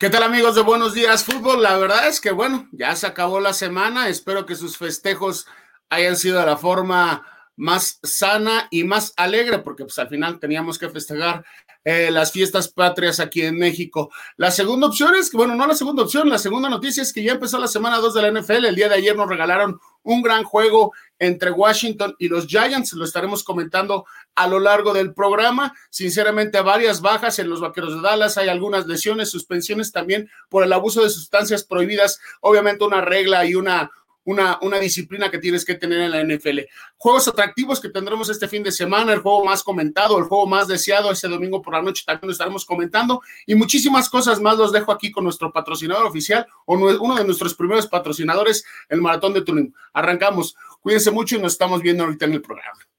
¿Qué 0.00 0.08
tal 0.08 0.22
amigos 0.22 0.54
de 0.54 0.62
Buenos 0.62 0.94
Días 0.94 1.24
Fútbol? 1.24 1.62
La 1.62 1.76
verdad 1.76 2.08
es 2.08 2.22
que 2.22 2.30
bueno, 2.30 2.66
ya 2.72 2.96
se 2.96 3.06
acabó 3.06 3.38
la 3.38 3.52
semana. 3.52 4.08
Espero 4.08 4.46
que 4.46 4.56
sus 4.56 4.78
festejos 4.78 5.46
hayan 5.90 6.16
sido 6.16 6.40
de 6.40 6.46
la 6.46 6.56
forma 6.56 7.22
más 7.54 8.00
sana 8.02 8.66
y 8.70 8.84
más 8.84 9.12
alegre, 9.18 9.58
porque 9.58 9.84
pues 9.84 9.98
al 9.98 10.08
final 10.08 10.40
teníamos 10.40 10.78
que 10.78 10.88
festejar 10.88 11.44
eh, 11.84 12.10
las 12.10 12.32
fiestas 12.32 12.68
patrias 12.68 13.20
aquí 13.20 13.42
en 13.42 13.58
México. 13.58 14.10
La 14.38 14.50
segunda 14.50 14.86
opción 14.86 15.14
es 15.16 15.28
que, 15.28 15.36
bueno, 15.36 15.54
no 15.54 15.66
la 15.66 15.74
segunda 15.74 16.04
opción, 16.04 16.30
la 16.30 16.38
segunda 16.38 16.70
noticia 16.70 17.02
es 17.02 17.12
que 17.12 17.22
ya 17.22 17.32
empezó 17.32 17.58
la 17.58 17.68
semana 17.68 17.98
2 17.98 18.14
de 18.14 18.22
la 18.22 18.40
NFL. 18.40 18.64
El 18.64 18.76
día 18.76 18.88
de 18.88 18.94
ayer 18.94 19.14
nos 19.14 19.28
regalaron 19.28 19.78
un 20.02 20.22
gran 20.22 20.44
juego 20.44 20.94
entre 21.20 21.52
Washington 21.52 22.16
y 22.18 22.28
los 22.28 22.48
Giants. 22.48 22.94
Lo 22.94 23.04
estaremos 23.04 23.44
comentando 23.44 24.06
a 24.34 24.48
lo 24.48 24.58
largo 24.58 24.92
del 24.92 25.14
programa. 25.14 25.72
Sinceramente, 25.90 26.60
varias 26.62 27.00
bajas 27.00 27.38
en 27.38 27.48
los 27.48 27.60
vaqueros 27.60 27.94
de 27.94 28.00
Dallas. 28.00 28.36
Hay 28.38 28.48
algunas 28.48 28.88
lesiones, 28.88 29.30
suspensiones 29.30 29.92
también 29.92 30.28
por 30.48 30.64
el 30.64 30.72
abuso 30.72 31.04
de 31.04 31.10
sustancias 31.10 31.62
prohibidas. 31.62 32.18
Obviamente, 32.40 32.84
una 32.84 33.02
regla 33.02 33.44
y 33.44 33.54
una 33.54 33.92
una, 34.24 34.58
una 34.62 34.78
disciplina 34.78 35.30
que 35.30 35.38
tienes 35.38 35.64
que 35.64 35.74
tener 35.74 36.00
en 36.00 36.10
la 36.10 36.22
NFL. 36.22 36.60
Juegos 36.96 37.28
atractivos 37.28 37.80
que 37.80 37.88
tendremos 37.88 38.28
este 38.28 38.48
fin 38.48 38.62
de 38.62 38.72
semana, 38.72 39.12
el 39.12 39.20
juego 39.20 39.44
más 39.44 39.62
comentado, 39.62 40.18
el 40.18 40.24
juego 40.24 40.46
más 40.46 40.68
deseado 40.68 41.10
ese 41.10 41.28
domingo 41.28 41.62
por 41.62 41.74
la 41.74 41.82
noche 41.82 42.04
también 42.06 42.28
lo 42.28 42.32
estaremos 42.32 42.64
comentando 42.64 43.22
y 43.46 43.54
muchísimas 43.54 44.08
cosas 44.08 44.40
más 44.40 44.58
los 44.58 44.72
dejo 44.72 44.92
aquí 44.92 45.10
con 45.10 45.24
nuestro 45.24 45.52
patrocinador 45.52 46.06
oficial 46.06 46.46
o 46.66 46.74
uno 46.74 47.16
de 47.16 47.24
nuestros 47.24 47.54
primeros 47.54 47.86
patrocinadores, 47.86 48.64
el 48.88 49.00
Maratón 49.00 49.32
de 49.32 49.42
Tuning. 49.42 49.74
Arrancamos. 49.92 50.54
Cuídense 50.80 51.10
mucho 51.10 51.36
y 51.36 51.40
nos 51.40 51.52
estamos 51.52 51.82
viendo 51.82 52.04
ahorita 52.04 52.24
en 52.24 52.32
el 52.32 52.42
programa. 52.42 52.89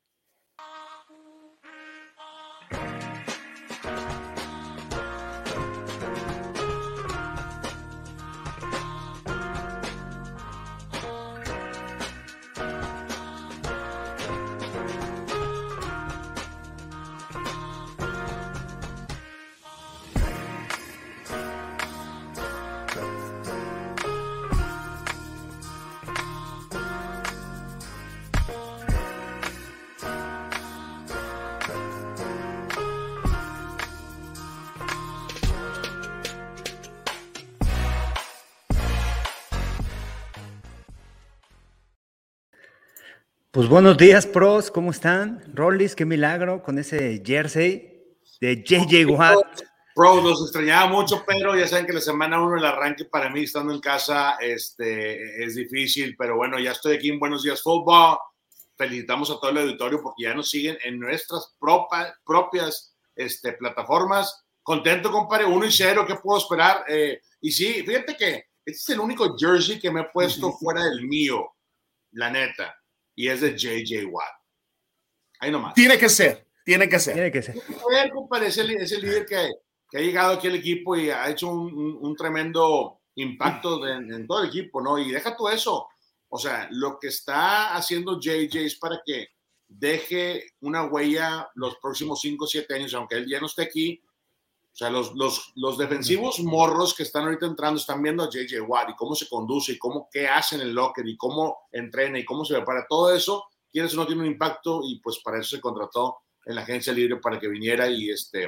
Pues 43.61 43.70
buenos 43.70 43.95
días, 43.95 44.26
pros, 44.26 44.72
¿cómo 44.72 44.89
están? 44.89 45.44
Rollis, 45.54 45.95
qué 45.95 46.04
milagro 46.04 46.64
con 46.64 46.80
ese 46.80 47.22
jersey 47.23 48.17
de 48.39 48.64
JJ 48.64 49.05
Watt. 49.05 49.61
Bro, 49.95 50.23
nos 50.23 50.42
extrañaba 50.42 50.88
mucho, 50.89 51.23
pero 51.27 51.55
ya 51.55 51.67
saben 51.67 51.86
que 51.86 51.94
la 51.94 52.02
semana 52.02 52.42
uno, 52.42 52.58
el 52.58 52.66
arranque 52.66 53.05
para 53.05 53.30
mí 53.30 53.42
estando 53.42 53.72
en 53.72 53.80
casa 53.80 54.38
este, 54.39 55.45
es 55.45 55.54
difícil, 55.54 56.16
pero 56.17 56.38
bueno, 56.38 56.58
ya 56.58 56.72
estoy 56.72 56.95
aquí 56.95 57.10
en 57.10 57.20
Buenos 57.20 57.44
Días 57.44 57.61
Fútbol. 57.61 58.17
Felicitamos 58.76 59.30
a 59.30 59.39
todo 59.39 59.52
el 59.52 59.60
auditorio 59.60 60.02
porque 60.02 60.23
ya 60.23 60.33
nos 60.33 60.49
siguen 60.49 60.80
en 60.83 60.99
nuestras 60.99 61.55
propias 62.26 62.95
este, 63.16 63.54
plataformas. 63.54 64.43
Contento, 64.64 65.11
compadre, 65.11 65.45
uno 65.45 65.67
y 65.67 65.72
cero, 65.72 66.04
¿qué 66.08 66.16
puedo 66.16 66.39
esperar? 66.39 66.83
Eh, 66.88 67.22
y 67.39 67.52
sí, 67.52 67.83
fíjate 67.86 68.17
que 68.17 68.45
este 68.66 68.72
es 68.72 68.89
el 68.89 69.02
único 69.02 69.38
jersey 69.38 69.80
que 69.80 69.92
me 69.92 70.02
he 70.02 70.05
puesto 70.05 70.52
fuera 70.54 70.83
del 70.83 71.04
mío, 71.04 71.48
la 72.14 72.32
neta 72.32 72.76
y 73.16 73.27
es 73.27 73.42
de 73.42 73.58
JJ 73.58 74.05
Watt. 74.05 74.33
Ahí 75.39 75.52
nomás. 75.52 75.73
Tiene 75.73 75.98
que 75.98 76.10
ser, 76.10 76.48
tiene 76.64 76.88
que 76.88 76.99
ser. 76.99 77.14
Tiene 77.14 77.32
que 77.32 77.42
ser. 77.42 77.55
ese, 78.44 78.64
líder 78.64 79.26
que, 79.26 79.49
que, 79.89 79.98
ha 79.98 80.02
llegado 80.02 80.33
aquí 80.33 80.48
al 80.48 80.55
equipo 80.55 80.95
y 80.95 81.10
ha 81.10 81.30
hecho 81.30 81.49
un, 81.49 81.99
un, 82.02 82.16
tremendo 82.16 83.02
impacto 83.16 83.88
en, 83.88 84.27
todo 84.27 84.44
el 84.44 84.49
equipo, 84.49 84.82
¿no? 84.82 84.98
Y 84.98 85.11
deja 85.11 85.36
tú 85.36 85.48
eso. 85.49 85.88
O 86.30 86.38
sea, 86.38 86.67
lo 86.72 86.98
que 86.99 87.08
está 87.08 87.76
haciendo 87.76 88.20
JJ 88.20 88.66
es 88.66 88.76
para 88.76 89.02
que 89.05 89.28
deje 89.67 90.52
una 90.61 90.86
huella 90.86 91.49
los 91.55 91.78
próximos 91.78 92.22
5 92.22 92.43
o 92.43 92.48
7 92.48 92.73
años, 92.76 92.93
aunque 92.93 93.16
él 93.16 93.26
ya 93.28 93.39
no 93.39 93.48
esté 93.48 93.64
aquí, 93.64 94.02
o 94.73 94.76
sea, 94.76 94.89
los, 94.89 95.14
los, 95.15 95.52
los, 95.55 95.77
defensivos 95.77 96.39
morros 96.39 96.93
que 96.93 97.04
están 97.04 97.26
ahorita 97.26 97.45
entrando 97.45 97.80
están 97.80 98.02
viendo 98.02 98.23
a 98.23 98.30
JJ 98.30 98.61
Watt 98.61 98.92
y 98.92 98.95
cómo 98.95 99.15
se 99.15 99.27
conduce 99.27 99.73
y 99.73 99.77
cómo 99.77 100.08
qué 100.09 100.27
hace 100.27 100.55
en 100.55 100.61
el 100.61 100.73
locker 100.73 101.05
y 101.08 101.17
cómo 101.17 101.67
entrena 101.73 102.17
y 102.17 102.26
cómo 102.26 102.45
se 102.45 102.55
prepara. 102.55 102.86
Todo 102.87 103.14
eso, 103.14 103.43
quieres 103.70 103.93
no, 103.95 104.08
tiene 104.08 104.21
un 104.21 104.27
impacto 104.27 104.81
y 104.83 104.99
pues 105.02 105.20
para 105.23 105.39
eso 105.39 105.58
se 105.58 105.61
contrató 105.61 106.20
en 106.45 106.55
la 106.55 106.61
agencia 106.61 106.93
libre 106.93 107.17
para 107.17 107.37
que 107.37 107.49
viniera 107.49 107.89
y, 107.89 108.10
este, 108.10 108.48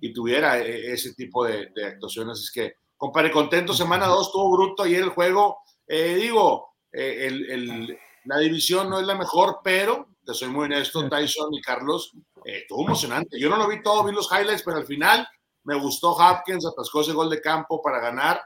y 0.00 0.12
tuviera 0.12 0.60
e, 0.60 0.92
ese 0.92 1.14
tipo 1.14 1.44
de, 1.44 1.70
de 1.74 1.84
actuaciones. 1.84 2.38
Es 2.38 2.50
que, 2.52 2.74
compadre, 2.96 3.32
contento, 3.32 3.74
semana 3.74 4.06
2 4.06 4.28
estuvo 4.28 4.52
bruto 4.52 4.84
ayer 4.84 5.02
el 5.02 5.10
juego. 5.10 5.58
Eh, 5.88 6.14
digo, 6.14 6.76
eh, 6.92 7.26
el, 7.26 7.50
el, 7.50 7.98
la 8.24 8.38
división 8.38 8.88
no 8.88 9.00
es 9.00 9.06
la 9.06 9.16
mejor, 9.16 9.58
pero 9.64 10.10
te 10.24 10.34
soy 10.34 10.48
muy 10.48 10.64
honesto, 10.64 11.08
Tyson 11.08 11.54
y 11.54 11.60
Carlos, 11.60 12.12
eh, 12.44 12.58
estuvo 12.62 12.84
emocionante. 12.84 13.38
Yo 13.38 13.48
no 13.48 13.56
lo 13.56 13.68
vi 13.68 13.82
todo, 13.82 14.04
vi 14.04 14.12
los 14.12 14.30
highlights, 14.30 14.62
pero 14.62 14.78
al 14.78 14.86
final 14.86 15.26
me 15.66 15.74
gustó 15.74 16.12
Hopkins, 16.12 16.64
atascó 16.64 17.00
ese 17.00 17.12
gol 17.12 17.28
de 17.28 17.40
campo 17.40 17.82
para 17.82 18.00
ganar. 18.00 18.40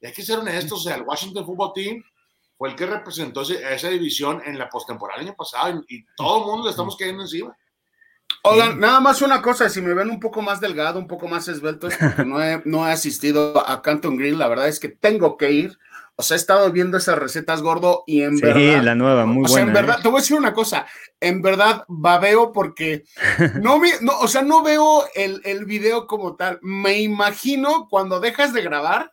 Y 0.00 0.06
hay 0.06 0.12
que 0.12 0.22
ser 0.22 0.40
honestos, 0.40 0.80
o 0.80 0.82
sea, 0.82 0.96
el 0.96 1.02
Washington 1.02 1.46
Football 1.46 1.72
Team 1.74 2.04
fue 2.58 2.68
el 2.68 2.76
que 2.76 2.86
representó 2.86 3.42
esa 3.42 3.88
división 3.88 4.42
en 4.44 4.58
la 4.58 4.68
postemporada 4.68 5.20
el 5.20 5.28
año 5.28 5.36
pasado 5.36 5.82
y, 5.88 6.04
todo 6.16 6.40
el 6.40 6.46
mundo 6.46 6.64
le 6.64 6.70
estamos 6.70 6.96
cayendo 6.96 7.22
encima. 7.22 7.56
Oigan, 8.42 8.78
nada 8.78 9.00
más 9.00 9.22
una 9.22 9.40
cosa, 9.40 9.68
si 9.68 9.80
me 9.80 9.94
ven 9.94 10.10
un 10.10 10.20
poco 10.20 10.42
más 10.42 10.60
delgado, 10.60 10.98
un 10.98 11.06
poco 11.06 11.28
más 11.28 11.48
esbelto, 11.48 11.88
no 12.26 12.42
he, 12.42 12.60
no 12.64 12.86
he 12.86 12.92
asistido 12.92 13.66
a 13.66 13.80
Canton 13.80 14.16
Green, 14.16 14.38
la 14.38 14.48
verdad 14.48 14.68
es 14.68 14.80
que 14.80 14.88
tengo 14.88 15.36
que 15.36 15.52
ir. 15.52 15.78
O 16.16 16.22
sea, 16.22 16.36
he 16.36 16.38
estado 16.38 16.70
viendo 16.70 16.96
esas 16.96 17.18
recetas 17.18 17.60
gordo 17.60 18.04
y 18.06 18.22
en 18.22 18.38
verdad. 18.38 18.60
Sí, 18.60 18.84
la 18.84 18.94
nueva, 18.94 19.26
muy 19.26 19.42
buena. 19.42 19.46
O 19.46 19.54
sea, 19.54 19.62
en 19.62 19.72
verdad, 19.72 19.96
¿eh? 19.98 20.02
te 20.02 20.08
voy 20.08 20.18
a 20.18 20.20
decir 20.20 20.36
una 20.36 20.54
cosa. 20.54 20.86
En 21.20 21.42
verdad, 21.42 21.84
babeo 21.88 22.52
porque 22.52 23.04
no, 23.60 23.78
me, 23.78 23.90
no 24.00 24.18
o 24.20 24.28
sea, 24.28 24.42
no 24.42 24.62
veo 24.62 25.04
el, 25.14 25.40
el 25.44 25.64
video 25.64 26.06
como 26.06 26.36
tal. 26.36 26.60
Me 26.62 27.00
imagino 27.00 27.88
cuando 27.90 28.20
dejas 28.20 28.52
de 28.52 28.62
grabar 28.62 29.12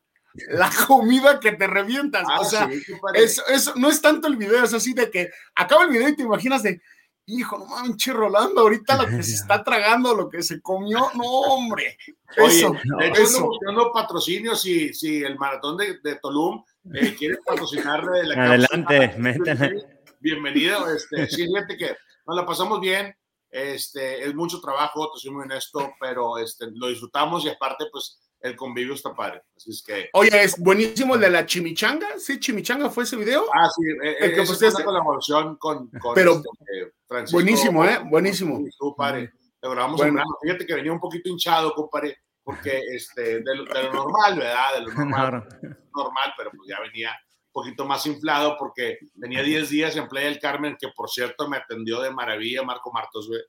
la 0.50 0.70
comida 0.88 1.40
que 1.40 1.54
te 1.54 1.68
revientas. 1.68 2.24
Ah, 2.30 2.40
o 2.40 2.46
sea, 2.46 2.70
eso, 3.16 3.44
eso, 3.48 3.74
no 3.76 3.90
es 3.90 4.02
tanto 4.02 4.28
el 4.28 4.38
video, 4.38 4.64
es 4.64 4.74
así 4.74 4.94
de 4.94 5.10
que 5.10 5.32
acaba 5.56 5.84
el 5.84 5.90
video 5.90 6.08
y 6.10 6.16
te 6.16 6.24
imaginas 6.24 6.64
de 6.64 6.82
hijo, 7.26 7.58
no 7.58 7.66
manches, 7.66 8.14
Rolando, 8.14 8.62
ahorita 8.62 9.04
lo 9.04 9.08
que 9.08 9.24
se 9.24 9.36
está 9.36 9.64
tragando, 9.64 10.16
lo 10.16 10.30
que 10.30 10.44
se 10.44 10.62
comió, 10.62 11.10
no, 11.16 11.24
hombre. 11.24 11.98
Eso, 12.36 12.76
de 13.00 13.08
hecho, 13.08 13.22
eso. 13.22 13.46
buscando 13.46 13.92
patrocinios 13.92 14.62
si, 14.62 14.94
si 14.94 15.24
el 15.24 15.38
maratón 15.38 15.78
de, 15.78 16.00
de 16.04 16.16
Tulum 16.16 16.64
eh, 16.94 17.16
quiere 17.18 17.38
patrocinarle 17.46 18.24
la 18.24 18.46
Adelante, 18.46 19.16
métale. 19.18 20.02
Bienvenido, 20.20 20.88
este, 20.94 21.28
sí, 21.28 21.46
fíjate 21.48 21.78
que 21.78 21.96
nos 22.28 22.36
la 22.36 22.46
pasamos 22.46 22.80
bien, 22.80 23.16
este, 23.50 24.24
es 24.24 24.34
mucho 24.36 24.62
trabajo, 24.62 25.12
te 25.12 25.20
soy 25.20 25.32
muy 25.32 25.44
honesto, 25.44 25.94
pero 26.00 26.38
este, 26.38 26.68
lo 26.74 26.88
disfrutamos 26.88 27.44
y 27.44 27.50
aparte, 27.50 27.86
pues, 27.92 28.20
el 28.42 28.56
convivio 28.56 28.94
está 28.94 29.14
padre. 29.14 29.44
Así 29.56 29.72
es 29.72 29.84
que. 29.84 30.10
Oye, 30.14 30.44
es 30.44 30.58
buenísimo 30.60 31.16
el 31.16 31.22
de 31.22 31.30
la 31.30 31.46
chimichanga. 31.46 32.08
Sí, 32.18 32.40
chimichanga 32.40 32.90
fue 32.90 33.04
ese 33.04 33.16
video. 33.16 33.46
Ah, 33.54 33.70
sí, 33.70 33.84
eh, 34.04 34.16
el 34.20 34.36
que 34.36 34.46
fue 34.46 34.70
una 34.70 34.84
colaboración 34.84 35.56
con, 35.58 35.90
con 35.90 36.16
Pero 36.16 36.36
este, 36.36 36.94
Francisco, 37.08 37.38
buenísimo, 37.38 37.86
¿eh? 37.86 38.00
Buenísimo. 38.06 38.60
Tú, 38.78 38.96
padre. 38.96 39.32
Lo 39.62 39.72
grabamos 39.72 39.98
bueno. 40.00 40.24
Fíjate 40.42 40.66
que 40.66 40.74
venía 40.74 40.92
un 40.92 41.00
poquito 41.00 41.30
hinchado, 41.30 41.74
compadre, 41.74 42.18
porque 42.44 42.82
este, 42.94 43.42
de, 43.42 43.56
lo, 43.56 43.66
de 43.66 43.84
lo 43.84 43.94
normal, 43.94 44.40
¿verdad? 44.40 44.74
De 44.76 44.82
lo 44.82 44.94
normal. 44.94 45.48
normal, 45.96 46.34
pero 46.36 46.50
pues 46.52 46.68
ya 46.68 46.80
venía 46.82 47.10
un 47.10 47.52
poquito 47.52 47.86
más 47.86 48.06
inflado 48.08 48.56
porque 48.58 48.98
tenía 49.20 49.44
10 49.44 49.70
días 49.70 49.96
en 49.98 50.08
Playa 50.08 50.28
del 50.28 50.40
Carmen, 50.40 50.78
que 50.80 50.88
por 50.96 51.10
cierto 51.10 51.48
me 51.48 51.58
atendió 51.58 52.02
de 52.02 52.12
maravilla 52.12 52.64
Marco 52.64 52.92
Martos, 52.92 53.28
güey. 53.28 53.42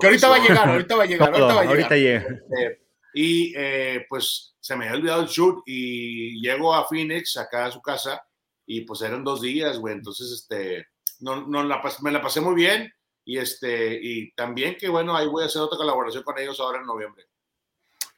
Que 0.00 0.06
ahorita 0.06 0.28
va 0.28 0.36
a 0.36 0.38
llegar, 0.38 0.68
ahorita 0.68 0.96
va 0.96 1.02
a 1.02 1.06
llegar, 1.06 1.28
ahorita 1.28 1.54
va 1.54 1.60
a 1.60 1.64
llegar. 1.64 1.76
Ahorita 1.76 1.96
llega. 1.96 2.20
Este, 2.20 2.85
y 3.18 3.54
eh, 3.56 4.04
pues 4.10 4.54
se 4.60 4.76
me 4.76 4.84
había 4.84 4.98
olvidado 4.98 5.22
el 5.22 5.28
shoot 5.28 5.62
y 5.64 6.38
llego 6.38 6.74
a 6.74 6.86
Phoenix, 6.86 7.38
acá 7.38 7.64
a 7.64 7.72
su 7.72 7.80
casa, 7.80 8.22
y 8.66 8.82
pues 8.82 9.00
eran 9.00 9.24
dos 9.24 9.40
días, 9.40 9.78
güey. 9.78 9.94
Entonces, 9.94 10.30
este, 10.30 10.88
no, 11.20 11.46
no 11.46 11.64
la, 11.64 11.82
me 12.02 12.12
la 12.12 12.20
pasé 12.20 12.42
muy 12.42 12.54
bien. 12.54 12.92
Y, 13.24 13.38
este, 13.38 13.98
y 14.02 14.32
también 14.32 14.76
que 14.78 14.90
bueno, 14.90 15.16
ahí 15.16 15.26
voy 15.26 15.44
a 15.44 15.46
hacer 15.46 15.62
otra 15.62 15.78
colaboración 15.78 16.24
con 16.24 16.38
ellos 16.38 16.60
ahora 16.60 16.80
en 16.80 16.86
noviembre. 16.86 17.24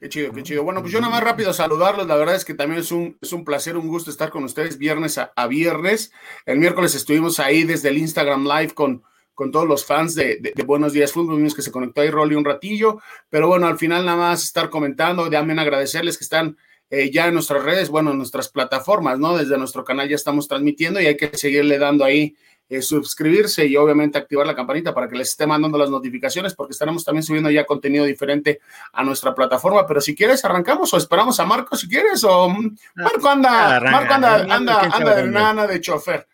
Qué 0.00 0.08
chido, 0.08 0.32
qué 0.32 0.42
chido. 0.42 0.64
Bueno, 0.64 0.80
pues 0.80 0.92
yo 0.92 1.00
nada 1.00 1.12
más 1.12 1.22
rápido 1.22 1.52
saludarlos. 1.52 2.08
La 2.08 2.16
verdad 2.16 2.34
es 2.34 2.44
que 2.44 2.54
también 2.54 2.80
es 2.80 2.90
un, 2.90 3.16
es 3.20 3.32
un 3.32 3.44
placer, 3.44 3.76
un 3.76 3.86
gusto 3.86 4.10
estar 4.10 4.30
con 4.30 4.42
ustedes 4.42 4.78
viernes 4.78 5.16
a, 5.16 5.32
a 5.36 5.46
viernes. 5.46 6.10
El 6.44 6.58
miércoles 6.58 6.96
estuvimos 6.96 7.38
ahí 7.38 7.62
desde 7.62 7.90
el 7.90 7.98
Instagram 7.98 8.48
Live 8.48 8.74
con, 8.74 9.04
con 9.38 9.52
todos 9.52 9.68
los 9.68 9.86
fans 9.86 10.16
de, 10.16 10.40
de, 10.40 10.62
Buenos 10.64 10.92
Días 10.92 11.12
Fútbol, 11.12 11.54
que 11.54 11.62
se 11.62 11.70
conectó 11.70 12.00
ahí 12.00 12.10
Rolly 12.10 12.34
un 12.34 12.44
ratillo, 12.44 13.00
pero 13.30 13.46
bueno, 13.46 13.68
al 13.68 13.78
final 13.78 14.04
nada 14.04 14.18
más 14.18 14.42
estar 14.42 14.68
comentando, 14.68 15.30
también 15.30 15.60
agradecerles 15.60 16.18
que 16.18 16.24
están 16.24 16.56
eh, 16.90 17.12
ya 17.12 17.28
en 17.28 17.34
nuestras 17.34 17.62
redes, 17.62 17.88
bueno, 17.88 18.10
en 18.10 18.18
nuestras 18.18 18.48
plataformas, 18.48 19.20
¿no? 19.20 19.36
Desde 19.36 19.56
nuestro 19.56 19.84
canal 19.84 20.08
ya 20.08 20.16
estamos 20.16 20.48
transmitiendo 20.48 21.00
y 21.00 21.06
hay 21.06 21.16
que 21.16 21.30
seguirle 21.38 21.78
dando 21.78 22.04
ahí 22.04 22.34
eh, 22.68 22.82
suscribirse 22.82 23.64
y 23.64 23.76
obviamente 23.76 24.18
activar 24.18 24.44
la 24.44 24.56
campanita 24.56 24.92
para 24.92 25.08
que 25.08 25.14
les 25.14 25.28
esté 25.28 25.46
mandando 25.46 25.78
las 25.78 25.88
notificaciones 25.88 26.56
porque 26.56 26.72
estaremos 26.72 27.04
también 27.04 27.22
subiendo 27.22 27.48
ya 27.48 27.64
contenido 27.64 28.06
diferente 28.06 28.58
a 28.92 29.04
nuestra 29.04 29.36
plataforma. 29.36 29.86
Pero 29.86 30.00
si 30.00 30.16
quieres, 30.16 30.44
arrancamos 30.44 30.92
o 30.92 30.96
esperamos 30.96 31.38
a 31.38 31.46
Marco 31.46 31.76
si 31.76 31.88
quieres 31.88 32.24
o 32.24 32.48
mm, 32.48 32.76
ah, 32.96 33.02
Marco 33.04 33.28
anda, 33.28 33.80
Marco 33.82 34.14
anda, 34.14 34.34
anda, 34.52 34.80
anda 34.80 35.14
de 35.14 35.28
nana 35.28 35.66
de 35.68 35.80
chofer. 35.80 36.26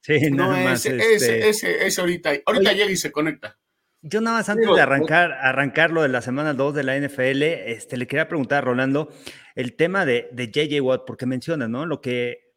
Sí, 0.00 0.18
no, 0.30 0.56
ese, 0.56 0.96
ese, 0.96 1.48
este 1.48 1.86
ese, 1.86 2.00
ahorita, 2.00 2.30
ahorita 2.46 2.72
llega 2.72 2.90
y 2.90 2.96
se 2.96 3.12
conecta. 3.12 3.58
Yo 4.02 4.22
nada 4.22 4.38
más 4.38 4.48
antes 4.48 4.66
de 4.74 4.80
arrancar, 4.80 5.32
arrancar 5.32 5.90
lo 5.90 6.00
de 6.02 6.08
la 6.08 6.22
semana 6.22 6.54
2 6.54 6.74
de 6.74 6.82
la 6.84 6.98
NFL, 6.98 7.42
este, 7.42 7.98
le 7.98 8.06
quería 8.06 8.28
preguntar 8.28 8.58
a 8.58 8.60
Rolando 8.62 9.12
el 9.54 9.74
tema 9.76 10.06
de, 10.06 10.30
de 10.32 10.50
JJ 10.50 10.80
Watt, 10.80 11.02
porque 11.06 11.26
menciona, 11.26 11.68
¿no? 11.68 11.84
Lo 11.84 12.00
que 12.00 12.50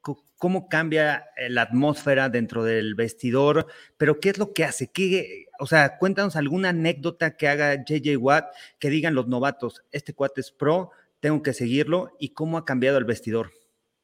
cómo 0.44 0.68
cambia 0.68 1.30
eh, 1.38 1.50
la 1.50 1.62
atmósfera 1.62 2.28
dentro 2.28 2.66
del 2.66 2.96
vestidor, 2.96 3.66
pero 3.96 4.20
¿qué 4.20 4.28
es 4.28 4.38
lo 4.38 4.52
que 4.52 4.66
hace? 4.66 4.92
¿Qué, 4.92 5.46
o 5.58 5.66
sea, 5.66 5.98
cuéntanos 5.98 6.36
alguna 6.36 6.70
anécdota 6.70 7.38
que 7.38 7.48
haga 7.48 7.76
JJ 7.86 8.18
Watt, 8.18 8.54
que 8.78 8.90
digan 8.90 9.16
los 9.16 9.30
novatos, 9.30 9.84
este 9.94 10.14
cuate 10.14 10.42
es 10.42 10.52
pro, 10.52 10.92
tengo 11.22 11.42
que 11.44 11.54
seguirlo, 11.54 12.12
y 12.20 12.34
cómo 12.34 12.58
ha 12.58 12.66
cambiado 12.66 12.98
el 12.98 13.06
vestidor. 13.06 13.52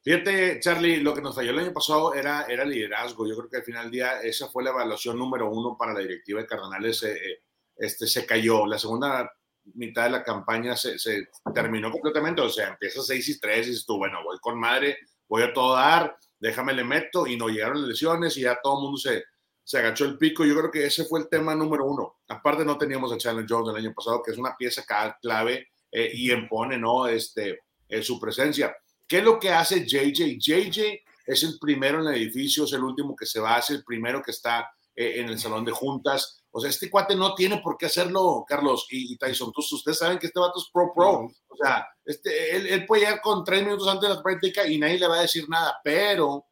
Fíjate, 0.02 0.60
Charlie, 0.60 1.02
lo 1.02 1.14
que 1.14 1.22
nos 1.22 1.36
falló 1.36 1.52
el 1.52 1.60
año 1.60 1.74
pasado 1.74 2.14
era, 2.14 2.44
era 2.44 2.66
liderazgo. 2.66 3.28
Yo 3.28 3.36
creo 3.36 3.50
que 3.50 3.58
al 3.58 3.64
final 3.64 3.84
del 3.84 3.92
día 3.92 4.22
esa 4.22 4.48
fue 4.48 4.64
la 4.64 4.70
evaluación 4.70 5.18
número 5.18 5.50
uno 5.50 5.76
para 5.78 5.94
la 5.94 6.00
directiva 6.00 6.42
de 6.42 6.48
Cardenales. 6.48 7.04
Eh, 7.04 7.42
este, 7.76 8.08
se 8.08 8.26
cayó. 8.26 8.66
La 8.66 8.80
segunda 8.80 9.30
mitad 9.76 10.06
de 10.06 10.12
la 10.12 10.24
campaña 10.24 10.76
se, 10.76 10.98
se 10.98 11.28
terminó 11.54 11.92
completamente. 11.92 12.42
O 12.42 12.50
sea, 12.50 12.70
empieza 12.70 13.02
6 13.04 13.30
y 13.30 13.40
3 13.40 13.68
y 13.68 13.70
dices 13.72 13.86
tú, 13.86 13.98
bueno, 13.98 14.24
voy 14.24 14.38
con 14.40 14.60
madre, 14.60 14.98
voy 15.28 15.44
a 15.44 15.54
todo 15.54 15.76
dar 15.76 16.18
déjame 16.40 16.74
le 16.74 16.84
meto 16.84 17.28
y 17.28 17.38
no 17.38 17.50
llegaron 17.50 17.88
lesiones 17.88 18.38
y 18.38 18.42
ya 18.42 18.60
todo 18.62 18.78
el 18.78 18.84
mundo 18.84 18.98
se, 18.98 19.26
se 19.64 19.78
agachó 19.78 20.06
el 20.06 20.18
pico. 20.18 20.46
Yo 20.46 20.56
creo 20.58 20.72
que 20.72 20.86
ese 20.86 21.06
fue 21.06 21.20
el 21.20 21.30
tema 21.30 21.54
número 21.54 21.86
uno. 21.86 22.20
Aparte 22.28 22.66
no 22.66 22.78
teníamos 22.78 23.12
a 23.12 23.18
Chandler 23.18 23.46
Jones 23.48 23.70
el 23.70 23.86
año 23.86 23.94
pasado, 23.94 24.24
que 24.24 24.32
es 24.32 24.38
una 24.38 24.56
pieza 24.58 24.84
clave 25.22 25.68
eh, 25.92 26.12
y 26.14 26.32
impone 26.32 26.78
¿no? 26.78 27.08
este, 27.08 27.60
eh, 27.88 28.02
su 28.02 28.20
presencia. 28.20 28.76
¿Qué 29.10 29.18
es 29.18 29.24
lo 29.24 29.40
que 29.40 29.50
hace 29.50 29.88
JJ? 29.88 30.38
JJ 30.38 31.04
es 31.26 31.44
el 31.44 31.58
primero 31.60 32.00
en 32.00 32.08
el 32.10 32.22
edificio, 32.22 32.66
es 32.66 32.74
el 32.74 32.84
último 32.84 33.16
que 33.16 33.26
se 33.26 33.40
va, 33.40 33.58
es 33.58 33.72
el 33.72 33.84
primero 33.84 34.22
que 34.22 34.30
está 34.30 34.70
eh, 34.96 35.20
en 35.20 35.30
el 35.30 35.40
salón 35.40 35.66
de 35.66 35.72
juntas. 35.72 36.44
O 36.52 36.62
sea, 36.62 36.70
este 36.70 36.92
cuate 36.92 37.16
no 37.16 37.34
tiene 37.34 37.58
por 37.58 37.76
qué 37.76 37.88
hacerlo, 37.88 38.46
Carlos 38.48 38.86
y, 38.92 39.18
Tyson. 39.18 39.48
Entonces, 39.48 39.74
ustedes 39.74 39.98
saben 39.98 40.20
que 40.20 40.28
este 40.28 40.40
vato 40.40 40.60
es 40.60 40.70
pro-pro. 40.72 41.28
O 41.48 41.56
sea, 41.60 41.88
este, 42.06 42.56
él, 42.56 42.86
puede 42.86 43.02
llegar 43.02 43.20
con 43.22 43.44
tres 43.44 43.64
minutos 43.64 43.88
antes 43.88 44.08
de 44.08 44.16
la 44.16 44.22
práctica 44.22 44.68
y 44.68 44.78
nadie 44.78 45.00
le 45.00 45.08
va 45.08 45.18
a 45.18 45.22
decir 45.22 45.50
nada, 45.50 45.80
pero 45.84 46.46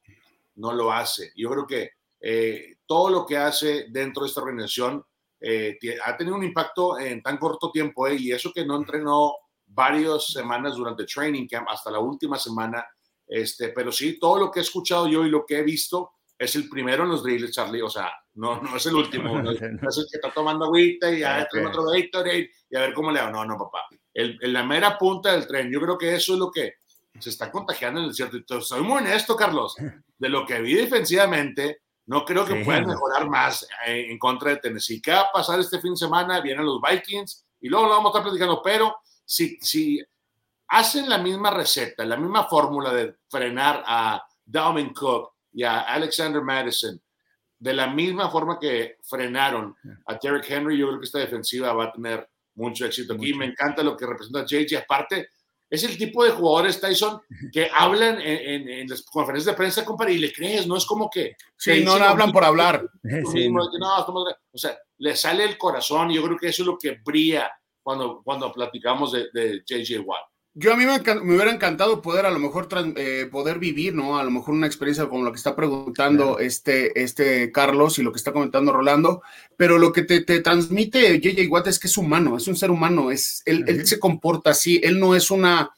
no 0.55 0.73
lo 0.73 0.91
hace. 0.91 1.31
Yo 1.35 1.51
creo 1.51 1.67
que 1.67 1.91
eh, 2.19 2.77
todo 2.87 3.11
lo 3.11 3.25
que 3.25 3.37
hace 3.37 3.85
dentro 3.89 4.23
de 4.23 4.29
esta 4.29 4.41
organización 4.41 5.05
eh, 5.39 5.77
ha 6.03 6.17
tenido 6.17 6.35
un 6.35 6.43
impacto 6.43 6.97
en 6.97 7.21
tan 7.21 7.37
corto 7.37 7.69
tiempo 7.69 8.09
y 8.09 8.31
eso 8.31 8.51
que 8.51 8.65
no 8.65 8.77
entrenó 8.77 9.35
varias 9.67 10.27
semanas 10.27 10.75
durante 10.75 11.03
el 11.03 11.09
training 11.09 11.47
camp 11.47 11.67
hasta 11.69 11.91
la 11.91 11.99
última 11.99 12.37
semana. 12.37 12.85
Este, 13.27 13.69
pero 13.69 13.91
sí, 13.91 14.17
todo 14.19 14.39
lo 14.39 14.51
que 14.51 14.59
he 14.59 14.63
escuchado 14.63 15.07
yo 15.07 15.25
y 15.25 15.29
lo 15.29 15.45
que 15.45 15.59
he 15.59 15.63
visto, 15.63 16.13
es 16.39 16.55
el 16.55 16.69
primero 16.69 17.03
en 17.03 17.09
los 17.09 17.23
drills, 17.23 17.51
Charlie. 17.51 17.81
O 17.81 17.89
sea, 17.89 18.11
no, 18.35 18.61
no 18.61 18.77
es 18.77 18.85
el 18.85 18.95
último. 18.95 19.41
No 19.41 19.51
es, 19.51 19.61
el 19.61 19.79
que 19.79 20.17
está 20.17 20.31
tomando 20.31 20.65
agüita 20.65 21.11
y 21.11 21.19
ya 21.19 21.45
okay. 21.47 21.65
otro 21.65 21.85
Gatorade 21.85 22.51
y 22.69 22.75
a 22.75 22.81
ver 22.81 22.93
cómo 22.93 23.11
le 23.11 23.19
hago. 23.19 23.31
No, 23.31 23.45
no, 23.45 23.57
papá. 23.57 23.85
El, 24.13 24.37
la 24.41 24.63
mera 24.63 24.97
punta 24.97 25.31
del 25.31 25.47
tren. 25.47 25.71
Yo 25.71 25.81
creo 25.81 25.97
que 25.97 26.15
eso 26.15 26.33
es 26.33 26.39
lo 26.39 26.51
que 26.51 26.75
se 27.19 27.29
está 27.29 27.51
contagiando 27.51 27.99
en 27.99 28.07
el 28.07 28.13
cierto. 28.13 28.37
Entonces, 28.37 28.67
soy 28.67 28.81
muy 28.81 28.97
honesto, 28.97 29.35
Carlos. 29.35 29.75
De 30.17 30.29
lo 30.29 30.45
que 30.45 30.61
vi 30.61 30.75
defensivamente, 30.75 31.81
no 32.05 32.23
creo 32.23 32.45
que 32.45 32.63
puedan 32.63 32.85
mejorar 32.85 33.27
más 33.27 33.67
eh, 33.85 34.07
en 34.09 34.17
contra 34.19 34.51
de 34.51 34.57
Tennessee. 34.57 35.01
¿Qué 35.01 35.11
va 35.11 35.21
a 35.21 35.31
pasar 35.31 35.59
este 35.59 35.79
fin 35.79 35.91
de 35.91 35.97
semana? 35.97 36.39
Vienen 36.41 36.65
los 36.65 36.79
Vikings 36.81 37.45
y 37.61 37.69
luego 37.69 37.87
lo 37.87 37.93
vamos 37.93 38.09
a 38.09 38.09
estar 38.09 38.23
platicando. 38.23 38.61
Pero 38.63 38.95
si, 39.27 39.59
si 39.61 40.01
hacen 40.69 41.09
la 41.09 41.17
misma 41.17 41.51
receta, 41.51 42.05
la 42.05 42.17
misma 42.17 42.45
fórmula 42.45 42.93
de 42.93 43.17
frenar 43.29 43.83
a 43.85 44.25
Dalvin 44.45 44.93
Cook, 44.93 45.33
y 45.57 45.63
a 45.63 45.79
Alexander 45.79 46.41
Madison, 46.43 47.01
de 47.57 47.73
la 47.73 47.87
misma 47.87 48.29
forma 48.29 48.59
que 48.59 48.97
frenaron 49.01 49.75
a 50.05 50.13
Derrick 50.21 50.51
Henry, 50.51 50.77
yo 50.77 50.87
creo 50.87 50.99
que 50.99 51.05
esta 51.05 51.17
defensiva 51.17 51.73
va 51.73 51.85
a 51.85 51.91
tener 51.91 52.29
mucho 52.53 52.85
éxito 52.85 53.13
aquí. 53.13 53.33
Me 53.33 53.45
encanta 53.45 53.81
lo 53.81 53.97
que 53.97 54.05
representa 54.05 54.45
JJ. 54.45 54.77
Aparte, 54.77 55.29
es 55.67 55.83
el 55.83 55.97
tipo 55.97 56.23
de 56.23 56.29
jugadores, 56.29 56.79
Tyson, 56.79 57.19
que 57.51 57.71
hablan 57.75 58.19
en, 58.21 58.87
las 58.87 59.01
conferencias 59.01 59.55
de 59.55 59.57
prensa, 59.57 59.83
compadre, 59.83 60.13
y 60.13 60.19
le 60.19 60.31
crees, 60.31 60.67
no 60.67 60.77
es 60.77 60.85
como 60.85 61.09
que... 61.09 61.35
Sí, 61.57 61.83
no 61.83 61.93
hablan 61.93 62.31
por 62.31 62.43
hablar. 62.43 62.87
o 63.03 64.57
sea, 64.57 64.77
le 64.99 65.15
sale 65.15 65.43
el 65.43 65.57
corazón 65.57 66.11
y 66.11 66.15
yo 66.17 66.23
creo 66.23 66.37
que 66.37 66.49
eso 66.49 66.61
es 66.61 66.67
lo 66.67 66.77
que 66.77 66.99
brilla 67.03 67.51
cuando, 67.87 68.21
cuando 68.21 68.51
platicamos 68.51 69.13
de, 69.13 69.27
de 69.33 69.63
JJ 69.65 70.01
Watt. 70.01 70.19
Yo 70.53 70.73
a 70.73 70.75
mí 70.75 70.83
me, 70.83 70.99
hubiera 71.33 71.53
encantado 71.53 72.01
poder 72.01 72.25
a 72.25 72.31
lo 72.31 72.37
mejor 72.37 72.67
eh, 72.97 73.29
poder 73.31 73.59
vivir, 73.59 73.95
¿no? 73.95 74.19
A 74.19 74.25
lo 74.25 74.29
mejor 74.29 74.55
una 74.55 74.67
experiencia 74.67 75.07
como 75.07 75.23
lo 75.23 75.31
que 75.31 75.37
está 75.37 75.55
preguntando 75.55 76.37
este, 76.37 77.01
este 77.01 77.49
Carlos 77.53 77.97
y 77.97 78.03
lo 78.03 78.11
que 78.11 78.17
está 78.17 78.33
comentando 78.33 78.73
Rolando, 78.73 79.21
pero 79.55 79.77
lo 79.77 79.93
que 79.93 80.01
te, 80.01 80.19
transmite 80.41 81.21
JJ 81.21 81.47
Watt 81.47 81.67
es 81.67 81.79
que 81.79 81.87
es 81.87 81.97
humano, 81.97 82.35
es 82.35 82.49
un 82.49 82.57
ser 82.57 82.71
humano, 82.71 83.09
es, 83.09 83.41
él, 83.45 83.63
él 83.67 83.87
se 83.87 83.99
comporta 83.99 84.49
así, 84.49 84.81
él 84.83 84.99
no 84.99 85.15
es 85.15 85.31
una, 85.31 85.71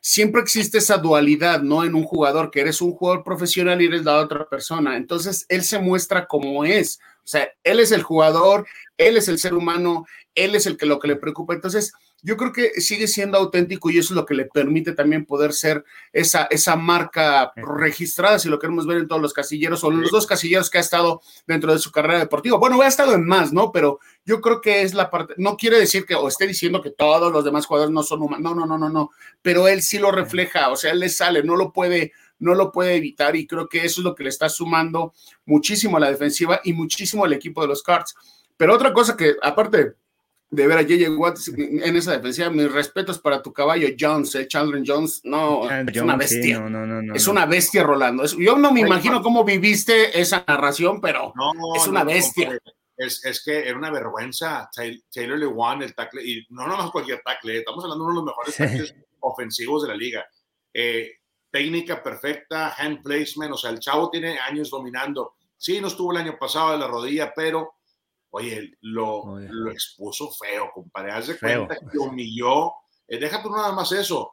siempre 0.00 0.42
existe 0.42 0.78
esa 0.78 0.98
dualidad, 0.98 1.62
¿no? 1.62 1.84
En 1.84 1.94
un 1.94 2.02
jugador, 2.02 2.50
que 2.50 2.60
eres 2.60 2.82
un 2.82 2.92
jugador 2.92 3.22
profesional 3.22 3.80
y 3.80 3.86
eres 3.86 4.04
la 4.04 4.18
otra 4.18 4.48
persona. 4.48 4.96
Entonces, 4.96 5.46
él 5.48 5.62
se 5.62 5.78
muestra 5.78 6.26
como 6.26 6.64
es. 6.64 6.98
O 7.24 7.28
sea, 7.28 7.48
él 7.62 7.80
es 7.80 7.92
el 7.92 8.02
jugador, 8.02 8.66
él 8.96 9.16
es 9.16 9.28
el 9.28 9.38
ser 9.38 9.54
humano, 9.54 10.06
él 10.34 10.54
es 10.54 10.66
el 10.66 10.76
que 10.76 10.86
lo 10.86 10.98
que 10.98 11.08
le 11.08 11.16
preocupa. 11.16 11.54
Entonces, 11.54 11.92
yo 12.22 12.36
creo 12.36 12.52
que 12.52 12.80
sigue 12.80 13.08
siendo 13.08 13.36
auténtico 13.36 13.90
y 13.90 13.98
eso 13.98 14.14
es 14.14 14.16
lo 14.16 14.24
que 14.24 14.34
le 14.34 14.44
permite 14.44 14.92
también 14.92 15.26
poder 15.26 15.52
ser 15.52 15.84
esa, 16.12 16.44
esa 16.50 16.76
marca 16.76 17.52
registrada, 17.56 18.38
si 18.38 18.48
lo 18.48 18.60
queremos 18.60 18.86
ver 18.86 18.98
en 18.98 19.08
todos 19.08 19.20
los 19.20 19.32
casilleros 19.32 19.82
o 19.82 19.90
en 19.90 20.02
los 20.02 20.10
dos 20.10 20.26
casilleros 20.26 20.70
que 20.70 20.78
ha 20.78 20.82
estado 20.82 21.20
dentro 21.48 21.72
de 21.72 21.80
su 21.80 21.90
carrera 21.90 22.20
deportiva. 22.20 22.58
Bueno, 22.58 22.80
ha 22.80 22.86
estado 22.86 23.14
en 23.14 23.26
más, 23.26 23.52
¿no? 23.52 23.72
Pero 23.72 23.98
yo 24.24 24.40
creo 24.40 24.60
que 24.60 24.82
es 24.82 24.94
la 24.94 25.10
parte, 25.10 25.34
no 25.36 25.56
quiere 25.56 25.80
decir 25.80 26.06
que 26.06 26.14
o 26.14 26.28
esté 26.28 26.46
diciendo 26.46 26.80
que 26.80 26.90
todos 26.90 27.32
los 27.32 27.44
demás 27.44 27.66
jugadores 27.66 27.92
no 27.92 28.04
son 28.04 28.22
humanos, 28.22 28.42
no, 28.42 28.54
no, 28.54 28.66
no, 28.66 28.78
no, 28.78 28.88
no, 28.88 29.10
pero 29.42 29.66
él 29.66 29.82
sí 29.82 29.98
lo 29.98 30.12
refleja, 30.12 30.70
o 30.70 30.76
sea, 30.76 30.92
él 30.92 31.00
le 31.00 31.08
sale, 31.08 31.42
no 31.42 31.56
lo 31.56 31.72
puede, 31.72 32.12
no 32.42 32.54
lo 32.54 32.72
puede 32.72 32.96
evitar 32.96 33.36
y 33.36 33.46
creo 33.46 33.68
que 33.68 33.84
eso 33.84 34.00
es 34.00 34.04
lo 34.04 34.14
que 34.14 34.24
le 34.24 34.28
está 34.28 34.48
sumando 34.48 35.14
muchísimo 35.46 35.96
a 35.96 36.00
la 36.00 36.10
defensiva 36.10 36.60
y 36.64 36.72
muchísimo 36.72 37.24
al 37.24 37.32
equipo 37.32 37.62
de 37.62 37.68
los 37.68 37.82
Cards. 37.82 38.14
Pero 38.56 38.74
otra 38.74 38.92
cosa 38.92 39.16
que, 39.16 39.36
aparte, 39.40 39.94
de 40.52 40.66
ver 40.66 40.76
a 40.76 40.82
J.J. 40.82 41.10
Watt 41.16 41.38
en 41.56 41.96
esa 41.96 42.12
defensiva. 42.12 42.50
Mis 42.50 42.70
respetos 42.70 43.18
para 43.18 43.40
tu 43.40 43.52
caballo 43.52 43.88
Jones, 43.98 44.34
eh, 44.34 44.46
Chandler 44.46 44.82
Jones. 44.86 45.22
No, 45.24 45.68
es 45.70 45.96
una 45.96 46.16
bestia. 46.16 46.62
es 47.14 47.26
una 47.26 47.46
bestia, 47.46 47.82
Rolando. 47.84 48.24
yo 48.26 48.58
no 48.58 48.70
me 48.70 48.80
imagino 48.80 49.22
cómo 49.22 49.44
viviste 49.44 50.20
esa 50.20 50.44
narración, 50.46 51.00
pero 51.00 51.32
es 51.74 51.86
una 51.86 52.04
bestia. 52.04 52.58
Es, 52.96 53.42
que 53.44 53.66
era 53.66 53.78
una 53.78 53.90
vergüenza. 53.90 54.68
Taylor 55.12 55.38
Lewan, 55.38 55.82
el 55.82 55.94
tackle, 55.94 56.22
y 56.22 56.46
no 56.50 56.66
nomás 56.66 56.90
cualquier 56.90 57.22
tackle, 57.24 57.58
estamos 57.58 57.82
hablando 57.84 58.04
de 58.04 58.10
uno 58.10 58.20
de 58.20 58.26
los 58.26 58.36
mejores 58.36 58.56
tackles 58.56 58.94
ofensivos 59.20 59.82
de 59.82 59.88
la 59.88 59.96
liga. 59.96 60.24
Eh, 60.74 61.21
técnica 61.52 62.02
perfecta, 62.02 62.74
hand 62.76 63.02
placement, 63.02 63.52
o 63.52 63.56
sea, 63.56 63.70
el 63.70 63.78
chavo 63.78 64.10
tiene 64.10 64.40
años 64.40 64.70
dominando. 64.70 65.34
Sí, 65.56 65.80
no 65.80 65.86
estuvo 65.86 66.10
el 66.10 66.18
año 66.18 66.36
pasado 66.36 66.72
de 66.72 66.78
la 66.78 66.88
rodilla, 66.88 67.32
pero 67.32 67.74
Oye, 68.34 68.78
lo, 68.80 69.38
lo 69.38 69.70
expuso 69.70 70.30
feo, 70.32 70.70
compadre. 70.72 71.12
Haz 71.12 71.26
de 71.26 71.38
cuenta 71.38 71.76
que 71.90 71.98
humilló. 71.98 72.72
Eh, 73.06 73.18
déjate 73.18 73.50
nada 73.50 73.72
más 73.72 73.92
eso. 73.92 74.32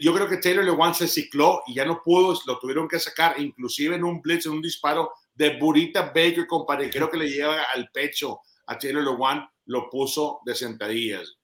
Yo 0.00 0.14
creo 0.14 0.26
que 0.26 0.38
Taylor 0.38 0.64
Lewan 0.64 0.94
se 0.94 1.06
cicló 1.06 1.60
y 1.66 1.74
ya 1.74 1.84
no 1.84 2.00
pudo, 2.02 2.38
lo 2.46 2.58
tuvieron 2.58 2.88
que 2.88 2.98
sacar, 2.98 3.38
inclusive 3.38 3.96
en 3.96 4.04
un 4.04 4.22
blitz, 4.22 4.46
en 4.46 4.52
un 4.52 4.62
disparo 4.62 5.12
de 5.34 5.58
Burita 5.58 6.06
Baker, 6.06 6.46
compadre. 6.46 6.88
Creo 6.88 7.10
que 7.10 7.18
le 7.18 7.28
lleva 7.28 7.64
al 7.74 7.90
pecho 7.90 8.40
a 8.66 8.78
Taylor 8.78 9.04
Lewan, 9.04 9.46
lo 9.66 9.90
puso 9.90 10.40
de 10.46 10.54
sentadillas. 10.54 11.36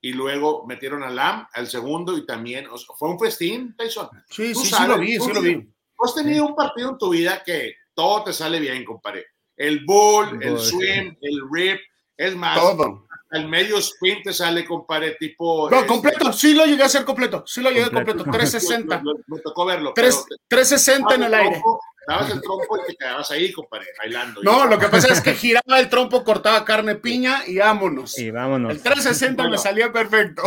Y 0.00 0.12
luego 0.12 0.64
metieron 0.66 1.02
a 1.02 1.10
Lam 1.10 1.46
al 1.52 1.66
segundo 1.66 2.16
y 2.16 2.24
también, 2.24 2.66
fue 2.96 3.10
un 3.10 3.18
festín, 3.18 3.74
Tyson. 3.76 4.08
Sí, 4.30 4.54
sí, 4.54 4.66
sí 4.66 4.86
lo 4.86 4.98
vi, 4.98 5.18
sí 5.18 5.32
lo 5.32 5.40
vi. 5.40 5.68
Has 6.00 6.14
tenido 6.14 6.46
un 6.46 6.54
partido 6.54 6.90
en 6.90 6.98
tu 6.98 7.10
vida 7.10 7.42
que 7.44 7.74
todo 7.94 8.22
te 8.24 8.32
sale 8.32 8.60
bien, 8.60 8.84
compadre 8.84 9.26
el 9.58 9.84
bull, 9.84 10.38
el 10.40 10.58
swim, 10.58 11.16
el 11.20 11.40
rip, 11.52 11.80
es 12.16 12.34
más, 12.36 12.58
todo. 12.58 13.06
al 13.30 13.48
medio 13.48 13.78
sprint 13.78 14.24
te 14.24 14.32
sale, 14.32 14.64
compadre, 14.64 15.16
tipo. 15.18 15.68
No, 15.68 15.76
este, 15.78 15.88
completo, 15.88 16.32
sí 16.32 16.54
lo 16.54 16.64
llegué 16.64 16.84
a 16.84 16.86
hacer 16.86 17.04
completo, 17.04 17.44
sí 17.46 17.60
lo 17.60 17.70
llegué 17.70 17.90
completo, 17.90 18.24
360. 18.24 19.02
Me, 19.26 19.40
tocó 19.40 19.66
verlo. 19.66 19.92
360 19.94 21.14
en 21.14 21.22
el 21.24 21.34
aire. 21.34 21.62
Dabas 22.08 22.30
el 22.30 22.40
trompo 22.40 22.78
y 22.78 22.86
te 22.86 22.96
quedabas 22.96 23.30
ahí, 23.30 23.52
compadre, 23.52 23.88
bailando. 23.98 24.42
No, 24.42 24.64
lo 24.64 24.78
que 24.78 24.88
pasa 24.88 25.12
es 25.12 25.20
que 25.20 25.34
giraba 25.34 25.78
el 25.78 25.90
trompo, 25.90 26.24
cortaba 26.24 26.64
carne 26.64 26.94
piña 26.94 27.42
y 27.46 27.58
vámonos. 27.58 28.18
Y 28.18 28.30
vámonos. 28.30 28.72
El 28.72 28.82
360 28.82 29.46
me 29.50 29.58
salía 29.58 29.92
perfecto. 29.92 30.42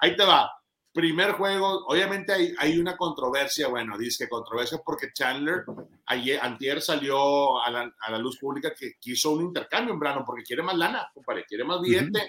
Ahí 0.00 0.16
te 0.16 0.24
va. 0.24 0.50
primer 0.92 1.32
juego, 1.32 1.86
obviamente 1.86 2.32
hay, 2.32 2.52
hay, 2.58 2.78
una 2.80 2.96
controversia, 2.96 3.68
bueno, 3.68 3.96
dice 3.96 4.24
que 4.24 4.30
controversia 4.30 4.80
porque 4.84 5.12
Chandler 5.12 5.64
ayer, 6.06 6.40
antier 6.42 6.82
salió 6.82 7.62
a 7.62 7.70
la, 7.70 7.94
a 8.00 8.10
la, 8.10 8.18
luz 8.18 8.36
pública 8.38 8.74
que 8.74 8.94
quiso 8.98 9.30
un 9.30 9.42
intercambio 9.42 9.94
en 9.94 10.00
Brano 10.00 10.24
porque 10.26 10.42
quiere 10.42 10.64
más 10.64 10.76
lana, 10.76 11.08
compadre, 11.14 11.44
quiere 11.44 11.62
más 11.62 11.80
billete. 11.80 12.26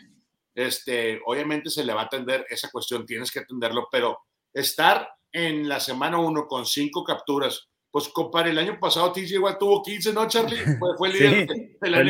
Este, 0.53 1.19
obviamente 1.25 1.71
se 1.71 1.83
le 1.83 1.93
va 1.95 2.01
a 2.01 2.05
atender 2.05 2.45
esa 2.47 2.69
cuestión, 2.69 3.07
tienes 3.07 3.31
que 3.31 3.39
atenderlo, 3.39 3.87
pero 3.91 4.19
estar 4.53 5.09
en 5.31 5.67
la 5.67 5.79
semana 5.79 6.19
uno 6.19 6.45
con 6.45 6.65
cinco 6.67 7.03
capturas, 7.03 7.69
pues 7.91 8.09
compadre, 8.09 8.51
el 8.51 8.57
año 8.59 8.79
pasado 8.79 9.11
TJ 9.11 9.35
igual 9.35 9.57
tuvo 9.57 9.81
15, 9.81 10.13
¿no, 10.13 10.27
Charlie? 10.27 10.57
Fue, 10.79 10.97
fue 10.97 11.09
líder 11.09 11.47
de, 11.47 11.89
la 11.89 12.01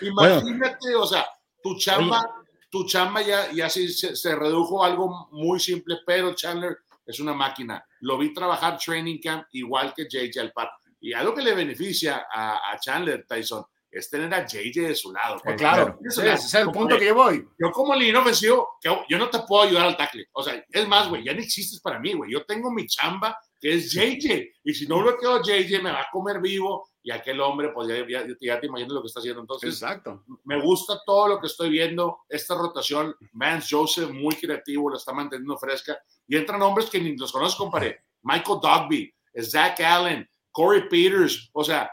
Imagínate, 0.00 0.94
o 0.94 1.06
sea, 1.06 1.26
tu 1.62 1.76
chamba 1.76 2.24
tu 2.70 2.84
chamba 2.84 3.22
ya, 3.22 3.50
ya 3.52 3.70
se, 3.70 3.88
se, 3.88 4.34
redujo 4.34 4.82
a 4.82 4.88
algo 4.88 5.28
muy 5.32 5.60
simple, 5.60 5.98
pero 6.04 6.34
Chandler 6.34 6.76
es 7.06 7.20
una 7.20 7.32
máquina. 7.32 7.84
Lo 8.00 8.18
vi 8.18 8.34
trabajar 8.34 8.78
training 8.78 9.18
camp 9.18 9.46
igual 9.52 9.94
que 9.94 10.04
JJ 10.04 10.40
Alpar. 10.40 10.70
Y 11.00 11.12
algo 11.12 11.34
que 11.34 11.42
le 11.42 11.54
beneficia 11.54 12.26
a, 12.30 12.72
a 12.72 12.78
Chandler 12.78 13.24
Tyson 13.26 13.64
es 13.98 14.10
tener 14.10 14.32
a 14.34 14.46
JJ 14.46 14.88
de 14.88 14.94
su 14.94 15.12
lado. 15.12 15.40
Pues 15.42 15.56
claro, 15.56 15.98
ese 16.04 16.32
es 16.32 16.54
el 16.54 16.70
punto 16.70 16.98
que 16.98 17.06
yo 17.06 17.14
voy. 17.14 17.46
Yo 17.58 17.72
como 17.72 17.94
línea 17.94 18.20
ofensivo, 18.20 18.78
yo 18.82 19.18
no 19.18 19.30
te 19.30 19.38
puedo 19.40 19.62
ayudar 19.62 19.86
al 19.86 19.96
tackle. 19.96 20.26
O 20.32 20.42
sea, 20.42 20.62
es 20.70 20.88
más, 20.88 21.08
güey, 21.08 21.24
ya 21.24 21.32
no 21.32 21.40
existes 21.40 21.80
para 21.80 21.98
mí, 21.98 22.12
güey. 22.12 22.30
Yo 22.30 22.44
tengo 22.44 22.70
mi 22.70 22.86
chamba, 22.86 23.38
que 23.60 23.74
es 23.74 23.92
JJ. 23.92 24.52
Y 24.64 24.74
si 24.74 24.86
no 24.86 25.00
lo 25.00 25.16
quedo 25.16 25.42
JJ, 25.42 25.82
me 25.82 25.90
va 25.90 26.00
a 26.00 26.08
comer 26.12 26.40
vivo 26.40 26.88
y 27.02 27.12
aquel 27.12 27.40
hombre, 27.40 27.70
pues 27.72 27.88
ya, 27.88 28.26
ya, 28.40 28.60
te 28.60 28.66
imaginas 28.66 28.92
lo 28.92 29.00
que 29.00 29.06
está 29.06 29.20
haciendo. 29.20 29.40
Entonces, 29.40 29.74
Exacto. 29.74 30.24
me 30.44 30.60
gusta 30.60 31.00
todo 31.06 31.28
lo 31.28 31.40
que 31.40 31.46
estoy 31.46 31.70
viendo. 31.70 32.18
Esta 32.28 32.56
rotación, 32.56 33.14
Vance 33.32 33.68
Joseph, 33.70 34.10
muy 34.10 34.34
creativo, 34.34 34.90
la 34.90 34.96
está 34.96 35.12
manteniendo 35.12 35.56
fresca. 35.56 35.96
Y 36.26 36.36
entran 36.36 36.60
hombres 36.62 36.90
que 36.90 37.00
ni 37.00 37.16
los 37.16 37.30
conozco, 37.30 37.64
compadre. 37.64 38.00
Michael 38.22 38.58
Dogby, 38.60 39.14
Zach 39.40 39.80
Allen, 39.80 40.28
Corey 40.50 40.88
Peters. 40.88 41.48
O 41.52 41.62
sea, 41.62 41.88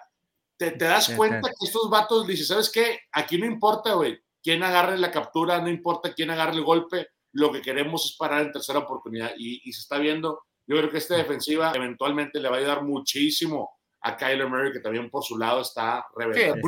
te, 0.57 0.71
te 0.71 0.85
das 0.85 1.09
cuenta 1.09 1.49
que 1.49 1.65
estos 1.65 1.89
vatos 1.89 2.27
dicen, 2.27 2.45
¿sabes 2.45 2.69
qué? 2.69 2.99
Aquí 3.11 3.37
no 3.37 3.45
importa, 3.45 3.93
güey, 3.93 4.19
quién 4.41 4.63
agarre 4.63 4.97
la 4.97 5.11
captura, 5.11 5.61
no 5.61 5.69
importa 5.69 6.13
quién 6.13 6.29
agarre 6.29 6.55
el 6.55 6.63
golpe. 6.63 7.07
Lo 7.31 7.51
que 7.51 7.61
queremos 7.61 8.05
es 8.05 8.17
parar 8.17 8.41
en 8.41 8.51
tercera 8.51 8.79
oportunidad. 8.79 9.31
Y, 9.37 9.61
y 9.67 9.73
se 9.73 9.81
está 9.81 9.97
viendo. 9.97 10.43
Yo 10.67 10.77
creo 10.77 10.89
que 10.89 10.99
esta 10.99 11.15
defensiva 11.15 11.71
eventualmente 11.75 12.39
le 12.39 12.49
va 12.49 12.55
a 12.55 12.59
ayudar 12.59 12.83
muchísimo 12.83 13.71
a 14.05 14.17
Kyler 14.17 14.47
Murray, 14.49 14.73
que 14.73 14.81
también 14.81 15.09
por 15.09 15.23
su 15.23 15.37
lado 15.37 15.61
está 15.61 16.05
reventado. 16.15 16.61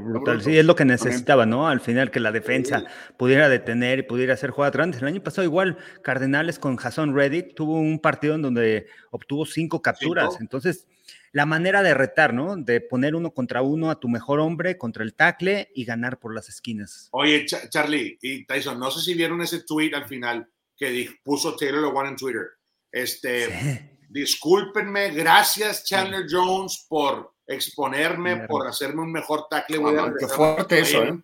brutal. 0.00 0.42
Sí, 0.42 0.56
es 0.56 0.64
lo 0.64 0.74
que 0.74 0.86
necesitaba, 0.86 1.44
¿no? 1.44 1.68
Al 1.68 1.80
final 1.80 2.10
que 2.10 2.18
la 2.18 2.32
defensa 2.32 2.82
pudiera 3.18 3.50
detener 3.50 3.98
y 3.98 4.02
pudiera 4.04 4.32
hacer 4.34 4.50
jugadas 4.50 4.72
grandes. 4.72 5.02
El 5.02 5.08
año 5.08 5.22
pasado 5.22 5.44
igual 5.44 5.76
Cardenales 6.02 6.58
con 6.58 6.76
Jason 6.76 7.14
Reddick 7.14 7.54
tuvo 7.54 7.74
un 7.74 7.98
partido 7.98 8.34
en 8.34 8.42
donde 8.42 8.86
obtuvo 9.10 9.44
cinco 9.44 9.82
capturas. 9.82 10.38
Entonces, 10.40 10.88
la 11.32 11.46
manera 11.46 11.82
de 11.82 11.94
retar, 11.94 12.34
¿no? 12.34 12.56
De 12.56 12.80
poner 12.80 13.14
uno 13.14 13.32
contra 13.32 13.62
uno 13.62 13.90
a 13.90 13.98
tu 13.98 14.08
mejor 14.08 14.38
hombre 14.38 14.76
contra 14.76 15.02
el 15.02 15.14
tackle 15.14 15.70
y 15.74 15.84
ganar 15.84 16.20
por 16.20 16.34
las 16.34 16.48
esquinas. 16.48 17.08
Oye, 17.12 17.46
Charlie 17.46 18.18
y 18.20 18.44
Tyson, 18.44 18.78
no 18.78 18.90
sé 18.90 19.00
si 19.00 19.14
vieron 19.14 19.40
ese 19.40 19.62
tweet 19.64 19.94
al 19.94 20.06
final 20.06 20.46
que 20.76 21.08
puso 21.24 21.56
Taylor 21.56 21.82
Lewan 21.82 22.08
en 22.08 22.16
Twitter. 22.16 22.46
Este, 22.90 23.98
discúlpenme, 24.10 25.10
gracias 25.10 25.84
Chandler 25.84 26.26
Jones 26.28 26.84
por 26.86 27.34
exponerme, 27.46 28.46
por 28.46 28.66
hacerme 28.66 29.02
un 29.02 29.12
mejor 29.12 29.46
tackle. 29.48 29.78
qué 30.18 30.28
fuerte 30.28 30.80
eso, 30.80 31.02
¿eh? 31.02 31.18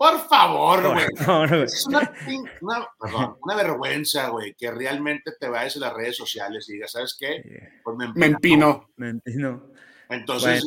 Por 0.00 0.18
favor, 0.30 0.94
güey. 0.94 1.62
Es 1.64 1.86
una, 1.86 2.10
una, 2.62 3.54
vergüenza, 3.54 4.30
güey, 4.30 4.54
que 4.54 4.70
realmente 4.70 5.32
te 5.38 5.46
vayas 5.46 5.76
a 5.76 5.80
las 5.80 5.92
redes 5.92 6.16
sociales 6.16 6.66
y 6.70 6.72
digas, 6.72 6.92
¿sabes 6.92 7.14
qué? 7.20 7.42
Pues 7.84 7.98
me 8.14 8.26
empino. 8.26 8.88
Me 8.96 9.10
empino. 9.10 9.62
Entonces, 10.08 10.66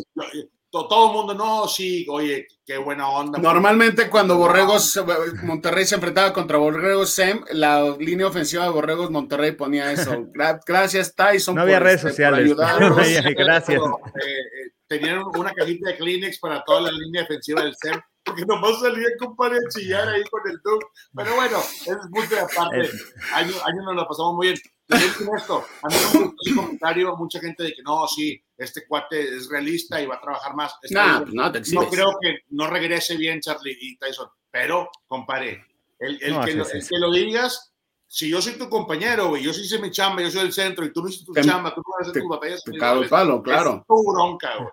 todo 0.69 1.07
el 1.07 1.13
mundo, 1.13 1.33
no, 1.33 1.67
sí, 1.67 2.05
oye, 2.11 2.45
qué 2.63 2.77
buena 2.77 3.09
onda. 3.09 3.39
Normalmente 3.39 4.07
cuando 4.07 4.37
Borregos, 4.37 5.03
Monterrey 5.41 5.85
se 5.85 5.95
enfrentaba 5.95 6.31
contra 6.31 6.59
Borregos 6.59 7.09
Sem, 7.09 7.43
la 7.53 7.95
línea 7.97 8.27
ofensiva 8.27 8.65
de 8.65 8.69
Borregos 8.69 9.09
Monterrey 9.09 9.53
ponía 9.53 9.91
eso. 9.91 10.27
Gracias, 10.67 11.15
Tyson. 11.15 11.55
No 11.55 11.61
había 11.61 11.79
redes 11.79 12.03
este, 12.03 12.09
sociales. 12.09 12.55
Gracias. 13.35 13.81
Eh, 13.81 14.29
eh, 14.29 14.71
tenían 14.85 15.23
una 15.35 15.51
cajita 15.53 15.89
de 15.89 15.97
Kleenex 15.97 16.37
para 16.37 16.63
toda 16.63 16.81
la 16.81 16.91
línea 16.91 17.21
defensiva 17.21 17.63
del 17.63 17.73
SEM, 17.75 17.99
porque 18.23 18.45
nomás 18.45 18.79
salía 18.79 19.07
compadre 19.19 19.57
a 19.57 19.69
chillar 19.69 20.07
ahí 20.07 20.23
con 20.25 20.41
el 20.49 20.59
Duke. 20.63 20.85
Pero 21.15 21.35
bueno, 21.35 21.59
es 21.59 21.97
punto 22.11 22.35
de 22.35 22.41
aparte. 22.41 22.89
Año, 23.33 23.53
año 23.65 23.83
nos 23.83 23.95
lo 23.95 24.07
pasamos 24.07 24.35
muy 24.35 24.47
bien. 24.47 24.59
Esto, 24.89 25.65
a 25.81 25.87
mí 25.87 25.95
me 25.95 26.19
gustó 26.19 26.35
ese 26.45 26.55
comentario, 26.55 27.15
mucha 27.15 27.39
gente 27.39 27.63
de 27.63 27.73
que 27.73 27.81
no, 27.83 28.05
sí, 28.07 28.43
este 28.57 28.85
cuate 28.85 29.37
es 29.37 29.49
realista 29.49 30.01
y 30.01 30.05
va 30.05 30.15
a 30.15 30.21
trabajar 30.21 30.55
más. 30.55 30.75
no, 30.91 31.25
no, 31.25 31.51
no 31.51 31.89
creo 31.89 32.17
que 32.21 32.39
no 32.49 32.67
regrese 32.67 33.15
bien 33.15 33.39
Charlie 33.39 33.77
y 33.79 33.97
Tyson, 33.97 34.27
pero 34.51 34.89
compadre, 35.07 35.65
el, 35.99 36.15
el, 36.21 36.45
que, 36.45 36.53
lo, 36.53 36.65
que, 36.65 36.99
lo, 36.99 37.11
digas, 37.11 37.73
si 38.07 38.29
yo 38.29 38.41
soy 38.41 38.53
tu 38.53 38.69
compañero, 38.69 39.29
güey, 39.29 39.41
yo 39.41 39.53
sí 39.53 39.61
hice 39.61 39.79
mi 39.79 39.89
chamba, 39.89 40.21
yo 40.21 40.29
soy 40.29 40.41
el 40.41 40.53
centro 40.53 40.85
y 40.85 40.91
tú 40.91 41.01
no 41.01 41.07
hiciste 41.07 41.25
tu 41.33 41.33
chamba, 41.33 41.73
tú 41.73 41.81
no 41.81 41.93
haces 42.01 42.13
tus 42.13 42.29
batallas. 42.29 42.63
Te 42.63 42.77
cago 42.77 43.03
el 43.03 43.09
palo, 43.09 43.41
claro. 43.41 43.77
Es 43.79 43.87
tu 43.87 44.11
bronca, 44.11 44.57
güey. 44.57 44.69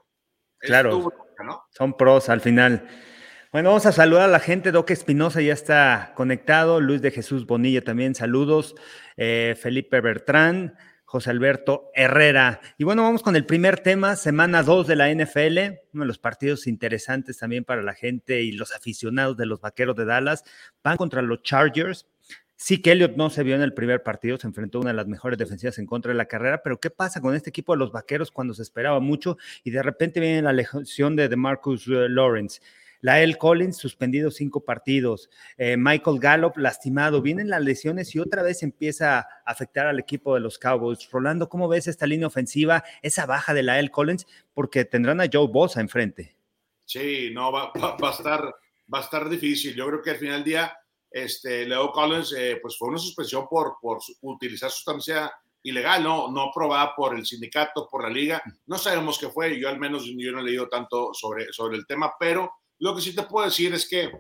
Claro, 0.58 0.98
bronca, 0.98 1.44
¿no? 1.44 1.64
son 1.70 1.96
pros 1.96 2.28
al 2.28 2.40
final. 2.40 2.86
Bueno, 3.52 3.70
vamos 3.70 3.84
a 3.84 3.90
saludar 3.90 4.28
a 4.28 4.32
la 4.32 4.38
gente. 4.38 4.70
Doc 4.70 4.92
Espinosa 4.92 5.40
ya 5.40 5.52
está 5.52 6.12
conectado. 6.14 6.80
Luis 6.80 7.02
de 7.02 7.10
Jesús 7.10 7.46
Bonilla 7.46 7.82
también, 7.82 8.14
saludos. 8.14 8.76
Eh, 9.16 9.56
Felipe 9.60 10.00
Bertrán, 10.00 10.76
José 11.04 11.30
Alberto 11.30 11.90
Herrera. 11.92 12.60
Y 12.78 12.84
bueno, 12.84 13.02
vamos 13.02 13.24
con 13.24 13.34
el 13.34 13.44
primer 13.46 13.80
tema, 13.80 14.14
semana 14.14 14.62
2 14.62 14.86
de 14.86 14.94
la 14.94 15.12
NFL, 15.12 15.58
uno 15.94 16.04
de 16.04 16.06
los 16.06 16.18
partidos 16.18 16.68
interesantes 16.68 17.38
también 17.38 17.64
para 17.64 17.82
la 17.82 17.94
gente 17.94 18.40
y 18.40 18.52
los 18.52 18.72
aficionados 18.72 19.36
de 19.36 19.46
los 19.46 19.60
Vaqueros 19.60 19.96
de 19.96 20.04
Dallas. 20.04 20.44
Van 20.84 20.96
contra 20.96 21.20
los 21.20 21.42
Chargers. 21.42 22.06
Sí 22.54 22.80
que 22.80 22.92
Elliot 22.92 23.16
no 23.16 23.30
se 23.30 23.42
vio 23.42 23.56
en 23.56 23.62
el 23.62 23.74
primer 23.74 24.04
partido, 24.04 24.38
se 24.38 24.46
enfrentó 24.46 24.78
a 24.78 24.82
una 24.82 24.90
de 24.90 24.96
las 24.96 25.08
mejores 25.08 25.38
defensivas 25.38 25.76
en 25.80 25.86
contra 25.86 26.12
de 26.12 26.18
la 26.18 26.26
carrera, 26.26 26.62
pero 26.62 26.78
¿qué 26.78 26.90
pasa 26.90 27.20
con 27.20 27.34
este 27.34 27.50
equipo 27.50 27.72
de 27.72 27.78
los 27.78 27.90
Vaqueros 27.90 28.30
cuando 28.30 28.54
se 28.54 28.62
esperaba 28.62 29.00
mucho 29.00 29.38
y 29.64 29.72
de 29.72 29.82
repente 29.82 30.20
viene 30.20 30.42
la 30.42 30.52
lesión 30.52 31.16
de 31.16 31.28
DeMarcus 31.28 31.88
eh, 31.88 32.08
Lawrence? 32.08 32.60
Lael 33.00 33.38
Collins 33.38 33.76
suspendido 33.76 34.30
cinco 34.30 34.64
partidos, 34.64 35.30
eh, 35.56 35.76
Michael 35.76 36.18
Gallup 36.18 36.56
lastimado, 36.56 37.22
vienen 37.22 37.48
las 37.48 37.62
lesiones 37.62 38.14
y 38.14 38.18
otra 38.18 38.42
vez 38.42 38.62
empieza 38.62 39.18
a 39.18 39.28
afectar 39.46 39.86
al 39.86 39.98
equipo 39.98 40.34
de 40.34 40.40
los 40.40 40.58
Cowboys. 40.58 41.10
Rolando, 41.10 41.48
¿cómo 41.48 41.68
ves 41.68 41.86
esta 41.86 42.06
línea 42.06 42.26
ofensiva, 42.26 42.84
esa 43.02 43.26
baja 43.26 43.54
de 43.54 43.62
Lael 43.62 43.90
Collins? 43.90 44.26
Porque 44.52 44.84
tendrán 44.84 45.20
a 45.20 45.28
Joe 45.32 45.48
Bosa 45.48 45.80
enfrente. 45.80 46.36
Sí, 46.84 47.30
no, 47.32 47.52
va, 47.52 47.72
a, 47.74 48.10
estar, 48.10 48.54
va 48.92 48.98
a 48.98 49.02
estar 49.02 49.28
difícil. 49.28 49.74
Yo 49.74 49.86
creo 49.86 50.02
que 50.02 50.10
al 50.10 50.16
final 50.16 50.36
del 50.36 50.44
día, 50.44 50.76
este, 51.10 51.66
Leo 51.66 51.92
Collins, 51.92 52.34
eh, 52.36 52.58
pues 52.60 52.76
fue 52.76 52.88
una 52.88 52.98
suspensión 52.98 53.46
por, 53.48 53.76
por 53.80 53.98
utilizar 54.22 54.70
sustancia 54.70 55.32
ilegal, 55.62 56.02
no, 56.02 56.30
no 56.30 56.42
aprobada 56.42 56.94
por 56.94 57.14
el 57.14 57.26
sindicato, 57.26 57.88
por 57.88 58.02
la 58.02 58.10
liga. 58.10 58.42
No 58.66 58.78
sabemos 58.78 59.18
qué 59.18 59.28
fue, 59.28 59.58
yo 59.58 59.68
al 59.68 59.78
menos 59.78 60.04
yo 60.04 60.32
no 60.32 60.40
he 60.40 60.44
leído 60.44 60.68
tanto 60.68 61.12
sobre, 61.12 61.52
sobre 61.52 61.76
el 61.76 61.86
tema, 61.86 62.12
pero 62.18 62.59
lo 62.80 62.94
que 62.94 63.02
sí 63.02 63.14
te 63.14 63.22
puedo 63.22 63.46
decir 63.46 63.72
es 63.74 63.88
que 63.88 64.10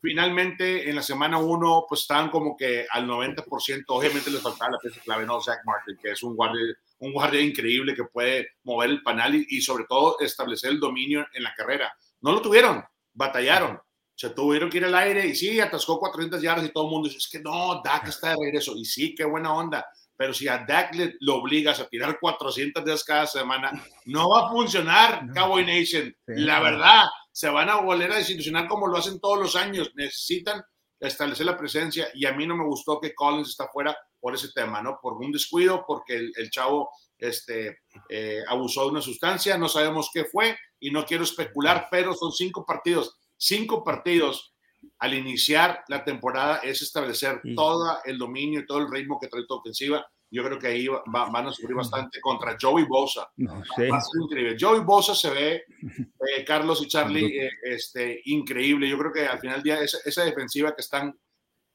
finalmente 0.00 0.88
en 0.88 0.96
la 0.96 1.02
semana 1.02 1.38
1 1.38 1.86
pues 1.88 2.02
estaban 2.02 2.30
como 2.30 2.56
que 2.56 2.86
al 2.90 3.06
90%, 3.06 3.84
obviamente 3.88 4.30
les 4.30 4.42
faltaba 4.42 4.72
la 4.72 4.78
pieza 4.78 5.00
clave, 5.00 5.26
¿no? 5.26 5.40
Zach 5.40 5.60
Martin, 5.64 5.96
que 6.00 6.12
es 6.12 6.22
un 6.22 6.36
guardia, 6.36 6.62
un 6.98 7.12
guardia 7.12 7.40
increíble 7.40 7.94
que 7.94 8.04
puede 8.04 8.48
mover 8.62 8.90
el 8.90 9.02
panal 9.02 9.34
y, 9.34 9.60
sobre 9.60 9.84
todo 9.88 10.18
establecer 10.20 10.70
el 10.70 10.80
dominio 10.80 11.26
en 11.34 11.42
la 11.42 11.54
carrera. 11.54 11.92
No 12.20 12.32
lo 12.32 12.40
tuvieron, 12.40 12.84
batallaron. 13.12 13.80
Se 14.14 14.30
tuvieron 14.30 14.70
que 14.70 14.76
ir 14.76 14.84
al 14.84 14.94
aire 14.94 15.26
y 15.26 15.34
sí, 15.34 15.58
atascó 15.58 15.98
400 15.98 16.40
yardas 16.40 16.66
y 16.66 16.72
todo 16.72 16.84
el 16.84 16.90
mundo 16.90 17.08
dice, 17.08 17.18
es 17.18 17.28
que 17.28 17.40
no, 17.40 17.82
Dak 17.82 18.06
está 18.06 18.30
de 18.30 18.36
regreso. 18.40 18.76
Y 18.76 18.84
sí, 18.84 19.12
qué 19.12 19.24
buena 19.24 19.52
onda. 19.52 19.84
Pero 20.16 20.32
si 20.32 20.46
a 20.46 20.58
Dak 20.58 20.94
le, 20.94 21.16
lo 21.20 21.36
obligas 21.36 21.80
a 21.80 21.88
tirar 21.88 22.20
400 22.20 22.84
yardas 22.84 23.02
cada 23.02 23.26
semana, 23.26 23.72
no 24.04 24.28
va 24.28 24.46
a 24.46 24.50
funcionar, 24.50 25.26
Cowboy 25.34 25.66
Nation. 25.66 26.14
la 26.26 26.60
verdad, 26.60 27.06
se 27.34 27.48
van 27.48 27.68
a 27.68 27.80
volver 27.80 28.12
a 28.12 28.18
desilusionar 28.18 28.68
como 28.68 28.86
lo 28.86 28.96
hacen 28.96 29.18
todos 29.18 29.38
los 29.38 29.56
años. 29.56 29.90
Necesitan 29.96 30.62
establecer 31.00 31.44
la 31.44 31.58
presencia 31.58 32.06
y 32.14 32.26
a 32.26 32.32
mí 32.32 32.46
no 32.46 32.56
me 32.56 32.64
gustó 32.64 33.00
que 33.00 33.12
Collins 33.12 33.48
está 33.48 33.66
fuera 33.72 33.96
por 34.20 34.36
ese 34.36 34.52
tema, 34.52 34.80
¿no? 34.80 35.00
Por 35.02 35.14
un 35.14 35.32
descuido, 35.32 35.84
porque 35.84 36.14
el, 36.14 36.50
chavo 36.50 36.90
este, 37.18 37.80
eh, 38.08 38.40
abusó 38.46 38.84
de 38.84 38.90
una 38.92 39.02
sustancia, 39.02 39.58
no 39.58 39.68
sabemos 39.68 40.10
qué 40.14 40.26
fue 40.26 40.56
y 40.78 40.92
no 40.92 41.04
quiero 41.04 41.24
especular, 41.24 41.88
pero 41.90 42.14
son 42.14 42.30
cinco 42.30 42.64
partidos, 42.64 43.18
cinco 43.36 43.82
partidos 43.82 44.54
al 45.00 45.14
iniciar 45.14 45.82
la 45.88 46.04
temporada 46.04 46.58
es 46.58 46.82
establecer 46.82 47.42
todo 47.56 47.98
el 48.04 48.16
dominio 48.16 48.60
y 48.60 48.66
todo 48.66 48.78
el 48.78 48.90
ritmo 48.90 49.18
que 49.18 49.26
trae 49.26 49.44
tu 49.46 49.54
ofensiva 49.54 50.06
yo 50.34 50.42
creo 50.42 50.58
que 50.58 50.66
ahí 50.66 50.88
van 51.06 51.46
a 51.46 51.52
sufrir 51.52 51.76
bastante 51.76 52.20
contra 52.20 52.56
Joey 52.60 52.84
Bosa. 52.84 53.30
No, 53.36 53.62
increíble. 54.20 54.56
Joey 54.58 54.80
Bosa 54.80 55.14
se 55.14 55.30
ve, 55.30 55.64
eh, 55.80 56.44
Carlos 56.44 56.82
y 56.82 56.88
Charlie, 56.88 57.38
eh, 57.38 57.50
este, 57.62 58.20
increíble. 58.24 58.88
Yo 58.88 58.98
creo 58.98 59.12
que 59.12 59.26
al 59.26 59.38
final 59.38 59.62
del 59.62 59.62
día 59.62 59.80
esa, 59.80 60.24
defensiva 60.24 60.74
que 60.74 60.82
están 60.82 61.16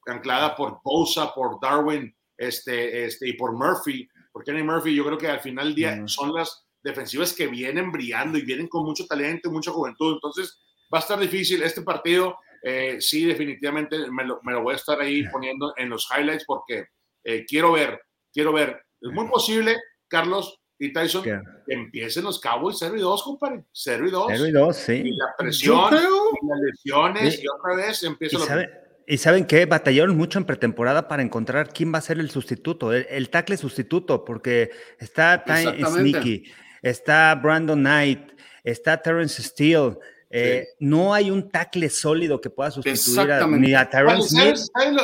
anclada 0.06 0.54
por 0.54 0.80
Bosa, 0.84 1.32
por 1.32 1.58
Darwin, 1.58 2.14
este, 2.36 3.06
este, 3.06 3.30
y 3.30 3.32
por 3.32 3.54
Murphy, 3.54 4.06
porque 4.30 4.52
Kenny 4.52 4.62
Murphy 4.62 4.94
yo 4.94 5.06
creo 5.06 5.16
que 5.16 5.28
al 5.28 5.40
final 5.40 5.68
del 5.68 5.74
día 5.74 6.02
son 6.06 6.34
las 6.34 6.66
defensivas 6.82 7.32
que 7.32 7.46
vienen 7.46 7.90
brillando 7.90 8.36
y 8.36 8.42
vienen 8.42 8.68
con 8.68 8.84
mucho 8.84 9.06
talento 9.06 9.48
y 9.48 9.52
mucha 9.52 9.70
juventud. 9.70 10.14
Entonces 10.14 10.60
va 10.92 10.98
a 10.98 11.00
estar 11.00 11.18
difícil 11.18 11.62
este 11.62 11.80
partido. 11.80 12.36
Eh, 12.62 12.98
sí, 13.00 13.24
definitivamente 13.24 14.10
me 14.10 14.24
lo, 14.24 14.38
me 14.42 14.52
lo, 14.52 14.62
voy 14.62 14.74
a 14.74 14.76
estar 14.76 15.00
ahí 15.00 15.26
poniendo 15.28 15.72
en 15.78 15.88
los 15.88 16.06
highlights 16.14 16.44
porque 16.46 16.88
eh, 17.24 17.46
quiero 17.46 17.72
ver, 17.72 18.00
quiero 18.32 18.52
ver. 18.52 18.82
Es 19.00 19.10
muy 19.12 19.28
posible, 19.28 19.76
Carlos 20.08 20.60
y 20.78 20.92
Tyson, 20.92 21.22
que 21.22 21.40
empiecen 21.68 22.24
los 22.24 22.40
Cowboys 22.40 22.76
0 22.78 22.96
y 22.96 23.00
2, 23.00 23.22
compadre. 23.22 23.64
0 23.72 24.08
y 24.08 24.10
2. 24.10 24.26
0 24.28 24.46
y 24.46 24.52
2, 24.52 24.76
sí. 24.76 24.92
Y 24.92 25.16
la 25.16 25.34
presión, 25.36 25.94
y 25.94 26.46
las 26.48 26.60
lesiones, 26.60 27.42
y, 27.42 27.48
otra 27.48 27.74
vez 27.76 28.02
empieza 28.02 28.38
lo 28.38 28.80
y 29.10 29.18
saben 29.18 29.44
que 29.44 29.66
batallaron 29.66 30.16
mucho 30.16 30.38
en 30.38 30.44
pretemporada 30.44 31.08
para 31.08 31.24
encontrar 31.24 31.72
quién 31.72 31.92
va 31.92 31.98
a 31.98 32.00
ser 32.00 32.20
el 32.20 32.30
sustituto, 32.30 32.92
el, 32.92 33.08
el 33.10 33.28
tackle 33.28 33.56
sustituto, 33.56 34.24
porque 34.24 34.70
está 35.00 35.42
Ty 35.42 35.84
Sneaky, 35.84 36.44
está 36.80 37.34
Brandon 37.34 37.80
Knight, 37.80 38.30
está 38.62 39.02
Terrence 39.02 39.42
Steele. 39.42 39.98
Eh, 40.30 40.68
no 40.78 41.12
hay 41.12 41.28
un 41.28 41.50
tackle 41.50 41.90
sólido 41.90 42.40
que 42.40 42.50
pueda 42.50 42.70
sustituir 42.70 43.32
a, 43.32 43.44
ni 43.48 43.74
a 43.74 43.90
Terrence 43.90 44.28
Smith 44.28 44.58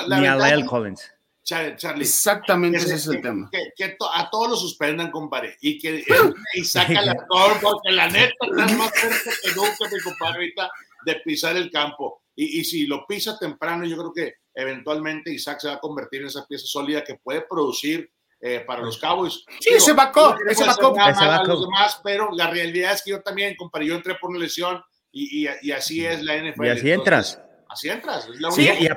ni 0.08 0.24
a 0.24 0.36
Lyle 0.36 0.64
Collins. 0.64 1.12
Charlie, 1.46 2.02
Exactamente 2.02 2.78
ese 2.78 2.96
es 2.96 3.06
el 3.06 3.22
tema. 3.22 3.48
Que, 3.52 3.96
a 4.12 4.30
todos 4.30 4.50
los 4.50 4.60
suspendan, 4.60 5.12
compadre, 5.12 5.56
y 5.60 5.78
que 5.78 6.04
y 6.54 6.64
saca 6.64 7.00
la 7.02 7.14
porque 7.62 7.92
la 7.92 8.08
neta 8.08 8.34
está 8.42 8.76
más 8.76 8.92
cerca 8.92 9.30
que 9.42 9.54
nunca, 9.54 9.94
mi 9.94 10.00
compadre, 10.00 10.34
ahorita 10.34 10.70
de 11.04 11.14
pisar 11.24 11.56
el 11.56 11.70
campo. 11.70 12.22
Y, 12.34 12.60
y, 12.60 12.64
si 12.64 12.86
lo 12.86 13.06
pisa 13.06 13.38
temprano, 13.38 13.86
yo 13.86 13.96
creo 13.96 14.12
que 14.12 14.34
eventualmente 14.52 15.32
Isaac 15.32 15.60
se 15.60 15.68
va 15.68 15.74
a 15.74 15.80
convertir 15.80 16.22
en 16.22 16.26
esa 16.26 16.44
pieza 16.46 16.66
sólida 16.66 17.04
que 17.04 17.14
puede 17.14 17.42
producir 17.42 18.10
eh, 18.40 18.64
para 18.66 18.82
los 18.82 18.98
Cowboys. 18.98 19.44
Sí, 19.60 19.70
ese 19.70 19.92
backup, 19.92 20.36
ese 20.48 20.64
backup. 20.64 20.98
A 20.98 21.44
los 21.44 21.60
demás, 21.60 22.00
pero 22.02 22.30
la 22.32 22.50
realidad 22.50 22.92
es 22.92 23.02
que 23.02 23.12
yo 23.12 23.22
también, 23.22 23.54
compadre, 23.54 23.86
yo 23.86 23.94
entré 23.94 24.16
por 24.16 24.30
una 24.30 24.40
lesión 24.40 24.82
y, 25.12 25.46
y, 25.46 25.48
y 25.62 25.70
así 25.70 26.04
es 26.04 26.22
la 26.24 26.36
NFL. 26.36 26.66
Y 26.66 26.68
así 26.70 26.90
entras. 26.90 27.40
Así 27.68 27.88
entras. 27.88 28.28
Es 28.28 28.40
la 28.40 28.50
sí, 28.50 28.68
y 28.80 28.88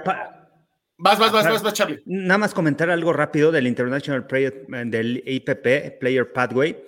Vas, 1.01 1.17
vas, 1.17 1.31
vas, 1.31 1.45
vas, 1.45 1.63
vas, 1.63 1.73
Charlie. 1.73 2.01
Nada 2.05 2.37
más 2.37 2.53
comentar 2.53 2.89
algo 2.89 3.13
rápido 3.13 3.53
del 3.53 3.67
International 3.67 4.27
Player, 4.27 4.67
del 4.67 5.23
IPP, 5.25 5.97
Player 5.97 6.33
Pathway. 6.33 6.83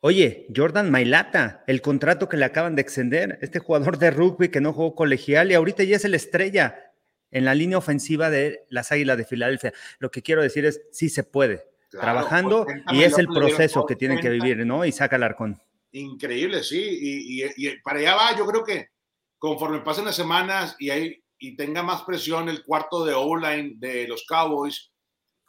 Oye, 0.00 0.48
Jordan 0.54 0.90
Mailata, 0.90 1.62
el 1.68 1.80
contrato 1.80 2.28
que 2.28 2.36
le 2.36 2.44
acaban 2.44 2.74
de 2.74 2.82
extender, 2.82 3.38
este 3.42 3.60
jugador 3.60 3.98
de 3.98 4.10
rugby 4.10 4.48
que 4.48 4.60
no 4.60 4.72
jugó 4.72 4.96
colegial 4.96 5.52
y 5.52 5.54
ahorita 5.54 5.84
ya 5.84 5.94
es 5.94 6.04
el 6.04 6.14
estrella 6.14 6.92
en 7.30 7.44
la 7.44 7.54
línea 7.54 7.78
ofensiva 7.78 8.30
de 8.30 8.66
las 8.68 8.90
Águilas 8.90 9.16
de 9.16 9.24
Filadelfia. 9.24 9.72
Lo 10.00 10.10
que 10.10 10.22
quiero 10.22 10.42
decir 10.42 10.66
es, 10.66 10.82
sí 10.90 11.08
se 11.08 11.22
puede, 11.22 11.68
trabajando 11.88 12.66
y 12.90 13.04
es 13.04 13.16
el 13.16 13.28
proceso 13.28 13.86
que 13.86 13.94
tienen 13.94 14.18
que 14.18 14.28
vivir, 14.28 14.66
¿no? 14.66 14.84
Y 14.84 14.90
saca 14.90 15.14
el 15.14 15.22
arcón. 15.22 15.62
Increíble, 15.92 16.64
sí, 16.64 16.82
y, 16.82 17.44
y, 17.44 17.50
y 17.56 17.76
para 17.78 18.00
allá 18.00 18.16
va, 18.16 18.36
yo 18.36 18.44
creo 18.44 18.64
que 18.64 18.88
conforme 19.38 19.80
pasen 19.80 20.04
las 20.04 20.16
semanas 20.16 20.74
y 20.80 20.90
hay 20.90 21.22
y 21.38 21.56
tenga 21.56 21.82
más 21.82 22.02
presión 22.02 22.48
el 22.48 22.64
cuarto 22.64 23.04
de 23.04 23.14
O-line 23.14 23.74
de 23.76 24.08
los 24.08 24.24
Cowboys 24.26 24.92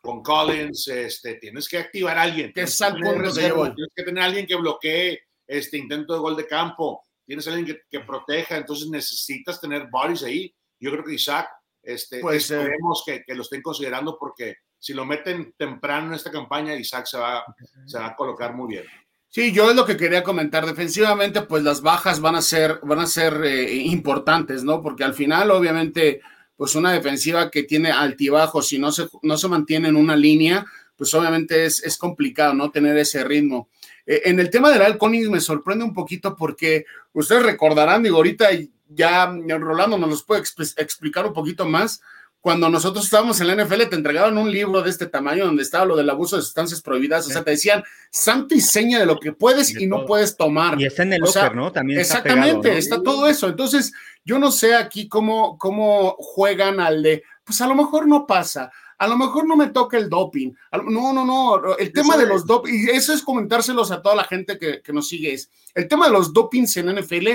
con 0.02 0.22
Collins, 0.22 0.88
este, 0.88 1.36
tienes 1.36 1.68
que 1.68 1.78
activar 1.78 2.18
a 2.18 2.24
alguien. 2.24 2.48
Que 2.48 2.66
tienes, 2.66 2.78
tienes 2.78 3.94
que 3.96 4.04
tener 4.04 4.24
a 4.24 4.26
alguien 4.26 4.46
que 4.46 4.56
bloquee 4.56 5.20
este 5.46 5.78
intento 5.78 6.14
de 6.14 6.20
gol 6.20 6.36
de 6.36 6.48
campo, 6.48 7.06
tienes 7.26 7.48
a 7.48 7.52
alguien 7.52 7.66
que, 7.66 7.82
que 7.90 8.06
proteja, 8.06 8.58
entonces 8.58 8.90
necesitas 8.90 9.60
tener 9.60 9.88
bodies 9.90 10.24
ahí. 10.24 10.54
Yo 10.80 10.92
creo 10.92 11.04
que 11.04 11.16
Isaac, 11.16 11.50
este, 11.84 12.20
pues, 12.20 12.50
esperemos 12.50 13.04
que, 13.06 13.24
que, 13.26 13.34
lo 13.34 13.42
estén 13.42 13.62
considerando 13.62 14.18
porque 14.20 14.58
si 14.78 14.94
lo 14.94 15.06
meten 15.06 15.54
temprano 15.58 16.08
en 16.08 16.14
esta 16.14 16.32
campaña, 16.32 16.76
Isaac 16.76 17.06
se 17.06 17.18
va, 17.18 17.44
se 17.86 17.98
va 17.98 18.08
a 18.08 18.16
colocar 18.16 18.54
muy 18.54 18.76
bien. 18.76 18.86
Sí, 19.30 19.52
yo 19.52 19.70
es 19.70 19.76
lo 19.76 19.86
que 19.86 19.98
quería 19.98 20.24
comentar. 20.24 20.66
Defensivamente, 20.66 21.42
pues 21.42 21.64
las 21.64 21.82
bajas 21.82 22.20
van 22.22 22.36
a 22.36 22.42
ser, 22.42 22.80
van 22.84 23.00
a 23.00 23.08
ser 23.08 23.44
eh, 23.44 23.76
importantes, 23.76 24.64
¿no? 24.64 24.82
Porque 24.82 25.04
al 25.04 25.14
final, 25.14 25.52
obviamente, 25.52 26.22
pues 26.56 26.76
una 26.76 26.92
defensiva 26.92 27.52
que 27.52 27.64
tiene 27.64 27.92
altibajos 27.92 28.72
y 28.74 28.80
no 28.80 28.92
se, 28.92 29.08
no 29.22 29.38
se 29.38 29.48
mantiene 29.48 29.90
en 29.90 29.96
una 29.96 30.16
línea, 30.16 30.66
pues 30.96 31.14
obviamente 31.14 31.66
es, 31.66 31.84
es 31.84 31.98
complicado, 31.98 32.54
¿no? 32.54 32.72
Tener 32.72 32.98
ese 32.98 33.24
ritmo. 33.24 33.70
Eh, 34.06 34.22
en 34.26 34.40
el 34.40 34.50
tema 34.50 34.72
del 34.72 34.82
Alconis 34.82 35.30
me 35.30 35.42
sorprende 35.42 35.84
un 35.84 35.94
poquito 35.94 36.36
porque 36.36 36.86
ustedes 37.14 37.44
recordarán, 37.44 38.04
digo, 38.04 38.18
ahorita 38.18 38.50
ya 38.90 39.28
Rolando 39.60 39.98
nos 39.98 40.10
los 40.10 40.24
puede 40.24 40.42
explicar 40.42 41.26
un 41.26 41.34
poquito 41.34 41.66
más 41.66 42.02
cuando 42.42 42.70
nosotros 42.70 43.06
estábamos 43.06 43.42
en 43.42 43.48
la 43.48 43.64
NFL, 43.64 43.90
te 43.90 43.96
entregaban 43.96 44.38
un 44.38 44.52
libro 44.52 44.82
de 44.82 44.90
este 44.90 45.08
tamaño 45.08 45.46
donde 45.46 45.64
estaba 45.64 45.86
lo 45.86 45.96
del 45.96 46.10
abuso 46.10 46.36
de 46.36 46.44
sustancias 46.44 46.82
prohibidas. 46.82 47.28
O 47.28 47.30
sea, 47.30 47.44
te 47.44 47.52
decían 47.52 47.84
santo 48.12 48.56
y 48.56 48.62
seña 48.62 49.00
de 49.00 49.06
lo 49.06 49.20
que 49.20 49.34
puedes 49.34 49.76
y, 49.76 49.88
no 49.88 50.06
puedes 50.06 50.38
tomar. 50.38 50.80
Y 50.80 50.86
está 50.86 51.04
en 51.04 51.14
el 51.14 51.22
locker, 51.22 51.56
¿no? 51.56 51.72
También 51.72 52.00
exactamente, 52.00 52.78
está, 52.78 53.02
todo 53.02 53.28
eso. 53.28 53.48
Entonces, 53.48 53.92
yo 54.24 54.40
no 54.40 54.52
sé 54.52 54.76
aquí 54.76 55.08
cómo, 55.08 55.58
cómo 55.58 56.16
juegan 56.20 56.80
al 56.80 57.04
de, 57.04 57.24
pues 57.44 57.60
a 57.62 57.68
lo 57.68 57.76
mejor 57.76 58.08
no 58.08 58.26
pasa. 58.26 58.72
A 59.00 59.08
lo 59.08 59.18
mejor 59.18 59.48
no 59.48 59.56
me 59.56 59.68
toca 59.68 59.98
el 59.98 60.10
doping. 60.10 60.54
No, 60.86 61.14
no, 61.14 61.26
no. 61.26 61.76
El 61.78 61.92
tema 61.92 62.18
de 62.18 62.26
los 62.26 62.46
doping, 62.46 62.74
y 62.74 62.90
eso 62.90 63.14
es 63.14 63.22
comentárselos 63.22 63.92
a 63.92 64.02
toda 64.02 64.16
la 64.16 64.24
gente 64.24 64.58
que, 64.58 64.82
que 64.82 64.94
nos 64.94 65.08
sigue, 65.08 65.34
es 65.34 65.52
el 65.76 65.88
tema 65.88 66.08
de 66.08 66.14
los 66.14 66.34
dopings 66.34 66.78
en 66.78 66.96
NFL 66.96 67.28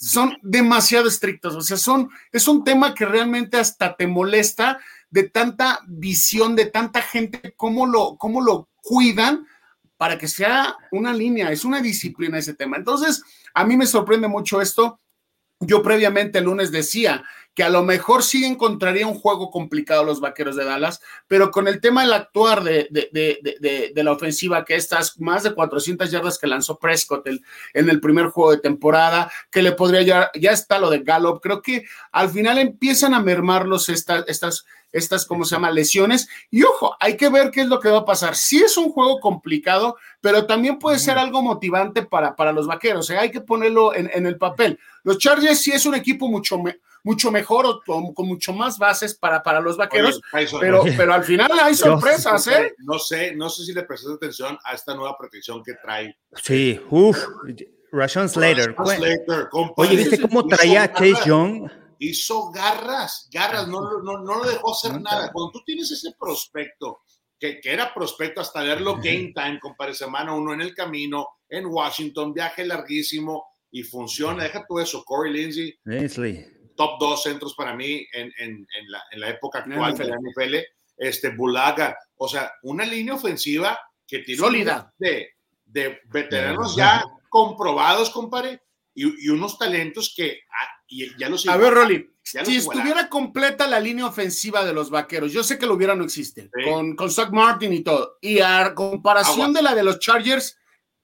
son 0.00 0.38
demasiado 0.42 1.08
estrictos, 1.08 1.56
o 1.56 1.60
sea, 1.60 1.76
son, 1.76 2.08
es 2.30 2.46
un 2.46 2.62
tema 2.62 2.94
que 2.94 3.04
realmente 3.04 3.56
hasta 3.56 3.96
te 3.96 4.06
molesta 4.06 4.78
de 5.10 5.24
tanta 5.24 5.80
visión, 5.88 6.54
de 6.54 6.66
tanta 6.66 7.02
gente, 7.02 7.52
cómo 7.56 7.84
lo, 7.84 8.16
cómo 8.16 8.40
lo 8.40 8.68
cuidan 8.76 9.44
para 9.96 10.16
que 10.16 10.28
sea 10.28 10.76
una 10.92 11.12
línea, 11.12 11.50
es 11.50 11.64
una 11.64 11.80
disciplina 11.80 12.38
ese 12.38 12.54
tema. 12.54 12.76
Entonces, 12.76 13.24
a 13.54 13.64
mí 13.64 13.76
me 13.76 13.86
sorprende 13.86 14.28
mucho 14.28 14.60
esto. 14.60 15.00
Yo 15.58 15.82
previamente 15.82 16.38
el 16.38 16.44
lunes 16.44 16.70
decía, 16.70 17.24
que 17.58 17.64
a 17.64 17.70
lo 17.70 17.82
mejor 17.82 18.22
sí 18.22 18.44
encontraría 18.44 19.08
un 19.08 19.18
juego 19.18 19.50
complicado 19.50 20.04
los 20.04 20.20
vaqueros 20.20 20.54
de 20.54 20.64
Dallas, 20.64 21.02
pero 21.26 21.50
con 21.50 21.66
el 21.66 21.80
tema 21.80 22.02
del 22.02 22.12
actuar 22.12 22.62
de, 22.62 22.86
de, 22.92 23.08
de, 23.10 23.90
de 23.92 24.04
la 24.04 24.12
ofensiva, 24.12 24.64
que 24.64 24.76
estas 24.76 25.18
más 25.18 25.42
de 25.42 25.52
400 25.52 26.08
yardas 26.08 26.38
que 26.38 26.46
lanzó 26.46 26.78
Prescott 26.78 27.26
en 27.26 27.90
el 27.90 28.00
primer 28.00 28.26
juego 28.26 28.52
de 28.52 28.58
temporada, 28.58 29.28
que 29.50 29.62
le 29.62 29.72
podría 29.72 30.02
ya, 30.02 30.30
ya 30.38 30.52
está 30.52 30.78
lo 30.78 30.88
de 30.88 31.00
Gallup, 31.00 31.40
creo 31.42 31.60
que 31.60 31.84
al 32.12 32.30
final 32.30 32.58
empiezan 32.58 33.12
a 33.12 33.18
mermarlos 33.18 33.88
estas, 33.88 34.22
estas, 34.28 34.64
estas, 34.92 35.26
¿cómo 35.26 35.44
se 35.44 35.56
llama?, 35.56 35.72
lesiones. 35.72 36.28
Y 36.52 36.62
ojo, 36.62 36.96
hay 37.00 37.16
que 37.16 37.28
ver 37.28 37.50
qué 37.50 37.62
es 37.62 37.66
lo 37.66 37.80
que 37.80 37.90
va 37.90 37.98
a 37.98 38.04
pasar. 38.04 38.36
Sí 38.36 38.58
es 38.58 38.76
un 38.76 38.92
juego 38.92 39.18
complicado, 39.18 39.96
pero 40.20 40.46
también 40.46 40.78
puede 40.78 41.00
ser 41.00 41.18
algo 41.18 41.42
motivante 41.42 42.04
para, 42.04 42.36
para 42.36 42.52
los 42.52 42.68
vaqueros. 42.68 43.08
Sea, 43.08 43.22
hay 43.22 43.32
que 43.32 43.40
ponerlo 43.40 43.96
en, 43.96 44.08
en 44.14 44.26
el 44.26 44.38
papel. 44.38 44.78
Los 45.02 45.18
Chargers 45.18 45.60
sí 45.60 45.72
es 45.72 45.86
un 45.86 45.96
equipo 45.96 46.28
mucho, 46.28 46.56
mucho 47.04 47.30
mejor 47.30 47.66
o 47.66 47.82
con, 48.14 48.26
mucho 48.26 48.52
más 48.52 48.78
bases 48.78 49.14
para, 49.14 49.42
para 49.42 49.60
los 49.60 49.76
vaqueros, 49.76 50.20
pero, 50.60 50.82
pero 50.96 51.14
al 51.14 51.24
final 51.24 51.50
hay 51.60 51.74
sorpresas, 51.74 52.46
¿eh? 52.48 52.74
No 52.78 52.98
sé, 52.98 53.34
no 53.34 53.48
sé 53.48 53.64
si 53.64 53.72
le 53.72 53.84
prestas 53.84 54.12
atención 54.12 54.58
a 54.64 54.74
esta 54.74 54.94
nueva 54.94 55.16
protección 55.16 55.62
que 55.62 55.74
trae. 55.74 56.16
Sí, 56.42 56.80
uff, 56.90 57.18
Rashon 57.92 58.28
Slater. 58.28 58.74
Oye, 59.76 59.96
¿viste 59.96 60.20
cómo 60.20 60.46
traía 60.46 60.84
a 60.84 60.92
Chase 60.92 61.26
Young? 61.26 61.70
Hizo 62.00 62.50
garras, 62.50 63.28
garras, 63.32 63.66
no, 63.66 63.80
no, 64.02 64.18
no 64.18 64.38
lo 64.38 64.48
dejó 64.48 64.72
hacer 64.72 65.00
nada. 65.00 65.32
Cuando 65.32 65.52
tú 65.52 65.62
tienes 65.64 65.90
ese 65.90 66.14
prospecto, 66.18 67.00
que, 67.38 67.60
que, 67.60 67.72
era 67.72 67.92
prospecto 67.92 68.40
hasta 68.40 68.62
verlo 68.62 68.96
game 68.96 69.32
time, 69.34 69.58
compadre, 69.60 69.94
semana 69.94 70.34
uno 70.34 70.52
en 70.52 70.60
el 70.60 70.74
camino, 70.74 71.26
en 71.48 71.66
Washington, 71.66 72.32
viaje 72.32 72.64
larguísimo 72.64 73.46
y 73.70 73.82
funciona. 73.82 74.44
Deja 74.44 74.64
tú 74.68 74.78
eso, 74.78 75.04
Corey 75.04 75.32
Lindsey. 75.32 75.76
Lindsey 75.84 76.57
top 76.78 77.00
dos 77.00 77.24
centros 77.24 77.54
para 77.54 77.74
mí 77.74 78.06
en, 78.12 78.32
en, 78.38 78.66
en, 78.78 78.90
la, 78.90 79.02
en 79.10 79.20
la, 79.20 79.30
época 79.30 79.58
actual 79.58 79.98
de 79.98 80.04
la 80.04 80.16
NFL. 80.16 80.54
Este, 80.96 81.30
Bulaga, 81.30 81.98
o 82.16 82.28
sea, 82.28 82.52
una 82.62 82.84
línea 82.84 83.14
ofensiva 83.14 83.78
que 84.06 84.20
tiene 84.20 84.40
sólida 84.40 84.94
de, 84.96 85.30
de 85.64 86.00
veteranos 86.06 86.76
ya 86.76 87.04
comprobados, 87.28 88.10
compadre, 88.10 88.62
y, 88.94 89.26
y, 89.26 89.28
unos 89.28 89.58
talentos 89.58 90.14
que 90.16 90.40
ah, 90.50 90.68
y 90.88 91.16
ya 91.18 91.28
los 91.28 91.46
A 91.48 91.56
ver, 91.56 91.74
Rolly, 91.74 92.10
si 92.22 92.56
estuviera 92.56 93.08
completa 93.08 93.66
la 93.66 93.80
línea 93.80 94.06
ofensiva 94.06 94.64
de 94.64 94.72
los 94.72 94.88
vaqueros, 94.88 95.32
yo 95.32 95.42
sé 95.42 95.58
que 95.58 95.66
lo 95.66 95.74
hubiera, 95.74 95.94
no 95.94 96.04
existe, 96.04 96.50
sí. 96.54 96.70
con, 96.70 96.94
con 96.94 97.10
Zach 97.10 97.30
Martin 97.30 97.72
y 97.72 97.82
todo, 97.82 98.18
y 98.20 98.40
a 98.40 98.72
comparación 98.74 99.50
Agua. 99.50 99.52
de 99.56 99.62
la 99.62 99.74
de 99.74 99.82
los 99.82 99.98
Chargers, 99.98 100.56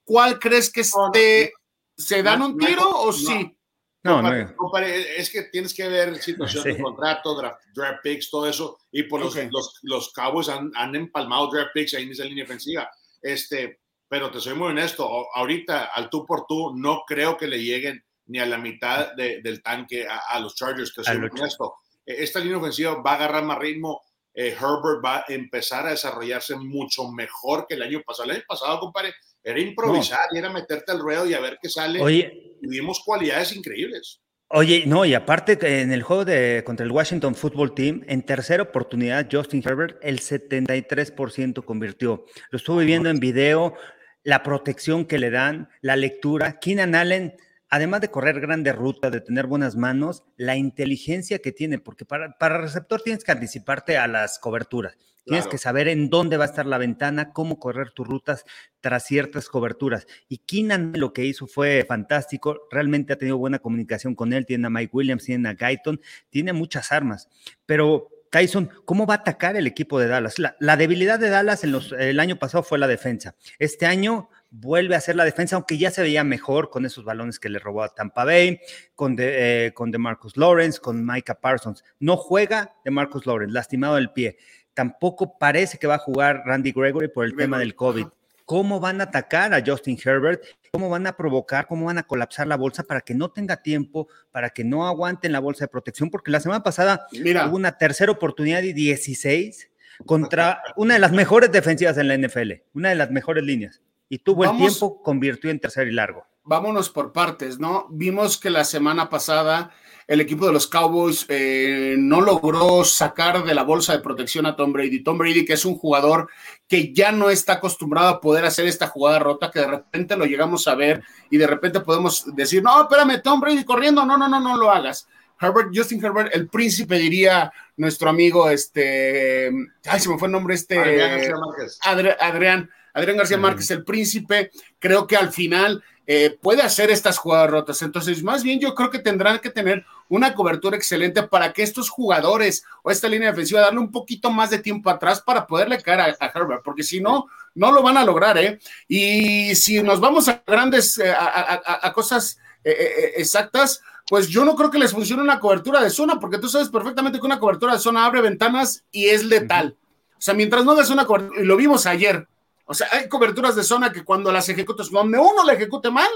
¿cuál 0.05 0.39
crees 0.39 0.71
que 0.71 0.83
esté, 0.83 1.53
se 1.97 2.23
dan 2.23 2.39
no, 2.39 2.47
un 2.47 2.59
tiro 2.59 2.81
no, 2.81 3.01
o 3.03 3.13
sí? 3.13 3.57
No, 4.05 4.17
compadre, 4.57 4.97
no. 4.97 5.01
Es 5.17 5.31
que 5.31 5.43
tienes 5.45 5.75
que 5.75 5.89
ver 5.89 6.17
situación 6.17 6.63
sí. 6.63 6.69
de 6.71 6.83
contrato, 6.83 7.35
draft, 7.35 7.61
draft, 7.75 8.03
picks, 8.03 8.31
todo 8.31 8.49
eso. 8.49 8.79
Y 8.93 9.05
por 9.05 9.23
okay. 9.23 9.45
los, 9.45 9.53
los, 9.53 9.79
los, 9.83 10.13
Cowboys 10.13 10.49
han, 10.49 10.71
han, 10.77 10.95
empalmado 10.95 11.51
draft 11.51 11.71
picks 11.75 11.95
ahí 11.95 12.05
en 12.05 12.13
esa 12.13 12.25
línea 12.25 12.45
ofensiva. 12.45 12.91
Este, 13.21 13.81
pero 14.07 14.31
te 14.31 14.41
soy 14.41 14.55
muy 14.55 14.69
honesto, 14.69 15.09
ahorita 15.35 15.87
al 15.87 16.11
tú 16.11 16.25
por 16.27 16.47
tú 16.47 16.75
no 16.77 17.03
creo 17.07 17.37
que 17.37 17.47
le 17.47 17.63
lleguen 17.63 18.05
ni 18.27 18.39
a 18.39 18.47
la 18.47 18.59
mitad 18.59 19.15
de, 19.15 19.41
del 19.43 19.63
tanque 19.63 20.07
a, 20.07 20.19
a, 20.29 20.39
los 20.39 20.55
Chargers, 20.55 20.95
te 20.95 21.03
soy 21.03 21.19
muy 21.19 21.31
honesto. 21.31 21.75
E, 22.05 22.23
esta 22.23 22.41
línea 22.41 22.59
ofensiva 22.59 23.01
va 23.01 23.13
a 23.13 23.15
agarrar 23.15 23.45
más 23.45 23.59
ritmo 23.59 24.03
eh, 24.35 24.49
Herbert 24.49 25.05
va 25.05 25.19
a 25.19 25.25
empezar 25.29 25.87
a 25.87 25.91
desarrollarse 25.91 26.57
mucho 26.57 27.09
mejor 27.13 27.67
que 27.67 27.75
el 27.75 27.83
año 27.83 28.03
pasado. 28.05 28.31
El 28.31 28.37
año 28.37 28.45
pasado, 28.49 28.81
compadre, 28.81 29.15
era 29.45 29.61
improvisar 29.61 30.27
y 30.33 30.39
era 30.39 30.51
meterte 30.51 30.91
al 30.91 31.01
ruedo 31.01 31.27
y 31.27 31.35
a 31.35 31.41
ver 31.41 31.59
qué 31.61 31.69
sale. 31.69 32.01
Oye, 32.01 32.57
tuvimos 32.63 33.01
cualidades 33.05 33.55
increíbles. 33.55 34.21
Oye, 34.49 34.85
no, 34.87 35.05
y 35.05 35.15
aparte 35.15 35.59
en 35.83 35.93
el 35.93 36.03
juego 36.03 36.25
de 36.25 36.63
contra 36.65 36.85
el 36.85 36.93
Washington 36.93 37.35
Football 37.35 37.75
Team, 37.75 38.03
en 38.07 38.23
tercera 38.23 38.63
oportunidad, 38.63 39.27
Justin 39.31 39.63
Herbert 39.65 39.99
el 40.03 40.21
73% 40.21 41.65
convirtió. 41.65 42.25
Lo 42.51 42.57
estuve 42.57 42.85
viendo 42.85 43.11
en 43.11 43.21
video, 43.21 43.75
la 44.23 44.43
protección 44.43 45.07
que 45.07 45.19
le 45.19 45.31
dan, 45.31 45.69
la 45.81 45.97
lectura. 45.97 46.59
Keenan 46.61 46.95
Allen, 46.95 47.35
además 47.69 48.01
de 48.01 48.11
correr 48.11 48.41
grandes 48.41 48.77
rutas, 48.77 49.11
de 49.13 49.21
tener 49.21 49.47
buenas 49.47 49.77
manos, 49.77 50.25
la 50.37 50.57
inteligencia 50.57 51.41
que 51.41 51.53
tiene, 51.53 51.79
porque 51.79 52.05
para, 52.05 52.39
para 52.39 52.59
receptor 52.59 53.03
tienes 53.03 53.25
que 53.25 53.33
anticiparte 53.33 53.97
a 53.97 54.07
las 54.07 54.39
coberturas. 54.39 54.97
Tienes 55.25 55.47
que 55.47 55.59
saber 55.59 55.89
en 55.89 56.11
dónde 56.11 56.37
va 56.37 56.45
a 56.45 56.49
estar 56.49 56.67
la 56.67 56.77
ventana, 56.77 57.33
cómo 57.33 57.59
correr 57.59 57.93
tus 57.93 58.07
rutas 58.07 58.45
tras 58.81 59.05
ciertas 59.05 59.49
coberturas. 59.49 60.07
Y 60.29 60.39
Keenan 60.39 60.93
lo 60.97 61.13
que 61.13 61.25
hizo 61.25 61.47
fue 61.47 61.85
fantástico. 61.89 62.69
Realmente 62.71 63.15
ha 63.15 63.17
tenido 63.17 63.39
buena 63.39 63.59
comunicación 63.59 64.15
con 64.15 64.35
él. 64.35 64.45
Tiene 64.45 64.67
a 64.67 64.71
Mike 64.71 64.91
Williams, 64.93 65.25
tiene 65.25 65.49
a 65.49 65.55
Guyton, 65.55 66.01
tiene 66.29 66.53
muchas 66.53 66.93
armas. 66.93 67.29
Pero 67.65 68.11
Tyson, 68.35 68.69
¿cómo 68.85 69.07
va 69.07 69.15
a 69.15 69.19
atacar 69.19 69.57
el 69.57 69.69
equipo 69.69 70.01
de 70.01 70.09
Dallas? 70.09 70.35
La, 70.59 70.77
debilidad 70.77 71.21
de 71.21 71.31
Dallas 71.31 71.63
en 71.63 71.71
los, 71.71 71.93
el 71.93 72.19
año 72.19 72.37
pasado 72.37 72.65
fue 72.65 72.81
la 72.81 72.89
defensa. 72.89 73.37
Este 73.61 73.87
año 73.87 74.29
vuelve 74.51 74.97
a 74.97 75.01
ser 75.01 75.15
la 75.15 75.25
defensa, 75.25 75.55
aunque 75.55 75.79
ya 75.79 75.93
se 75.93 76.03
veía 76.03 76.25
mejor 76.25 76.69
con 76.69 76.85
esos 76.85 77.05
balones 77.05 77.39
que 77.39 77.49
le 77.49 77.61
robó 77.61 77.85
a 77.85 77.95
Tampa 77.95 78.25
Bay, 78.25 78.59
con 78.97 79.15
de, 79.15 79.67
eh, 79.67 79.73
con 79.73 79.93
de 79.93 79.99
Marcus 79.99 80.37
Lawrence, 80.37 80.81
con 80.81 81.07
Micah 81.07 81.41
Parsons. 81.41 81.85
No 82.01 82.17
juega 82.17 82.75
de 82.85 82.91
Marcus 82.91 83.25
Lawrence, 83.25 83.55
lastimado 83.55 83.99
el 83.99 84.11
pie 84.11 84.37
tampoco 84.75 85.39
parece 85.39 85.79
que 85.79 85.87
va 85.87 85.95
a 85.95 85.99
jugar 85.99 86.43
Randy 86.45 86.73
Gregory 86.73 87.09
por 87.09 87.25
el 87.25 87.35
tema 87.37 87.59
del 87.59 87.75
COVID. 87.75 88.07
¿Cómo 88.45 88.79
van 88.79 89.01
a 89.01 89.05
atacar 89.05 89.55
a 89.55 89.63
Justin 89.65 89.99
Herbert? 90.05 90.43
¿Cómo 90.71 90.91
van 90.91 91.07
a 91.07 91.17
provocar? 91.17 91.67
¿Cómo 91.67 91.87
van 91.87 91.97
a 91.97 92.03
colapsar 92.03 92.47
la 92.47 92.57
bolsa 92.57 92.83
para 92.83 93.01
que 93.01 93.15
no 93.15 93.31
tenga 93.31 93.63
tiempo, 93.63 94.09
para 94.33 94.51
que 94.51 94.65
no 94.65 94.87
aguanten 94.87 95.33
la 95.33 95.41
bolsa 95.41 95.65
de 95.65 95.69
protección? 95.69 96.11
Porque 96.11 96.31
la 96.31 96.41
semana 96.41 96.63
pasada 96.63 97.07
hubo 97.11 97.57
una 97.57 97.79
tercera 97.79 98.13
oportunidad 98.13 98.63
y 98.63 98.75
16 98.75 99.71
contra 100.05 100.63
una 100.77 100.95
de 100.95 101.01
las 101.01 101.13
mejores 101.13 101.53
defensivas 101.53 101.97
en 101.97 102.09
la 102.09 102.19
NFL, 102.19 102.53
una 102.75 102.91
de 102.91 102.97
las 102.97 103.11
mejores 103.11 103.45
líneas. 103.45 103.81
Y 104.11 104.19
tuvo 104.19 104.45
el 104.45 104.57
tiempo, 104.59 105.01
convirtió 105.03 105.51
en 105.51 105.61
tercer 105.61 105.89
y 105.89 105.93
largo. 105.93 106.27
Vámonos 106.43 106.91
por 106.91 107.13
partes, 107.13 107.59
¿no? 107.59 107.87
Vimos 107.91 108.37
que 108.37 108.51
la 108.51 108.65
semana 108.65 109.09
pasada 109.09 109.71
el 110.07 110.21
equipo 110.21 110.47
de 110.47 110.53
los 110.53 110.67
Cowboys 110.67 111.25
eh, 111.29 111.95
no 111.99 112.21
logró 112.21 112.85
sacar 112.85 113.45
de 113.45 113.55
la 113.55 113.63
bolsa 113.63 113.93
de 113.93 114.03
protección 114.03 114.47
a 114.47 114.57
Tom 114.57 114.73
Brady. 114.73 115.03
Tom 115.03 115.17
Brady, 115.17 115.45
que 115.45 115.55
es 115.55 115.65
un 115.65 115.77
jugador 115.77 116.29
que 116.69 116.93
ya 116.93 117.13
no 117.13 117.31
está 117.31 117.55
acostumbrado 117.55 118.09
a 118.09 118.21
poder 118.21 118.45
hacer 118.45 118.67
esta 118.67 118.89
jugada 118.89 119.19
rota, 119.19 119.51
que 119.51 119.61
de 119.61 119.67
repente 119.67 120.17
lo 120.17 120.27
llegamos 120.27 120.69
a 120.69 120.75
ver 120.75 121.03
y 121.31 121.39
de 121.39 121.47
repente 121.47 121.81
podemos 121.81 122.25
decir, 122.35 122.63
no, 122.63 122.83
espérame, 122.83 123.23
Tom 123.23 123.41
Brady 123.41 123.65
corriendo, 123.65 124.05
no, 124.05 124.19
no, 124.19 124.29
no, 124.29 124.41
no 124.41 124.57
lo 124.57 124.71
hagas. 124.71 125.09
Herbert, 125.41 125.71
Justin 125.75 126.05
Herbert, 126.05 126.35
el 126.35 126.49
príncipe, 126.49 126.97
diría 126.97 127.53
nuestro 127.77 128.09
amigo, 128.09 128.49
este, 128.51 129.51
ay, 129.85 130.01
se 130.01 130.09
me 130.09 130.19
fue 130.19 130.29
el 130.29 130.33
nombre, 130.33 130.55
este, 130.55 130.79
Adrián 130.79 131.11
García 131.11 131.35
Márquez. 131.37 131.79
Adrián, 131.83 132.71
Adrián 132.95 133.17
García 133.17 133.39
Márquez, 133.39 133.71
el 133.73 133.85
príncipe, 133.85 134.51
creo 134.79 135.07
que 135.07 135.17
al 135.17 135.33
final 135.33 135.83
eh, 136.07 136.39
puede 136.41 136.63
hacer 136.63 136.91
estas 136.91 137.19
jugadas 137.19 137.51
rotas. 137.51 137.81
Entonces, 137.83 138.23
más 138.23 138.43
bien 138.43 138.61
yo 138.61 138.75
creo 138.75 138.91
que 138.91 138.99
tendrán 138.99 139.39
que 139.39 139.51
tener 139.51 139.85
una 140.09 140.35
cobertura 140.35 140.77
excelente 140.77 141.23
para 141.23 141.53
que 141.53 141.63
estos 141.63 141.89
jugadores 141.89 142.65
o 142.83 142.91
esta 142.91 143.09
línea 143.09 143.31
defensiva 143.31 143.61
darle 143.61 143.81
un 143.81 143.91
poquito 143.91 144.31
más 144.31 144.51
de 144.51 144.59
tiempo 144.59 144.91
atrás 144.91 145.23
para 145.23 145.47
poderle 145.47 145.81
caer 145.81 146.17
a, 146.21 146.27
Herbert, 146.35 146.63
porque 146.63 146.83
si 146.83 147.01
no, 147.01 147.27
no 147.55 147.73
lo 147.73 147.83
van 147.83 147.97
a 147.97 148.05
lograr, 148.05 148.37
¿eh? 148.37 148.59
Y 148.87 149.55
si 149.55 149.83
nos 149.83 150.01
vamos 150.01 150.29
a 150.29 150.43
grandes, 150.47 150.99
eh, 150.99 151.13
a, 151.13 151.93
cosas 151.95 152.39
eh, 152.65 153.15
exactas, 153.17 153.81
pues 154.07 154.29
yo 154.29 154.45
no 154.45 154.55
creo 154.55 154.71
que 154.71 154.79
les 154.79 154.93
funcione 154.93 155.23
una 155.23 155.41
cobertura 155.41 155.81
de 155.81 155.89
zona, 155.89 156.21
porque 156.21 156.39
tú 156.39 156.49
sabes 156.49 156.69
perfectamente 156.69 157.19
que 157.19 157.27
una 157.27 157.41
cobertura 157.41 157.75
de 157.75 157.79
zona 157.79 158.05
abre 158.05 158.21
ventanas 158.21 158.85
y 158.93 159.07
es 159.07 159.25
letal. 159.25 159.77
O 160.19 160.21
sea, 160.21 160.35
mientras 160.35 160.65
no 160.65 160.73
hagas 160.73 160.91
una 160.91 161.07
cobertura, 161.07 161.41
y 161.41 161.45
lo 161.45 161.57
vimos 161.57 161.87
ayer, 161.87 162.27
o 162.67 162.75
sea, 162.75 162.89
hay 162.93 163.09
coberturas 163.09 163.57
de 163.57 163.63
zona 163.63 163.93
que 163.93 164.05
cuando 164.05 164.33
las 164.33 164.49
ejecutas, 164.49 164.91
donde 164.91 165.19
uno 165.19 165.45
la 165.45 165.53
ejecute 165.53 165.91
mal, 165.91 166.09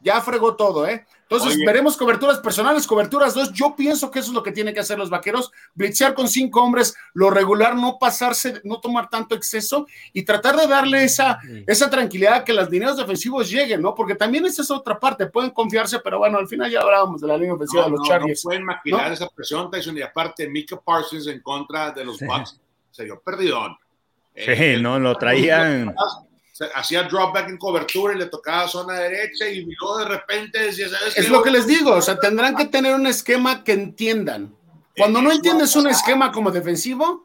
ya 0.00 0.20
fregó 0.20 0.54
todo, 0.54 0.86
¿eh? 0.86 1.04
Entonces, 1.30 1.58
veremos 1.58 1.96
coberturas 1.96 2.38
personales, 2.38 2.86
coberturas 2.86 3.34
dos. 3.34 3.52
Yo 3.52 3.76
pienso 3.76 4.10
que 4.10 4.20
eso 4.20 4.28
es 4.28 4.34
lo 4.34 4.42
que 4.42 4.52
tienen 4.52 4.72
que 4.72 4.80
hacer 4.80 4.98
los 4.98 5.10
vaqueros: 5.10 5.50
blitzear 5.74 6.14
con 6.14 6.26
cinco 6.26 6.62
hombres, 6.62 6.96
lo 7.12 7.28
regular, 7.28 7.76
no 7.76 7.98
pasarse, 7.98 8.62
no 8.64 8.80
tomar 8.80 9.10
tanto 9.10 9.34
exceso 9.34 9.86
y 10.14 10.22
tratar 10.22 10.56
de 10.56 10.66
darle 10.66 11.04
esa, 11.04 11.38
esa 11.66 11.90
tranquilidad 11.90 12.34
a 12.34 12.44
que 12.44 12.54
los 12.54 12.70
dineros 12.70 12.96
defensivos 12.96 13.50
lleguen, 13.50 13.82
¿no? 13.82 13.94
Porque 13.94 14.14
también 14.14 14.46
esa 14.46 14.62
es 14.62 14.70
otra 14.70 14.98
parte, 14.98 15.26
pueden 15.26 15.50
confiarse, 15.50 15.98
pero 15.98 16.18
bueno, 16.18 16.38
al 16.38 16.48
final 16.48 16.70
ya 16.70 16.80
hablábamos 16.80 17.20
de 17.20 17.26
la 17.26 17.36
línea 17.36 17.54
ofensiva 17.54 17.84
de 17.84 17.90
los 17.90 18.00
no, 18.00 18.06
Chargers. 18.06 18.44
No 18.44 18.48
pueden 18.48 18.64
maquilar 18.64 19.12
esa 19.12 19.28
presión, 19.28 19.70
Tyson, 19.70 19.98
y 19.98 20.02
aparte, 20.02 20.48
Mika 20.48 20.80
Parsons 20.80 21.26
en 21.26 21.40
contra 21.40 21.90
de 21.90 22.04
los 22.06 22.20
Bucks, 22.20 22.58
se 22.90 23.04
dio 23.04 23.20
perdidón. 23.20 23.76
Sí, 24.44 24.50
eh, 24.52 24.78
no, 24.80 24.98
lo 24.98 25.14
traían. 25.16 25.94
Hacía 26.74 27.04
dropback 27.04 27.48
en 27.50 27.56
cobertura 27.56 28.14
y 28.14 28.18
le 28.18 28.26
tocaba 28.26 28.66
zona 28.66 28.94
derecha 28.94 29.48
y 29.48 29.64
luego 29.64 29.98
de 29.98 30.06
repente 30.06 30.58
decía, 30.58 30.88
¿sabes 30.88 31.16
Es 31.16 31.28
lo 31.28 31.42
que 31.42 31.52
les 31.52 31.66
digo, 31.66 31.92
o 31.92 32.02
sea, 32.02 32.18
tendrán 32.18 32.56
que 32.56 32.64
tener 32.64 32.94
un 32.94 33.06
esquema 33.06 33.62
que 33.62 33.72
entiendan. 33.72 34.54
Cuando 34.96 35.22
no 35.22 35.30
entiendes 35.30 35.76
un 35.76 35.86
esquema 35.86 36.32
como 36.32 36.50
defensivo, 36.50 37.24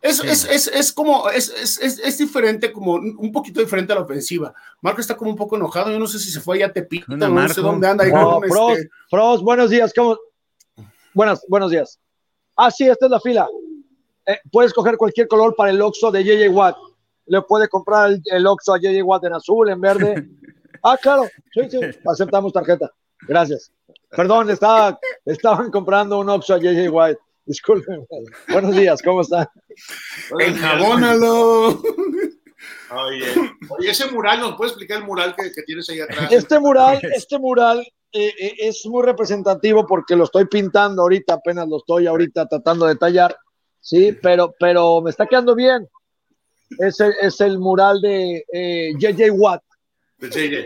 es, 0.00 0.18
es, 0.24 0.44
es, 0.46 0.66
es, 0.66 0.92
como, 0.92 1.30
es, 1.30 2.18
diferente, 2.18 2.72
como 2.72 2.94
un 2.94 3.30
poquito 3.30 3.60
diferente 3.60 3.92
a 3.92 3.96
la 3.96 4.02
ofensiva. 4.02 4.52
Marco 4.80 5.00
está 5.00 5.16
como 5.16 5.30
un 5.30 5.36
poco 5.36 5.54
enojado, 5.54 5.92
yo 5.92 5.98
no 6.00 6.08
sé 6.08 6.18
si 6.18 6.32
se 6.32 6.40
fue 6.40 6.56
allá 6.56 6.66
a 6.66 6.72
Tepito, 6.72 7.06
no, 7.16 7.28
no 7.28 7.48
sé 7.48 7.60
dónde 7.60 7.86
anda. 7.86 8.04
No, 8.06 8.40
pros, 8.40 8.78
este... 8.78 8.90
pros, 9.08 9.42
buenos 9.42 9.70
días, 9.70 9.92
¿cómo? 9.94 10.18
Buenas, 11.14 11.44
buenos 11.48 11.70
días. 11.70 12.00
Ah, 12.56 12.70
sí, 12.72 12.88
esta 12.88 13.06
es 13.06 13.10
la 13.12 13.20
fila. 13.20 13.46
Eh, 14.26 14.38
puedes 14.50 14.72
coger 14.72 14.96
cualquier 14.96 15.28
color 15.28 15.54
para 15.56 15.70
el 15.70 15.80
Oxxo 15.80 16.10
de 16.10 16.22
JJ 16.24 16.48
Watt. 16.48 16.76
Le 17.26 17.42
puede 17.42 17.68
comprar 17.68 18.10
el, 18.10 18.22
el 18.26 18.46
Oxxo 18.46 18.74
a 18.74 18.78
JJ 18.78 19.02
Watt 19.02 19.24
en 19.24 19.34
azul, 19.34 19.68
en 19.70 19.80
verde. 19.80 20.28
Ah, 20.84 20.98
claro, 21.00 21.28
sí, 21.54 21.60
sí, 21.70 21.78
aceptamos 22.10 22.52
tarjeta. 22.52 22.90
Gracias. 23.28 23.70
Perdón, 24.10 24.50
estaba, 24.50 24.98
estaban 25.24 25.70
comprando 25.70 26.18
un 26.18 26.28
Oxxo 26.28 26.54
a 26.54 26.58
JJ 26.58 26.88
Watt. 26.88 27.18
Disculpen. 27.44 28.04
Buenos 28.48 28.74
días, 28.74 29.00
¿cómo 29.00 29.20
están? 29.20 29.46
Enjabónalo. 30.40 31.80
Oye, 32.90 33.26
oye, 33.68 33.90
ese 33.90 34.10
mural, 34.10 34.40
¿nos 34.40 34.56
puede 34.56 34.70
explicar 34.70 34.98
el 34.98 35.04
mural 35.04 35.34
que, 35.36 35.52
que 35.52 35.62
tienes 35.62 35.88
ahí 35.88 36.00
atrás? 36.00 36.30
Este 36.32 36.58
mural, 36.58 37.00
este 37.14 37.38
mural 37.38 37.80
eh, 38.12 38.34
eh, 38.38 38.54
es 38.58 38.84
muy 38.86 39.04
representativo 39.04 39.86
porque 39.86 40.14
lo 40.14 40.24
estoy 40.24 40.46
pintando 40.46 41.02
ahorita, 41.02 41.34
apenas 41.34 41.68
lo 41.68 41.78
estoy 41.78 42.06
ahorita 42.06 42.46
tratando 42.46 42.86
de 42.86 42.96
tallar 42.96 43.36
sí, 43.82 44.16
pero, 44.22 44.54
pero 44.58 45.02
me 45.02 45.10
está 45.10 45.26
quedando 45.26 45.54
bien. 45.54 45.86
Es 46.78 47.00
el, 47.00 47.12
es 47.20 47.38
el 47.42 47.58
mural 47.58 48.00
de 48.00 48.44
JJ 48.98 49.26
eh, 49.26 49.30
Watt. 49.30 49.62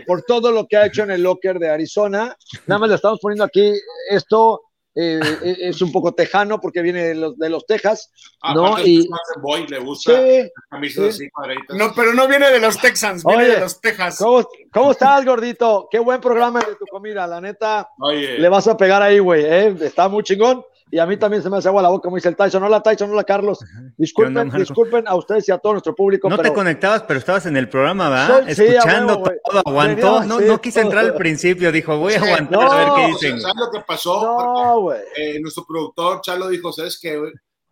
Por 0.05 0.21
todo 0.21 0.51
lo 0.51 0.67
que 0.67 0.77
ha 0.77 0.85
hecho 0.85 1.03
en 1.03 1.11
el 1.11 1.23
locker 1.23 1.57
de 1.57 1.69
Arizona. 1.69 2.35
Nada 2.67 2.79
más 2.79 2.89
le 2.89 2.95
estamos 2.95 3.19
poniendo 3.19 3.43
aquí 3.43 3.73
esto. 4.09 4.61
Eh, 4.99 5.19
eh, 5.43 5.57
es 5.59 5.79
un 5.83 5.91
poco 5.91 6.15
tejano 6.15 6.59
porque 6.59 6.81
viene 6.81 7.03
de 7.03 7.13
los, 7.13 7.37
de 7.37 7.51
los 7.51 7.67
Texas, 7.67 8.11
¿no? 8.55 8.79
Y, 8.83 9.07
boy, 9.43 9.67
le 9.67 9.77
gusta 9.77 10.19
sí, 10.19 11.29
No, 11.69 11.93
pero 11.95 12.15
no 12.15 12.27
viene 12.27 12.49
de 12.49 12.59
los 12.59 12.79
Texans, 12.81 13.23
viene 13.23 13.45
de 13.45 13.59
los 13.59 13.79
Texas. 13.79 14.17
¿cómo, 14.17 14.49
¿cómo, 14.71 14.91
estás, 14.93 15.23
gordito? 15.23 15.87
Qué 15.91 15.99
buen 15.99 16.19
programa 16.19 16.61
de 16.61 16.73
tu 16.77 16.85
comida, 16.89 17.27
la 17.27 17.39
neta. 17.39 17.87
Le 18.11 18.49
vas 18.49 18.67
a 18.67 18.75
pegar 18.75 19.03
ahí, 19.03 19.19
güey, 19.19 19.45
¿eh? 19.45 19.75
Está 19.81 20.09
muy 20.09 20.23
chingón 20.23 20.65
y 20.89 20.99
a 20.99 21.05
mí 21.05 21.17
también 21.17 21.43
se 21.43 21.49
me 21.49 21.57
hace 21.57 21.67
agua 21.67 21.81
la 21.81 21.89
boca, 21.89 22.03
como 22.03 22.15
dice 22.15 22.29
el 22.29 22.35
Tyson. 22.35 22.63
Hola 22.63 22.81
Tyson, 22.81 23.11
hola 23.11 23.23
Carlos. 23.23 23.59
Disculpen, 23.97 24.49
disculpen 24.51 25.07
a 25.07 25.15
ustedes 25.15 25.47
y 25.49 25.51
a 25.51 25.57
todo 25.57 25.73
nuestro 25.73 25.93
público. 25.93 26.29
No 26.29 26.37
te 26.37 26.53
conectabas, 26.53 27.03
pero 27.03 27.19
estabas 27.19 27.45
en 27.45 27.57
el 27.57 27.67
programa, 27.67 28.09
¿va? 28.09 28.39
Escuchando 28.47 29.21
todo, 29.21 29.61
aguantó. 29.65 30.23
No, 30.23 30.39
no 30.39 30.61
quise 30.61 30.81
entrar 30.81 31.05
al 31.05 31.15
principio, 31.15 31.71
dijo, 31.71 31.97
voy 31.97 32.13
a 32.13 32.21
aguantar 32.21 32.61
a 32.61 32.75
ver 32.75 32.87
qué 32.95 33.07
dicen. 33.07 33.41
¿Sabes 33.41 33.57
lo 33.57 33.71
que 33.71 33.81
pasó? 33.85 34.21
No, 34.21 34.93
eh, 34.93 35.39
nuestro 35.41 35.65
productor 35.65 36.21
Chalo 36.21 36.47
dijo, 36.47 36.71
¿sabes 36.71 36.99
qué? 37.01 37.21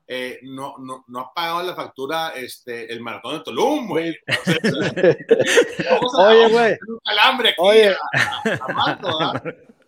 Eh, 0.08 0.39
no, 0.43 0.75
no, 0.78 1.04
no 1.08 1.19
ha 1.19 1.34
pagado 1.34 1.63
la 1.63 1.73
factura 1.73 2.34
este, 2.36 2.91
el 2.93 3.01
maratón 3.01 3.38
de 3.38 3.43
Tulum, 3.43 3.88
güey. 3.88 4.15
Oye, 6.19 6.47
güey. 6.49 6.78
Un 6.88 6.99
calambre 7.04 7.49
aquí 7.49 7.58
Oye. 7.60 7.89
A, 7.89 8.99
a, 9.01 9.43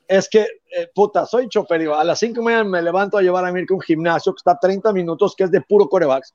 es 0.07 0.29
que, 0.29 0.41
eh, 0.41 0.87
puta, 0.93 1.25
soy 1.25 1.49
chofer, 1.49 1.89
a 1.89 2.03
las 2.03 2.19
5 2.19 2.41
de 2.41 2.63
me 2.63 2.81
levanto 2.81 3.17
a 3.17 3.21
llevar 3.21 3.45
a 3.45 3.51
Mirka 3.51 3.73
a 3.73 3.77
un 3.77 3.81
gimnasio 3.81 4.33
que 4.33 4.37
está 4.37 4.51
a 4.51 4.59
30 4.59 4.93
minutos, 4.93 5.35
que 5.35 5.43
es 5.43 5.51
de 5.51 5.61
puro 5.61 5.89
corebacks. 5.89 6.33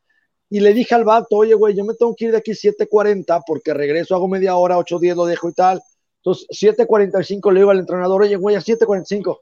Y 0.50 0.60
le 0.60 0.74
dije 0.74 0.94
al 0.94 1.04
vato, 1.04 1.36
oye, 1.36 1.54
güey, 1.54 1.74
yo 1.74 1.84
me 1.84 1.94
tengo 1.94 2.14
que 2.14 2.26
ir 2.26 2.32
de 2.32 2.38
aquí 2.38 2.52
7.40 2.52 3.42
porque 3.46 3.72
regreso, 3.72 4.14
hago 4.14 4.28
media 4.28 4.54
hora, 4.56 4.76
8.10 4.76 5.14
lo 5.16 5.24
dejo 5.24 5.48
y 5.48 5.54
tal. 5.54 5.82
Entonces, 6.18 6.46
7.45 6.50 7.52
le 7.52 7.60
digo 7.60 7.70
al 7.70 7.78
entrenador, 7.78 8.22
oye, 8.22 8.36
güey, 8.36 8.56
a 8.56 8.60
7.45. 8.60 9.38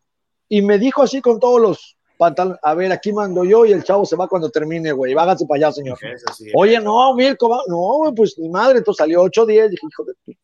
Y 0.49 0.63
me 0.63 0.79
dijo 0.79 1.03
así 1.03 1.21
con 1.21 1.41
todos 1.41 1.61
los, 1.61 1.97
a 2.63 2.75
ver, 2.75 2.93
aquí 2.93 3.13
mando 3.13 3.45
yo 3.45 3.65
y 3.67 3.73
el 3.73 3.83
chavo 3.83 4.05
se 4.05 4.15
va 4.15 4.29
cuando 4.29 4.51
termine, 4.51 4.93
güey. 4.93 5.15
Vágase 5.15 5.47
para 5.47 5.67
allá, 5.67 5.73
señor. 5.73 5.99
Oye, 6.55 6.79
no, 6.79 7.15
Mirko, 7.15 7.63
no, 7.67 7.77
güey, 7.77 8.15
pues 8.15 8.39
mi 8.39 8.49
madre, 8.49 8.79
entonces 8.79 8.99
salió 8.99 9.25
8-10. 9.25 9.71
Dije, 9.71 9.87
hijo 9.91 10.05
de 10.05 10.37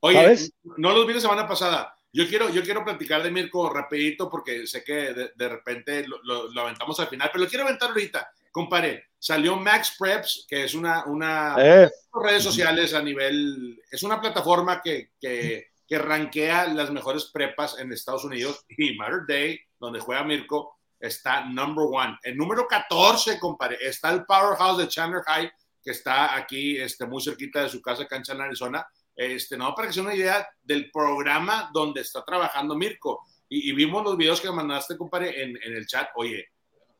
Oye, 0.00 0.50
no 0.78 0.92
los 0.92 1.06
vi 1.06 1.14
la 1.14 1.20
semana 1.20 1.46
pasada. 1.46 1.94
Yo 2.14 2.28
quiero, 2.28 2.50
yo 2.50 2.62
quiero 2.62 2.84
platicar 2.84 3.22
de 3.22 3.30
Mirko 3.30 3.70
rapidito 3.70 4.28
porque 4.28 4.66
sé 4.66 4.84
que 4.84 5.32
de, 5.34 5.48
repente 5.48 6.04
lo, 6.06 6.60
aventamos 6.60 7.00
al 7.00 7.08
final, 7.08 7.30
pero 7.32 7.44
lo 7.44 7.48
quiero 7.48 7.64
aventar 7.64 7.88
ahorita. 7.88 8.30
Compare, 8.50 9.06
salió 9.18 9.56
Max 9.56 9.96
Preps, 9.98 10.44
que 10.46 10.64
es 10.64 10.74
una, 10.74 11.06
una 11.06 11.56
eh. 11.58 11.90
redes 12.12 12.42
sociales 12.42 12.92
a 12.92 13.00
nivel, 13.00 13.80
es 13.90 14.02
una 14.02 14.20
plataforma 14.20 14.82
que, 14.82 15.12
que, 15.18 15.68
que 15.88 15.98
rankea 15.98 16.66
las 16.68 16.90
mejores 16.90 17.30
prepas 17.32 17.78
en 17.78 17.90
Estados 17.92 18.24
Unidos 18.24 18.66
y 18.68 18.94
Matter 18.94 19.22
Day, 19.26 19.60
donde 19.80 20.00
juega 20.00 20.22
Mirko, 20.22 20.80
está 21.00 21.46
number 21.46 21.86
one. 21.90 22.18
El 22.22 22.36
número 22.36 22.66
14, 22.68 23.38
compare, 23.38 23.78
está 23.80 24.12
el 24.12 24.26
Powerhouse 24.26 24.78
de 24.78 24.88
Chandler 24.88 25.22
High, 25.22 25.50
que 25.82 25.92
está 25.92 26.36
aquí 26.36 26.78
este, 26.78 27.06
muy 27.06 27.22
cerquita 27.22 27.62
de 27.62 27.70
su 27.70 27.80
casa 27.80 28.02
acá 28.02 28.16
en 28.16 28.40
Arizona 28.40 28.86
este, 29.14 29.56
no, 29.56 29.74
para 29.74 29.88
que 29.88 29.94
sea 29.94 30.02
una 30.02 30.14
idea 30.14 30.48
del 30.62 30.90
programa 30.90 31.70
donde 31.72 32.00
está 32.00 32.24
trabajando 32.24 32.74
Mirko. 32.74 33.24
Y, 33.48 33.72
vimos 33.72 34.02
los 34.02 34.16
videos 34.16 34.40
que 34.40 34.50
mandaste, 34.50 34.96
compadre, 34.96 35.42
en, 35.42 35.50
en, 35.62 35.76
el 35.76 35.86
chat. 35.86 36.08
Oye, 36.14 36.48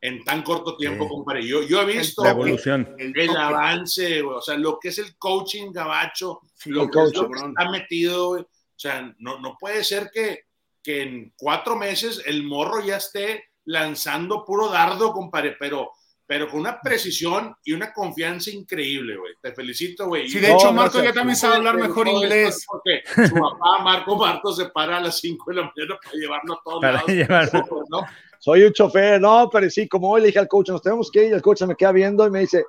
en 0.03 0.23
tan 0.25 0.43
corto 0.43 0.77
tiempo, 0.77 1.09
compadre, 1.09 1.47
yo, 1.47 1.63
yo 1.63 1.81
he 1.81 1.87
visto 1.87 2.25
la 2.25 2.31
evolución. 2.31 2.95
El, 2.99 3.37
avance, 3.37 4.21
o 4.21 4.43
sea, 4.43 4.57
lo 4.57 4.79
que 4.79 4.89
es 4.89 4.99
el 4.99 5.17
coaching 5.17 5.73
gabacho, 5.73 6.41
lo, 6.67 6.91
que, 6.91 6.99
está 7.05 7.71
metido, 7.71 8.31
o 8.31 8.47
sea, 8.77 9.15
no, 9.19 9.39
no 9.41 9.57
puede 9.59 9.83
ser 9.85 10.11
que, 10.13 10.47
que 10.83 11.03
en 11.03 11.33
cuatro 11.37 11.77
meses 11.77 12.23
el 12.27 12.43
morro 12.43 12.85
ya 12.85 12.97
esté 12.97 13.45
lanzando 13.65 14.45
puro 14.45 14.69
dardo, 14.69 15.13
compadre, 15.13 15.57
pero 15.59 15.93
pero 16.33 16.49
con 16.49 16.61
una 16.61 16.81
precisión 16.81 17.55
y 17.63 17.75
una 17.75 17.93
confianza 17.93 18.51
increíble, 18.51 19.19
güey. 19.19 19.35
Te 19.43 19.53
felicito, 19.53 20.09
güey. 20.09 20.31
Sí, 20.31 20.41
de 20.41 20.51
hecho, 20.51 20.73
Marco 20.73 21.03
ya 21.03 21.13
también 21.13 21.37
sabe 21.37 21.57
hablar 21.57 21.77
mejor 21.77 22.09
inglés. 22.09 22.65
Porque 22.67 23.03
su 23.29 23.35
papá, 23.35 23.83
Marco 23.85 24.17
Marto, 24.17 24.51
se 24.51 24.71
para 24.71 24.97
a 24.97 25.01
las 25.01 25.19
5 25.19 25.51
de 25.51 25.57
la 25.57 25.63
mañana 25.65 25.99
para 26.03 26.15
llevarlo 26.15 26.55
a 26.55 26.61
todos 26.65 26.83
lados. 26.83 27.53
¿no? 27.91 28.01
Soy 28.39 28.63
un 28.63 28.73
chofer, 28.73 29.21
no, 29.21 29.51
pero 29.53 29.69
sí, 29.69 29.87
como 29.87 30.09
hoy 30.09 30.23
le 30.23 30.29
dije 30.29 30.39
al 30.39 30.49
coach, 30.49 30.71
nos 30.71 30.81
tenemos 30.81 31.11
que 31.11 31.27
ir, 31.27 31.35
el 31.35 31.43
coach 31.43 31.59
se 31.59 31.67
me 31.67 31.77
queda 31.77 31.93
viendo 31.93 32.27
y 32.27 32.31
me 32.31 32.41
dice, 32.41 32.65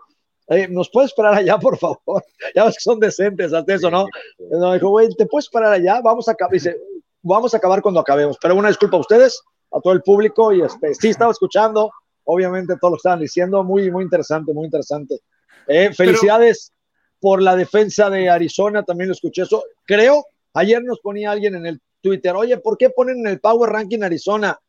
¿nos 0.67 0.89
puedes 0.89 1.13
parar 1.13 1.35
allá, 1.35 1.57
por 1.57 1.77
favor? 1.77 2.01
Ya 2.53 2.65
ves 2.65 2.75
que 2.75 2.81
son 2.81 2.99
decentes, 2.99 3.53
hasta 3.53 3.75
eso, 3.75 3.89
¿no? 3.89 4.07
No, 4.51 4.73
dijo, 4.73 4.89
güey, 4.89 5.07
¿te 5.15 5.25
puedes 5.25 5.47
parar 5.47 5.71
allá? 5.71 6.01
Vamos 6.03 6.27
a 6.27 6.35
dice, 6.51 6.75
vamos 7.21 7.53
a 7.53 7.57
acabar 7.57 7.81
cuando 7.81 8.01
acabemos. 8.01 8.37
Pero 8.41 8.57
una 8.57 8.67
disculpa 8.67 8.97
a 8.97 8.99
ustedes, 8.99 9.41
a 9.71 9.79
todo 9.79 9.93
el 9.93 10.01
público, 10.01 10.51
y 10.51 10.63
este, 10.63 10.93
sí, 10.95 11.07
estaba 11.07 11.31
escuchando, 11.31 11.89
obviamente 12.25 12.75
todo 12.79 12.91
lo 12.91 12.97
estaban 12.97 13.19
diciendo, 13.19 13.63
muy, 13.63 13.91
muy 13.91 14.03
interesante, 14.03 14.53
muy 14.53 14.65
interesante. 14.65 15.19
Eh, 15.67 15.93
felicidades 15.93 16.71
por 17.19 17.41
la 17.41 17.55
defensa 17.55 18.09
de 18.09 18.29
Arizona, 18.29 18.83
también 18.83 19.09
lo 19.09 19.13
escuché 19.13 19.43
eso. 19.43 19.63
Creo, 19.85 20.25
ayer 20.53 20.83
nos 20.83 20.99
ponía 20.99 21.31
alguien 21.31 21.55
en 21.55 21.65
el 21.65 21.81
Twitter, 22.01 22.35
oye, 22.35 22.57
¿por 22.57 22.77
qué 22.77 22.89
ponen 22.89 23.19
en 23.19 23.27
el 23.27 23.39
Power 23.39 23.71
Ranking 23.71 24.03
Arizona? 24.03 24.59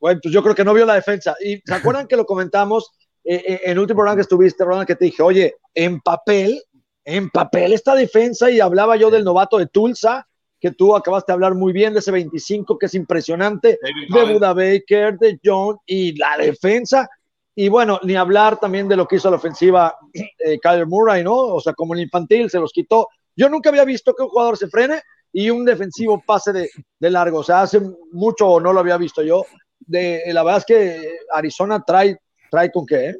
Bueno, 0.00 0.18
pues 0.22 0.34
yo 0.34 0.42
creo 0.42 0.54
que 0.54 0.64
no 0.64 0.74
vio 0.74 0.84
la 0.84 0.94
defensa. 0.94 1.36
Y 1.40 1.58
se 1.64 1.74
acuerdan 1.74 2.08
que 2.08 2.16
lo 2.16 2.26
comentamos 2.26 2.90
eh, 3.22 3.36
eh, 3.46 3.60
en 3.64 3.72
el 3.72 3.78
último 3.78 3.98
programa 3.98 4.16
que 4.16 4.22
estuviste, 4.22 4.64
Ronald, 4.64 4.86
que 4.86 4.96
te 4.96 5.04
dije, 5.04 5.22
oye, 5.22 5.56
en 5.74 6.00
papel, 6.00 6.60
en 7.04 7.30
papel 7.30 7.72
esta 7.72 7.94
defensa, 7.94 8.50
y 8.50 8.60
hablaba 8.60 8.96
yo 8.96 9.10
del 9.10 9.24
novato 9.24 9.58
de 9.58 9.66
Tulsa, 9.66 10.26
que 10.60 10.72
tú 10.72 10.94
acabaste 10.94 11.32
de 11.32 11.34
hablar 11.34 11.54
muy 11.54 11.72
bien 11.72 11.94
de 11.94 12.00
ese 12.00 12.10
25 12.10 12.78
que 12.78 12.86
es 12.86 12.94
impresionante, 12.94 13.78
de 13.82 14.32
Buda 14.32 14.52
Baker, 14.52 15.18
de 15.18 15.40
John 15.42 15.78
y 15.86 16.16
la 16.16 16.36
defensa. 16.36 17.08
Y 17.54 17.68
bueno, 17.68 17.98
ni 18.02 18.14
hablar 18.14 18.60
también 18.60 18.86
de 18.86 18.96
lo 18.96 19.06
que 19.06 19.16
hizo 19.16 19.30
la 19.30 19.36
ofensiva 19.36 19.96
eh, 20.12 20.58
Kyler 20.60 20.86
Murray, 20.86 21.24
¿no? 21.24 21.34
O 21.34 21.60
sea, 21.60 21.72
como 21.72 21.94
el 21.94 22.00
infantil 22.00 22.50
se 22.50 22.60
los 22.60 22.72
quitó. 22.72 23.08
Yo 23.34 23.48
nunca 23.48 23.70
había 23.70 23.84
visto 23.84 24.14
que 24.14 24.22
un 24.22 24.28
jugador 24.28 24.56
se 24.56 24.68
frene 24.68 25.00
y 25.32 25.50
un 25.50 25.64
defensivo 25.64 26.22
pase 26.24 26.52
de, 26.52 26.70
de 26.98 27.10
largo. 27.10 27.38
O 27.38 27.44
sea, 27.44 27.62
hace 27.62 27.80
mucho 28.12 28.60
no 28.60 28.72
lo 28.72 28.80
había 28.80 28.98
visto 28.98 29.22
yo. 29.22 29.44
De, 29.78 30.22
la 30.26 30.42
verdad 30.42 30.58
es 30.58 30.64
que 30.66 31.18
Arizona 31.32 31.82
trae, 31.84 32.18
trae 32.50 32.70
con 32.70 32.84
qué, 32.84 33.10
¿eh? 33.10 33.16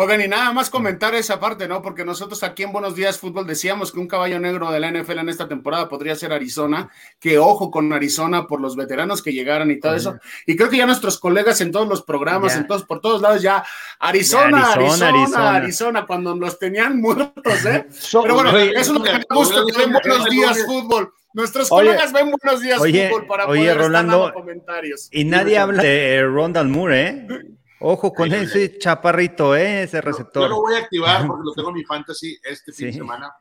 Oigan, 0.00 0.20
y 0.20 0.28
nada 0.28 0.52
más 0.52 0.70
comentar 0.70 1.12
esa 1.16 1.40
parte, 1.40 1.66
¿no? 1.66 1.82
Porque 1.82 2.04
nosotros 2.04 2.44
aquí 2.44 2.62
en 2.62 2.70
Buenos 2.70 2.94
Días 2.94 3.18
Fútbol 3.18 3.48
decíamos 3.48 3.90
que 3.90 3.98
un 3.98 4.06
caballo 4.06 4.38
negro 4.38 4.70
de 4.70 4.78
la 4.78 4.92
NFL 4.92 5.18
en 5.18 5.28
esta 5.28 5.48
temporada 5.48 5.88
podría 5.88 6.14
ser 6.14 6.32
Arizona, 6.32 6.88
que 7.18 7.40
ojo 7.40 7.72
con 7.72 7.92
Arizona 7.92 8.46
por 8.46 8.60
los 8.60 8.76
veteranos 8.76 9.22
que 9.22 9.32
llegaron 9.32 9.72
y 9.72 9.80
todo 9.80 9.96
eso. 9.96 10.16
Y 10.46 10.54
creo 10.54 10.70
que 10.70 10.76
ya 10.76 10.86
nuestros 10.86 11.18
colegas 11.18 11.60
en 11.62 11.72
todos 11.72 11.88
los 11.88 12.02
programas, 12.02 12.54
en 12.54 12.68
todos, 12.68 12.84
por 12.84 13.00
todos 13.00 13.20
lados, 13.20 13.42
ya 13.42 13.64
Arizona, 13.98 14.74
Arizona, 14.74 15.56
Arizona, 15.56 16.06
cuando 16.06 16.32
los 16.36 16.60
tenían 16.60 17.00
muertos, 17.00 17.66
¿eh? 17.66 17.88
Pero 18.22 18.34
bueno, 18.34 18.56
eso 18.56 18.78
es 18.78 18.88
lo 18.90 19.02
que 19.02 19.14
me 19.14 19.24
gusta, 19.28 19.62
que 19.66 19.78
ven 19.80 19.92
Buenos 19.94 20.30
Días 20.30 20.64
Fútbol. 20.64 21.12
Nuestros 21.32 21.68
colegas 21.68 22.12
ven 22.12 22.30
Buenos 22.40 22.60
Días 22.60 22.78
Fútbol 22.78 23.26
para 23.26 23.46
poder 23.46 23.76
Rolando, 23.76 24.28
estar 24.28 24.34
comentarios. 24.34 25.08
Y 25.10 25.24
nadie 25.24 25.58
habla 25.58 25.82
de 25.82 26.22
Rondal 26.22 26.68
Moore, 26.68 27.02
¿eh? 27.02 27.26
Ojo 27.80 28.12
con 28.12 28.32
ese 28.32 28.78
chaparrito, 28.78 29.54
¿eh? 29.54 29.82
ese 29.82 30.00
receptor. 30.00 30.42
Yo, 30.42 30.48
lo 30.48 30.56
voy 30.56 30.74
a 30.74 30.78
activar 30.78 31.26
porque 31.26 31.42
lo 31.44 31.52
tengo 31.52 31.68
en 31.68 31.74
mi 31.76 31.84
fantasy 31.86 32.38
este 32.42 32.72
fin 32.72 32.86
de 32.88 32.92
semana. 32.94 33.32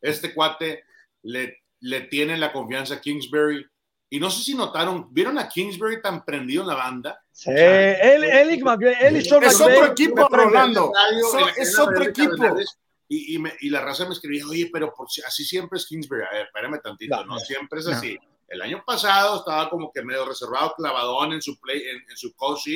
Este 0.00 0.34
cuate 0.34 0.84
le, 1.22 1.64
le 1.80 2.02
tiene 2.02 2.36
la 2.36 2.52
confianza 2.52 2.94
a 2.94 3.00
Kingsbury. 3.00 3.64
Y 4.10 4.18
no 4.18 4.30
sé 4.30 4.42
si 4.42 4.54
notaron, 4.54 5.12
¿vieron 5.12 5.38
a 5.38 5.48
Kingsbury 5.48 6.00
tan 6.00 6.24
prendido 6.24 6.62
en 6.62 6.68
la 6.68 6.74
banda? 6.74 7.22
Sí, 7.30 7.50
él, 7.50 8.24
él, 8.24 8.24
él, 8.24 9.16
es 9.16 9.60
otro 9.60 9.86
equipo, 9.86 10.26
Rolando. 10.28 10.92
es 11.56 11.78
otro 11.78 12.02
equipo. 12.02 12.56
Y, 13.10 13.36
y, 13.36 13.42
y, 13.60 13.70
la 13.70 13.80
raza 13.80 14.06
me 14.06 14.12
escribía, 14.12 14.46
oye, 14.46 14.68
pero 14.72 14.92
por, 14.94 15.08
así 15.26 15.44
siempre 15.44 15.78
es 15.78 15.86
Kingsbury. 15.86 16.22
A 16.22 16.30
ver, 16.30 16.46
espérame 16.46 16.80
tantito, 16.82 17.24
¿no? 17.24 17.38
Siempre 17.38 17.80
es 17.80 17.86
así. 17.86 18.18
El 18.48 18.62
año 18.62 18.82
pasado 18.84 19.38
estaba 19.38 19.68
como 19.68 19.92
que 19.92 20.02
medio 20.02 20.24
reservado, 20.24 20.74
clavadón 20.74 21.34
en 21.34 21.42
su 21.42 21.58
play, 21.60 21.82
en, 21.82 21.96
en 22.08 22.16
su 22.16 22.34
coach 22.34 22.68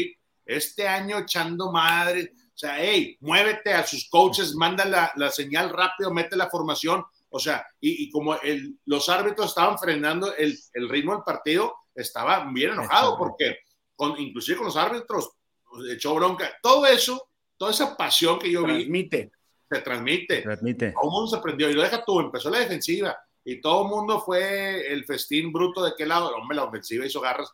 este 0.45 0.87
año 0.87 1.19
echando 1.19 1.71
madre. 1.71 2.33
O 2.35 2.59
sea, 2.59 2.77
hey, 2.79 3.17
muévete 3.21 3.73
a 3.73 3.87
sus 3.87 4.09
coaches, 4.09 4.55
manda 4.55 4.85
la, 4.85 5.31
señal 5.31 5.71
rápido, 5.71 6.13
mete 6.13 6.37
la 6.37 6.51
formación. 6.51 7.05
O 7.31 7.39
sea, 7.39 7.67
y, 7.81 8.11
como 8.11 8.35
el, 8.37 8.79
los 8.85 9.09
árbitros 9.09 9.49
estaban 9.49 9.79
frenando 9.79 10.35
el, 10.37 10.59
el, 10.75 10.89
ritmo 10.89 11.15
del 11.15 11.25
partido, 11.25 11.75
estaba 11.95 12.51
bien 12.53 12.73
enojado 12.73 13.17
porque 13.17 13.59
con, 13.97 14.19
inclusive 14.21 14.59
con 14.59 14.67
los 14.67 14.77
árbitros 14.77 15.31
pues, 15.65 15.93
echó 15.93 16.15
bronca. 16.15 16.53
Todo 16.63 16.87
eso, 16.87 17.29
toda 17.57 17.71
esa 17.71 17.97
pasión 17.97 18.39
que 18.39 18.51
yo 18.51 18.63
transmite. 18.65 19.25
vi, 19.25 19.77
se 19.77 19.83
transmite. 19.83 20.43
transmite. 20.43 20.93
Todo 20.93 21.05
el 21.05 21.11
mundo 21.11 21.37
se 21.37 21.43
prendió. 21.43 21.71
Y 21.71 21.75
lo 21.75 21.83
deja 21.83 22.05
tú, 22.05 22.21
empezó 22.21 22.51
la 22.51 22.59
defensiva 22.59 23.17
y 23.45 23.61
todo 23.61 23.83
el 23.83 23.89
mundo 23.89 24.21
fue 24.21 24.93
el 24.93 25.05
festín 25.05 25.53
bruto 25.53 25.85
de 25.85 25.93
qué 25.97 26.07
lado. 26.07 26.35
Hombre, 26.37 26.57
la 26.57 26.65
ofensiva 26.65 27.07
hizo 27.07 27.21
garras 27.21 27.53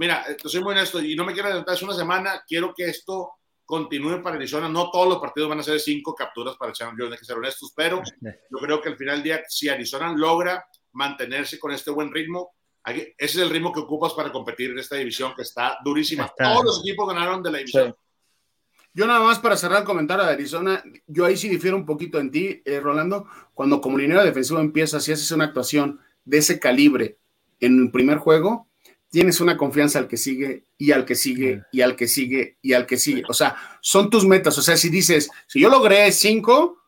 Mira, 0.00 0.24
eh, 0.26 0.36
soy 0.42 0.62
muy 0.62 0.72
honesto 0.72 0.98
y 1.02 1.14
no 1.14 1.26
me 1.26 1.34
quiero 1.34 1.48
adelantar, 1.48 1.74
es 1.74 1.82
una 1.82 1.92
semana, 1.92 2.42
quiero 2.48 2.72
que 2.74 2.86
esto 2.86 3.32
continúe 3.66 4.22
para 4.22 4.36
Arizona. 4.36 4.66
No 4.66 4.90
todos 4.90 5.06
los 5.06 5.18
partidos 5.18 5.50
van 5.50 5.60
a 5.60 5.62
ser 5.62 5.78
cinco 5.78 6.14
capturas 6.14 6.56
para 6.56 6.72
Chandler 6.72 7.04
Jones, 7.04 7.12
hay 7.12 7.18
que 7.18 7.26
ser 7.26 7.36
honestos, 7.36 7.74
pero 7.76 8.02
yo 8.22 8.58
creo 8.58 8.80
que 8.80 8.88
al 8.88 8.96
final 8.96 9.16
del 9.16 9.24
día, 9.24 9.42
si 9.46 9.68
Arizona 9.68 10.10
logra 10.16 10.64
mantenerse 10.92 11.58
con 11.58 11.72
este 11.72 11.90
buen 11.90 12.10
ritmo, 12.10 12.54
ese 12.86 13.14
es 13.18 13.36
el 13.36 13.50
ritmo 13.50 13.74
que 13.74 13.80
ocupas 13.80 14.14
para 14.14 14.32
competir 14.32 14.70
en 14.70 14.78
esta 14.78 14.96
división 14.96 15.34
que 15.36 15.42
está 15.42 15.76
durísima. 15.84 16.32
Todos 16.34 16.64
los 16.64 16.80
equipos 16.80 17.06
ganaron 17.06 17.42
de 17.42 17.52
la 17.52 17.58
división. 17.58 17.94
Yo 18.94 19.06
nada 19.06 19.20
más 19.20 19.38
para 19.38 19.58
cerrar 19.58 19.80
el 19.80 19.84
comentario 19.84 20.24
de 20.24 20.32
Arizona, 20.32 20.82
yo 21.06 21.26
ahí 21.26 21.36
sí 21.36 21.50
difiero 21.50 21.76
un 21.76 21.84
poquito 21.84 22.18
en 22.18 22.30
ti, 22.30 22.62
eh, 22.64 22.80
Rolando, 22.80 23.26
cuando 23.52 23.82
como 23.82 23.98
línea 23.98 24.24
defensiva 24.24 24.60
empiezas 24.60 25.06
y 25.06 25.12
haces 25.12 25.30
una 25.30 25.44
actuación 25.44 26.00
de 26.24 26.38
ese 26.38 26.58
calibre 26.58 27.18
en 27.60 27.78
el 27.78 27.90
primer 27.90 28.16
juego, 28.16 28.69
tienes 29.10 29.40
una 29.40 29.56
confianza 29.56 29.98
al 29.98 30.08
que 30.08 30.16
sigue 30.16 30.64
y 30.78 30.92
al 30.92 31.04
que 31.04 31.14
sigue 31.14 31.64
y 31.72 31.80
al 31.80 31.96
que 31.96 32.08
sigue 32.08 32.58
y 32.62 32.72
al 32.72 32.86
que 32.86 32.96
sigue. 32.96 33.24
O 33.28 33.34
sea, 33.34 33.56
son 33.80 34.08
tus 34.08 34.24
metas. 34.24 34.56
O 34.56 34.62
sea, 34.62 34.76
si 34.76 34.88
dices, 34.88 35.28
si 35.46 35.60
yo 35.60 35.68
logré 35.68 36.10
cinco, 36.12 36.78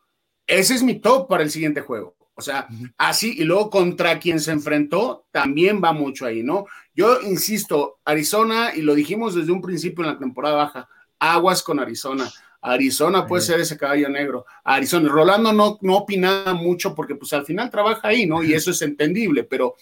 ese 0.47 0.73
es 0.73 0.83
mi 0.83 0.99
top 0.99 1.27
para 1.27 1.43
el 1.43 1.51
siguiente 1.51 1.81
juego. 1.81 2.15
O 2.35 2.41
sea, 2.41 2.67
así 2.97 3.35
y 3.37 3.43
luego 3.43 3.69
contra 3.69 4.17
quien 4.17 4.39
se 4.39 4.51
enfrentó 4.51 5.27
también 5.31 5.81
va 5.83 5.93
mucho 5.93 6.25
ahí, 6.25 6.41
¿no? 6.41 6.65
Yo 6.95 7.21
insisto, 7.21 7.99
Arizona, 8.05 8.71
y 8.75 8.81
lo 8.81 8.95
dijimos 8.95 9.35
desde 9.35 9.51
un 9.51 9.61
principio 9.61 10.03
en 10.03 10.11
la 10.13 10.19
temporada 10.19 10.55
baja, 10.55 10.89
aguas 11.19 11.61
con 11.61 11.79
Arizona. 11.79 12.31
Arizona 12.59 13.27
puede 13.27 13.43
ser 13.43 13.59
ese 13.59 13.77
caballo 13.77 14.09
negro. 14.09 14.45
Arizona, 14.63 15.09
Rolando 15.09 15.51
no, 15.51 15.77
no 15.81 15.97
opinaba 15.97 16.53
mucho 16.53 16.95
porque 16.95 17.15
pues 17.15 17.33
al 17.33 17.45
final 17.45 17.69
trabaja 17.69 18.07
ahí, 18.07 18.25
¿no? 18.25 18.41
Y 18.41 18.53
eso 18.53 18.71
es 18.71 18.81
entendible, 18.81 19.43
pero 19.43 19.75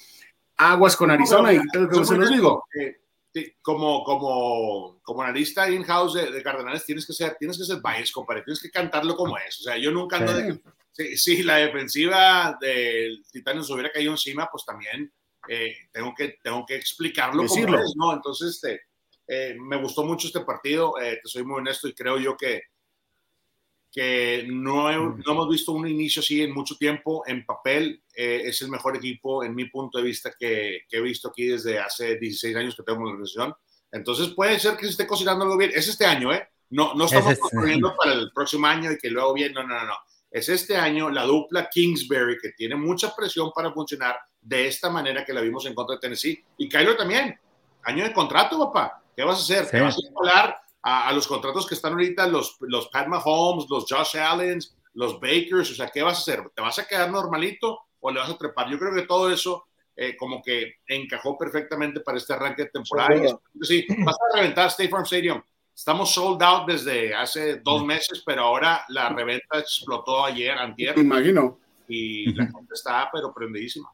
aguas 0.62 0.96
con 0.96 1.12
Arizona 1.12 1.54
y 1.54 1.60
que 1.60 2.06
se 2.06 2.18
los 2.18 2.30
digo. 2.30 2.66
como, 3.62 4.04
como, 4.04 5.00
como 5.02 5.22
analista 5.22 5.70
in-house 5.70 6.14
de, 6.14 6.44
Cardenales 6.44 6.86
tienes 6.86 7.06
que 7.06 7.14
ser, 7.14 7.36
tienes 7.40 7.58
que 7.58 7.66
ser 7.66 7.80
bias, 7.82 8.12
compadre, 8.12 8.44
tienes 8.44 8.62
que 8.62 8.70
cantarlo 8.70 9.16
como 9.16 9.38
es. 9.38 9.60
O 9.62 9.64
sea, 9.64 9.78
yo 9.78 9.92
nunca 9.92 10.18
ando 10.18 10.34
de... 10.34 10.60
Si, 10.94 11.42
la 11.44 11.56
defensiva 11.56 12.58
del 12.60 13.24
Titanic 13.32 13.64
se 13.64 13.74
hubiera 13.74 13.92
caído 13.92 14.12
encima, 14.12 14.50
pues 14.52 14.66
también 14.66 15.12
eh, 15.48 15.74
tengo, 15.92 16.14
que, 16.14 16.38
tengo 16.44 16.66
que 16.66 16.76
explicarlo 16.76 17.46
como 17.48 17.78
es, 17.78 17.94
¿no? 17.96 18.14
Entonces, 18.14 18.56
este, 18.56 18.82
eh, 19.28 19.56
me 19.58 19.82
gustó 19.82 20.04
mucho 20.04 20.28
este 20.28 20.42
partido, 20.42 21.00
eh, 21.00 21.20
te 21.24 21.30
soy 21.30 21.44
muy 21.44 21.60
honesto 21.60 21.88
y 21.88 21.94
creo 21.94 22.20
yo 22.20 22.36
que, 22.36 22.62
que 23.92 24.46
no, 24.48 24.92
no, 24.92 25.32
hemos 25.32 25.50
visto 25.50 25.74
un 25.74 25.88
inicio 25.88 26.22
así 26.22 26.42
en 26.42 26.54
mucho 26.54 26.76
tiempo. 26.78 27.24
En 27.28 27.46
papel 27.46 28.04
es 28.14 28.62
el 28.62 28.70
mejor 28.70 28.96
equipo, 28.96 29.44
en 29.44 29.54
mi 29.54 29.66
punto 29.66 29.98
de 29.98 30.06
vista, 30.06 30.32
que, 30.38 30.84
que, 30.88 30.98
he 30.98 31.02
visto 31.02 31.30
aquí 31.30 31.48
desde 31.48 31.80
hace 31.80 32.18
16 32.18 32.56
años 32.56 32.76
que 32.76 32.84
tengo 32.84 33.04
la 33.04 33.12
organización. 33.12 33.54
Entonces 33.92 34.30
puede 34.30 34.60
ser 34.60 34.78
que 34.78 34.86
se 34.86 34.92
esté 34.92 35.06
cocinando 35.06 35.44
algo 35.44 35.58
bien. 35.58 35.72
Es 35.74 35.88
este 35.88 36.06
año, 36.06 36.34
¿eh? 36.34 36.48
No, 36.70 36.94
no 36.94 37.06
estamos 37.06 37.38
construyendo 37.38 37.94
para 37.98 38.14
el 38.14 38.32
próximo 38.32 38.66
año 38.66 38.92
y 38.92 38.98
que 38.98 39.10
luego 39.10 39.34
bien, 39.34 39.54
no, 39.54 39.64
no, 39.64 39.76
no, 39.76 39.86
no. 39.88 39.96
Es 40.30 40.48
este 40.48 40.78
año 40.78 41.10
la 41.10 41.24
dupla 41.24 41.68
Kingsbury 41.70 42.38
que 42.42 42.52
tiene 42.52 42.78
mucha 42.78 43.14
presión 43.14 43.52
para 43.54 43.74
funcionar 43.74 44.16
de 44.40 44.68
esta 44.68 44.90
manera 44.90 45.26
que 45.26 45.34
la 45.34 45.42
vimos 45.42 45.66
en 45.66 45.76
contra 45.76 45.96
de 45.96 46.00
Tennessee. 46.00 46.42
Y 46.58 46.70
Kylo 46.70 46.96
también. 46.96 47.38
Año 47.84 48.06
de 48.06 48.14
contrato, 48.14 48.58
papá. 48.58 49.04
¿Qué 49.14 49.26
vas 49.26 49.40
a 49.40 49.42
hacer? 49.42 49.70
¿Te 49.70 49.82
vas 49.82 49.98
a 49.98 50.18
hablar 50.18 50.62
a, 50.84 51.12
los 51.14 51.28
contratos 51.28 51.68
que 51.68 51.76
están 51.76 51.94
ahorita, 51.94 52.28
los, 52.28 52.58
los 52.62 52.88
Pat 52.88 53.08
Mahomes, 53.08 53.66
los 53.70 53.86
Josh 53.90 54.18
Allens, 54.18 54.76
los 54.94 55.20
Bakers? 55.20 55.72
O 55.72 55.76
sea, 55.76 55.90
¿qué 55.90 56.02
vas 56.02 56.18
a 56.18 56.22
hacer? 56.22 56.50
¿Te 56.56 56.62
vas 56.62 56.80
a 56.80 56.88
quedar 56.88 57.12
normalito 57.12 57.80
o 58.00 58.12
le 58.12 58.20
vas 58.20 58.30
a 58.30 58.38
trepar? 58.38 58.70
Yo 58.70 58.80
creo 58.80 58.94
que 58.94 59.04
todo 59.04 59.32
eso 59.32 59.68
eh, 59.96 60.16
como 60.16 60.42
que 60.42 60.76
encajó 60.88 61.38
perfectamente 61.38 62.00
para 62.00 62.18
este 62.18 62.34
arranque 62.34 62.64
de 62.64 62.70
temporada. 62.70 63.40
Sí, 63.62 63.86
vas 64.00 64.16
a 64.16 64.38
reventar 64.38 64.68
State 64.68 64.90
Farm 64.90 65.04
Stadium. 65.04 65.42
Estamos 65.76 66.14
sold 66.14 66.42
out 66.44 66.68
desde 66.68 67.14
hace 67.14 67.58
dos 67.58 67.86
meses, 67.86 68.24
pero 68.26 68.44
ahora 68.44 68.84
la 68.90 69.10
reventa 69.10 69.60
explotó 69.60 70.26
ayer, 70.26 70.52
antier. 70.52 70.96
Me 70.96 71.04
imagino. 71.04 71.60
Y 71.88 72.34
la 72.34 72.46
gente 72.46 72.74
está, 72.74 73.10
pero 73.12 73.34
prendidísima. 73.34 73.90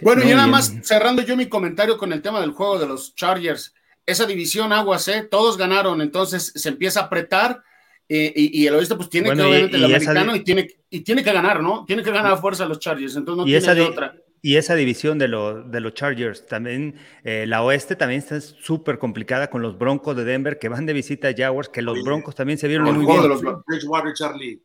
Bueno, 0.00 0.22
y 0.22 0.28
nada 0.28 0.46
más 0.46 0.72
cerrando 0.82 1.22
yo 1.22 1.36
mi 1.36 1.48
comentario 1.48 1.98
con 1.98 2.12
el 2.12 2.22
tema 2.22 2.40
del 2.40 2.52
juego 2.52 2.78
de 2.78 2.86
los 2.86 3.14
Chargers. 3.14 3.74
Esa 4.06 4.26
división 4.26 4.72
aguas, 4.72 5.08
¿eh? 5.08 5.26
Todos 5.30 5.56
ganaron, 5.56 6.00
entonces 6.00 6.52
se 6.54 6.68
empieza 6.68 7.00
a 7.00 7.04
apretar. 7.04 7.62
Eh, 8.06 8.32
y, 8.36 8.66
el 8.66 8.74
oeste 8.74 8.96
pues 8.96 9.08
tiene 9.08 9.32
que 9.32 9.40
obviamente 9.40 9.78
el 9.78 9.84
americano 9.84 10.36
y 10.36 10.44
tiene, 10.44 10.68
y 10.90 11.00
tiene 11.00 11.24
que 11.24 11.32
ganar, 11.32 11.62
¿no? 11.62 11.86
Tiene 11.86 12.02
que 12.02 12.10
ganar 12.10 12.32
a 12.32 12.36
fuerza 12.36 12.66
los 12.66 12.78
Chargers, 12.78 13.16
entonces 13.16 13.38
no 13.38 13.44
tiene 13.44 13.82
otra. 13.82 14.14
Y 14.42 14.56
esa 14.56 14.74
división 14.74 15.18
de, 15.18 15.26
de 15.26 15.80
los 15.80 15.94
Chargers, 15.94 16.44
también 16.46 16.96
eh, 17.22 17.46
la 17.48 17.62
oeste 17.62 17.96
también 17.96 18.18
está 18.18 18.38
súper 18.42 18.98
complicada 18.98 19.48
con 19.48 19.62
los 19.62 19.78
Broncos 19.78 20.14
de 20.14 20.24
Denver 20.24 20.58
que 20.58 20.68
van 20.68 20.84
de 20.84 20.92
visita 20.92 21.28
a 21.28 21.34
Jaguars, 21.34 21.70
que 21.70 21.80
los 21.80 22.04
Broncos 22.04 22.34
también 22.34 22.58
se 22.58 22.68
vieron 22.68 22.94
muy 22.94 23.06
bien. 23.06 23.22
De 23.22 23.28
los 23.28 23.40
Bridgewater, 23.40 24.12
Charlie. 24.12 24.62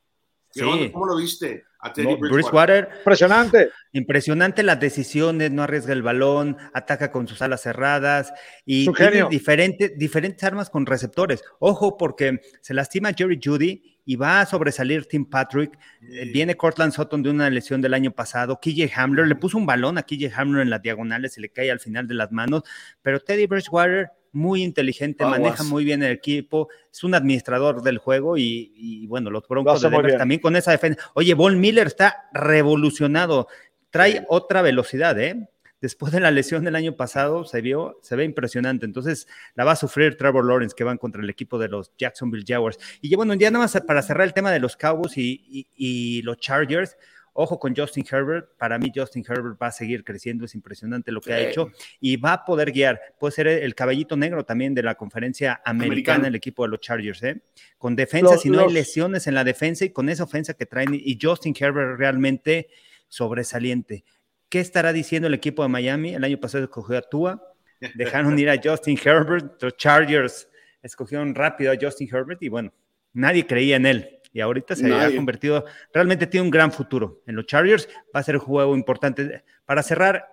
¿Cómo 0.91 1.05
lo 1.05 1.17
viste? 1.17 1.65
A 1.81 1.93
Bridgewater. 1.93 2.89
Impresionante. 2.97 3.69
Impresionante 3.93 4.63
las 4.63 4.79
decisiones, 4.79 5.49
no 5.51 5.63
arriesga 5.63 5.93
el 5.93 6.01
balón, 6.01 6.57
ataca 6.73 7.11
con 7.11 7.27
sus 7.27 7.41
alas 7.41 7.61
cerradas 7.61 8.33
y 8.65 8.91
tiene 8.91 9.27
diferentes, 9.29 9.97
diferentes 9.97 10.43
armas 10.43 10.69
con 10.69 10.85
receptores. 10.85 11.41
Ojo, 11.59 11.95
porque 11.97 12.41
se 12.61 12.73
lastima 12.73 13.13
Jerry 13.13 13.39
Judy 13.41 13.99
y 14.03 14.15
va 14.15 14.41
a 14.41 14.45
sobresalir 14.45 15.05
Tim 15.05 15.23
Patrick. 15.25 15.77
Eh, 16.01 16.29
viene 16.33 16.57
Cortland 16.57 16.91
Sutton 16.91 17.23
de 17.23 17.29
una 17.29 17.49
lesión 17.49 17.81
del 17.81 17.93
año 17.93 18.11
pasado. 18.11 18.59
KJ 18.59 18.91
Hamler 18.95 19.27
le 19.27 19.35
puso 19.35 19.57
un 19.57 19.65
balón 19.65 19.97
a 19.97 20.03
KJ 20.03 20.33
Hamler 20.35 20.63
en 20.63 20.71
las 20.71 20.81
diagonales, 20.81 21.33
se 21.33 21.41
le 21.41 21.49
cae 21.49 21.71
al 21.71 21.79
final 21.79 22.07
de 22.07 22.15
las 22.15 22.31
manos. 22.31 22.63
Pero 23.01 23.19
Teddy 23.19 23.45
Bridgewater, 23.45 24.09
muy 24.31 24.63
inteligente, 24.63 25.25
maneja 25.25 25.63
muy 25.63 25.83
bien 25.83 26.03
el 26.03 26.11
equipo, 26.11 26.69
es 26.91 27.03
un 27.03 27.15
administrador 27.15 27.81
del 27.81 27.97
juego 27.97 28.37
y, 28.37 29.05
bueno, 29.07 29.29
los 29.29 29.47
Broncos 29.47 29.81
de 29.81 29.89
Denver 29.89 30.17
también 30.17 30.41
con 30.41 30.55
esa 30.55 30.71
defensa. 30.71 31.01
Oye, 31.13 31.33
Von 31.33 31.59
Miller 31.59 31.87
está 31.87 32.29
revolucionado, 32.33 33.47
trae 33.89 34.25
otra 34.29 34.61
velocidad, 34.61 35.19
¿eh? 35.19 35.49
después 35.81 36.11
de 36.11 36.19
la 36.19 36.31
lesión 36.31 36.63
del 36.63 36.75
año 36.75 36.95
pasado 36.95 37.45
se 37.45 37.61
vio, 37.61 37.99
se 38.01 38.15
ve 38.15 38.23
impresionante. 38.23 38.85
Entonces 38.85 39.27
la 39.55 39.63
va 39.63 39.73
a 39.73 39.75
sufrir 39.75 40.17
Trevor 40.17 40.45
Lawrence 40.45 40.75
que 40.75 40.83
van 40.83 40.97
contra 40.97 41.21
el 41.21 41.29
equipo 41.29 41.57
de 41.57 41.69
los 41.69 41.91
Jacksonville 41.97 42.45
Jaguars. 42.47 42.77
Y 43.01 43.15
bueno, 43.15 43.33
ya 43.33 43.51
nada 43.51 43.65
más 43.65 43.79
para 43.85 44.01
cerrar 44.01 44.27
el 44.27 44.33
tema 44.33 44.51
de 44.51 44.59
los 44.59 44.75
Cowboys 44.75 45.13
y, 45.15 46.21
los 46.23 46.37
Chargers. 46.37 46.97
Ojo 47.33 47.59
con 47.59 47.75
Justin 47.75 48.05
Herbert. 48.09 48.57
Para 48.57 48.77
mí, 48.77 48.91
Justin 48.93 49.23
Herbert 49.27 49.61
va 49.61 49.67
a 49.67 49.71
seguir 49.71 50.03
creciendo. 50.03 50.45
Es 50.45 50.55
impresionante 50.55 51.11
lo 51.11 51.21
que 51.21 51.33
ha 51.33 51.39
hecho 51.39 51.71
y 51.99 52.17
va 52.17 52.33
a 52.33 52.45
poder 52.45 52.71
guiar. 52.71 52.99
Puede 53.19 53.31
ser 53.33 53.47
el 53.47 53.75
caballito 53.75 54.15
negro 54.17 54.43
también 54.43 54.73
de 54.73 54.83
la 54.83 54.95
conferencia 54.95 55.61
americana, 55.65 56.27
el 56.27 56.35
equipo 56.35 56.63
de 56.63 56.69
los 56.69 56.79
Chargers. 56.79 57.23
¿eh? 57.23 57.41
Con 57.77 57.95
defensa, 57.95 58.37
si 58.37 58.49
no 58.49 58.61
hay 58.61 58.73
lesiones 58.73 59.27
en 59.27 59.35
la 59.35 59.43
defensa 59.43 59.85
y 59.85 59.89
con 59.89 60.09
esa 60.09 60.23
ofensa 60.23 60.53
que 60.53 60.65
traen. 60.65 60.93
Y 60.93 61.17
Justin 61.21 61.55
Herbert 61.57 61.97
realmente 61.97 62.69
sobresaliente. 63.07 64.03
¿Qué 64.49 64.59
estará 64.59 64.93
diciendo 64.93 65.27
el 65.27 65.33
equipo 65.33 65.63
de 65.63 65.69
Miami? 65.69 66.15
El 66.15 66.23
año 66.23 66.39
pasado 66.39 66.63
escogió 66.63 66.97
a 66.97 67.01
Tua, 67.01 67.55
dejaron 67.95 68.37
ir 68.39 68.49
a 68.49 68.59
Justin 68.61 68.97
Herbert, 69.03 69.61
los 69.61 69.77
Chargers 69.77 70.49
escogieron 70.81 71.35
rápido 71.35 71.71
a 71.71 71.77
Justin 71.79 72.09
Herbert 72.11 72.41
y 72.41 72.49
bueno, 72.49 72.73
nadie 73.13 73.45
creía 73.45 73.75
en 73.75 73.85
él. 73.85 74.18
Y 74.31 74.41
ahorita 74.41 74.75
se 74.75 74.93
ha 74.93 75.13
convertido, 75.15 75.65
realmente 75.93 76.27
tiene 76.27 76.45
un 76.45 76.51
gran 76.51 76.71
futuro. 76.71 77.21
En 77.25 77.35
los 77.35 77.45
Chargers 77.47 77.89
va 78.15 78.19
a 78.19 78.23
ser 78.23 78.35
un 78.35 78.41
juego 78.41 78.75
importante. 78.75 79.43
Para 79.65 79.81
cerrar, 79.81 80.27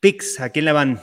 picks, 0.00 0.38
¿a 0.40 0.50
quién 0.50 0.66
le 0.66 0.72
van? 0.72 1.00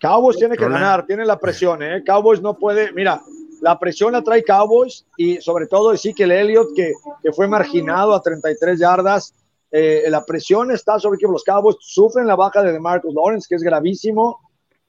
Cowboys 0.00 0.36
tiene 0.36 0.56
que 0.56 0.64
ganar, 0.64 1.06
tiene 1.06 1.24
la 1.24 1.38
presión, 1.38 1.82
¿eh? 1.82 2.02
Cowboys 2.04 2.40
no 2.40 2.56
puede, 2.58 2.92
mira, 2.92 3.20
la 3.60 3.78
presión 3.78 4.12
la 4.12 4.22
trae 4.22 4.44
Cowboys 4.44 5.06
y 5.16 5.40
sobre 5.40 5.66
todo 5.66 5.92
Ezekiel 5.92 6.32
Elliott, 6.32 6.74
que, 6.74 6.92
que 7.22 7.32
fue 7.32 7.48
marginado 7.48 8.14
a 8.14 8.20
33 8.20 8.78
yardas, 8.78 9.34
eh, 9.70 10.04
la 10.08 10.24
presión 10.24 10.70
está 10.70 10.98
sobre 10.98 11.18
que 11.18 11.26
los 11.26 11.44
Cowboys 11.44 11.76
sufren 11.80 12.26
la 12.26 12.36
baja 12.36 12.62
de 12.62 12.78
Marcus 12.78 13.14
Lawrence, 13.14 13.46
que 13.48 13.56
es 13.56 13.62
gravísimo, 13.62 14.40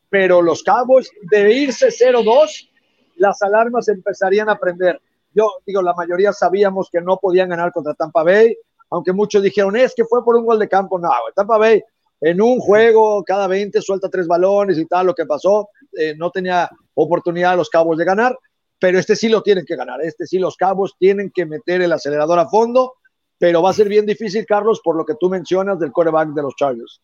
pero 0.10 0.42
los 0.42 0.64
Cowboys 0.64 1.10
de 1.24 1.54
irse 1.54 1.88
0-2, 1.88 2.70
las 3.16 3.42
alarmas 3.42 3.88
empezarían 3.88 4.50
a 4.50 4.58
prender. 4.58 5.02
Yo 5.38 5.52
digo, 5.66 5.82
la 5.82 5.94
mayoría 5.94 6.34
sabíamos 6.34 6.90
que 6.92 7.02
no 7.02 7.18
podían 7.18 7.50
ganar 7.50 7.72
contra 7.72 7.94
Tampa 7.94 8.24
Bay, 8.24 8.58
aunque 8.90 9.14
muchos 9.14 9.44
dijeron, 9.44 9.76
es 9.76 9.94
que 9.96 10.06
fue 10.06 10.24
por 10.26 10.36
un 10.36 10.46
gol 10.46 10.60
de 10.60 10.68
campo. 10.68 10.98
No, 10.98 11.10
Tampa 11.36 11.58
Bay 11.58 11.82
en 12.20 12.42
un 12.42 12.60
juego 12.60 13.24
cada 13.24 13.48
20 13.48 13.80
suelta 13.82 14.10
tres 14.10 14.26
balones 14.28 14.78
y 14.78 14.86
tal, 14.86 15.06
lo 15.06 15.14
que 15.14 15.26
pasó, 15.26 15.70
eh, 15.94 16.16
no 16.18 16.32
tenía 16.32 16.68
oportunidad 16.96 17.56
los 17.56 17.70
Cowboys 17.70 18.00
de 18.00 18.06
ganar, 18.06 18.36
pero 18.80 18.98
este 18.98 19.16
sí 19.16 19.30
lo 19.30 19.44
tienen 19.44 19.66
que 19.66 19.76
ganar, 19.76 20.02
este 20.02 20.26
sí 20.26 20.40
los 20.40 20.58
Cowboys 20.58 20.94
tienen 20.98 21.32
que 21.32 21.46
meter 21.46 21.84
el 21.84 21.94
acelerador 21.94 22.40
a 22.40 22.50
fondo 22.50 22.94
pero 23.38 23.62
va 23.62 23.70
a 23.70 23.74
ser 23.74 23.88
bien 23.88 24.06
difícil, 24.06 24.46
Carlos, 24.46 24.82
por 24.84 24.96
lo 24.96 25.06
que 25.06 25.16
tú 25.20 25.30
mencionas 25.30 25.80
del 25.80 25.92
coreback 25.92 26.30
de 26.30 26.42
los 26.42 26.56
Chargers. 26.56 27.02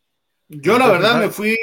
Yo 0.48 0.78
la 0.78 0.88
verdad 0.88 1.20
me 1.20 1.30
fui... 1.30 1.58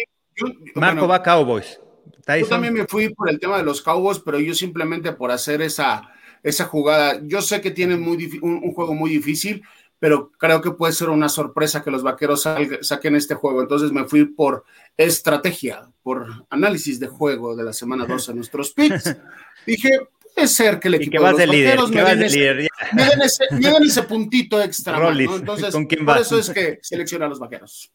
Marco 0.75 1.07
va 1.07 1.23
Cowboys. 1.23 1.81
Yo 2.27 2.47
también 2.47 2.75
me 2.75 2.87
fui 2.87 3.13
por 3.13 3.29
el 3.29 3.41
tema 3.41 3.59
de 3.59 3.65
los 3.65 3.83
Cowboys, 3.83 4.21
pero 4.21 4.39
yo 4.39 4.55
simplemente 4.55 5.13
por 5.13 5.31
hacer 5.31 5.61
esa, 5.63 6.03
esa 6.43 6.65
jugada. 6.65 7.21
Yo 7.23 7.43
sé 7.43 7.61
que 7.61 7.71
tienen 7.71 8.01
muy 8.01 8.41
un, 8.43 8.73
juego 8.73 8.95
muy 8.95 9.11
difícil, 9.11 9.63
pero 9.99 10.33
creo 10.39 10.61
que 10.61 10.71
puede 10.71 10.93
ser 10.93 11.11
una 11.11 11.29
sorpresa 11.29 11.83
que 11.83 11.91
los 11.91 12.03
vaqueros 12.03 12.49
saquen 12.83 13.17
este 13.17 13.35
juego. 13.35 13.63
Entonces 13.63 13.93
me 13.93 14.05
fui 14.05 14.25
por 14.25 14.65
estrategia, 14.97 15.89
por 16.03 16.27
análisis 16.51 16.99
de 17.01 17.09
juego 17.09 17.55
de 17.57 17.65
la 17.65 17.73
semana 17.73 18.07
12 18.07 18.31
en 18.31 18.37
nuestros 18.37 18.73
picks. 18.73 19.17
Dije, 19.67 20.01
puede 20.35 20.49
ser 20.49 20.81
que 20.81 20.89
el 20.89 20.95
equipo 20.95 21.23
de 21.23 21.47
los 21.47 21.47
vaqueros 21.47 21.91
me, 21.91 22.05
den 22.05 22.23
ese, 22.23 23.45
ese, 23.83 24.03
puntito 24.05 24.61
extra. 24.63 24.99
¿no? 24.99 25.11
Entonces, 25.11 25.75
por 26.05 26.19
eso 26.19 26.39
es 26.39 26.51
que 26.51 26.79
selecciona 26.83 27.27
a 27.27 27.29
los 27.29 27.39
vaqueros. 27.39 27.93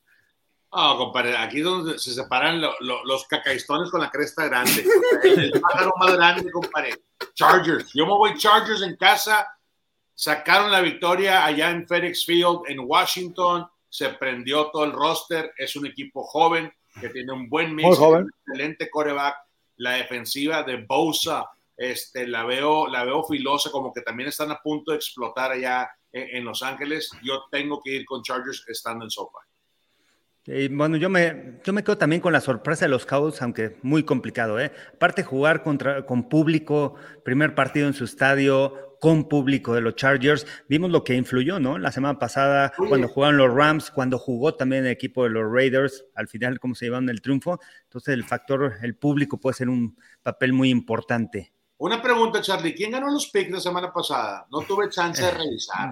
Ah, 0.78 0.95
compadre, 0.97 1.38
aquí 1.38 1.61
donde 1.61 1.97
se 1.97 2.13
separan 2.13 2.61
los 2.61 3.26
cacaistones 3.28 3.89
con 3.89 4.01
la 4.01 4.11
cresta 4.11 4.45
grande. 4.45 4.86
El, 5.23 5.51
pájaro 5.61 5.93
más 5.97 6.13
grande, 6.17 6.51
compadre. 6.51 7.01
Chargers. 7.34 7.93
Yo 7.93 8.05
me 8.05 8.11
voy 8.11 8.38
Chargers 8.38 8.82
en 8.82 8.97
casa. 8.97 9.47
Sacaron 10.13 10.69
la 10.69 10.82
victoria 10.82 11.45
allá 11.45 11.69
en 11.69 11.88
FedEx 11.88 12.26
Field, 12.26 12.63
en 12.67 12.80
Washington. 12.82 13.65
Se 13.88 14.09
prendió 14.09 14.69
todo 14.71 14.84
el 14.84 14.91
roster. 14.91 15.53
Es 15.57 15.78
un 15.78 15.86
equipo 15.86 16.26
joven 16.26 16.69
que 16.99 17.07
tiene 17.07 17.32
un 17.32 17.49
buen 17.49 17.73
mix, 17.73 17.97
un 17.97 18.30
excelente 18.45 18.89
coreback. 18.89 19.34
La 19.78 19.91
defensiva 19.91 20.63
de 20.63 20.86
Bosa, 20.86 21.49
este, 21.78 22.28
la, 22.28 22.43
veo, 22.43 22.88
la 22.88 23.05
veo 23.05 23.23
filosa, 23.23 23.71
como 23.71 23.93
que 23.93 24.01
también 24.01 24.28
están 24.28 24.51
a 24.51 24.61
punto 24.61 24.91
de 24.91 24.97
explotar 24.97 25.51
allá 25.51 25.89
en, 26.11 26.43
Los 26.43 26.63
Ángeles. 26.63 27.11
Yo 27.23 27.45
tengo 27.49 27.82
que 27.82 27.91
ir 27.91 28.05
con 28.05 28.23
Chargers 28.23 28.65
estando 28.67 29.05
en 29.05 29.11
Sopa. 29.11 29.45
Bueno, 30.72 30.98
yo 30.98 31.10
me, 31.10 31.60
yo 31.64 31.74
me 31.74 31.84
quedo 31.84 31.98
también 31.98 32.22
con 32.22 32.32
la 32.32 32.41
sorpresa 32.41 32.86
de 32.86 32.89
los 32.89 33.06
Cowboys, 33.06 33.41
aunque 33.41 33.78
muy 33.82 34.04
complicado. 34.04 34.60
¿eh? 34.60 34.72
Aparte, 34.93 35.24
jugar 35.24 35.64
contra, 35.64 36.06
con 36.06 36.30
público, 36.30 36.96
primer 37.24 37.56
partido 37.56 37.88
en 37.88 37.93
su 37.93 38.06
estadio, 38.06 38.98
con 39.00 39.28
público 39.28 39.74
de 39.74 39.82
los 39.82 39.96
Chargers, 39.96 40.46
vimos 40.70 40.91
lo 40.91 41.04
que 41.04 41.16
influyó, 41.16 41.60
¿no? 41.60 41.78
La 41.78 41.91
semana 41.91 42.20
pasada, 42.20 42.74
cuando 42.89 43.08
jugaron 43.08 43.38
los 43.38 43.54
Rams, 43.54 43.91
cuando 43.91 44.18
jugó 44.18 44.56
también 44.56 44.86
el 44.86 44.91
equipo 44.91 45.24
de 45.24 45.30
los 45.30 45.52
Raiders, 45.52 46.06
al 46.16 46.28
final, 46.28 46.60
cómo 46.60 46.76
se 46.76 46.86
llevaron 46.86 47.10
el 47.10 47.22
triunfo. 47.22 47.60
Entonces, 47.84 48.14
el 48.14 48.24
factor, 48.24 48.74
el 48.82 48.96
público 48.96 49.39
puede 49.39 49.56
ser 49.56 49.70
un 49.70 49.98
papel 50.22 50.54
muy 50.54 50.70
importante. 50.70 51.54
Una 51.78 52.02
pregunta, 52.02 52.41
Charlie. 52.41 52.74
¿Quién 52.74 52.91
ganó 52.91 53.12
los 53.12 53.28
picks 53.28 53.52
la 53.52 53.60
semana 53.60 53.91
pasada? 53.91 54.48
No 54.50 54.62
tuve 54.62 54.89
chance 54.89 55.22
de 55.22 55.32
revisar. 55.38 55.89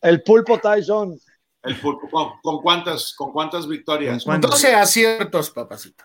El 0.00 0.22
pulpo 0.22 0.58
Tyson. 0.58 1.18
El 1.62 1.80
pulpo. 1.80 2.38
¿Con, 2.42 2.62
cuántas, 2.62 3.14
con 3.14 3.32
cuántas 3.32 3.66
victorias? 3.66 4.24
¿Con 4.24 4.40
12 4.40 4.74
aciertos, 4.74 5.50
papacito. 5.50 6.04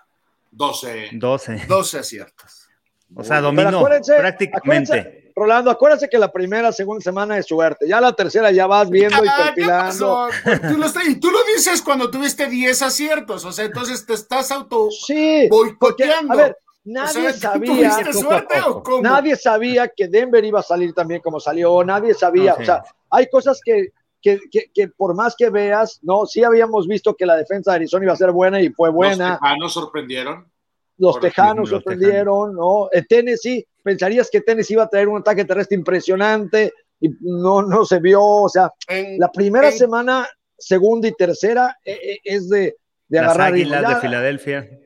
12. 0.52 1.10
12. 1.14 1.66
12 1.68 2.00
aciertos. 2.00 2.68
O 3.16 3.24
sea, 3.24 3.42
dominó 3.42 3.84
prácticamente. 3.84 5.32
Rolando, 5.36 5.72
acuérdense 5.72 6.08
que 6.10 6.20
la 6.20 6.32
primera, 6.32 6.72
segunda 6.72 7.02
semana 7.02 7.38
es 7.38 7.48
suerte. 7.48 7.88
Ya 7.88 8.00
la 8.00 8.14
tercera 8.14 8.52
ya 8.52 8.68
vas 8.68 8.90
viendo 8.90 9.24
y 9.24 9.28
ah, 9.28 9.36
perfilando. 9.46 10.28
Tú 10.44 10.78
lo, 10.78 10.88
y 11.10 11.16
tú 11.16 11.32
lo 11.32 11.40
dices 11.56 11.82
cuando 11.82 12.12
tuviste 12.12 12.48
10 12.48 12.82
aciertos. 12.84 13.44
O 13.44 13.52
sea, 13.52 13.66
entonces 13.66 14.06
te 14.06 14.14
estás 14.14 14.52
auto 14.52 14.90
sí, 14.92 15.48
boicoteando. 15.50 16.34
a 16.34 16.36
ver, 16.36 16.58
nadie 16.84 17.34
sabía. 17.34 18.14
Suerte, 18.14 18.62
¿o 18.62 18.84
cómo? 18.84 19.02
Nadie 19.02 19.36
sabía 19.36 19.88
que 19.88 20.08
Denver 20.08 20.44
iba 20.46 20.60
a 20.60 20.64
salir 20.64 20.94
también 20.94 21.20
como 21.22 21.40
salió. 21.40 21.84
Nadie 21.84 22.14
sabía. 22.14 22.54
O 22.54 22.64
sea, 22.64 22.84
hay 23.10 23.28
cosas 23.28 23.60
que, 23.64 23.92
que, 24.24 24.40
que, 24.74 24.88
por 24.88 25.14
más 25.16 25.36
que 25.36 25.52
veas, 25.52 26.00
no, 26.02 26.26
sí 26.26 26.44
habíamos 26.44 26.88
visto 26.88 27.16
que 27.16 27.26
la 27.26 27.36
defensa 27.36 27.72
de 27.72 27.76
Arizona 27.76 28.06
iba 28.06 28.14
a 28.14 28.18
ser 28.18 28.32
buena 28.32 28.62
y 28.62 28.70
fue 28.70 28.90
buena. 28.90 29.40
Los 29.60 29.74
sorprendieron 29.74 30.52
los 30.98 31.20
Tejanos 31.20 31.70
sorprendieron, 31.70 32.56
¿no? 32.56 32.88
En 32.92 33.06
Tennessee, 33.06 33.66
pensarías 33.84 34.30
que 34.30 34.42
Tennessee 34.42 34.74
iba 34.74 34.84
a 34.84 34.90
traer 34.90 35.08
un 35.08 35.20
ataque 35.20 35.46
terrestre 35.46 35.78
impresionante 35.78 36.72
y 37.00 37.10
no, 37.22 37.62
no 37.62 37.86
se 37.86 38.00
vio, 38.00 38.24
o 38.24 38.50
sea, 38.50 38.72
la 39.18 39.32
primera 39.32 39.72
semana, 39.72 40.28
segunda 40.58 41.08
y 41.08 41.14
tercera 41.14 41.78
e, 41.84 41.92
e, 41.92 42.20
es 42.24 42.48
de, 42.48 42.78
de 43.08 43.22
Las 43.22 43.36
agarrar. 43.36 43.54
Águilas 43.54 43.90
de 43.90 43.96
Filadelfia. 44.02 44.80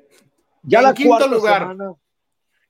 Ya 0.64 0.80
en 0.80 0.84
la 0.86 0.94
quinto 0.94 1.28
lugar. 1.28 1.76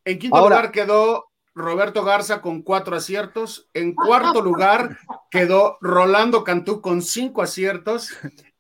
En 0.04 0.20
quinto 0.20 0.42
lugar 0.42 0.72
quedó 0.72 1.27
Roberto 1.58 2.04
Garza 2.04 2.42
con 2.42 2.62
cuatro 2.62 2.96
aciertos. 2.96 3.68
En 3.74 3.96
cuarto 3.96 4.42
lugar 4.42 4.98
quedó 5.32 5.78
Rolando 5.82 6.44
Cantú 6.44 6.82
con 6.82 7.02
cinco 7.02 7.42
aciertos. 7.42 8.10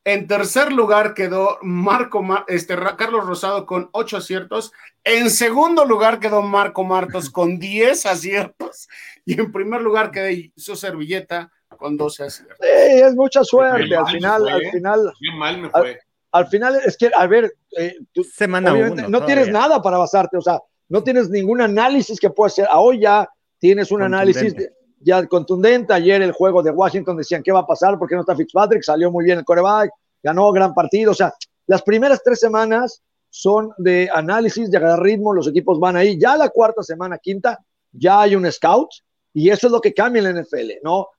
En 0.03 0.25
tercer 0.25 0.71
lugar 0.71 1.13
quedó 1.13 1.59
Marco 1.61 2.25
este, 2.47 2.75
Carlos 2.97 3.25
Rosado 3.25 3.65
con 3.65 3.89
ocho 3.91 4.17
aciertos. 4.17 4.71
En 5.03 5.29
segundo 5.29 5.85
lugar 5.85 6.19
quedó 6.19 6.41
Marco 6.41 6.83
Martos 6.83 7.29
con 7.29 7.59
diez 7.59 8.05
aciertos. 8.05 8.87
Y 9.25 9.39
en 9.39 9.51
primer 9.51 9.81
lugar 9.81 10.09
quedó 10.09 10.35
su 10.55 10.75
servilleta 10.75 11.51
con 11.77 11.97
doce 11.97 12.23
aciertos. 12.23 12.57
Sí, 12.61 13.01
es 13.01 13.15
mucha 13.15 13.43
suerte. 13.43 13.95
Al 13.95 14.07
final, 14.07 14.47
al 14.47 14.71
final. 14.71 15.13
mal 15.37 15.57
me 15.59 15.69
fue. 15.69 15.99
Al, 16.31 16.47
final, 16.47 16.79
es 16.85 16.97
que, 16.97 17.11
a 17.13 17.27
ver, 17.27 17.53
eh, 17.77 17.95
Semana 18.33 18.73
no 19.09 19.25
tienes 19.25 19.49
nada 19.49 19.81
para 19.81 19.97
basarte. 19.97 20.37
O 20.37 20.41
sea, 20.41 20.59
no 20.89 21.03
tienes 21.03 21.29
ningún 21.29 21.61
análisis 21.61 22.19
que 22.19 22.29
pueda 22.29 22.49
ser. 22.49 22.67
Hoy 22.73 23.01
ya 23.01 23.27
tienes 23.59 23.91
un 23.91 24.01
análisis 24.01 24.53
ya 24.99 25.25
contundente. 25.27 25.93
Ayer 25.93 26.21
el 26.21 26.31
juego 26.31 26.63
de 26.63 26.71
Washington 26.71 27.17
decían 27.17 27.43
qué 27.43 27.51
va 27.51 27.59
a 27.59 27.67
pasar, 27.67 27.97
porque 27.97 28.15
no 28.15 28.21
está 28.21 28.35
Fitzpatrick, 28.35 28.83
salió 28.83 29.11
muy 29.11 29.25
bien 29.25 29.39
el 29.39 29.45
coreback, 29.45 29.91
ganó 30.23 30.51
gran 30.51 30.73
partido. 30.73 31.11
O 31.11 31.15
sea, 31.15 31.33
las 31.67 31.81
primeras 31.81 32.21
tres 32.23 32.39
semanas 32.39 33.01
son 33.29 33.71
de 33.77 34.09
análisis, 34.13 34.71
de 34.71 34.77
agarrar 34.77 35.01
ritmo, 35.01 35.33
los 35.33 35.47
equipos 35.47 35.79
van 35.79 35.95
ahí. 35.95 36.17
Ya 36.17 36.37
la 36.37 36.49
cuarta 36.49 36.81
semana, 36.83 37.17
quinta, 37.17 37.59
ya 37.91 38.21
hay 38.21 38.35
un 38.35 38.49
scout 38.51 38.89
y 39.33 39.49
eso 39.49 39.67
es 39.67 39.73
lo 39.73 39.81
que 39.81 39.93
cambia 39.93 40.21
en 40.21 40.35
la 40.35 40.41
NFL, 40.41 40.71
¿no? 40.83 41.09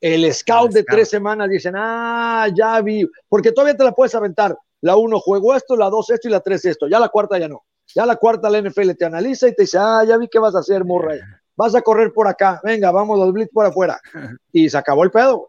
El 0.00 0.32
scout 0.32 0.72
de 0.72 0.84
tres 0.84 1.08
semanas 1.08 1.48
dicen, 1.48 1.74
ah, 1.76 2.48
ya 2.54 2.80
vi, 2.80 3.08
porque 3.28 3.52
todavía 3.52 3.76
te 3.76 3.84
la 3.84 3.92
puedes 3.92 4.14
aventar. 4.14 4.56
La 4.82 4.96
uno 4.96 5.18
juego 5.18 5.54
esto, 5.54 5.74
la 5.74 5.90
dos 5.90 6.10
esto 6.10 6.28
y 6.28 6.30
la 6.30 6.40
tres 6.40 6.64
esto. 6.64 6.86
Ya 6.86 7.00
la 7.00 7.08
cuarta 7.08 7.38
ya 7.38 7.48
no. 7.48 7.64
Ya 7.94 8.04
la 8.04 8.16
cuarta 8.16 8.50
la 8.50 8.60
NFL 8.60 8.92
te 8.92 9.04
analiza 9.04 9.48
y 9.48 9.54
te 9.54 9.62
dice, 9.62 9.78
ah, 9.80 10.04
ya 10.06 10.16
vi 10.16 10.28
qué 10.28 10.38
vas 10.38 10.54
a 10.54 10.58
hacer, 10.58 10.84
Murray 10.84 11.20
vas 11.56 11.74
a 11.74 11.82
correr 11.82 12.12
por 12.12 12.28
acá, 12.28 12.60
venga, 12.62 12.92
vamos 12.92 13.18
los 13.18 13.32
blitz 13.32 13.50
por 13.52 13.66
afuera. 13.66 14.00
Y 14.52 14.68
se 14.68 14.78
acabó 14.78 15.02
el 15.04 15.10
pedo. 15.10 15.48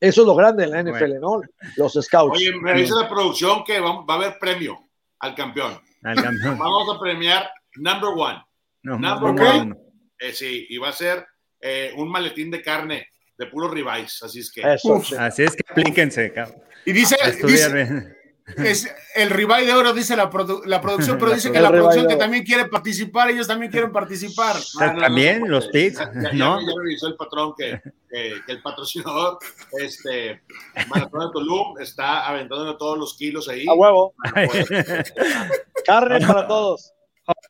Eso 0.00 0.22
es 0.22 0.26
lo 0.26 0.34
grande 0.34 0.64
en 0.64 0.70
la 0.70 0.82
NFL, 0.82 1.20
¿no? 1.20 1.40
Los 1.76 1.92
scouts. 1.92 2.36
Oye, 2.36 2.52
me 2.60 2.74
dice 2.74 2.94
la 2.94 3.08
producción 3.08 3.62
que 3.64 3.80
va, 3.80 4.04
a 4.08 4.14
haber 4.14 4.38
premio 4.38 4.78
al 5.20 5.34
campeón. 5.34 5.78
Al 6.02 6.16
campeón. 6.16 6.58
Vamos 6.58 6.96
a 6.96 6.98
premiar 6.98 7.50
number 7.76 8.10
one. 8.16 8.42
number 8.82 9.46
one. 9.46 9.74
Eh, 10.18 10.32
sí, 10.32 10.66
y 10.68 10.78
va 10.78 10.88
a 10.88 10.92
ser 10.92 11.26
eh, 11.60 11.92
un 11.96 12.10
maletín 12.10 12.50
de 12.50 12.62
carne 12.62 13.08
de 13.36 13.46
puro 13.46 13.70
ribeyes, 13.70 14.22
así 14.22 14.40
es 14.40 14.50
que. 14.50 14.62
así 14.62 15.42
es 15.42 15.56
que 15.56 15.62
aplíquense, 15.68 16.32
cabrón. 16.32 16.62
Y 16.84 16.92
dice, 16.92 17.16
dice, 17.44 18.16
es 18.58 18.92
el 19.14 19.30
rival 19.30 19.66
de 19.66 19.74
oro, 19.74 19.92
dice 19.92 20.16
la, 20.16 20.30
la 20.66 20.80
producción, 20.80 21.18
pero 21.18 21.32
dice 21.32 21.50
que 21.50 21.60
la 21.60 21.70
producción 21.70 22.08
que 22.08 22.16
también 22.16 22.44
quiere 22.44 22.66
participar, 22.66 23.30
ellos 23.30 23.46
también 23.46 23.70
quieren 23.70 23.92
participar. 23.92 24.56
también 24.78 25.48
los 25.48 25.68
pits, 25.68 26.00
¿no? 26.32 26.60
Ya, 26.60 26.66
revisó 26.76 27.08
el 27.08 27.16
patrón 27.16 27.54
que, 27.56 27.80
que, 28.08 28.40
el 28.48 28.62
patrocinador, 28.62 29.38
este, 29.72 30.42
Maratón 30.88 31.20
de 31.20 31.32
Tulum, 31.32 31.78
está 31.78 32.26
aventando 32.28 32.76
todos 32.76 32.98
los 32.98 33.16
kilos 33.16 33.48
ahí. 33.48 33.66
A 33.68 33.74
huevo. 33.74 34.14
Carne 35.86 36.26
para 36.26 36.46
todos. 36.46 36.92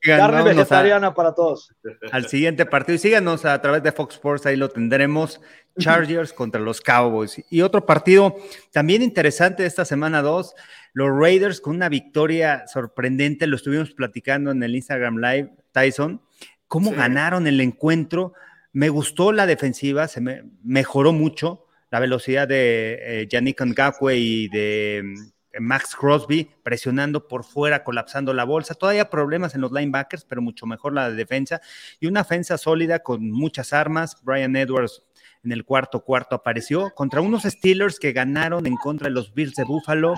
Carne 0.02 0.42
vegetariana 0.42 1.14
para 1.14 1.34
todos. 1.34 1.74
Al 2.12 2.28
siguiente 2.28 2.66
partido. 2.66 2.96
Y 2.96 2.98
síganos 2.98 3.44
a 3.44 3.60
través 3.60 3.82
de 3.82 3.92
Fox 3.92 4.14
Sports, 4.14 4.46
ahí 4.46 4.56
lo 4.56 4.68
tendremos. 4.68 5.40
Chargers 5.78 6.32
contra 6.32 6.60
los 6.60 6.80
Cowboys. 6.80 7.42
Y 7.50 7.62
otro 7.62 7.86
partido 7.86 8.36
también 8.72 9.02
interesante 9.02 9.62
de 9.62 9.68
esta 9.68 9.84
semana 9.84 10.22
2, 10.22 10.54
los 10.92 11.08
Raiders 11.10 11.60
con 11.60 11.76
una 11.76 11.88
victoria 11.88 12.66
sorprendente, 12.66 13.46
lo 13.46 13.56
estuvimos 13.56 13.92
platicando 13.92 14.50
en 14.50 14.62
el 14.62 14.74
Instagram 14.74 15.18
Live, 15.18 15.52
Tyson, 15.72 16.22
cómo 16.66 16.92
ganaron 16.92 17.46
el 17.46 17.60
encuentro. 17.60 18.32
Me 18.72 18.88
gustó 18.88 19.32
la 19.32 19.46
defensiva, 19.46 20.08
se 20.08 20.20
me 20.20 20.44
mejoró 20.62 21.12
mucho 21.12 21.66
la 21.90 22.00
velocidad 22.00 22.46
de 22.46 22.98
eh, 23.00 23.28
Yannick 23.28 23.60
Ngakwe 23.60 24.16
y 24.16 24.48
de 24.48 25.02
mm, 25.04 25.62
Max 25.62 25.96
Crosby 25.96 26.48
presionando 26.62 27.26
por 27.26 27.44
fuera, 27.44 27.82
colapsando 27.82 28.32
la 28.32 28.44
bolsa. 28.44 28.74
Todavía 28.74 29.10
problemas 29.10 29.54
en 29.54 29.60
los 29.60 29.72
linebackers, 29.72 30.24
pero 30.24 30.42
mucho 30.42 30.66
mejor 30.66 30.92
la 30.94 31.10
de 31.10 31.16
defensa. 31.16 31.60
Y 31.98 32.06
una 32.06 32.22
defensa 32.22 32.56
sólida 32.58 33.00
con 33.00 33.30
muchas 33.30 33.72
armas. 33.72 34.18
Brian 34.22 34.54
Edwards 34.54 35.02
en 35.42 35.52
el 35.52 35.64
cuarto 35.64 36.04
cuarto 36.04 36.36
apareció 36.36 36.90
contra 36.94 37.20
unos 37.20 37.44
Steelers 37.44 37.98
que 37.98 38.12
ganaron 38.12 38.66
en 38.66 38.76
contra 38.76 39.08
de 39.08 39.14
los 39.14 39.32
Bills 39.32 39.54
de 39.54 39.64
Buffalo, 39.64 40.14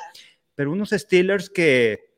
pero 0.55 0.71
unos 0.71 0.91
Steelers 0.91 1.51
que 1.51 2.13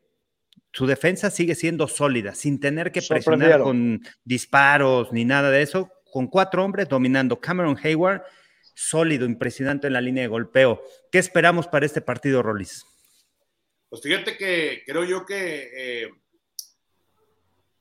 su 0.72 0.87
defensa 0.87 1.30
sigue 1.30 1.55
siendo 1.55 1.87
sólida, 1.89 2.35
sin 2.35 2.59
tener 2.59 2.93
que 2.93 3.03
presionar 3.03 3.61
con 3.61 4.03
disparos 4.24 5.12
ni 5.12 5.24
nada 5.24 5.51
de 5.51 5.62
eso, 5.62 5.91
con 6.12 6.26
cuatro 6.26 6.64
hombres 6.64 6.89
dominando. 6.89 7.41
Cameron 7.41 7.78
Hayward, 7.82 8.22
sólido, 8.74 9.24
impresionante 9.24 9.87
en 9.87 9.93
la 9.93 10.01
línea 10.01 10.22
de 10.22 10.28
golpeo. 10.28 10.82
¿Qué 11.12 11.18
esperamos 11.18 11.68
para 11.68 11.87
este 11.87 12.01
partido, 12.01 12.43
Rollis? 12.43 12.85
Pues 13.89 14.03
fíjate 14.03 14.37
que 14.37 14.82
creo 14.85 15.05
yo 15.05 15.24
que 15.24 15.70
eh, 15.72 16.11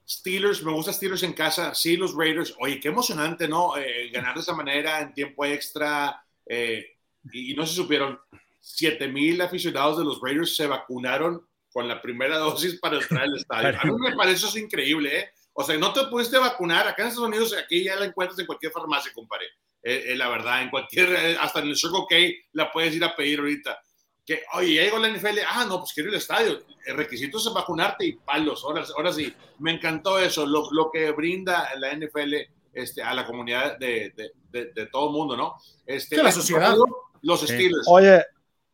Steelers, 0.08 0.64
me 0.64 0.72
gusta 0.72 0.94
Steelers 0.94 1.24
en 1.24 1.34
casa, 1.34 1.74
sí, 1.74 1.98
los 1.98 2.16
Raiders, 2.16 2.56
oye, 2.60 2.80
qué 2.80 2.90
emocionante, 2.90 3.48
¿no? 3.48 3.78
Eh, 3.78 4.10
ganar 4.12 4.36
de 4.36 4.42
esa 4.42 4.54
manera 4.54 5.02
en 5.02 5.14
tiempo 5.14 5.46
extra, 5.46 6.24
eh, 6.46 6.98
y, 7.32 7.54
no 7.56 7.66
se 7.66 7.74
supieron, 7.74 8.20
7 8.64 9.10
mil 9.10 9.42
aficionados 9.42 9.98
de 9.98 10.06
los 10.06 10.22
Raiders 10.22 10.56
se 10.56 10.68
vacunaron 10.68 11.46
con 11.72 11.88
la 11.88 12.02
primera 12.02 12.38
dosis 12.40 12.80
para 12.80 12.98
entrar 12.98 13.24
al 13.24 13.36
estadio. 13.36 13.78
A 13.80 13.86
mí 13.86 13.94
me 14.00 14.16
parece 14.16 14.48
eso 14.48 14.58
increíble, 14.58 15.20
¿eh? 15.20 15.30
O 15.52 15.64
sea, 15.64 15.78
no 15.78 15.94
te 15.94 16.06
pudiste 16.06 16.38
vacunar, 16.40 16.88
acá 16.88 17.04
en 17.04 17.10
Estados 17.10 17.28
Unidos, 17.30 17.56
aquí 17.56 17.84
ya 17.84 17.96
la 17.96 18.06
encuentras 18.06 18.40
en 18.40 18.48
cualquier 18.48 18.72
farmacia, 18.72 19.12
compadre. 19.14 19.46
Eh, 19.84 20.16
la 20.16 20.30
verdad, 20.30 20.64
en 20.64 20.70
cualquier, 20.70 21.38
hasta 21.40 21.60
en 21.60 21.68
el 21.68 21.76
Circle 21.76 22.06
K 22.10 22.16
la 22.54 22.72
puedes 22.72 22.96
ir 22.96 23.04
a 23.04 23.16
pedir 23.16 23.40
ahorita 23.40 23.78
que, 24.26 24.44
oye, 24.54 24.76
ya 24.76 24.84
llegó 24.84 25.00
la 25.00 25.10
NFL, 25.10 25.40
ah, 25.48 25.66
no, 25.68 25.80
pues 25.80 25.92
quiero 25.94 26.10
ir 26.10 26.16
al 26.16 26.22
estadio. 26.22 26.64
El 26.86 26.96
requisito 26.96 27.38
es 27.38 27.54
vacunarte 27.54 28.06
y 28.06 28.14
palos. 28.14 28.64
Ahora, 28.64 28.84
ahora 28.96 29.12
sí, 29.12 29.34
me 29.60 29.72
encantó 29.72 30.18
eso, 30.18 30.46
lo, 30.46 30.72
lo 30.72 30.90
que 30.92 31.12
brinda 31.12 31.70
la 31.78 31.94
NFL 31.94 32.34
este, 32.74 33.04
a 33.04 33.14
la 33.14 33.26
comunidad 33.26 33.78
de, 33.78 34.14
de, 34.16 34.72
de, 34.74 34.86
todo 34.88 35.08
el 35.08 35.14
mundo, 35.14 35.36
¿no? 35.36 35.56
Este, 35.86 36.22
la 36.24 36.32
sociedad. 36.32 36.76
Los 37.22 37.42
Steelers. 37.42 37.86
Oye, 37.88 38.24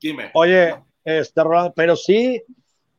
Dime. 0.02 0.32
Oye, 0.34 0.76
este, 1.04 1.42
pero 1.76 1.96
sí 1.96 2.42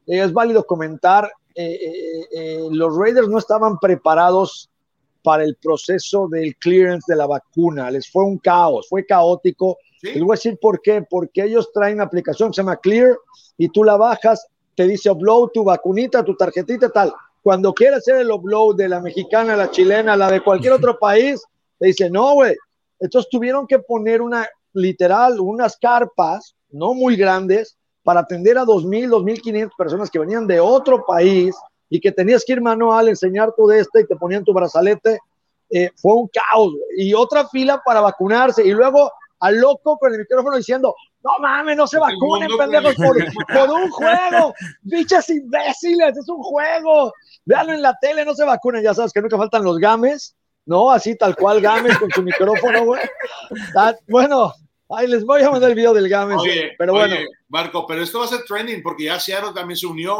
es 0.06 0.32
válido 0.32 0.64
comentar, 0.64 1.30
eh, 1.54 1.78
eh, 1.82 2.26
eh, 2.32 2.68
los 2.70 2.96
Raiders 2.96 3.28
no 3.28 3.38
estaban 3.38 3.78
preparados 3.78 4.68
para 5.22 5.44
el 5.44 5.56
proceso 5.56 6.28
del 6.28 6.56
clearance 6.56 7.12
de 7.12 7.16
la 7.16 7.26
vacuna, 7.26 7.90
les 7.90 8.10
fue 8.10 8.24
un 8.24 8.38
caos, 8.38 8.88
fue 8.88 9.04
caótico 9.04 9.78
les 10.02 10.20
voy 10.20 10.32
a 10.32 10.36
decir 10.36 10.58
por 10.60 10.80
qué. 10.80 11.02
Porque 11.08 11.44
ellos 11.44 11.70
traen 11.72 11.96
una 11.96 12.04
aplicación 12.04 12.50
que 12.50 12.56
se 12.56 12.62
llama 12.62 12.76
Clear 12.76 13.16
y 13.58 13.68
tú 13.68 13.84
la 13.84 13.96
bajas, 13.96 14.46
te 14.74 14.86
dice 14.86 15.10
upload 15.10 15.50
tu 15.52 15.64
vacunita, 15.64 16.24
tu 16.24 16.34
tarjetita, 16.36 16.90
tal. 16.90 17.12
Cuando 17.42 17.72
quieres 17.72 17.98
hacer 17.98 18.16
el 18.16 18.30
upload 18.30 18.76
de 18.76 18.88
la 18.88 19.00
mexicana, 19.00 19.56
la 19.56 19.70
chilena, 19.70 20.16
la 20.16 20.30
de 20.30 20.42
cualquier 20.42 20.72
otro 20.72 20.98
país, 21.00 21.42
te 21.78 21.88
dice, 21.88 22.10
no, 22.10 22.34
güey. 22.34 22.56
Entonces 22.98 23.30
tuvieron 23.30 23.66
que 23.66 23.78
poner 23.78 24.20
una, 24.20 24.46
literal, 24.74 25.40
unas 25.40 25.76
carpas, 25.76 26.54
no 26.72 26.94
muy 26.94 27.16
grandes, 27.16 27.76
para 28.02 28.20
atender 28.20 28.58
a 28.58 28.64
2.000, 28.64 29.08
2.500 29.08 29.70
personas 29.76 30.10
que 30.10 30.18
venían 30.18 30.46
de 30.46 30.58
otro 30.60 31.04
país 31.04 31.54
y 31.88 32.00
que 32.00 32.12
tenías 32.12 32.44
que 32.44 32.54
ir 32.54 32.60
manual, 32.60 33.08
enseñar 33.08 33.52
tu 33.56 33.66
de 33.66 33.80
este 33.80 34.00
y 34.00 34.06
te 34.06 34.16
ponían 34.16 34.44
tu 34.44 34.52
brazalete. 34.52 35.18
Eh, 35.68 35.90
fue 35.96 36.14
un 36.14 36.28
caos. 36.28 36.72
Y 36.96 37.14
otra 37.14 37.46
fila 37.48 37.82
para 37.84 38.00
vacunarse. 38.00 38.66
Y 38.66 38.70
luego 38.72 39.10
al 39.40 39.56
loco 39.56 39.98
con 39.98 40.12
el 40.12 40.20
micrófono 40.20 40.56
diciendo, 40.56 40.94
no 41.22 41.30
mames, 41.40 41.76
no 41.76 41.86
se 41.86 41.98
vacunen, 41.98 42.48
pendejos, 42.56 42.94
por, 42.94 43.16
un 43.70 43.90
juego. 43.90 44.54
Bichas 44.82 45.28
imbéciles, 45.28 46.16
es 46.16 46.28
un 46.28 46.42
juego. 46.42 47.12
Veanlo 47.44 47.72
en 47.72 47.82
la 47.82 47.96
tele, 48.00 48.24
no 48.24 48.34
se 48.34 48.44
vacunen. 48.44 48.82
Ya 48.82 48.94
sabes 48.94 49.12
que 49.12 49.20
nunca 49.20 49.36
faltan 49.36 49.64
los 49.64 49.78
games, 49.78 50.34
¿no? 50.64 50.90
Así 50.90 51.16
tal 51.16 51.36
cual 51.36 51.60
games 51.60 51.98
con 51.98 52.10
su 52.10 52.22
micrófono, 52.22 52.84
güey. 52.84 53.02
Ah, 53.76 53.94
bueno, 54.08 54.52
Ay, 54.90 55.06
les 55.06 55.24
voy 55.24 55.42
a 55.42 55.50
mandar 55.50 55.70
el 55.70 55.76
video 55.76 55.94
del 55.94 56.08
Games. 56.08 56.42
pero 56.76 56.92
bueno. 56.92 57.16
Marco, 57.48 57.86
pero 57.86 58.02
esto 58.02 58.18
va 58.18 58.24
a 58.24 58.28
ser 58.28 58.42
trending 58.44 58.82
porque 58.82 59.04
ya 59.04 59.20
Seattle 59.20 59.52
también 59.54 59.76
se 59.76 59.86
unió. 59.86 60.16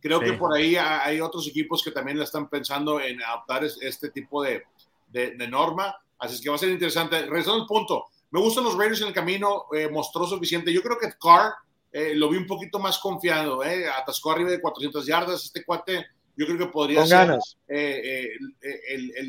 Creo 0.00 0.20
que 0.20 0.32
por 0.32 0.52
ahí 0.52 0.76
hay 0.76 1.20
otros 1.20 1.46
equipos 1.48 1.82
que 1.82 1.92
también 1.92 2.18
la 2.18 2.24
están 2.24 2.48
pensando 2.48 3.00
en 3.00 3.22
adoptar 3.22 3.64
este 3.64 4.10
tipo 4.10 4.42
de, 4.42 4.64
de, 5.08 5.48
norma. 5.48 5.96
Así 6.18 6.36
es 6.36 6.40
que 6.40 6.48
va 6.48 6.56
a 6.56 6.58
ser 6.58 6.70
interesante. 6.70 7.20
Regresando 7.22 7.62
al 7.62 7.66
punto, 7.66 8.06
me 8.30 8.40
gustan 8.40 8.64
los 8.64 8.76
Raiders 8.76 9.00
en 9.00 9.08
el 9.08 9.12
camino, 9.12 9.66
eh, 9.72 9.88
mostró 9.88 10.26
suficiente. 10.26 10.72
Yo 10.72 10.82
creo 10.82 10.98
que 10.98 11.12
Carr 11.20 11.54
eh, 11.92 12.14
lo 12.14 12.30
vi 12.30 12.38
un 12.38 12.46
poquito 12.46 12.78
más 12.78 12.98
confiado, 12.98 13.62
eh, 13.62 13.86
atascó 13.88 14.32
arriba 14.32 14.50
de 14.50 14.60
400 14.60 15.06
yardas. 15.06 15.44
Este 15.44 15.64
cuate, 15.64 16.06
yo 16.36 16.46
creo 16.46 16.58
que 16.58 16.66
podría 16.66 17.06
ser 17.06 17.38
eh, 17.68 18.30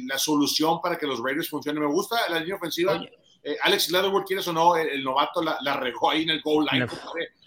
la 0.05 0.17
solución 0.17 0.81
para 0.81 0.97
que 0.97 1.05
los 1.05 1.21
Raiders 1.21 1.49
funcionen. 1.49 1.83
Me 1.83 1.89
gusta 1.89 2.17
la 2.29 2.39
línea 2.39 2.55
ofensiva. 2.55 2.99
Eh, 3.45 3.57
Alex 3.61 3.91
Leatherwood, 3.91 4.23
quieres 4.23 4.47
o 4.47 4.53
no, 4.53 4.77
el, 4.77 5.03
novato 5.03 5.41
la, 5.41 5.77
regó 5.77 6.11
ahí 6.11 6.23
en 6.23 6.29
el 6.29 6.41
goal 6.41 6.65
line, 6.71 6.87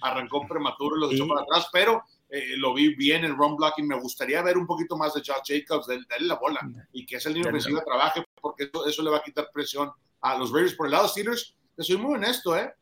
arrancó 0.02 0.46
prematuro 0.46 0.96
y 0.96 1.00
lo 1.00 1.10
echó 1.10 1.26
para 1.26 1.40
atrás, 1.40 1.68
pero 1.72 2.04
eh, 2.28 2.56
lo 2.58 2.74
vi 2.74 2.94
bien 2.94 3.24
en 3.24 3.34
run 3.34 3.56
blocking. 3.56 3.88
Me 3.88 3.98
gustaría 3.98 4.42
ver 4.42 4.58
un 4.58 4.66
poquito 4.66 4.96
más 4.96 5.14
de 5.14 5.20
Josh 5.20 5.42
Jacobs, 5.46 5.86
darle 5.86 6.26
la 6.26 6.34
bola 6.34 6.60
y 6.92 7.06
que 7.06 7.16
ese 7.16 7.30
línea 7.30 7.48
ofensiva 7.48 7.82
trabaje, 7.82 8.22
porque 8.40 8.70
eso, 8.86 9.02
le 9.02 9.10
va 9.10 9.18
a 9.18 9.22
quitar 9.22 9.48
presión 9.52 9.90
a 10.20 10.36
los 10.36 10.52
Raiders. 10.52 10.74
Por 10.74 10.86
el 10.86 10.92
lado 10.92 11.08
Steelers, 11.08 11.56
te 11.74 11.82
soy 11.82 11.96
muy 11.96 12.14
honesto, 12.14 12.54
¿eh? 12.56 12.74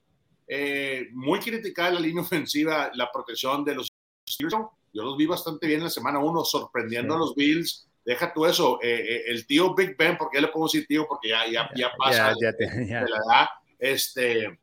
eh 0.48 1.08
muy 1.12 1.38
criticada 1.38 1.92
la 1.92 2.00
línea 2.00 2.22
ofensiva, 2.22 2.90
la 2.94 3.12
protección 3.12 3.64
de 3.64 3.76
los 3.76 3.88
Steelers. 4.28 4.56
Yo 4.92 5.02
los 5.02 5.16
vi 5.16 5.26
bastante 5.26 5.68
bien 5.68 5.80
en 5.80 5.84
la 5.84 5.90
semana 5.90 6.18
uno, 6.18 6.44
sorprendiendo 6.44 7.14
a 7.14 7.18
los 7.18 7.34
Bills 7.34 7.88
deja 8.04 8.32
tú 8.32 8.46
eso, 8.46 8.78
eh, 8.82 9.06
eh, 9.08 9.22
el 9.28 9.46
tío 9.46 9.74
Big 9.74 9.96
Ben, 9.96 10.16
porque 10.16 10.36
ya 10.38 10.42
le 10.42 10.48
puedo 10.48 10.66
decir 10.66 10.86
tío, 10.86 11.06
porque 11.08 11.30
ya, 11.30 11.46
ya, 11.46 11.70
ya 11.74 11.92
pasa 11.96 12.32
de 12.40 12.86
la 12.86 13.00
edad, 13.00 13.48
este, 13.78 14.58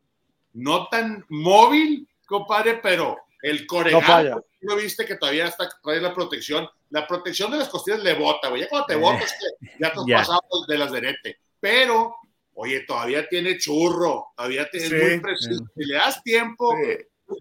no 0.54 0.88
tan 0.88 1.24
móvil, 1.28 2.08
compadre, 2.26 2.80
pero 2.82 3.18
el 3.42 3.66
coreano, 3.66 4.44
no 4.60 4.76
viste 4.76 5.04
que 5.04 5.16
todavía 5.16 5.46
está, 5.46 5.68
trae 5.82 6.00
la 6.00 6.14
protección, 6.14 6.68
la 6.90 7.06
protección 7.06 7.50
de 7.50 7.58
las 7.58 7.68
costillas 7.68 8.02
le 8.02 8.14
bota, 8.14 8.48
güey, 8.48 8.62
ya 8.62 8.68
cuando 8.68 8.86
te 8.86 8.96
botas, 8.96 9.34
ya 9.80 9.92
te 9.92 9.98
has 9.98 10.26
pasado 10.26 10.66
de 10.68 10.78
las 10.78 10.92
derete, 10.92 11.40
pero, 11.58 12.14
oye, 12.54 12.80
todavía 12.80 13.28
tiene 13.28 13.58
churro, 13.58 14.28
todavía 14.36 14.70
tiene, 14.70 14.96
muy 14.96 15.20
preciso, 15.20 15.64
si 15.76 15.84
le 15.84 15.94
das 15.94 16.22
tiempo, 16.22 16.72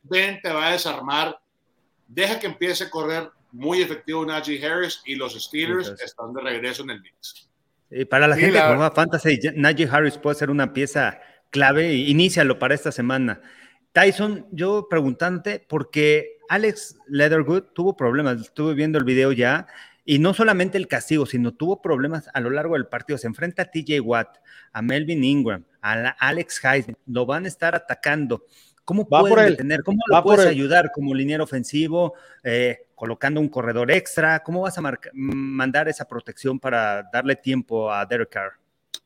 Ben 0.03 0.41
te 0.41 0.51
va 0.51 0.69
a 0.69 0.71
desarmar, 0.71 1.39
deja 2.07 2.39
que 2.39 2.47
empiece 2.47 2.85
a 2.85 2.89
correr 2.89 3.29
muy 3.51 3.81
efectivo 3.81 4.25
Najee 4.25 4.65
Harris 4.65 5.01
y 5.05 5.15
los 5.15 5.33
Steelers 5.33 5.89
están 6.03 6.33
de 6.33 6.41
regreso 6.41 6.83
en 6.83 6.91
el 6.91 7.01
mix. 7.01 7.49
Y 7.89 8.05
para 8.05 8.27
la 8.27 8.35
gente 8.35 8.53
que 8.53 8.65
juega 8.65 8.91
Fantasy, 8.91 9.39
Najee 9.55 9.89
Harris 9.91 10.17
puede 10.17 10.35
ser 10.35 10.49
una 10.49 10.73
pieza 10.73 11.19
clave. 11.49 11.93
Inícialo 11.93 12.57
para 12.57 12.73
esta 12.73 12.91
semana. 12.91 13.41
Tyson, 13.91 14.47
yo 14.51 14.87
preguntante, 14.89 15.65
porque 15.67 16.37
Alex 16.47 16.97
Leatherwood 17.07 17.63
tuvo 17.73 17.97
problemas, 17.97 18.39
estuve 18.39 18.73
viendo 18.73 18.97
el 18.97 19.03
video 19.03 19.33
ya, 19.33 19.67
y 20.05 20.19
no 20.19 20.33
solamente 20.33 20.77
el 20.77 20.87
castigo, 20.87 21.25
sino 21.25 21.53
tuvo 21.53 21.81
problemas 21.81 22.29
a 22.33 22.39
lo 22.39 22.49
largo 22.49 22.73
del 22.73 22.87
partido. 22.87 23.17
Se 23.17 23.27
enfrenta 23.27 23.63
a 23.63 23.65
TJ 23.65 23.99
Watt, 23.99 24.37
a 24.71 24.81
Melvin 24.81 25.23
Ingram, 25.23 25.65
a 25.81 26.09
Alex 26.19 26.63
Heisman, 26.63 26.97
lo 27.05 27.25
van 27.25 27.45
a 27.45 27.47
estar 27.49 27.75
atacando. 27.75 28.45
¿Cómo 28.85 29.07
pueden 29.07 29.49
detener? 29.49 29.83
¿Cómo 29.83 29.99
lo 30.07 30.23
puedes 30.23 30.45
ayudar 30.47 30.91
como 30.93 31.13
liniero 31.13 31.43
ofensivo? 31.43 32.13
Eh, 32.43 32.85
colocando 33.01 33.39
un 33.39 33.49
corredor 33.49 33.89
extra? 33.89 34.43
¿Cómo 34.43 34.61
vas 34.61 34.77
a 34.77 34.83
mandar 35.13 35.89
esa 35.89 36.05
protección 36.05 36.59
para 36.59 37.01
darle 37.11 37.35
tiempo 37.35 37.91
a 37.91 38.05
Derek 38.05 38.29
Carr? 38.29 38.51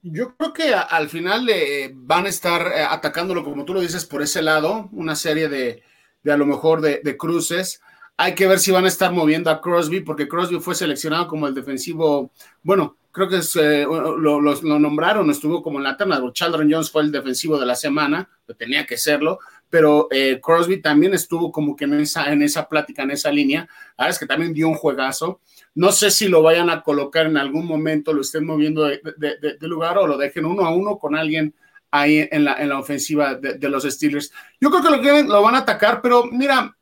Yo 0.02 0.36
creo 0.36 0.54
que 0.54 0.74
al 0.74 1.10
final 1.10 1.46
le 1.46 1.92
van 1.94 2.26
a 2.26 2.30
estar 2.30 2.68
eh, 2.68 2.86
atacándolo, 2.88 3.44
como 3.44 3.66
tú 3.66 3.74
lo 3.74 3.80
dices, 3.80 4.06
por 4.06 4.22
ese 4.22 4.42
lado, 4.42 4.90
una 4.92 5.16
serie 5.16 5.48
de, 5.50 5.82
a 6.30 6.38
lo 6.38 6.46
mejor 6.46 6.82
de, 6.82 7.18
cruces. 7.18 7.82
Hay 8.18 8.36
que 8.36 8.48
ver 8.48 8.60
si 8.60 8.72
van 8.72 8.86
a 8.86 8.90
estar 8.90 9.12
moviendo 9.12 9.50
a 9.50 9.62
Crosby, 9.62 10.02
porque 10.02 10.28
Crosby 10.28 10.60
fue 10.60 10.76
seleccionado 10.76 11.28
como 11.28 11.48
el 11.48 11.56
defensivo, 11.56 12.32
bueno, 12.64 12.98
creo 13.12 13.30
que 13.30 13.38
eh, 13.38 13.86
lo, 13.86 14.42
lo, 14.42 14.80
nombraron, 14.80 15.32
estuvo 15.32 15.64
como 15.64 15.80
en 15.80 15.86
la 15.86 15.96
terna. 15.98 16.22
Chaldron 16.34 16.70
Jones 16.70 16.92
fue 16.92 17.02
el 17.02 17.12
defensivo 17.12 17.58
de 17.58 17.66
la 17.66 17.76
semana, 17.76 18.30
tenía 18.58 18.86
que 18.86 18.98
serlo, 18.98 19.40
pero 19.76 20.08
eh, 20.10 20.40
Crosby 20.42 20.82
también 20.82 21.14
estuvo 21.14 21.52
como 21.52 21.76
que 21.76 21.84
en 21.84 22.00
esa, 22.00 22.32
en 22.32 22.42
esa 22.42 22.70
plática, 22.70 23.04
en 23.04 23.12
esa 23.12 23.30
línea. 23.30 23.68
Ahora 23.98 24.12
es 24.12 24.18
que 24.18 24.26
también 24.26 24.54
dio 24.54 24.70
un 24.70 24.76
juegazo. 24.76 25.42
No 25.74 25.92
sé 25.92 26.12
si 26.12 26.30
lo 26.30 26.42
vayan 26.42 26.70
a 26.70 26.82
colocar 26.82 27.26
en 27.26 27.36
algún 27.36 27.66
momento, 27.66 28.14
lo 28.14 28.22
estén 28.22 28.46
moviendo 28.46 28.86
de, 28.86 29.58
lugar 29.60 29.98
o 29.98 30.08
lo 30.08 30.18
dejen 30.18 30.46
uno 30.46 30.66
a 30.66 30.74
uno 30.74 30.98
con 30.98 31.14
alguien 31.14 31.54
ahí 31.92 32.26
en 32.32 32.46
la, 32.46 32.54
en 32.54 32.70
la 32.70 32.80
ofensiva 32.80 33.36
de, 33.36 33.68
los 33.68 33.84
Steelers. 33.84 34.32
Yo 34.62 34.72
creo 34.72 34.82
que 34.82 35.12
lo, 35.12 35.24
lo 35.24 35.42
van 35.42 35.56
a 35.56 35.60
atacar, 35.60 36.02
pero 36.02 36.24
mira, 36.24 36.74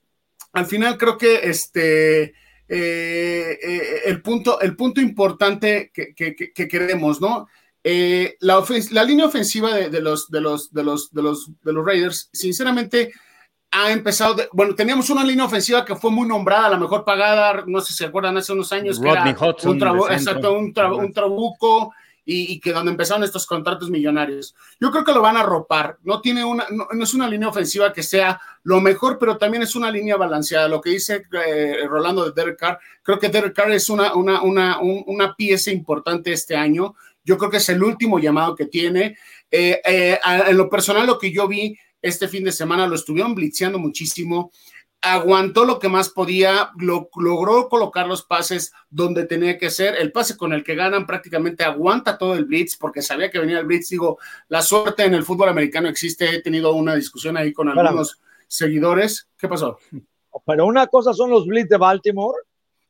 al 0.52 0.66
final 0.68 0.96
creo 0.96 1.18
que 1.18 1.50
este... 1.50 2.36
Eh, 2.70 3.60
eh, 3.60 4.02
el, 4.06 4.22
punto, 4.22 4.62
el 4.62 4.76
punto 4.76 5.02
importante 5.02 5.92
que 5.92 6.68
queremos, 6.68 7.20
¿no? 7.20 7.48
Eh, 7.84 8.38
la, 8.40 8.64
la, 8.92 9.04
línea 9.04 9.26
ofensiva 9.26 9.74
de, 9.74 10.02
los, 10.02 10.30
de, 10.30 10.40
los, 10.40 10.72
de, 10.72 10.84
los, 10.84 11.12
de, 11.12 11.22
los, 11.22 11.52
de 11.62 11.74
los 11.74 11.86
Raiders, 11.86 12.30
sinceramente, 12.32 13.12
ha 13.72 13.92
empezado, 13.92 14.36
bueno, 14.54 14.76
teníamos 14.76 15.10
una 15.10 15.24
línea 15.24 15.46
ofensiva 15.46 15.84
que 15.84 15.96
fue 15.96 16.12
muy 16.12 16.28
nombrada, 16.28 16.70
la 16.70 16.78
mejor 16.78 17.04
pagada, 17.04 17.64
no 17.66 17.82
sé 17.82 17.92
si 17.92 17.98
se 17.98 18.06
acuerdan, 18.06 18.38
hace 18.38 18.54
unos 18.54 18.72
años, 18.72 19.00
que 19.00 19.10
era 19.10 19.24
un, 19.24 19.30
exacto, 19.30 20.54
un, 20.54 21.12
trabuco 21.12 21.92
y, 22.24 22.60
que 22.60 22.72
donde 22.72 22.92
empezaron 22.92 23.24
estos 23.24 23.48
contratos 23.48 23.90
millonarios. 23.90 24.56
Yo 24.80 24.92
creo 24.92 25.04
que 25.04 25.12
lo 25.12 25.22
van 25.22 25.38
a 25.38 25.44
ropar, 25.44 25.98
no 26.04 26.22
tiene 26.22 26.46
una, 26.46 26.68
no, 26.70 26.88
es 27.02 27.14
una 27.16 27.28
línea 27.28 27.50
ofensiva 27.50 27.92
que 27.92 28.04
sea 28.04 28.40
lo 28.62 28.80
mejor, 28.80 29.18
pero 29.18 29.38
también 29.38 29.64
es 29.64 29.76
una 29.76 29.90
línea 29.90 30.18
balanceada. 30.18 30.68
Lo 30.68 30.80
que 30.80 30.92
dice 30.92 31.26
eh, 31.46 31.78
Rolando 31.88 32.26
de 32.26 32.32
Derek 32.32 32.60
Carr, 32.60 32.80
creo 33.02 33.20
que 33.20 33.30
Derek 33.30 33.56
Carr 33.56 33.72
es 33.72 33.90
una, 33.90 34.14
una, 34.14 34.44
una, 34.44 34.80
una 34.80 35.36
pieza 35.36 35.72
importante 35.72 36.32
este 36.32 36.56
año. 36.56 36.96
Yo 37.24 37.38
creo 37.38 37.50
que 37.50 37.58
es 37.58 37.70
el 37.70 37.84
último 37.84 38.20
llamado 38.20 38.56
que 38.56 38.66
tiene. 38.66 39.18
Eh, 39.50 39.82
eh, 39.86 40.20
en 40.26 40.58
lo 40.58 40.70
personal, 40.70 41.08
lo 41.08 41.18
que 41.18 41.32
yo 41.32 41.48
vi 41.48 41.78
este 42.02 42.28
fin 42.28 42.44
de 42.44 42.52
semana, 42.52 42.88
lo 42.88 42.96
estuvieron 42.96 43.36
blitzeando 43.36 43.80
muchísimo. 43.80 44.52
Aguantó 45.02 45.66
lo 45.66 45.80
que 45.80 45.90
más 45.90 46.10
podía, 46.10 46.72
logró 46.78 47.68
colocar 47.68 48.08
los 48.08 48.24
pases 48.24 48.72
donde 48.90 49.26
tenía 49.26 49.58
que 49.58 49.70
ser. 49.70 49.96
El 49.96 50.12
pase 50.12 50.38
con 50.38 50.54
el 50.54 50.64
que 50.64 50.76
ganan 50.76 51.06
prácticamente 51.06 51.64
aguanta 51.64 52.18
todo 52.18 52.36
el 52.36 52.46
blitz 52.46 52.78
porque 52.78 53.02
sabía 53.02 53.30
que 53.30 53.40
venía 53.40 53.60
el 53.60 53.66
blitz. 53.66 53.90
Digo, 53.90 54.18
la 54.48 54.62
suerte 54.62 55.04
en 55.04 55.14
el 55.14 55.24
fútbol 55.24 55.50
americano 55.50 55.90
existe. 55.90 56.30
He 56.30 56.42
tenido 56.42 56.74
una 56.74 56.96
discusión 56.96 57.36
ahí 57.36 57.52
con 57.52 57.68
algunos 57.70 58.22
seguidores. 58.48 59.28
¿Qué 59.38 59.48
pasó? 59.48 59.78
Pero 60.46 60.66
una 60.66 60.88
cosa 60.88 61.14
son 61.14 61.30
los 61.30 61.46
blitz 61.46 61.70
de 61.70 61.78
Baltimore 61.78 62.38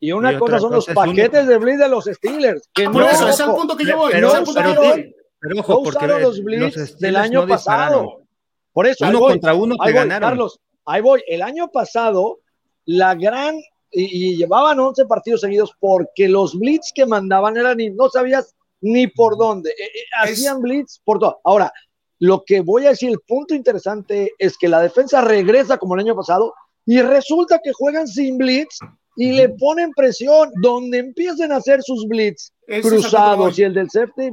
y 0.03 0.11
una 0.11 0.37
cosa 0.37 0.59
son 0.59 0.73
los 0.73 0.85
paquetes 0.87 1.47
de 1.47 1.57
blitz 1.57 1.79
de 1.79 1.87
los 1.87 2.03
Steelers. 2.03 2.69
Que 2.73 2.89
no, 2.89 3.09
eso, 3.09 3.29
es 3.29 3.39
el 3.39 3.51
punto 3.51 3.77
que 3.77 3.85
yo 3.85 3.95
voy. 3.95 4.11
Pero, 4.11 4.27
es 4.27 4.33
el 4.33 4.43
punto 4.43 4.61
que 4.61 4.73
yo 4.73 4.81
voy. 4.81 5.15
pero 5.39 5.59
ojo, 5.61 5.83
porque 5.83 6.07
los 6.07 6.43
blitz 6.43 6.97
del 6.97 7.15
año 7.15 7.47
pasado. 7.47 8.25
Por 8.73 8.85
eso, 8.85 9.07
uno 9.07 9.21
contra 9.21 9.53
uno 9.53 9.77
te 9.77 9.93
ganaron. 9.93 10.29
Carlos, 10.31 10.59
ahí 10.85 11.01
voy. 11.01 11.23
El 11.25 11.41
año 11.41 11.71
pasado, 11.71 12.39
la 12.83 13.15
gran. 13.15 13.55
Y, 13.91 14.35
llevaban 14.35 14.77
11 14.77 15.05
partidos 15.05 15.39
seguidos 15.39 15.71
porque 15.79 16.27
los 16.27 16.59
blitz 16.59 16.91
que 16.93 17.05
mandaban 17.05 17.55
eran. 17.55 17.77
No 17.95 18.09
sabías 18.09 18.53
ni 18.81 19.07
por 19.07 19.37
dónde. 19.37 19.69
Eh, 19.69 19.83
eh, 19.85 20.03
hacían 20.19 20.59
blitz 20.59 20.99
por 21.05 21.19
todo. 21.19 21.39
Ahora, 21.45 21.71
lo 22.19 22.43
que 22.45 22.59
voy 22.59 22.87
a 22.87 22.89
decir, 22.89 23.09
el 23.09 23.21
punto 23.25 23.55
interesante 23.55 24.33
es 24.37 24.57
que 24.57 24.67
la 24.67 24.81
defensa 24.81 25.21
regresa 25.21 25.77
como 25.77 25.93
el 25.93 26.01
año 26.01 26.13
pasado 26.13 26.53
y 26.85 27.01
resulta 27.01 27.61
que 27.63 27.71
juegan 27.71 28.05
sin 28.05 28.37
blitz 28.37 28.79
y 29.15 29.33
le 29.33 29.49
ponen 29.49 29.91
presión 29.91 30.49
donde 30.61 30.99
empiecen 30.99 31.51
a 31.51 31.57
hacer 31.57 31.81
sus 31.83 32.07
blitz 32.07 32.51
cruzados 32.81 33.57
y 33.59 33.63
el 33.63 33.73
del 33.73 33.89
safety. 33.89 34.31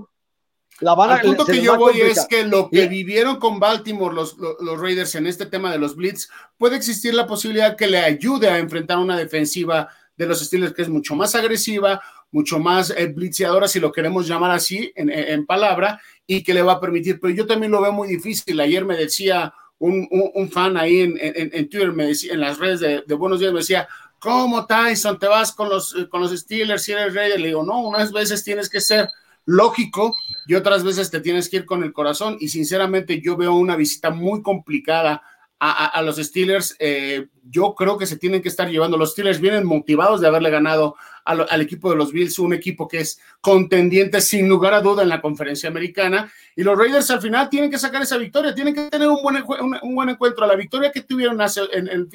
La 0.80 0.94
van 0.94 1.10
a, 1.10 1.20
punto 1.20 1.44
que 1.44 1.60
yo 1.60 1.76
voy 1.76 2.00
es 2.00 2.26
que 2.26 2.44
lo 2.44 2.70
que 2.70 2.88
vivieron 2.88 3.38
con 3.38 3.60
Baltimore 3.60 4.14
los, 4.14 4.36
los, 4.38 4.80
Raiders 4.80 5.14
en 5.14 5.26
este 5.26 5.44
tema 5.44 5.70
de 5.70 5.78
los 5.78 5.94
blitz, 5.94 6.30
puede 6.56 6.76
existir 6.76 7.12
la 7.12 7.26
posibilidad 7.26 7.76
que 7.76 7.86
le 7.86 7.98
ayude 7.98 8.48
a 8.48 8.58
enfrentar 8.58 8.96
una 8.96 9.18
defensiva 9.18 9.90
de 10.16 10.26
los 10.26 10.40
Steelers 10.40 10.72
que 10.72 10.82
es 10.82 10.88
mucho 10.88 11.14
más 11.14 11.34
agresiva, 11.34 12.00
mucho 12.30 12.58
más 12.58 12.94
eh, 12.96 13.06
blitzeadora, 13.06 13.68
si 13.68 13.78
lo 13.78 13.92
queremos 13.92 14.26
llamar 14.26 14.52
así 14.52 14.90
en, 14.94 15.10
en, 15.10 15.44
palabra, 15.44 16.00
y 16.26 16.42
que 16.42 16.54
le 16.54 16.62
va 16.62 16.74
a 16.74 16.80
permitir. 16.80 17.20
Pero 17.20 17.34
yo 17.34 17.46
también 17.46 17.72
lo 17.72 17.82
veo 17.82 17.92
muy 17.92 18.08
difícil. 18.08 18.58
Ayer 18.60 18.84
me 18.84 18.96
decía 18.96 19.52
un, 19.78 20.06
un, 20.10 20.50
fan 20.50 20.76
ahí 20.76 21.00
en, 21.00 21.16
en, 21.18 21.68
Twitter, 21.68 21.92
me 21.92 22.06
decía, 22.06 22.34
en 22.34 22.40
las 22.40 22.58
redes 22.58 22.80
de, 22.80 23.02
de 23.06 23.14
Buenos 23.14 23.40
Días, 23.40 23.52
me 23.52 23.60
decía, 23.60 23.88
¿cómo 24.20 24.66
Tyson 24.66 25.18
te 25.18 25.26
vas 25.26 25.50
con 25.50 25.68
los, 25.68 25.96
con 26.10 26.20
los 26.20 26.30
Steelers 26.38 26.84
si 26.84 26.92
eres 26.92 27.14
Raider? 27.14 27.40
Le 27.40 27.48
digo, 27.48 27.64
no, 27.64 27.80
unas 27.80 28.12
veces 28.12 28.44
tienes 28.44 28.68
que 28.68 28.80
ser 28.80 29.08
lógico 29.46 30.14
y 30.46 30.54
otras 30.54 30.84
veces 30.84 31.10
te 31.10 31.20
tienes 31.20 31.48
que 31.48 31.56
ir 31.56 31.64
con 31.64 31.82
el 31.82 31.92
corazón. 31.92 32.36
Y 32.38 32.48
sinceramente 32.48 33.20
yo 33.20 33.36
veo 33.36 33.54
una 33.54 33.74
visita 33.74 34.10
muy 34.10 34.42
complicada 34.42 35.22
a, 35.62 36.00
los 36.02 36.16
Steelers. 36.16 36.74
Eh, 36.78 37.28
yo 37.50 37.74
creo 37.74 37.98
que 37.98 38.06
se 38.06 38.16
tienen 38.16 38.40
que 38.40 38.48
estar 38.48 38.68
llevando. 38.70 38.96
Los 38.96 39.12
Steelers 39.12 39.40
vienen 39.40 39.66
motivados 39.66 40.20
de 40.20 40.26
haberle 40.26 40.48
ganado 40.48 40.96
al, 41.24 41.60
equipo 41.60 41.90
de 41.90 41.96
los 41.96 42.12
Bills, 42.12 42.38
un 42.38 42.54
equipo 42.54 42.88
que 42.88 43.00
es 43.00 43.20
contendiente 43.40 44.20
sin 44.22 44.48
lugar 44.48 44.72
a 44.72 44.80
duda 44.80 45.02
en 45.02 45.10
la 45.10 45.20
conferencia 45.20 45.68
americana. 45.68 46.32
Y 46.56 46.62
los 46.62 46.78
Raiders 46.78 47.10
al 47.10 47.20
final 47.20 47.50
tienen 47.50 47.70
que 47.70 47.78
sacar 47.78 48.00
esa 48.00 48.16
victoria, 48.16 48.54
tienen 48.54 48.74
que 48.74 48.88
tener 48.88 49.08
un 49.08 49.22
buen, 49.22 49.44
un, 49.82 49.94
buen 49.94 50.08
encuentro. 50.08 50.46
La 50.46 50.56
victoria 50.56 50.90
que 50.90 51.02
tuvieron 51.02 51.38
en, 51.72 51.88
el, 51.88 52.08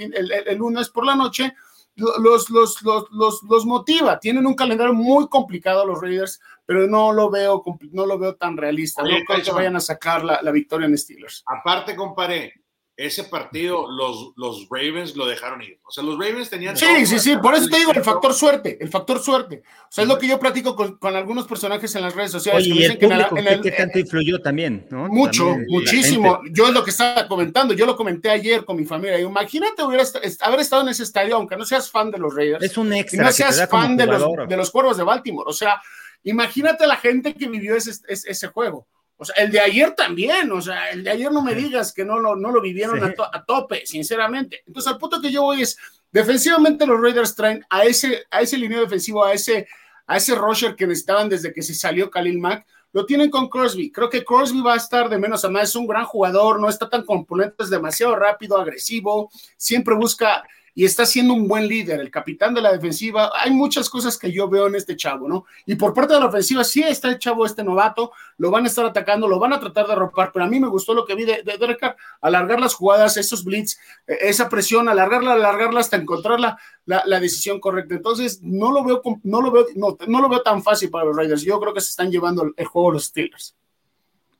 el, 0.48 0.58
lunes 0.58 0.90
por 0.90 1.06
la 1.06 1.16
noche 1.16 1.54
los, 1.96 2.50
los, 2.50 2.82
los, 2.82 3.06
los, 3.12 3.44
los 3.44 3.66
motiva. 3.66 4.20
Tienen 4.20 4.46
un 4.46 4.54
calendario 4.54 4.94
muy 4.94 5.28
complicado 5.28 5.86
los 5.86 6.02
Raiders, 6.02 6.40
pero 6.66 6.88
no 6.88 7.14
lo 7.14 7.30
veo, 7.30 7.64
no 7.92 8.06
lo 8.06 8.18
veo 8.18 8.36
tan 8.36 8.58
realista. 8.58 9.02
no 9.04 9.10
creo 9.28 9.44
que 9.44 9.52
vayan 9.52 9.76
a 9.76 9.80
sacar 9.80 10.24
la, 10.24 10.42
la 10.42 10.52
victoria 10.52 10.88
en 10.88 10.98
Steelers. 10.98 11.44
Aparte, 11.46 11.96
comparé, 11.96 12.65
ese 12.98 13.26
partido 13.26 13.92
los, 13.92 14.32
los 14.38 14.68
Ravens 14.70 15.18
lo 15.18 15.26
dejaron 15.26 15.62
ir. 15.62 15.80
O 15.84 15.92
sea, 15.92 16.02
los 16.02 16.18
Ravens 16.18 16.50
tenían... 16.50 16.78
Sí, 16.78 17.06
sí, 17.06 17.20
sí, 17.20 17.36
por 17.38 17.54
eso 17.54 17.68
te 17.68 17.78
digo, 17.78 17.92
el 17.92 18.04
factor 18.04 18.34
suerte, 18.34 18.78
el 18.80 18.90
factor 18.90 19.20
suerte. 19.20 19.64
O 19.84 19.92
sea, 19.92 20.04
es 20.04 20.08
lo 20.08 20.18
que 20.18 20.28
yo 20.28 20.40
platico 20.40 20.78
con, 20.78 20.98
con 20.98 21.14
algunos 21.14 21.46
personajes 21.46 21.94
en 21.96 22.04
las 22.04 22.16
redes 22.16 22.32
sociales. 22.32 22.64
Oye, 22.64 22.86
el 22.86 22.98
público, 22.98 23.38
en 23.38 23.48
el, 23.48 23.62
¿qué, 23.62 23.72
tanto 23.72 24.00
influyó 24.00 24.42
también? 24.42 24.88
¿no? 24.90 25.10
Mucho, 25.10 25.58
muchísimo. 25.68 26.40
Yo 26.52 26.68
es 26.68 26.74
lo 26.74 26.86
que 26.86 26.92
estaba 26.92 27.28
comentando, 27.28 27.74
yo 27.74 27.86
lo 27.86 27.98
comenté 27.98 28.30
ayer 28.30 28.64
con 28.64 28.78
mi 28.78 28.86
familia. 28.86 29.20
Imagínate 29.20 29.84
hubiera 29.84 30.06
haber 30.42 30.60
estado 30.62 30.84
en 30.84 30.90
ese 30.90 31.04
estadio, 31.04 31.36
aunque 31.36 31.58
no 31.58 31.66
seas 31.66 31.92
fan 31.92 32.12
de 32.12 32.18
los 32.18 32.34
Raiders. 32.34 32.64
Es 32.64 32.78
un 32.78 32.94
extra. 32.94 33.24
Y 33.24 33.26
no 33.26 33.32
seas 33.34 33.68
fan 33.70 33.98
de 33.98 34.06
los, 34.06 34.48
de 34.48 34.56
los 34.56 34.72
Cuervos 34.72 34.96
de 34.96 35.04
Baltimore. 35.04 35.50
O 35.50 35.54
sea, 35.54 35.82
imagínate 36.24 36.88
la 36.88 36.96
gente 36.96 37.34
que 37.34 37.50
vivió 37.50 37.76
ese, 37.76 37.92
ese, 38.08 38.32
ese 38.32 38.48
juego. 38.48 38.88
O 39.18 39.26
sea, 39.26 39.36
el 39.44 39.52
de 39.52 39.60
ayer 39.60 39.92
también, 39.92 40.52
o 40.52 40.62
sea, 40.62 40.90
el 40.90 41.04
de 41.04 41.10
ayer 41.10 41.32
no 41.32 41.42
me 41.42 41.56
digas 41.56 41.94
que 41.94 42.04
no 42.04 42.20
lo, 42.20 42.36
no 42.36 42.52
lo 42.52 42.62
vivieron 42.62 43.02
a, 43.04 43.46
tope, 43.46 43.86
sinceramente. 43.86 44.64
Entonces, 44.68 44.92
al 44.92 45.00
punto 45.00 45.22
que 45.22 45.32
yo 45.32 45.44
voy 45.44 45.62
es, 45.62 45.78
defensivamente 46.12 46.86
los 46.86 47.00
Raiders 47.00 47.36
traen 47.36 47.66
a 47.70 47.84
ese, 47.86 48.26
a 48.30 48.42
ese 48.42 48.58
lineo 48.58 48.82
defensivo, 48.82 49.24
a 49.24 49.34
ese, 49.34 49.68
a 50.06 50.18
ese 50.18 50.36
rusher 50.36 50.76
que 50.76 50.86
necesitaban 50.86 51.30
desde 51.30 51.54
que 51.54 51.62
se 51.62 51.74
salió 51.74 52.12
Khalil 52.12 52.40
Mack, 52.40 52.66
lo 52.92 53.06
tienen 53.06 53.30
con 53.30 53.50
Crosby. 53.50 53.92
Creo 53.92 54.10
que 54.10 54.24
Crosby 54.24 54.62
va 54.62 54.74
a 54.74 54.78
estar 54.78 55.10
de 55.10 55.18
menos 55.18 55.44
a 55.46 55.50
más, 55.50 55.70
es 55.70 55.76
un 55.76 55.88
gran 55.88 56.06
jugador, 56.06 56.60
no 56.60 56.70
está 56.70 56.90
tan 56.90 57.06
componente, 57.06 57.64
es 57.64 57.70
demasiado 57.70 58.16
rápido, 58.16 58.58
agresivo, 58.58 59.30
siempre 59.58 59.96
busca 59.96 60.46
y 60.78 60.84
está 60.84 61.06
siendo 61.06 61.34
un 61.34 61.48
buen 61.48 61.70
líder, 61.70 62.02
el 62.02 62.12
capitán 62.12 62.54
de 62.54 62.62
la 62.62 62.74
defensiva. 62.74 63.32
Hay 63.34 63.52
muchas 63.52 63.90
cosas 63.90 64.18
que 64.18 64.30
yo 64.30 64.50
veo 64.50 64.68
en 64.68 64.76
este 64.76 64.98
chavo, 64.98 65.30
¿no? 65.30 65.46
Y 65.66 65.76
por 65.76 65.94
parte 65.94 66.14
de 66.14 66.20
la 66.20 66.26
ofensiva, 66.26 66.66
sí 66.66 66.84
está 66.84 67.08
el 67.08 67.18
chavo, 67.18 67.46
este 67.46 67.64
novato, 67.64 68.12
lo 68.38 68.52
van 68.52 68.66
a 68.66 68.68
estar 68.68 68.86
atacando, 68.86 69.26
lo 69.30 69.40
van 69.40 69.54
a 69.54 69.60
tratar 69.62 69.88
de 69.88 69.96
romper, 69.96 70.32
pero 70.34 70.44
a 70.44 70.50
mí 70.50 70.60
me 70.60 70.68
gustó 70.68 70.94
lo 70.94 71.06
que 71.06 71.16
vi 71.16 71.24
de, 71.24 71.44
de 71.44 71.58
Derek 71.58 71.80
Carr, 71.80 71.96
alargar 72.20 72.60
las 72.60 72.74
jugadas, 72.74 73.16
esos 73.16 73.46
blitz, 73.46 73.78
eh, 74.06 74.18
esa 74.24 74.50
presión, 74.50 74.90
alargarla, 74.90 75.34
alargarla 75.34 75.80
hasta 75.80 75.96
encontrar 75.96 76.42
la, 76.42 76.58
la, 76.86 77.20
decisión 77.22 77.62
correcta. 77.62 77.96
Entonces, 77.96 78.42
no 78.44 78.74
lo 78.74 78.84
veo, 78.84 79.02
no 79.24 79.42
lo 79.42 79.52
veo, 79.52 79.66
no 79.76 80.22
lo 80.22 80.28
veo 80.28 80.42
tan 80.42 80.62
fácil 80.62 80.90
para 80.90 81.06
los 81.06 81.16
Raiders. 81.16 81.42
Yo 81.42 81.58
creo 81.62 81.74
que 81.74 81.80
se 81.80 81.92
están 81.92 82.12
llevando 82.12 82.52
el 82.56 82.66
juego 82.66 82.92
los 82.92 83.06
Steelers. 83.06 83.56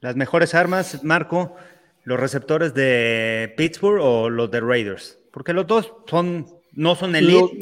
Las 0.02 0.18
mejores 0.18 0.54
armas, 0.54 1.02
Marco, 1.02 1.56
los 2.04 2.20
receptores 2.20 2.74
de 2.74 3.54
Pittsburgh 3.56 4.02
o 4.02 4.30
los 4.30 4.52
de 4.52 4.60
Raiders. 4.60 5.18
Porque 5.36 5.52
los 5.52 5.68
dos 5.68 5.94
son, 6.10 6.46
no 6.72 6.96
son 6.96 7.14
elite, 7.14 7.60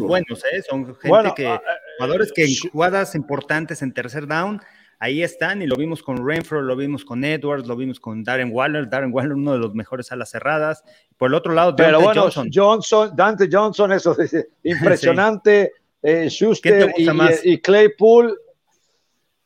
buenos, 0.00 0.44
¿eh? 0.52 0.62
son 0.68 0.84
gente 0.96 1.32
que, 1.36 1.46
ah, 1.46 1.62
ah, 1.64 1.72
jugadores 1.96 2.32
que 2.32 2.44
en 2.44 2.50
jugadas 2.72 3.14
importantes 3.14 3.82
en 3.82 3.94
tercer 3.94 4.26
down, 4.26 4.60
ahí 4.98 5.22
están, 5.22 5.62
y 5.62 5.68
lo 5.68 5.76
vimos 5.76 6.02
con 6.02 6.26
Renfro, 6.26 6.60
lo 6.60 6.74
vimos 6.74 7.04
con 7.04 7.22
Edwards, 7.24 7.68
lo 7.68 7.76
vimos 7.76 8.00
con 8.00 8.24
Darren 8.24 8.50
Waller, 8.52 8.90
Darren 8.90 9.14
Waller, 9.14 9.34
uno 9.34 9.52
de 9.52 9.58
los 9.60 9.76
mejores 9.76 10.10
alas 10.10 10.32
cerradas. 10.32 10.82
Por 11.16 11.28
el 11.30 11.34
otro 11.34 11.52
lado, 11.52 11.70
Dante 11.70 11.84
Pero 11.84 12.00
bueno, 12.00 12.22
Johnson. 12.52 13.12
Dante 13.14 13.48
Johnson, 13.48 13.92
eso 13.92 14.18
es 14.18 14.34
impresionante. 14.64 15.72
Eh, 16.02 16.28
Schuster 16.28 16.92
y, 16.96 17.60
Claypool. 17.60 18.36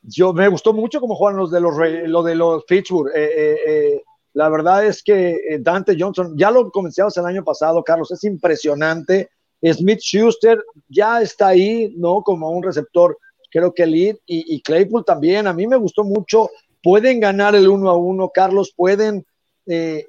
Yo 0.01 0.33
me 0.33 0.47
gustó 0.47 0.73
mucho 0.73 0.99
cómo 0.99 1.13
juegan 1.13 1.37
los 1.37 1.51
de 1.51 1.61
los, 1.61 1.75
lo 2.07 2.23
de 2.23 2.33
los 2.33 2.63
Pittsburgh. 2.63 3.11
Eh, 3.15 3.57
eh, 3.67 4.03
la 4.33 4.49
verdad 4.49 4.85
es 4.85 5.01
que 5.03 5.31
eh, 5.31 5.59
Dante 5.59 5.95
Johnson, 5.97 6.35
ya 6.37 6.51
lo 6.51 6.69
comenzamos 6.71 7.17
el 7.17 7.25
año 7.25 7.43
pasado, 7.43 7.83
Carlos, 7.83 8.11
es 8.11 8.23
impresionante. 8.23 9.29
Smith 9.61 9.99
Schuster 9.99 10.63
ya 10.87 11.21
está 11.21 11.47
ahí, 11.47 11.93
¿no? 11.97 12.21
Como 12.21 12.49
un 12.49 12.63
receptor, 12.63 13.17
creo 13.51 13.73
que 13.73 13.85
lead, 13.85 14.15
y, 14.25 14.61
Claypool 14.61 15.03
también. 15.03 15.47
A 15.47 15.53
mí 15.53 15.67
me 15.67 15.75
gustó 15.75 16.03
mucho. 16.03 16.49
Pueden 16.81 17.19
ganar 17.19 17.55
el 17.55 17.67
uno 17.67 17.89
a 17.89 17.97
uno, 17.97 18.29
Carlos, 18.33 18.71
pueden 18.73 19.25
eh, 19.65 20.05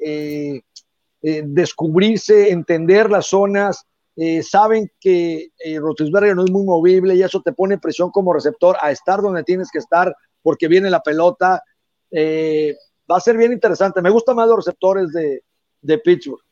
eh, 1.23 1.43
descubrirse, 1.45 2.51
entender 2.51 3.11
las 3.11 3.27
zonas. 3.27 3.85
saben 4.49 4.89
que 5.01 5.49
Rotisberger 5.79 6.37
no 6.37 6.45
es 6.45 6.51
muy 6.53 6.64
movible 6.64 7.16
y 7.16 7.23
eso 7.23 7.43
te 7.43 7.53
pone 7.53 7.79
presión 7.79 8.11
como 8.11 8.33
receptor 8.33 8.77
a 8.81 8.93
estar 8.93 9.21
donde 9.21 9.43
tienes 9.43 9.71
que 9.73 9.79
estar 9.79 10.14
porque 10.43 10.68
viene 10.68 10.91
la 10.91 11.03
pelota 11.03 11.61
va 13.11 13.17
a 13.17 13.21
ser 13.21 13.37
bien 13.37 13.53
interesante. 13.53 14.03
Me 14.03 14.11
gustan 14.11 14.37
más 14.37 14.49
los 14.49 14.57
receptores 14.57 15.13
de, 15.13 15.43
de 15.83 15.99
Pittsburgh. 15.99 16.43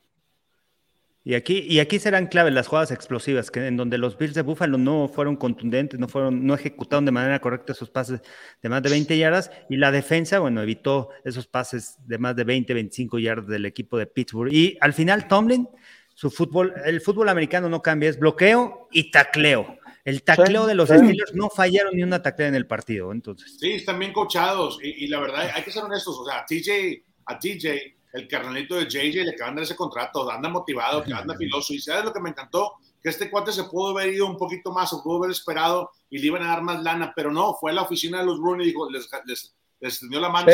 Y 1.28 1.34
aquí, 1.34 1.58
y 1.68 1.80
aquí 1.80 1.98
serán 1.98 2.28
clave 2.28 2.50
las 2.50 2.68
jugadas 2.68 2.90
explosivas, 2.90 3.50
que 3.50 3.66
en 3.66 3.76
donde 3.76 3.98
los 3.98 4.16
Bills 4.16 4.32
de 4.32 4.40
Buffalo 4.40 4.78
no 4.78 5.08
fueron 5.08 5.36
contundentes, 5.36 6.00
no 6.00 6.08
fueron, 6.08 6.46
no 6.46 6.54
ejecutaron 6.54 7.04
de 7.04 7.12
manera 7.12 7.38
correcta 7.38 7.72
esos 7.72 7.90
pases 7.90 8.22
de 8.62 8.68
más 8.70 8.82
de 8.82 8.88
20 8.88 9.18
yardas, 9.18 9.50
y 9.68 9.76
la 9.76 9.90
defensa, 9.90 10.38
bueno, 10.38 10.62
evitó 10.62 11.10
esos 11.24 11.46
pases 11.46 11.96
de 12.06 12.16
más 12.16 12.34
de 12.34 12.44
20, 12.44 12.72
25 12.72 13.18
yardas 13.18 13.48
del 13.48 13.66
equipo 13.66 13.98
de 13.98 14.06
Pittsburgh. 14.06 14.50
Y 14.50 14.78
al 14.80 14.94
final, 14.94 15.28
Tomlin, 15.28 15.68
su 16.14 16.30
fútbol, 16.30 16.72
el 16.86 17.02
fútbol 17.02 17.28
americano 17.28 17.68
no 17.68 17.82
cambia, 17.82 18.08
es 18.08 18.18
bloqueo 18.18 18.88
y 18.90 19.10
tacleo. 19.10 19.76
El 20.08 20.22
tacleo 20.22 20.64
de 20.64 20.74
los 20.74 20.88
Steelers 20.88 21.34
no 21.34 21.50
fallaron 21.50 21.94
ni 21.94 22.02
una 22.02 22.22
taclea 22.22 22.48
en 22.48 22.54
el 22.54 22.66
partido, 22.66 23.12
entonces. 23.12 23.58
Sí, 23.60 23.72
están 23.72 23.98
bien 23.98 24.14
cochados 24.14 24.78
y, 24.82 25.06
la 25.06 25.20
verdad 25.20 25.50
hay 25.54 25.62
que 25.62 25.70
ser 25.70 25.84
honestos, 25.84 26.18
o 26.18 26.24
sea, 26.24 26.38
a 26.38 26.46
TJ, 26.46 27.04
a 27.26 27.38
TJ, 27.38 27.94
el 28.14 28.26
carnalito 28.26 28.76
de 28.76 28.86
JJ 28.86 29.22
le 29.22 29.32
acaban 29.32 29.54
de 29.54 29.60
dar 29.60 29.64
ese 29.64 29.76
contrato, 29.76 30.30
anda 30.30 30.48
motivado, 30.48 31.04
anda 31.14 31.36
filoso 31.36 31.74
y 31.74 31.78
sabes 31.78 32.06
lo 32.06 32.14
que 32.14 32.20
me 32.20 32.30
encantó, 32.30 32.76
que 33.02 33.10
este 33.10 33.30
cuate 33.30 33.52
se 33.52 33.64
pudo 33.64 33.90
haber 33.90 34.14
ido 34.14 34.24
un 34.24 34.38
poquito 34.38 34.72
más 34.72 34.90
o 34.94 35.02
pudo 35.02 35.18
haber 35.18 35.32
esperado 35.32 35.90
y 36.08 36.16
le 36.16 36.28
iban 36.28 36.42
a 36.42 36.48
dar 36.48 36.62
más 36.62 36.82
lana, 36.82 37.12
pero 37.14 37.30
no, 37.30 37.52
fue 37.60 37.72
a 37.72 37.74
la 37.74 37.82
oficina 37.82 38.20
de 38.20 38.24
los 38.24 38.38
Rooney 38.38 38.64
y 38.66 38.70
dijo, 38.70 38.88
les, 38.90 39.10
les, 39.26 39.54
les 39.78 40.02
la 40.04 40.30
mano, 40.30 40.50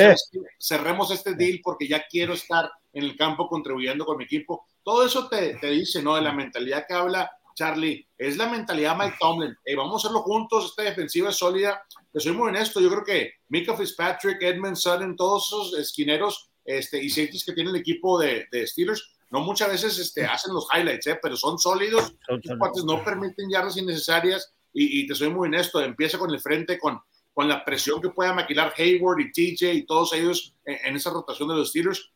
cerremos 0.58 1.12
este 1.12 1.34
deal 1.34 1.60
porque 1.62 1.86
ya 1.86 2.04
quiero 2.10 2.34
estar 2.34 2.72
en 2.92 3.04
el 3.04 3.16
campo 3.16 3.46
contribuyendo 3.46 4.04
con 4.04 4.16
mi 4.18 4.24
equipo. 4.24 4.66
Todo 4.82 5.06
eso 5.06 5.28
te, 5.28 5.54
te 5.60 5.70
dice, 5.70 6.02
¿no? 6.02 6.16
De 6.16 6.22
la 6.22 6.32
mentalidad 6.32 6.86
que 6.88 6.94
habla 6.94 7.30
Charlie, 7.54 8.06
es 8.18 8.36
la 8.36 8.48
mentalidad 8.48 8.96
Mike 8.96 9.16
Tomlin. 9.20 9.56
vamos 9.76 10.04
a 10.04 10.08
hacerlo 10.08 10.22
juntos, 10.22 10.66
esta 10.66 10.82
defensiva 10.82 11.30
es 11.30 11.36
sólida. 11.36 11.82
Te 12.12 12.20
soy 12.20 12.32
muy 12.32 12.48
honesto, 12.48 12.80
yo 12.80 12.90
creo 12.90 13.04
que 13.04 13.32
Mika 13.48 13.76
Fitzpatrick, 13.76 14.42
Edmund 14.42 14.76
Sutton, 14.76 15.16
todos 15.16 15.46
esos 15.46 15.78
esquineros 15.78 16.50
este, 16.64 17.02
y 17.02 17.08
safeties 17.08 17.44
que 17.44 17.52
tiene 17.52 17.70
el 17.70 17.76
equipo 17.76 18.18
de, 18.18 18.46
Steelers, 18.66 19.16
no 19.30 19.40
muchas 19.40 19.68
veces 19.68 19.98
este, 19.98 20.24
hacen 20.24 20.52
los 20.52 20.66
highlights, 20.74 21.06
¿eh? 21.06 21.18
pero 21.20 21.36
son 21.36 21.58
sólidos. 21.58 22.14
Los 22.28 22.84
no 22.84 23.02
permiten 23.02 23.50
yardas 23.50 23.76
innecesarias 23.76 24.52
y, 24.72 25.06
te 25.06 25.14
soy 25.14 25.28
muy 25.28 25.46
honesto, 25.46 25.80
empieza 25.80 26.18
con 26.18 26.30
el 26.32 26.40
frente, 26.40 26.78
con, 26.78 27.00
con 27.32 27.48
la 27.48 27.64
presión 27.64 28.00
que 28.02 28.10
pueda 28.10 28.32
maquilar 28.32 28.74
Hayward 28.76 29.20
y 29.20 29.32
TJ 29.32 29.72
y 29.72 29.86
todos 29.86 30.12
ellos 30.12 30.54
en, 30.64 30.78
en 30.84 30.96
esa 30.96 31.10
rotación 31.10 31.48
de 31.48 31.54
los 31.54 31.68
Steelers. 31.70 32.10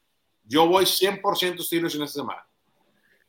Yo 0.44 0.66
voy 0.66 0.84
100% 0.84 1.62
Steelers 1.62 1.94
en 1.94 2.02
esta 2.02 2.20
semana. 2.20 2.48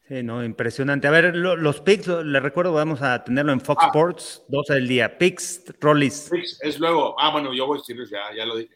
Sí, 0.10 0.24
no, 0.24 0.44
impresionante. 0.44 1.08
A 1.08 1.12
ver, 1.12 1.36
los 1.36 1.82
picks, 1.82 2.08
les 2.08 2.42
recuerdo, 2.42 2.74
vamos 2.74 3.00
a 3.04 3.24
tenerlo 3.24 3.52
en 3.52 3.62
Fox 3.62 3.84
ah. 3.84 3.88
Sports, 3.90 4.44
12 4.48 4.74
del 4.74 4.88
día. 4.88 5.20
Picks, 5.20 5.66
Rollis. 5.80 6.30
Picks 6.32 6.60
es 6.64 6.80
luego. 6.80 7.16
Ah, 7.20 7.32
bueno, 7.32 7.54
yo 7.54 7.68
voy 7.68 7.78
Steelers, 7.78 8.10
ya, 8.10 8.22
ya 8.36 8.44
lo 8.44 8.58
dije. 8.58 8.76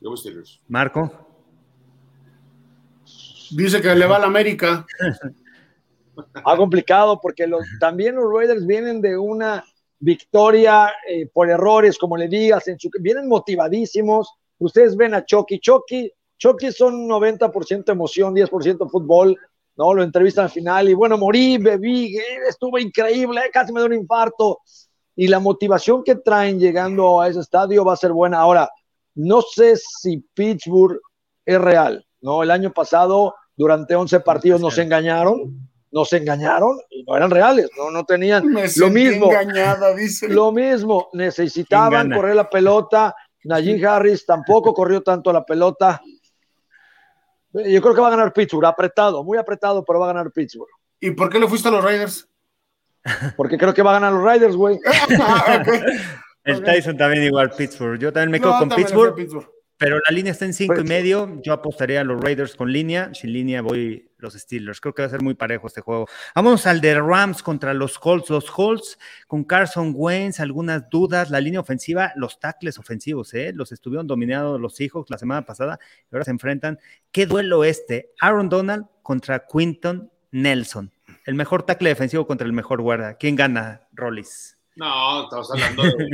Yo 0.00 0.10
voy 0.10 0.16
Steelers. 0.16 0.60
Marco. 0.68 1.10
Dice 3.50 3.82
que 3.82 3.92
le 3.96 4.06
va 4.06 4.14
a 4.14 4.18
la 4.20 4.26
América. 4.26 4.86
ha 6.44 6.56
complicado 6.56 7.20
porque 7.20 7.48
los, 7.48 7.64
también 7.80 8.14
los 8.14 8.32
Raiders 8.32 8.64
vienen 8.64 9.00
de 9.00 9.18
una 9.18 9.64
victoria 9.98 10.92
eh, 11.10 11.26
por 11.32 11.50
errores, 11.50 11.98
como 11.98 12.16
le 12.16 12.28
digas, 12.28 12.68
en 12.68 12.78
su, 12.78 12.88
vienen 13.00 13.26
motivadísimos. 13.26 14.32
Ustedes 14.58 14.96
ven 14.96 15.14
a 15.14 15.24
Chucky. 15.24 15.58
Chucky, 15.58 16.12
Chucky 16.36 16.70
son 16.70 17.08
90% 17.08 17.90
emoción, 17.90 18.36
10% 18.36 18.88
fútbol 18.88 19.36
¿no? 19.78 19.94
Lo 19.94 20.02
entrevistan 20.02 20.44
al 20.46 20.50
final 20.50 20.88
y 20.88 20.94
bueno, 20.94 21.16
morí, 21.16 21.56
bebí, 21.56 22.18
estuvo 22.48 22.78
increíble, 22.78 23.42
casi 23.52 23.72
me 23.72 23.80
dio 23.80 23.86
un 23.86 23.94
infarto. 23.94 24.60
Y 25.14 25.28
la 25.28 25.40
motivación 25.40 26.04
que 26.04 26.16
traen 26.16 26.60
llegando 26.60 27.20
a 27.20 27.28
ese 27.28 27.40
estadio 27.40 27.84
va 27.84 27.94
a 27.94 27.96
ser 27.96 28.12
buena. 28.12 28.38
Ahora, 28.38 28.68
no 29.14 29.40
sé 29.40 29.74
si 29.76 30.18
Pittsburgh 30.34 31.00
es 31.44 31.60
real, 31.60 32.04
¿no? 32.20 32.42
El 32.42 32.50
año 32.50 32.72
pasado, 32.72 33.34
durante 33.56 33.94
11 33.94 34.20
partidos 34.20 34.60
nos 34.60 34.78
engañaron, 34.78 35.68
nos 35.90 36.12
engañaron 36.12 36.78
y 36.90 37.02
no 37.04 37.16
eran 37.16 37.30
reales, 37.30 37.70
no, 37.76 37.90
no 37.90 38.04
tenían 38.04 38.44
lo 38.76 38.90
mismo. 38.90 39.26
Engañada, 39.26 39.94
dice. 39.94 40.28
Lo 40.28 40.52
mismo, 40.52 41.08
necesitaban 41.12 42.10
correr 42.10 42.36
la 42.36 42.48
pelota. 42.48 43.14
Najee 43.44 43.84
Harris 43.84 44.26
tampoco 44.26 44.74
corrió 44.74 45.02
tanto 45.02 45.32
la 45.32 45.44
pelota. 45.44 46.00
Yo 47.52 47.80
creo 47.80 47.94
que 47.94 48.00
va 48.00 48.08
a 48.08 48.10
ganar 48.10 48.32
Pittsburgh, 48.32 48.66
apretado, 48.66 49.24
muy 49.24 49.38
apretado, 49.38 49.84
pero 49.84 49.98
va 50.00 50.10
a 50.10 50.12
ganar 50.12 50.30
Pittsburgh. 50.32 50.70
¿Y 51.00 51.12
por 51.12 51.30
qué 51.30 51.38
le 51.38 51.48
fuiste 51.48 51.68
a 51.68 51.70
los 51.70 51.84
Raiders? 51.84 52.28
Porque 53.36 53.56
creo 53.56 53.72
que 53.72 53.82
va 53.82 53.90
a 53.90 53.94
ganar 53.94 54.12
los 54.12 54.22
Raiders, 54.22 54.56
güey. 54.56 54.78
Ah, 55.20 55.62
El 56.44 56.62
Tyson 56.62 56.96
también 56.96 57.24
igual 57.24 57.50
Pittsburgh. 57.50 57.98
Yo 57.98 58.12
también 58.12 58.30
me 58.30 58.40
quedo 58.40 58.58
con 58.58 58.70
Pittsburgh. 58.70 59.48
Pero 59.78 60.00
la 60.04 60.14
línea 60.14 60.32
está 60.32 60.44
en 60.44 60.54
cinco 60.54 60.74
y 60.74 60.78
pues, 60.78 60.88
medio. 60.88 61.40
Yo 61.42 61.52
apostaría 61.52 62.00
a 62.00 62.04
los 62.04 62.20
Raiders 62.20 62.56
con 62.56 62.72
línea. 62.72 63.14
Sin 63.14 63.32
línea 63.32 63.62
voy 63.62 64.10
los 64.18 64.34
Steelers. 64.34 64.80
Creo 64.80 64.92
que 64.92 65.02
va 65.02 65.06
a 65.06 65.10
ser 65.10 65.22
muy 65.22 65.34
parejo 65.34 65.68
este 65.68 65.80
juego. 65.80 66.06
Vamos 66.34 66.66
al 66.66 66.80
de 66.80 67.00
Rams 67.00 67.44
contra 67.44 67.72
los 67.74 67.96
Colts. 67.96 68.28
Los 68.28 68.50
Colts 68.50 68.98
con 69.28 69.44
Carson 69.44 69.92
Wentz, 69.94 70.40
algunas 70.40 70.90
dudas. 70.90 71.30
La 71.30 71.40
línea 71.40 71.60
ofensiva, 71.60 72.12
los 72.16 72.40
tackles 72.40 72.76
ofensivos, 72.78 73.32
¿eh? 73.34 73.52
Los 73.54 73.70
estuvieron 73.70 74.08
dominados 74.08 74.60
los 74.60 74.74
Seahawks 74.74 75.10
la 75.10 75.18
semana 75.18 75.46
pasada 75.46 75.78
y 76.10 76.14
ahora 76.14 76.24
se 76.24 76.32
enfrentan. 76.32 76.80
¿Qué 77.12 77.26
duelo 77.26 77.62
este? 77.62 78.10
Aaron 78.20 78.48
Donald 78.48 78.86
contra 79.02 79.46
Quinton 79.46 80.10
Nelson. 80.32 80.92
El 81.24 81.36
mejor 81.36 81.62
tackle 81.62 81.90
defensivo 81.90 82.26
contra 82.26 82.46
el 82.46 82.52
mejor 82.52 82.82
guarda. 82.82 83.14
¿Quién 83.14 83.36
gana, 83.36 83.86
Rollis? 83.92 84.57
No, 84.78 85.24
estamos 85.24 85.50
hablando 85.50 85.82
de. 85.82 86.08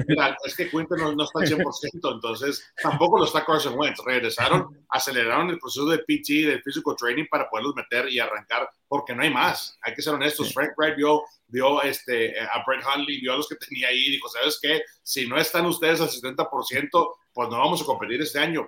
es 0.46 0.56
que 0.56 0.70
Quinton 0.70 1.14
no, 1.14 1.24
está 1.24 1.40
al 1.40 1.46
100%, 1.46 2.14
entonces 2.14 2.72
tampoco 2.82 3.18
lo 3.18 3.26
está 3.26 3.44
Carson 3.44 3.78
Wentz. 3.78 4.00
Regresaron, 4.02 4.86
aceleraron 4.88 5.50
el 5.50 5.58
proceso 5.58 5.84
de 5.84 5.98
PT, 5.98 6.46
de 6.46 6.62
physical 6.62 6.96
training 6.96 7.26
para 7.30 7.50
poderlos 7.50 7.74
meter 7.76 8.10
y 8.10 8.18
arrancar, 8.18 8.66
porque 8.88 9.14
no 9.14 9.22
hay 9.22 9.28
más. 9.28 9.78
Hay 9.82 9.92
que 9.92 10.00
ser 10.00 10.14
honestos. 10.14 10.54
Frank 10.54 10.70
Wright 10.78 10.96
vio, 10.96 11.24
vio 11.48 11.82
este, 11.82 12.40
a 12.40 12.64
Brett 12.66 12.82
Hundley, 12.86 13.20
vio 13.20 13.34
a 13.34 13.36
los 13.36 13.46
que 13.46 13.56
tenía 13.56 13.88
ahí 13.88 14.06
y 14.06 14.12
dijo: 14.12 14.30
¿Sabes 14.30 14.58
qué? 14.62 14.80
Si 15.02 15.28
no 15.28 15.36
están 15.36 15.66
ustedes 15.66 16.00
al 16.00 16.08
70%, 16.08 17.14
pues 17.34 17.48
no 17.50 17.58
vamos 17.58 17.82
a 17.82 17.84
competir 17.84 18.22
este 18.22 18.38
año. 18.38 18.66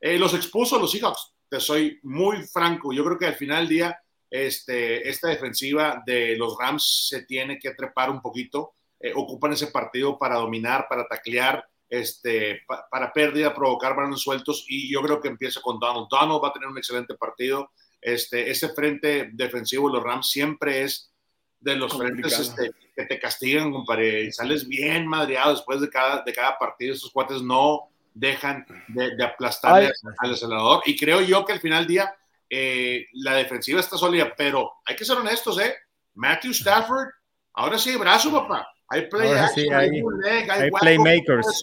Eh, 0.00 0.18
los 0.18 0.32
expuso 0.32 0.76
a 0.76 0.78
los 0.78 0.90
Seahawks. 0.90 1.34
Te 1.46 1.60
soy 1.60 2.00
muy 2.04 2.42
franco. 2.44 2.90
Yo 2.90 3.04
creo 3.04 3.18
que 3.18 3.26
al 3.26 3.34
final 3.34 3.64
del 3.64 3.68
día, 3.68 4.00
este, 4.30 5.06
esta 5.06 5.28
defensiva 5.28 6.02
de 6.06 6.36
los 6.38 6.56
Rams 6.58 7.08
se 7.10 7.24
tiene 7.24 7.58
que 7.58 7.72
trepar 7.72 8.08
un 8.08 8.22
poquito 8.22 8.72
eh, 9.06 9.12
ocupan 9.14 9.52
ese 9.52 9.68
partido 9.68 10.18
para 10.18 10.36
dominar, 10.36 10.86
para 10.88 11.06
taclear, 11.06 11.64
este, 11.88 12.62
para 12.90 13.12
pérdida, 13.12 13.54
provocar 13.54 13.94
balones 13.94 14.20
sueltos 14.20 14.64
y 14.68 14.92
yo 14.92 15.00
creo 15.02 15.20
que 15.20 15.28
empieza 15.28 15.60
con 15.60 15.78
Donald. 15.78 16.08
Donald 16.10 16.42
va 16.42 16.48
a 16.48 16.52
tener 16.52 16.68
un 16.68 16.78
excelente 16.78 17.14
partido. 17.14 17.70
Este, 18.00 18.50
ese 18.50 18.70
frente 18.70 19.30
defensivo 19.32 19.88
de 19.88 19.94
los 19.94 20.02
Rams 20.02 20.28
siempre 20.28 20.82
es 20.82 21.12
de 21.60 21.76
los 21.76 21.96
frentes 21.96 22.38
este, 22.38 22.70
que 22.94 23.04
te 23.04 23.18
castigan, 23.18 23.72
compadre, 23.72 24.24
y 24.24 24.32
sales 24.32 24.66
bien 24.66 25.06
madreado 25.06 25.52
después 25.52 25.80
de 25.80 25.88
cada, 25.88 26.22
de 26.22 26.32
cada 26.32 26.58
partido. 26.58 26.94
Estos 26.94 27.12
cuates 27.12 27.42
no 27.42 27.88
dejan 28.12 28.66
de, 28.88 29.22
aplastar 29.22 29.92
al 30.18 30.32
acelerador. 30.32 30.82
Y 30.86 30.96
creo 30.96 31.20
yo 31.20 31.44
que 31.44 31.52
al 31.52 31.60
final 31.60 31.80
del 31.80 31.88
día 31.88 32.16
eh, 32.50 33.06
la 33.12 33.34
defensiva 33.34 33.80
está 33.80 33.96
sólida, 33.96 34.34
pero 34.36 34.72
hay 34.84 34.96
que 34.96 35.04
ser 35.04 35.18
honestos, 35.18 35.60
¿eh? 35.60 35.74
Matthew 36.14 36.52
Stafford, 36.52 37.08
ahora 37.54 37.78
sí, 37.78 37.94
brazo, 37.96 38.32
papá. 38.32 38.68
Hay 38.88 39.08
play 39.08 39.30
hay, 39.30 40.70
playmakers. 40.70 41.62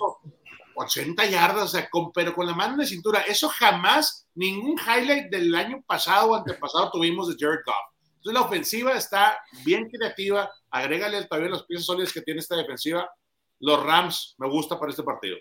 80 0.76 1.26
yardas, 1.26 1.64
o 1.64 1.68
sea, 1.68 1.88
pero 2.14 2.34
con 2.34 2.48
la 2.48 2.54
mano 2.54 2.74
en 2.74 2.80
la 2.80 2.86
cintura. 2.86 3.22
Eso 3.22 3.48
jamás, 3.50 4.28
ningún 4.36 4.76
highlight 4.80 5.30
del 5.30 5.54
año 5.54 5.84
pasado 5.86 6.32
o 6.32 6.36
antepasado 6.36 6.90
tuvimos 6.92 7.28
de 7.30 7.36
Jared 7.40 7.62
Goff. 7.66 7.76
Entonces 8.18 8.34
la 8.34 8.42
ofensiva 8.42 8.94
está 8.94 9.38
bien 9.66 9.90
creativa. 9.90 10.50
Agrégale 10.72 11.26
todavía 11.26 11.52
las 11.52 11.64
piezas 11.64 11.86
sólidas 11.86 12.14
que 12.14 12.22
tiene 12.22 12.40
esta 12.40 12.56
defensiva. 12.56 13.10
Los 13.60 13.84
Rams 13.84 14.36
me 14.38 14.50
gusta 14.50 14.80
para 14.80 14.92
este 14.92 15.04
partido. 15.04 15.38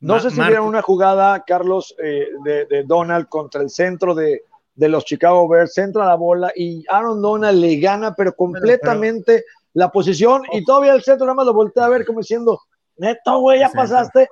No 0.00 0.20
sé 0.20 0.30
si 0.30 0.40
vieron 0.40 0.66
una 0.66 0.82
jugada, 0.82 1.42
Carlos, 1.44 1.94
eh, 2.02 2.28
de, 2.44 2.84
Donald 2.84 3.28
contra 3.28 3.62
el 3.62 3.70
centro 3.70 4.14
de, 4.14 4.42
los 4.76 5.04
Chicago 5.04 5.48
Bears, 5.48 5.74
centra 5.74 6.04
la 6.04 6.14
bola 6.14 6.52
y 6.54 6.84
Aaron 6.90 7.22
Donald 7.22 7.58
le 7.58 7.76
gana, 7.76 8.14
pero 8.14 8.34
completamente 8.34 9.44
la 9.74 9.90
posición 9.90 10.42
y 10.52 10.64
todavía 10.64 10.94
el 10.94 11.02
centro 11.02 11.26
nada 11.26 11.34
más 11.34 11.46
lo 11.46 11.52
voltea 11.52 11.84
a 11.84 11.88
ver 11.88 12.06
como 12.06 12.20
diciendo, 12.20 12.60
neto, 12.96 13.38
güey, 13.40 13.60
ya 13.60 13.68
pasaste. 13.70 14.28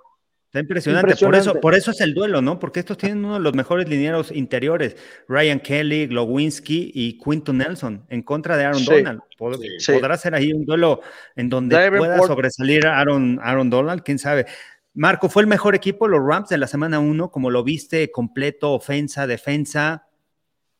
Está 0.46 0.60
impresionante. 0.60 1.16
Por, 1.16 1.34
eso, 1.34 1.60
por 1.60 1.74
eso 1.74 1.92
es 1.92 2.00
el 2.02 2.12
duelo, 2.12 2.42
¿no? 2.42 2.58
Porque 2.58 2.80
estos 2.80 2.98
tienen 2.98 3.24
uno 3.24 3.34
de 3.34 3.40
los 3.40 3.54
mejores 3.54 3.88
linieros 3.88 4.30
interiores. 4.30 4.96
Ryan 5.26 5.60
Kelly, 5.60 6.08
Glowinski 6.08 6.92
y 6.94 7.18
Quinton 7.18 7.56
Nelson 7.56 8.04
en 8.10 8.22
contra 8.22 8.58
de 8.58 8.66
Aaron 8.66 8.84
Donald. 8.84 9.20
¿Podrá 9.38 10.18
ser 10.18 10.34
ahí 10.34 10.52
un 10.52 10.66
duelo 10.66 11.00
en 11.36 11.48
donde 11.48 11.90
pueda 11.90 12.18
sobresalir 12.18 12.86
Aaron, 12.86 13.40
Aaron 13.42 13.70
Donald? 13.70 14.02
¿Quién 14.02 14.18
sabe? 14.18 14.44
Marco, 14.92 15.30
¿fue 15.30 15.40
el 15.40 15.48
mejor 15.48 15.74
equipo 15.74 16.06
los 16.06 16.20
Rams 16.22 16.50
de 16.50 16.58
la 16.58 16.66
semana 16.66 17.00
1? 17.00 17.30
Como 17.30 17.48
lo 17.48 17.64
viste, 17.64 18.10
completo, 18.10 18.72
ofensa, 18.74 19.26
defensa. 19.26 20.06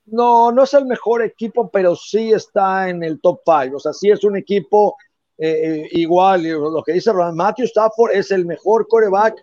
No, 0.07 0.51
no 0.51 0.65
es 0.65 0.75
el 0.75 0.87
mejor 0.87 1.23
equipo, 1.23 1.71
pero 1.71 1.95
sí 1.95 2.33
está 2.33 2.89
en 2.89 3.03
el 3.03 3.21
top 3.21 3.41
five. 3.45 3.75
O 3.75 3.79
sea, 3.79 3.93
sí 3.93 4.11
es 4.11 4.25
un 4.25 4.37
equipo 4.37 4.97
eh, 5.39 5.83
eh, 5.85 5.89
igual. 5.93 6.43
Lo 6.43 6.83
que 6.83 6.93
dice 6.93 7.13
Ron, 7.13 7.37
Matthew 7.37 7.67
Stafford 7.67 8.13
es 8.13 8.31
el 8.31 8.45
mejor 8.45 8.87
coreback 8.89 9.43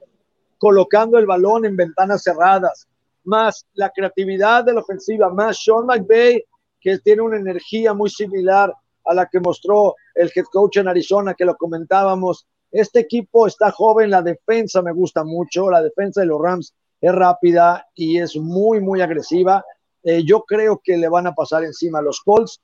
colocando 0.58 1.18
el 1.18 1.26
balón 1.26 1.66
en 1.66 1.76
ventanas 1.76 2.24
cerradas. 2.24 2.88
Más 3.24 3.66
la 3.74 3.90
creatividad 3.90 4.66
de 4.66 4.74
la 4.74 4.82
ofensiva, 4.82 5.30
más 5.30 5.64
Sean 5.64 5.86
McVay, 5.86 6.44
que 6.80 7.00
tiene 7.00 7.22
una 7.22 7.38
energía 7.38 7.94
muy 7.94 8.10
similar 8.10 8.74
a 9.06 9.14
la 9.14 9.26
que 9.26 9.40
mostró 9.40 9.96
el 10.16 10.32
head 10.36 10.46
coach 10.52 10.78
en 10.78 10.88
Arizona, 10.88 11.34
que 11.34 11.46
lo 11.46 11.56
comentábamos. 11.56 12.46
Este 12.72 13.00
equipo 13.00 13.48
está 13.48 13.72
joven, 13.72 14.12
la 14.12 14.22
defensa 14.22 14.82
me 14.82 14.92
gusta 14.92 15.24
mucho, 15.24 15.70
la 15.70 15.82
defensa 15.82 16.22
de 16.22 16.28
los 16.28 16.42
Rams 16.42 16.74
es 17.02 17.14
rápida 17.14 17.88
y 17.96 18.20
es 18.20 18.36
muy, 18.36 18.80
muy 18.80 19.02
agresiva. 19.02 19.64
Eh, 20.04 20.24
yo 20.26 20.44
creo 20.44 20.82
que 20.84 20.98
le 20.98 21.10
van 21.10 21.28
a 21.28 21.34
pasar 21.34 21.64
encima 21.64 22.00
a 22.00 22.02
los 22.02 22.22
Colts. 22.22 22.62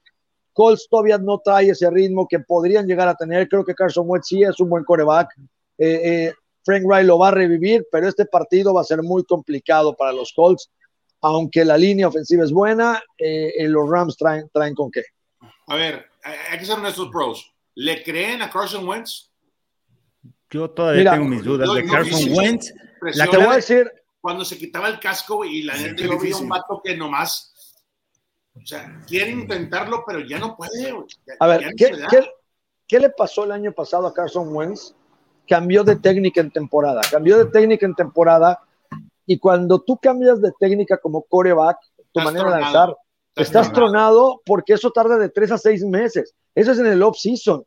Colts 0.53 0.87
todavía 0.89 1.17
no 1.17 1.39
trae 1.43 1.69
ese 1.69 1.89
ritmo 1.89 2.27
que 2.27 2.39
podrían 2.39 2.87
llegar 2.87 3.07
a 3.07 3.15
tener. 3.15 3.47
Creo 3.49 3.65
que 3.65 3.75
Carson 3.75 4.05
Wentz 4.07 4.27
sí 4.27 4.43
es 4.43 4.59
un 4.59 4.69
buen 4.69 4.83
coreback. 4.83 5.29
Eh, 5.77 6.01
eh, 6.03 6.33
Frank 6.63 6.83
Wright 6.85 7.05
lo 7.05 7.19
va 7.19 7.27
a 7.27 7.31
revivir, 7.31 7.85
pero 7.91 8.07
este 8.07 8.25
partido 8.25 8.73
va 8.73 8.81
a 8.81 8.85
ser 8.85 9.03
muy 9.03 9.23
complicado 9.25 9.95
para 9.95 10.13
los 10.13 10.31
Colts. 10.33 10.71
Aunque 11.21 11.65
la 11.65 11.77
línea 11.77 12.07
ofensiva 12.07 12.43
es 12.43 12.51
buena, 12.51 13.01
los 13.17 13.89
Rams 13.89 14.15
traen, 14.15 14.49
traen 14.53 14.75
con 14.75 14.91
qué. 14.91 15.03
A 15.67 15.75
ver, 15.75 16.05
hay 16.23 16.59
que 16.59 16.65
ser 16.65 16.77
honestos, 16.77 17.09
pros. 17.11 17.51
¿Le 17.75 18.03
creen 18.03 18.41
a 18.41 18.49
Carson 18.49 18.87
Wentz? 18.87 19.31
Yo 20.49 20.69
todavía 20.69 21.11
tengo 21.11 21.25
mis 21.25 21.43
dudas 21.43 21.73
de 21.73 21.85
Carson 21.85 22.33
Wentz. 22.33 22.73
La 23.01 23.27
que 23.27 23.37
voy 23.37 23.47
a 23.47 23.55
decir, 23.55 23.91
cuando 24.25 24.43
se 24.43 24.57
quitaba 24.57 24.87
el 24.87 24.99
casco 24.99 25.45
y 25.45 25.61
la 25.61 25.75
gente 25.75 26.05
lo 26.05 26.17
veía 26.17 26.35
un 26.37 26.49
vato 26.49 26.81
que 26.83 26.97
nomás, 26.97 27.53
o 28.55 28.65
sea, 28.65 28.99
quiere 29.07 29.29
intentarlo, 29.29 30.03
pero 30.03 30.19
ya 30.21 30.39
no 30.39 30.57
puede. 30.57 30.95
a 31.39 31.45
ver, 31.45 31.69
¿qué, 32.87 32.99
le 32.99 33.11
pasó 33.11 33.43
el 33.43 33.51
año 33.51 33.71
pasado 33.71 34.07
a 34.07 34.13
Carson 34.15 34.47
Wentz? 34.51 34.95
Cambió 35.47 35.83
de 35.83 35.97
técnica 35.97 36.41
en 36.41 36.49
temporada, 36.49 37.01
cambió 37.11 37.37
de 37.37 37.45
técnica 37.51 37.85
en 37.85 37.93
temporada 37.93 38.59
y 39.27 39.37
cuando 39.37 39.79
tú 39.79 39.95
cambias 40.01 40.41
de 40.41 40.51
técnica 40.59 40.97
como 40.97 41.21
coreback, 41.21 41.77
tu 42.11 42.21
manera 42.21 42.45
de 42.45 42.61
lanzar, 42.61 42.97
estás, 43.35 43.71
tronado. 43.71 44.41
porque 44.43 44.73
eso 44.73 44.89
tarda 44.89 45.19
de 45.19 45.29
tres 45.29 45.51
a 45.51 45.59
seis 45.59 45.85
meses. 45.85 46.33
Eso 46.55 46.71
es 46.71 46.79
en 46.79 46.87
el 46.87 47.03
off-season. 47.03 47.63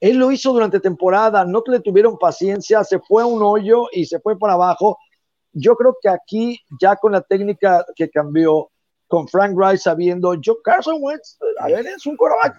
Él 0.00 0.16
lo 0.16 0.32
hizo 0.32 0.52
durante 0.52 0.80
temporada, 0.80 1.44
no 1.44 1.62
le 1.68 1.78
tuvieron 1.78 2.18
paciencia, 2.18 2.82
se 2.82 2.98
fue 2.98 3.22
a 3.22 3.26
un 3.26 3.40
hoyo 3.44 3.86
y 3.92 4.06
se 4.06 4.18
fue 4.18 4.36
para 4.36 4.54
abajo 4.54 4.98
yo 5.52 5.76
creo 5.76 5.96
que 6.00 6.08
aquí, 6.08 6.60
ya 6.80 6.96
con 6.96 7.12
la 7.12 7.22
técnica 7.22 7.84
que 7.94 8.08
cambió, 8.08 8.70
con 9.06 9.26
Frank 9.26 9.56
Rice 9.58 9.84
sabiendo, 9.84 10.34
yo 10.34 10.62
Carson 10.62 10.98
Wentz, 11.00 11.36
a 11.58 11.66
ver, 11.66 11.86
es 11.86 12.06
un 12.06 12.16
coreback, 12.16 12.56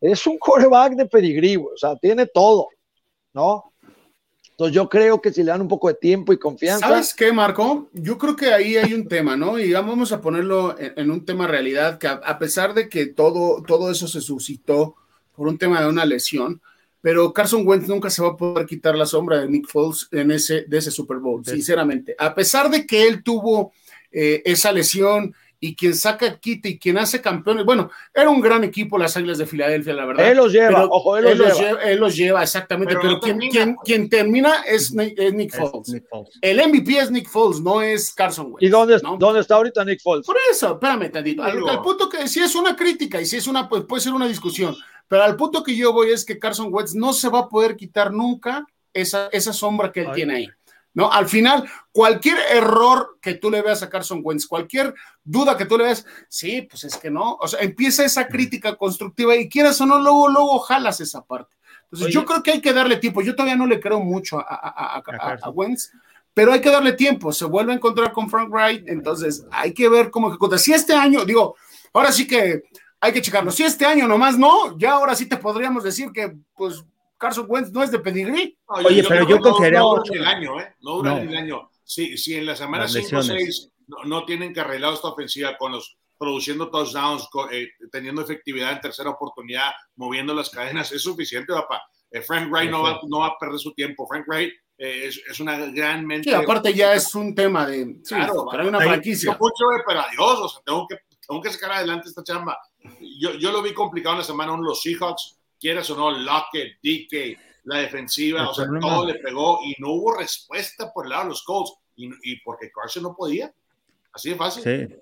es 0.00 0.26
un 0.26 0.38
coreback 0.38 0.94
de 0.94 1.06
pedigrí, 1.06 1.56
o 1.56 1.76
sea, 1.76 1.96
tiene 1.96 2.26
todo, 2.26 2.68
¿no? 3.32 3.72
Entonces 4.52 4.76
yo 4.76 4.88
creo 4.88 5.20
que 5.20 5.32
si 5.32 5.42
le 5.42 5.50
dan 5.50 5.62
un 5.62 5.68
poco 5.68 5.88
de 5.88 5.94
tiempo 5.94 6.32
y 6.32 6.38
confianza. 6.38 6.86
¿Sabes 6.86 7.14
qué, 7.14 7.32
Marco? 7.32 7.88
Yo 7.94 8.18
creo 8.18 8.36
que 8.36 8.52
ahí 8.52 8.76
hay 8.76 8.92
un 8.92 9.08
tema, 9.08 9.34
¿no? 9.34 9.58
Y 9.58 9.72
vamos 9.72 10.12
a 10.12 10.20
ponerlo 10.20 10.76
en, 10.78 11.10
un 11.10 11.24
tema 11.24 11.46
realidad, 11.46 11.98
que 11.98 12.06
a, 12.06 12.38
pesar 12.38 12.74
de 12.74 12.88
que 12.88 13.06
todo, 13.06 13.62
todo 13.62 13.90
eso 13.90 14.06
se 14.06 14.20
suscitó 14.20 14.94
por 15.34 15.48
un 15.48 15.58
tema 15.58 15.80
de 15.80 15.88
una 15.88 16.04
lesión, 16.04 16.60
pero 17.02 17.32
Carson 17.32 17.66
Wentz 17.66 17.88
nunca 17.88 18.08
se 18.08 18.22
va 18.22 18.28
a 18.28 18.36
poder 18.36 18.64
quitar 18.64 18.96
la 18.96 19.04
sombra 19.04 19.40
de 19.40 19.48
Nick 19.48 19.66
Foles 19.66 20.08
en 20.12 20.30
ese, 20.30 20.62
de 20.62 20.78
ese 20.78 20.92
Super 20.92 21.18
Bowl, 21.18 21.44
sinceramente. 21.44 22.14
A 22.18 22.34
pesar 22.34 22.70
de 22.70 22.86
que 22.86 23.06
él 23.06 23.22
tuvo 23.24 23.72
eh, 24.12 24.40
esa 24.44 24.72
lesión 24.72 25.34
y 25.64 25.76
quien 25.76 25.94
saca 25.94 26.40
quite 26.40 26.70
y 26.70 26.78
quien 26.78 26.98
hace 26.98 27.20
campeones, 27.20 27.64
bueno, 27.64 27.88
era 28.12 28.28
un 28.28 28.40
gran 28.40 28.64
equipo 28.64 28.98
las 28.98 29.16
Águilas 29.16 29.38
de 29.38 29.46
Filadelfia, 29.46 29.94
la 29.94 30.06
verdad. 30.06 30.28
Él 30.28 30.36
los 30.36 30.52
lleva, 30.52 30.86
ojo, 30.86 31.16
él, 31.16 31.38
los, 31.38 31.56
lleva. 31.56 31.82
Él 31.84 32.00
los 32.00 32.16
lleva, 32.16 32.42
exactamente, 32.42 32.96
pero, 33.00 33.20
quien, 33.20 34.10
termina 34.10 34.64
es, 34.66 34.92
Nick, 34.92 35.56
Foles. 35.56 36.02
El 36.40 36.68
MVP 36.68 36.98
es 36.98 37.12
Nick 37.12 37.28
Foles, 37.28 37.60
no 37.60 37.80
es 37.80 38.12
Carson 38.12 38.46
Wentz. 38.46 38.60
¿Y 38.60 38.68
dónde, 38.70 39.00
dónde 39.20 39.38
está 39.38 39.54
ahorita 39.54 39.84
Nick 39.84 40.02
Foles? 40.02 40.26
Por 40.26 40.36
eso, 40.50 40.72
espérame 40.72 41.12
tantito, 41.12 41.44
al, 41.44 41.80
punto 41.80 42.08
que 42.08 42.26
si 42.26 42.40
es 42.40 42.56
una 42.56 42.74
crítica 42.74 43.20
y 43.20 43.26
si 43.26 43.36
es 43.36 43.46
una, 43.46 43.68
pues 43.68 43.84
puede 43.84 44.02
ser 44.02 44.14
una 44.14 44.26
discusión, 44.26 44.74
pero 45.06 45.22
al 45.22 45.36
punto 45.36 45.62
que 45.62 45.76
yo 45.76 45.92
voy 45.92 46.10
es 46.10 46.24
que 46.24 46.40
Carson 46.40 46.74
Wentz 46.74 46.96
no 46.96 47.12
se 47.12 47.28
va 47.28 47.38
a 47.38 47.48
poder 47.48 47.76
quitar 47.76 48.12
nunca 48.12 48.66
esa, 48.92 49.28
esa 49.28 49.52
sombra 49.52 49.92
que 49.92 50.00
él 50.00 50.08
tiene 50.12 50.34
ahí. 50.34 50.48
¿No? 50.94 51.10
Al 51.10 51.28
final, 51.28 51.68
cualquier 51.90 52.38
error 52.50 53.18
que 53.20 53.34
tú 53.34 53.50
le 53.50 53.62
veas 53.62 53.82
a 53.82 53.90
Carson 53.90 54.20
Wentz, 54.22 54.46
cualquier 54.46 54.94
duda 55.24 55.56
que 55.56 55.66
tú 55.66 55.78
le 55.78 55.84
veas, 55.84 56.06
sí, 56.28 56.62
pues 56.62 56.84
es 56.84 56.96
que 56.96 57.10
no, 57.10 57.36
o 57.40 57.48
sea, 57.48 57.60
empieza 57.60 58.04
esa 58.04 58.26
crítica 58.28 58.76
constructiva 58.76 59.36
y 59.36 59.48
quieras 59.48 59.80
o 59.80 59.86
no, 59.86 59.98
luego, 59.98 60.28
luego 60.28 60.58
jalas 60.60 61.00
esa 61.00 61.24
parte. 61.24 61.54
Entonces, 61.84 62.14
yo 62.14 62.24
creo 62.24 62.42
que 62.42 62.52
hay 62.52 62.60
que 62.62 62.72
darle 62.72 62.96
tiempo. 62.96 63.20
Yo 63.20 63.34
todavía 63.34 63.56
no 63.56 63.66
le 63.66 63.78
creo 63.78 64.00
mucho 64.00 64.38
a, 64.38 64.46
a, 64.48 65.02
a, 65.42 65.50
Wentz, 65.50 65.92
pero 66.32 66.50
hay 66.50 66.62
que 66.62 66.70
darle 66.70 66.94
tiempo. 66.94 67.32
Se 67.32 67.44
vuelve 67.44 67.72
a 67.72 67.76
encontrar 67.76 68.12
con 68.12 68.30
Frank 68.30 68.48
Wright, 68.50 68.88
entonces 68.88 69.44
hay 69.50 69.74
que 69.74 69.90
ver 69.90 70.10
cómo 70.10 70.28
ejecuta. 70.28 70.56
Si 70.56 70.72
este 70.72 70.94
año, 70.94 71.26
digo, 71.26 71.54
ahora 71.92 72.10
sí 72.10 72.26
que 72.26 72.62
hay 72.98 73.12
que 73.12 73.20
checarlo. 73.20 73.50
Si 73.50 73.62
este 73.62 73.84
año 73.84 74.08
nomás 74.08 74.38
no, 74.38 74.78
ya 74.78 74.92
ahora 74.92 75.14
sí 75.14 75.26
te 75.26 75.36
podríamos 75.36 75.84
decir 75.84 76.12
que, 76.12 76.34
pues, 76.56 76.82
Carson 77.22 77.46
Wentz 77.48 77.70
no 77.70 77.84
es 77.84 77.92
de 77.92 78.00
pedigrí. 78.00 78.58
Oye, 78.66 79.04
pero 79.08 79.28
yo 79.28 79.38
confiaría 79.38 79.78
no, 79.78 79.94
mucho. 79.94 80.12
el 80.12 80.24
año, 80.24 80.60
¿eh? 80.60 80.74
No 80.80 80.96
dura 80.96 81.22
el 81.22 81.36
año. 81.36 81.70
Si, 81.84 82.18
si 82.18 82.34
en 82.34 82.46
la 82.46 82.56
semana 82.56 82.88
5 82.88 83.16
o 83.16 83.22
6 83.22 83.70
no, 84.06 84.24
tienen 84.24 84.52
que 84.52 84.58
arreglar 84.58 84.92
esta 84.92 85.06
ofensiva 85.06 85.56
con 85.56 85.70
los 85.70 85.96
produciendo 86.18 86.68
touchdowns, 86.68 87.28
eh, 87.52 87.68
teniendo 87.92 88.22
efectividad 88.22 88.72
en 88.72 88.80
tercera 88.80 89.10
oportunidad, 89.10 89.70
moviendo 89.94 90.34
las 90.34 90.50
cadenas, 90.50 90.90
es 90.90 91.02
suficiente, 91.02 91.52
papá. 91.52 91.80
Eh, 92.10 92.22
Frank 92.22 92.50
Wright 92.50 92.70
no 92.70 92.82
va, 92.82 93.00
no 93.08 93.20
va, 93.20 93.26
a 93.28 93.38
perder 93.38 93.60
su 93.60 93.72
tiempo. 93.72 94.04
Frank 94.08 94.26
Wright 94.26 94.52
eh, 94.78 95.06
es, 95.06 95.22
es, 95.30 95.38
una 95.38 95.56
gran 95.66 96.04
mente. 96.04 96.28
Sí, 96.28 96.34
aparte 96.34 96.74
ya 96.74 96.92
es 96.92 97.14
un 97.14 97.36
tema 97.36 97.64
de. 97.66 98.00
claro, 98.04 98.48
pero 98.50 98.64
hay 98.64 98.68
una 98.68 98.80
franquicia. 98.80 99.36
Mucho, 99.38 99.64
pero 99.86 100.00
adiós, 100.00 100.40
o 100.40 100.48
sea, 100.48 100.60
tengo 100.66 100.88
que, 100.88 100.96
tengo 101.24 101.40
que 101.40 101.50
sacar 101.50 101.70
adelante 101.70 102.08
esta 102.08 102.24
chamba. 102.24 102.58
Yo, 103.20 103.34
yo 103.34 103.52
lo 103.52 103.62
vi 103.62 103.72
complicado 103.72 104.14
en 104.14 104.18
la 104.18 104.24
semana 104.24 104.52
1 104.52 104.62
los 104.64 104.82
Seahawks 104.82 105.38
quieras 105.62 105.88
o 105.90 105.96
no, 105.96 106.10
Lockett, 106.10 106.78
DK, 106.82 107.38
la 107.64 107.78
defensiva, 107.78 108.50
o 108.50 108.52
sea, 108.52 108.66
todo 108.80 109.06
le 109.06 109.14
pegó 109.14 109.60
y 109.64 109.74
no 109.78 109.92
hubo 109.92 110.18
respuesta 110.18 110.92
por 110.92 111.06
el 111.06 111.10
lado 111.10 111.22
de 111.22 111.28
los 111.30 111.44
Colts 111.44 111.72
y, 111.96 112.10
y 112.24 112.40
porque 112.44 112.70
Carson 112.70 113.04
no 113.04 113.14
podía. 113.14 113.54
Así 114.12 114.30
de 114.30 114.36
fácil. 114.36 114.62
Sí. 114.62 114.94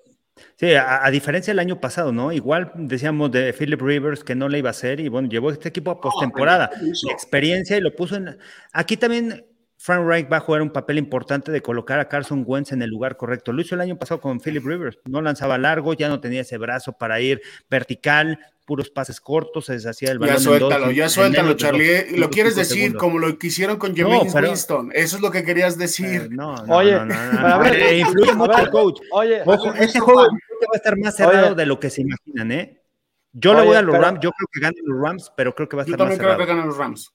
Sí, 0.55 0.73
a, 0.73 1.09
diferencia 1.11 1.51
del 1.51 1.59
año 1.59 1.79
pasado, 1.79 2.11
¿no? 2.11 2.31
Igual 2.31 2.71
decíamos 2.75 3.31
de 3.31 3.53
Philip 3.53 3.81
Rivers 3.81 4.23
que 4.23 4.33
no 4.33 4.47
le 4.47 4.59
iba 4.59 4.69
a 4.69 4.71
hacer 4.71 4.99
y 4.99 5.07
bueno, 5.07 5.27
llevó 5.27 5.51
este 5.51 5.69
equipo 5.69 5.91
a 5.91 5.99
postemporada, 5.99 6.71
experiencia 7.11 7.77
y 7.77 7.81
lo 7.81 7.95
puso 7.95 8.15
en... 8.15 8.37
Aquí 8.71 8.97
también 8.97 9.45
Frank 9.81 10.05
Reich 10.05 10.31
va 10.31 10.37
a 10.37 10.41
jugar 10.41 10.61
un 10.61 10.69
papel 10.69 10.99
importante 10.99 11.51
de 11.51 11.63
colocar 11.63 11.99
a 11.99 12.07
Carson 12.07 12.43
Wentz 12.45 12.71
en 12.71 12.83
el 12.83 12.89
lugar 12.91 13.17
correcto. 13.17 13.51
Lo 13.51 13.63
hizo 13.63 13.73
el 13.73 13.81
año 13.81 13.97
pasado 13.97 14.21
con 14.21 14.39
Philip 14.39 14.63
Rivers, 14.63 14.99
no 15.05 15.23
lanzaba 15.23 15.57
largo, 15.57 15.95
ya 15.95 16.07
no 16.07 16.19
tenía 16.19 16.41
ese 16.41 16.59
brazo 16.59 16.93
para 16.93 17.19
ir 17.19 17.41
vertical, 17.67 18.37
puros 18.63 18.91
pases 18.91 19.19
cortos, 19.19 19.65
se 19.65 19.73
deshacía 19.73 20.11
el 20.11 20.19
balón. 20.19 20.35
Ya 20.35 20.39
suéltalo, 20.39 20.91
ya 20.91 21.09
suéltalo, 21.09 21.55
Charlie. 21.55 22.15
Lo 22.15 22.29
quieres 22.29 22.55
decir 22.55 22.95
como 22.95 23.17
lo 23.17 23.39
que 23.39 23.47
hicieron 23.47 23.77
con 23.77 23.95
James 23.95 24.31
Winston. 24.31 24.91
Eso 24.93 25.15
es 25.15 25.21
lo 25.23 25.31
que 25.31 25.43
querías 25.43 25.79
decir. 25.79 26.21
Eh, 26.21 26.27
no, 26.29 26.63
no, 26.63 26.75
Oye, 26.75 26.99
no, 27.03 27.59
ver, 27.59 27.95
influye 27.95 28.35
mucho 28.35 28.59
el 28.59 28.69
coach. 28.69 29.01
Oye, 29.13 29.41
Ojo, 29.47 29.73
este 29.73 29.99
juego 29.99 30.21
va 30.21 30.27
a 30.73 30.77
estar 30.77 30.95
más 30.95 31.15
cerrado 31.15 31.55
de 31.55 31.65
lo 31.65 31.79
que 31.79 31.89
se 31.89 32.01
imaginan, 32.01 32.51
¿eh? 32.51 32.83
Yo 33.33 33.55
le 33.55 33.65
voy 33.65 33.77
a 33.77 33.81
los 33.81 33.97
Rams, 33.97 34.19
yo 34.21 34.29
creo 34.31 34.47
que 34.53 34.59
ganan 34.59 34.75
los 34.83 35.01
Rams, 35.01 35.33
pero 35.35 35.55
creo 35.55 35.67
que 35.67 35.75
va 35.75 35.81
a 35.81 35.85
estar 35.85 35.97
más 35.97 36.09
cerrado. 36.09 36.17
Yo 36.17 36.27
también 36.27 36.35
creo 36.35 36.47
que 36.47 36.53
ganan 36.53 36.67
los 36.67 36.77
Rams. 36.77 37.11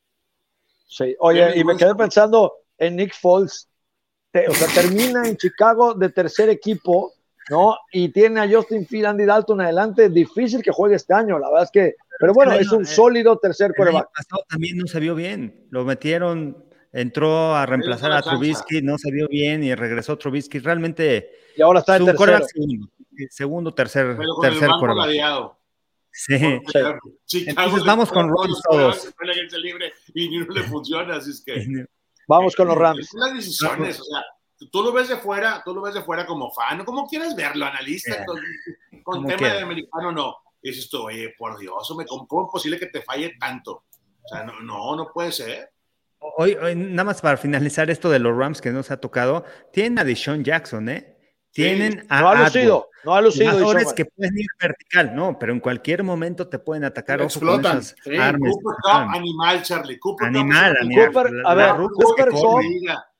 Sí, 0.86 1.14
oye, 1.18 1.58
y 1.58 1.64
me 1.64 1.76
quedé 1.76 1.94
pensando 1.94 2.54
en 2.78 2.96
Nick 2.96 3.14
Foles. 3.14 3.68
o 4.32 4.54
sea, 4.54 4.68
termina 4.68 5.26
en 5.26 5.36
Chicago 5.36 5.94
de 5.94 6.08
tercer 6.10 6.48
equipo 6.48 7.12
¿no? 7.50 7.76
Y 7.92 8.08
tiene 8.08 8.40
a 8.40 8.48
Justin 8.48 8.86
Field, 8.86 9.06
Andy 9.06 9.24
Dalton 9.24 9.60
adelante, 9.60 10.08
difícil 10.08 10.62
que 10.62 10.72
juegue 10.72 10.96
este 10.96 11.14
año, 11.14 11.38
la 11.38 11.48
verdad 11.48 11.64
es 11.64 11.70
que, 11.70 11.94
pero 12.18 12.32
bueno, 12.32 12.52
es 12.52 12.70
un 12.72 12.82
eh, 12.82 12.86
sólido 12.86 13.38
tercer 13.38 13.72
coreback. 13.76 14.08
también 14.48 14.78
no 14.78 14.86
se 14.86 15.00
vio 15.00 15.14
bien, 15.14 15.66
lo 15.70 15.84
metieron, 15.84 16.64
entró 16.92 17.54
a 17.54 17.66
reemplazar 17.66 18.12
a 18.12 18.22
Trubisky, 18.22 18.82
no 18.82 18.98
se 18.98 19.10
vio 19.10 19.28
bien 19.28 19.62
y 19.62 19.74
regresó 19.74 20.18
Trubisky, 20.18 20.58
realmente. 20.58 21.30
Y 21.56 21.62
ahora 21.62 21.80
está 21.80 21.96
en 21.96 22.06
tercero. 22.06 22.46
Segundo, 22.46 22.88
segundo, 23.30 23.74
tercer, 23.74 24.18
tercer 24.40 24.70
coreback. 24.80 25.56
Sí. 26.16 27.44
Entonces 27.46 27.84
vamos 27.84 28.10
con 28.10 28.28
Rams 28.28 28.62
todos. 28.68 29.14
Y 30.14 30.38
no 30.38 30.46
le 30.46 30.62
funciona, 30.62 31.16
así 31.16 31.30
es 31.30 31.42
que. 31.44 31.86
Vamos 32.26 32.56
con 32.56 32.68
los 32.68 32.76
Rams. 32.76 33.10
Las 33.12 33.34
decisiones, 33.34 34.00
o 34.00 34.04
sea, 34.04 34.24
tú 34.72 34.82
lo 34.82 34.92
ves 34.92 35.08
de 35.08 35.16
fuera, 35.16 35.62
tú 35.64 35.74
lo 35.74 35.82
ves 35.82 35.94
de 35.94 36.02
fuera 36.02 36.26
como 36.26 36.50
fan, 36.50 36.84
como 36.84 37.06
quieres 37.06 37.36
verlo, 37.36 37.66
analista, 37.66 38.24
con, 39.04 39.26
tema 39.26 39.52
de 39.52 39.60
americano, 39.60 40.10
no. 40.10 40.36
Y 40.62 40.70
dices 40.70 40.88
tú, 40.88 41.02
oye, 41.02 41.34
por 41.38 41.58
Dios, 41.58 41.94
¿cómo 42.26 42.46
es 42.46 42.50
posible 42.50 42.78
que 42.78 42.86
te 42.86 43.02
falle 43.02 43.36
tanto? 43.38 43.84
O 44.24 44.28
sea, 44.28 44.42
no, 44.42 44.60
no, 44.60 44.96
no 44.96 45.12
puede 45.12 45.30
ser. 45.30 45.70
Hoy, 46.18 46.54
hoy, 46.54 46.74
nada 46.74 47.04
más 47.04 47.20
para 47.20 47.36
finalizar 47.36 47.90
esto 47.90 48.10
de 48.10 48.18
los 48.18 48.36
Rams 48.36 48.62
que 48.62 48.72
nos 48.72 48.90
ha 48.90 48.96
tocado, 48.96 49.44
tienen 49.72 49.98
a 49.98 50.04
Deshaun 50.04 50.42
Jackson, 50.42 50.88
¿eh? 50.88 51.15
Tienen 51.56 52.04
a 52.10 52.20
no 52.20 52.28
ha 52.28 52.44
lucido, 52.44 52.90
no 53.02 53.14
ha 53.14 53.20
lucido 53.22 53.50
jugadores 53.52 53.94
que 53.94 54.04
pueden 54.04 54.36
ir 54.36 54.46
vertical, 54.60 55.16
no, 55.16 55.38
pero 55.38 55.54
en 55.54 55.60
cualquier 55.60 56.02
momento 56.02 56.46
te 56.48 56.58
pueden 56.58 56.84
atacar. 56.84 57.22
Explotan. 57.22 57.80
armas, 58.20 58.52
Cooper 58.52 58.76
Cup, 58.82 59.16
animal, 59.16 59.62
Charlie. 59.62 59.98
Cooper 59.98 60.28
animal, 60.28 60.76
animal. 60.82 61.06
Cooper, 61.06 61.32
a 61.46 61.54
ver, 61.54 61.74
Cooper 61.94 62.28
Cup, 62.30 62.60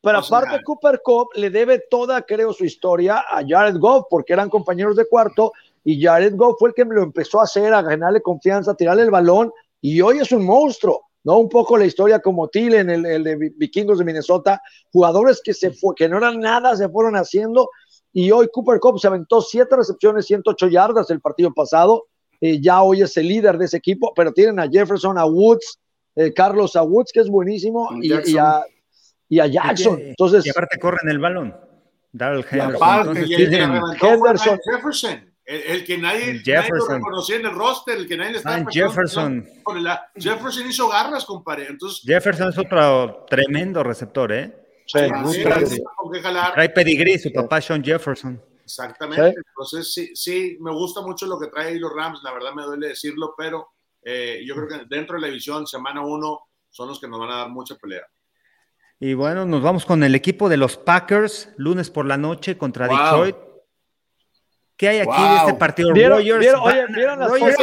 pero 0.03 0.19
aparte 0.19 0.63
Cooper 0.63 1.01
Cup 1.03 1.29
le 1.35 1.49
debe 1.49 1.85
toda, 1.91 2.21
creo, 2.23 2.53
su 2.53 2.67
historia 2.67 3.25
a 3.27 3.43
Jared 3.47 3.79
Goff, 3.79 4.05
porque 4.11 4.35
eran 4.35 4.51
compañeros 4.51 4.97
de 4.97 5.09
cuarto 5.09 5.53
y 5.83 6.03
Jared 6.03 6.35
Goff 6.37 6.57
fue 6.59 6.69
el 6.69 6.75
que 6.75 6.85
me 6.85 6.95
lo 6.95 7.03
empezó 7.03 7.41
a 7.41 7.45
hacer, 7.45 7.73
a 7.73 7.81
ganarle 7.81 8.21
confianza, 8.21 8.73
a 8.73 8.77
tirarle 8.77 9.05
el 9.05 9.11
balón 9.11 9.51
y 9.81 10.01
hoy 10.03 10.19
es 10.19 10.31
un 10.31 10.45
monstruo. 10.45 11.07
¿no? 11.27 11.39
Un 11.39 11.49
poco 11.49 11.77
la 11.77 11.87
historia 11.87 12.21
como 12.21 12.47
Thielen, 12.47 12.89
el, 12.89 13.05
el 13.05 13.25
de 13.25 13.53
Vikingos 13.57 13.99
de 13.99 14.05
Minnesota, 14.05 14.63
jugadores 14.93 15.41
que, 15.45 15.53
se 15.53 15.73
fue, 15.73 15.93
que 15.97 16.09
no 16.09 16.19
eran 16.19 16.39
nada, 16.39 16.77
se 16.77 16.89
fueron 16.89 17.17
haciendo 17.17 17.69
y 18.19 18.31
hoy 18.31 18.49
Cooper 18.51 18.81
Cup 18.81 18.99
se 18.99 19.09
aventó 19.09 19.43
siete 19.43 19.77
recepciones, 19.77 20.25
108 20.25 20.69
yardas 20.69 21.11
el 21.11 21.21
partido 21.21 21.53
pasado. 21.53 22.07
Eh, 22.41 22.63
ya 22.63 22.81
hoy 22.81 23.03
es 23.03 23.15
el 23.19 23.29
líder 23.29 23.59
de 23.59 23.67
ese 23.67 23.77
equipo, 23.77 24.15
pero 24.17 24.33
tienen 24.33 24.59
a 24.59 24.67
Jefferson, 24.67 25.19
a 25.19 25.27
Woods, 25.27 25.79
eh, 26.15 26.33
Carlos 26.33 26.77
a 26.77 26.83
Woods, 26.83 27.13
que 27.13 27.21
es 27.21 27.29
buenísimo, 27.29 27.91
y, 28.01 28.11
a, 28.39 28.65
y, 29.29 29.39
a, 29.39 29.47
Jackson. 29.47 30.01
Entonces, 30.01 30.47
y 30.47 30.49
aparte 30.49 30.79
corren 30.79 31.11
el 31.11 31.19
balón. 31.19 31.55
Darrell 32.11 32.47
Henderson. 32.51 33.39
Jefferson. 34.65 35.35
El, 35.45 35.85
que 35.85 35.99
nadie, 35.99 36.41
nadie, 36.47 36.71
lo 36.71 36.87
reconocía 36.87 37.37
en 37.37 37.45
el 37.45 37.55
roster, 37.55 37.99
el 37.99 38.09
que 38.09 38.17
nadie 38.17 38.31
le 38.33 38.39
estaba 38.39 38.57
ah, 38.57 38.67
Jefferson. 38.71 39.47
Jefferson 40.17 40.67
hizo 40.67 40.89
garras, 40.89 41.27
compadre. 41.27 41.67
Entonces, 41.69 42.01
Jefferson 42.03 42.49
es 42.49 42.57
otro 42.57 43.27
tremendo 43.29 43.83
receptor, 43.83 44.33
¿eh? 44.33 44.66
Sí, 44.87 44.99
trae 46.55 46.69
pedigrí, 46.69 47.19
su 47.19 47.33
papá 47.33 47.61
Sean 47.61 47.83
Jefferson. 47.83 48.41
Exactamente. 48.63 49.35
Entonces, 49.49 49.93
sí, 49.93 50.11
sí, 50.15 50.57
me 50.61 50.73
gusta 50.73 51.01
mucho 51.01 51.27
lo 51.27 51.39
que 51.39 51.49
trae 51.49 51.79
los 51.79 51.93
Rams, 51.93 52.21
la 52.23 52.33
verdad 52.33 52.53
me 52.53 52.63
duele 52.63 52.89
decirlo, 52.89 53.35
pero 53.37 53.73
eh, 54.03 54.43
yo 54.45 54.55
creo 54.55 54.69
que 54.69 54.87
dentro 54.89 55.17
de 55.17 55.23
la 55.23 55.27
división, 55.29 55.67
semana 55.67 56.05
uno, 56.05 56.41
son 56.71 56.89
los 56.89 57.01
que 57.01 57.09
nos 57.09 57.21
van 57.21 57.31
a 57.31 57.37
dar 57.37 57.49
mucha 57.49 57.75
pelea. 57.77 58.03
Y 58.99 59.15
bueno, 59.15 59.45
nos 59.45 59.63
vamos 59.63 59.85
con 59.85 60.03
el 60.03 60.15
equipo 60.15 60.49
de 60.49 60.57
los 60.57 60.77
Packers, 60.77 61.51
lunes 61.57 61.91
por 61.91 62.07
la 62.07 62.17
noche 62.17 62.57
contra 62.57 62.89
Detroit. 62.89 63.37
¿Qué 64.77 64.89
hay 64.89 64.99
aquí 64.99 65.23
de 65.23 65.37
este 65.37 65.55
partido? 65.55 65.93
¿Vieron, 65.93 66.19
oye, 66.19 66.87
¿vieron 66.89 67.19
las 67.19 67.31
Rogers, 67.31 67.57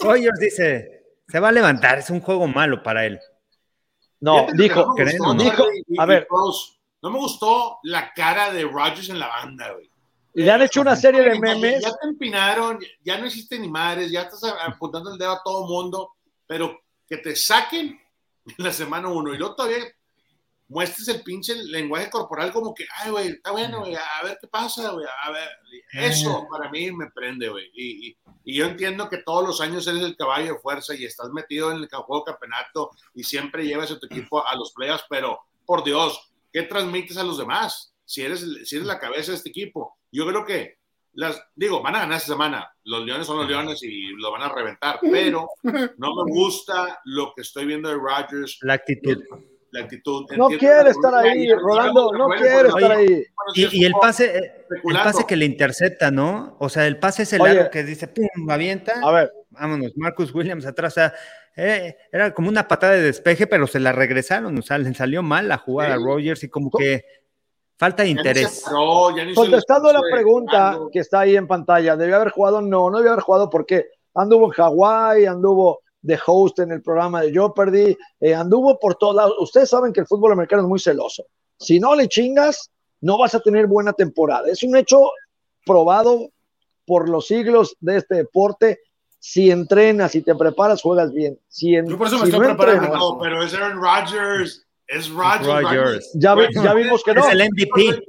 Rogers 0.00 0.38
dice, 0.40 1.04
se 1.28 1.40
va 1.40 1.48
a 1.48 1.52
levantar, 1.52 1.98
es 1.98 2.10
un 2.10 2.20
juego 2.20 2.46
malo 2.46 2.82
para 2.82 3.04
él. 3.06 3.20
No, 4.24 4.46
dijo, 4.54 4.94
dijo, 4.96 5.66
a 5.98 6.06
ver. 6.06 6.26
no 7.02 7.10
me 7.10 7.18
gustó 7.18 7.78
la 7.82 8.10
cara 8.14 8.50
de 8.50 8.62
Rodgers 8.64 9.10
en 9.10 9.18
la 9.18 9.28
banda, 9.28 9.70
güey. 9.72 9.90
Y 10.32 10.42
le 10.42 10.50
han 10.50 10.62
hecho 10.62 10.80
una 10.80 10.96
serie 10.96 11.20
de 11.20 11.38
memes. 11.38 11.82
Ya, 11.82 11.90
te 11.90 12.08
empinaron, 12.08 12.78
ya 13.04 13.18
no 13.18 13.26
existen 13.26 13.60
ni 13.60 13.68
madres, 13.68 14.10
ya 14.10 14.22
estás 14.22 14.44
apuntando 14.66 15.12
el 15.12 15.18
dedo 15.18 15.32
a 15.32 15.42
todo 15.44 15.66
mundo, 15.66 16.12
pero 16.46 16.74
que 17.06 17.18
te 17.18 17.36
saquen 17.36 18.00
en 18.46 18.64
la 18.64 18.72
semana 18.72 19.08
uno 19.08 19.34
y 19.34 19.36
luego 19.36 19.54
todavía 19.54 19.84
muestres 20.68 21.08
el 21.08 21.22
pinche 21.22 21.54
lenguaje 21.54 22.10
corporal 22.10 22.52
como 22.52 22.74
que, 22.74 22.86
ay, 22.98 23.10
güey, 23.10 23.28
está 23.28 23.50
bueno, 23.52 23.80
güey, 23.80 23.94
a 23.94 24.24
ver 24.24 24.38
qué 24.40 24.48
pasa, 24.48 24.90
güey, 24.92 25.06
a 25.22 25.30
ver. 25.30 25.48
Eso 25.92 26.38
eh. 26.38 26.46
para 26.50 26.70
mí 26.70 26.90
me 26.92 27.10
prende, 27.10 27.48
güey. 27.48 27.70
Y, 27.74 28.16
y, 28.44 28.56
yo 28.56 28.66
entiendo 28.66 29.08
que 29.08 29.18
todos 29.18 29.46
los 29.46 29.60
años 29.60 29.86
eres 29.86 30.02
el 30.02 30.16
caballo 30.16 30.54
de 30.54 30.58
fuerza 30.60 30.94
y 30.94 31.04
estás 31.04 31.30
metido 31.30 31.70
en 31.70 31.78
el 31.78 31.88
juego 31.88 32.24
campeonato 32.24 32.90
y 33.14 33.24
siempre 33.24 33.66
llevas 33.66 33.90
a 33.90 33.98
tu 33.98 34.06
equipo 34.06 34.46
a 34.46 34.54
los 34.56 34.72
playoffs, 34.72 35.04
pero 35.08 35.40
por 35.66 35.84
Dios, 35.84 36.32
¿qué 36.52 36.62
transmites 36.62 37.16
a 37.16 37.24
los 37.24 37.38
demás? 37.38 37.94
Si 38.04 38.22
eres, 38.22 38.40
si 38.64 38.76
eres 38.76 38.86
la 38.86 38.98
cabeza 38.98 39.32
de 39.32 39.38
este 39.38 39.50
equipo. 39.50 39.96
Yo 40.12 40.26
creo 40.26 40.44
que 40.44 40.78
las, 41.14 41.42
digo, 41.54 41.82
van 41.82 41.94
a 41.96 42.00
ganar 42.00 42.18
esta 42.18 42.32
semana. 42.32 42.68
Los 42.84 43.04
Leones 43.04 43.26
son 43.26 43.38
los 43.38 43.48
Leones 43.48 43.82
y 43.82 44.08
lo 44.16 44.32
van 44.32 44.42
a 44.42 44.48
reventar, 44.48 44.98
pero 45.00 45.48
no 45.62 46.14
me 46.14 46.32
gusta 46.32 47.00
lo 47.04 47.32
que 47.34 47.42
estoy 47.42 47.66
viendo 47.66 47.88
de 47.88 47.96
Rodgers. 47.96 48.58
La 48.62 48.74
actitud. 48.74 49.22
La 49.74 49.80
actitud. 49.80 50.24
No 50.36 50.46
quiere 50.46 50.90
estar 50.90 51.12
ahí, 51.16 51.52
Rolando, 51.52 52.12
no 52.12 52.28
quiere 52.28 52.68
estar 52.68 52.92
ahí. 52.92 53.24
Y, 53.56 53.84
el 53.84 53.92
pase, 54.00 54.36
el 54.84 54.94
pase 54.94 55.24
que 55.26 55.34
le 55.34 55.46
intercepta, 55.46 56.12
¿no? 56.12 56.56
O 56.60 56.68
sea, 56.68 56.86
el 56.86 57.00
pase 57.00 57.24
es 57.24 57.32
el 57.32 57.42
largo 57.42 57.70
que 57.70 57.82
dice, 57.82 58.06
pum, 58.06 58.28
avienta. 58.48 59.00
A 59.02 59.10
ver. 59.10 59.32
Vámonos, 59.50 59.90
Marcus 59.96 60.32
Williams 60.32 60.64
atrás. 60.64 60.92
O 60.92 60.94
sea, 60.94 61.14
eh, 61.56 61.96
era 62.12 62.32
como 62.32 62.50
una 62.50 62.68
patada 62.68 62.92
de 62.92 63.02
despeje, 63.02 63.48
pero 63.48 63.66
se 63.66 63.80
la 63.80 63.90
regresaron. 63.90 64.56
O 64.56 64.62
sea, 64.62 64.78
le 64.78 64.94
salió 64.94 65.24
mal 65.24 65.48
la 65.48 65.58
jugada 65.58 65.94
a 65.94 65.96
Rogers 65.98 66.44
y 66.44 66.48
como 66.48 66.70
que 66.70 67.04
falta 67.76 68.04
de 68.04 68.10
interés. 68.10 68.62
Contestando 69.34 69.92
la 69.92 70.02
pregunta 70.08 70.78
que 70.92 71.00
está 71.00 71.20
ahí 71.20 71.34
en 71.34 71.48
pantalla, 71.48 71.96
¿debió 71.96 72.14
haber 72.14 72.30
jugado? 72.30 72.60
No, 72.62 72.90
no 72.90 72.98
debió 72.98 73.10
haber 73.10 73.24
jugado 73.24 73.50
porque 73.50 73.86
anduvo 74.14 74.46
en 74.46 74.52
Hawái, 74.52 75.26
anduvo 75.26 75.80
de 76.04 76.18
host 76.26 76.58
en 76.58 76.70
el 76.70 76.82
programa 76.82 77.22
de 77.22 77.32
Jeopardy, 77.32 77.96
eh, 78.20 78.34
anduvo 78.34 78.78
por 78.78 78.96
todos 78.96 79.16
lados. 79.16 79.34
Ustedes 79.40 79.70
saben 79.70 79.92
que 79.92 80.00
el 80.00 80.06
fútbol 80.06 80.32
americano 80.32 80.62
es 80.62 80.68
muy 80.68 80.78
celoso. 80.78 81.24
Si 81.58 81.80
no 81.80 81.94
le 81.94 82.08
chingas, 82.08 82.70
no 83.00 83.16
vas 83.16 83.34
a 83.34 83.40
tener 83.40 83.66
buena 83.66 83.94
temporada. 83.94 84.48
Es 84.48 84.62
un 84.62 84.76
hecho 84.76 85.10
probado 85.64 86.28
por 86.86 87.08
los 87.08 87.26
siglos 87.26 87.76
de 87.80 87.96
este 87.96 88.16
deporte. 88.16 88.80
Si 89.18 89.50
entrenas, 89.50 90.14
y 90.14 90.20
te 90.20 90.34
preparas, 90.34 90.82
juegas 90.82 91.10
bien. 91.10 91.40
Si 91.48 91.72
Yo 91.72 91.96
por 91.96 92.08
eso 92.08 92.18
me 92.18 92.24
estoy 92.24 92.48
preparando. 92.48 93.18
pero 93.18 93.42
es 93.42 93.54
Aaron 93.54 93.80
Rodgers. 93.80 94.66
Es 94.86 95.08
Rodgers. 95.08 96.10
Ya, 96.14 96.36
ya, 96.62 96.74
vimos 96.74 97.02
que 97.02 97.14
no. 97.14 97.26
Es 97.26 97.32
el 97.32 97.48
MVP. 97.48 98.02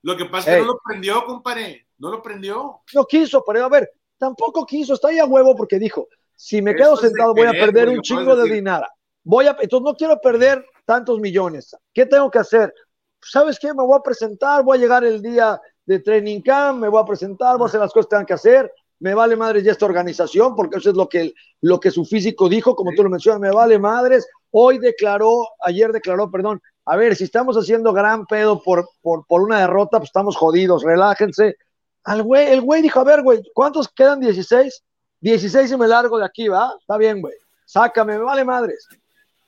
Lo 0.00 0.16
que 0.16 0.24
pasa 0.24 0.50
es 0.50 0.56
que 0.56 0.62
no 0.62 0.68
lo 0.68 0.80
prendió, 0.82 1.24
compadre. 1.26 1.86
No 1.98 2.10
lo 2.10 2.22
prendió. 2.22 2.80
No 2.94 3.04
quiso, 3.04 3.44
pero 3.46 3.66
a 3.66 3.68
ver, 3.68 3.90
tampoco 4.16 4.64
quiso. 4.64 4.94
Está 4.94 5.08
ahí 5.08 5.18
a 5.18 5.26
huevo 5.26 5.54
porque 5.54 5.78
dijo, 5.78 6.08
si 6.38 6.62
me 6.62 6.76
quedo 6.76 6.96
sentado 6.96 7.34
voy 7.34 7.48
a 7.48 7.50
perder 7.50 7.88
un 7.88 8.00
chingo 8.00 8.36
de 8.36 8.48
dinero. 8.48 8.86
Voy 9.24 9.46
a, 9.46 9.56
entonces 9.60 9.84
no 9.84 9.94
quiero 9.96 10.20
perder 10.20 10.64
tantos 10.84 11.18
millones. 11.18 11.76
¿Qué 11.92 12.06
tengo 12.06 12.30
que 12.30 12.38
hacer? 12.38 12.72
¿Sabes 13.20 13.58
qué? 13.58 13.74
Me 13.74 13.82
voy 13.82 13.98
a 13.98 14.02
presentar, 14.02 14.62
voy 14.62 14.78
a 14.78 14.80
llegar 14.80 15.02
el 15.02 15.20
día 15.20 15.60
de 15.84 15.98
training 15.98 16.40
camp, 16.40 16.78
me 16.78 16.88
voy 16.88 17.02
a 17.02 17.04
presentar, 17.04 17.58
voy 17.58 17.64
a 17.64 17.66
hacer 17.66 17.80
las 17.80 17.92
cosas 17.92 18.06
que 18.06 18.10
tengan 18.10 18.26
que 18.26 18.34
hacer. 18.34 18.72
Me 19.00 19.14
vale 19.14 19.34
madres 19.34 19.64
ya 19.64 19.72
esta 19.72 19.86
organización, 19.86 20.54
porque 20.54 20.78
eso 20.78 20.90
es 20.90 20.96
lo 20.96 21.08
que, 21.08 21.32
lo 21.60 21.80
que 21.80 21.90
su 21.90 22.04
físico 22.04 22.48
dijo, 22.48 22.76
como 22.76 22.92
tú 22.94 23.02
lo 23.02 23.10
mencionas, 23.10 23.40
me 23.40 23.50
vale 23.50 23.76
madres. 23.80 24.24
Hoy 24.52 24.78
declaró, 24.78 25.44
ayer 25.64 25.90
declaró, 25.90 26.30
perdón, 26.30 26.62
a 26.84 26.94
ver, 26.94 27.16
si 27.16 27.24
estamos 27.24 27.56
haciendo 27.56 27.92
gran 27.92 28.26
pedo 28.26 28.62
por, 28.62 28.88
por, 29.02 29.26
por 29.26 29.42
una 29.42 29.58
derrota, 29.58 29.98
pues 29.98 30.10
estamos 30.10 30.36
jodidos, 30.36 30.84
relájense. 30.84 31.56
Al 32.04 32.22
güey, 32.22 32.52
el 32.52 32.60
güey 32.60 32.80
dijo, 32.80 33.00
a 33.00 33.04
ver, 33.04 33.22
güey, 33.22 33.42
¿cuántos 33.52 33.88
quedan? 33.88 34.20
16. 34.20 34.84
16 35.20 35.72
y 35.72 35.76
me 35.76 35.88
largo 35.88 36.18
de 36.18 36.24
aquí, 36.24 36.48
¿va? 36.48 36.74
Está 36.80 36.96
bien, 36.96 37.20
güey. 37.20 37.34
Sácame, 37.64 38.18
me 38.18 38.24
vale 38.24 38.44
madres. 38.44 38.88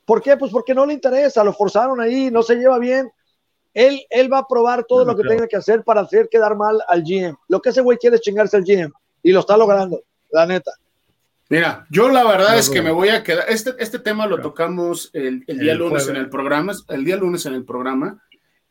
¿Por 0.05 0.21
qué? 0.21 0.37
Pues 0.37 0.51
porque 0.51 0.75
no 0.75 0.85
le 0.87 0.95
interesa, 0.95 1.45
lo 1.45 1.53
forzaron 1.53 2.01
ahí, 2.01 2.31
no 2.31 2.43
se 2.43 2.57
lleva 2.57 2.79
bien. 2.79 3.11
Él, 3.73 4.05
él 4.11 4.33
va 4.33 4.39
a 4.39 4.49
probar 4.49 4.85
todo 4.85 5.05
lo 5.05 5.17
que 5.17 5.23
tenga 5.23 5.47
que 5.47 5.57
hacer 5.57 5.85
para 5.85 6.01
hacer 6.01 6.29
quedar 6.29 6.57
mal 6.57 6.81
al 6.89 7.03
GM. 7.03 7.37
Lo 7.49 7.63
que 7.63 7.69
ese 7.69 7.81
güey 7.81 7.97
quiere 7.99 8.17
es 8.17 8.23
chingarse 8.23 8.57
al 8.57 8.65
GM 8.65 8.93
y 9.23 9.33
lo 9.33 9.41
está 9.41 9.57
logrando, 9.57 10.03
la 10.33 10.47
neta. 10.47 10.73
Mira, 11.49 11.85
yo 11.91 12.09
la 12.09 12.25
verdad 12.25 12.59
es 12.59 12.71
que 12.71 12.81
me 12.81 12.93
voy 12.93 13.09
a 13.09 13.25
quedar. 13.25 13.45
Este, 13.49 13.75
este 13.79 13.99
tema 13.99 14.27
lo 14.27 14.41
tocamos 14.41 15.11
el, 15.13 15.45
día 15.47 15.75
lunes 15.75 16.07
en 16.09 16.17
el 16.17 16.29
programa, 16.31 16.73
el 16.89 17.05
día 17.05 17.17
lunes 17.17 17.45
en 17.45 17.55
el 17.55 17.65
programa, 17.65 18.23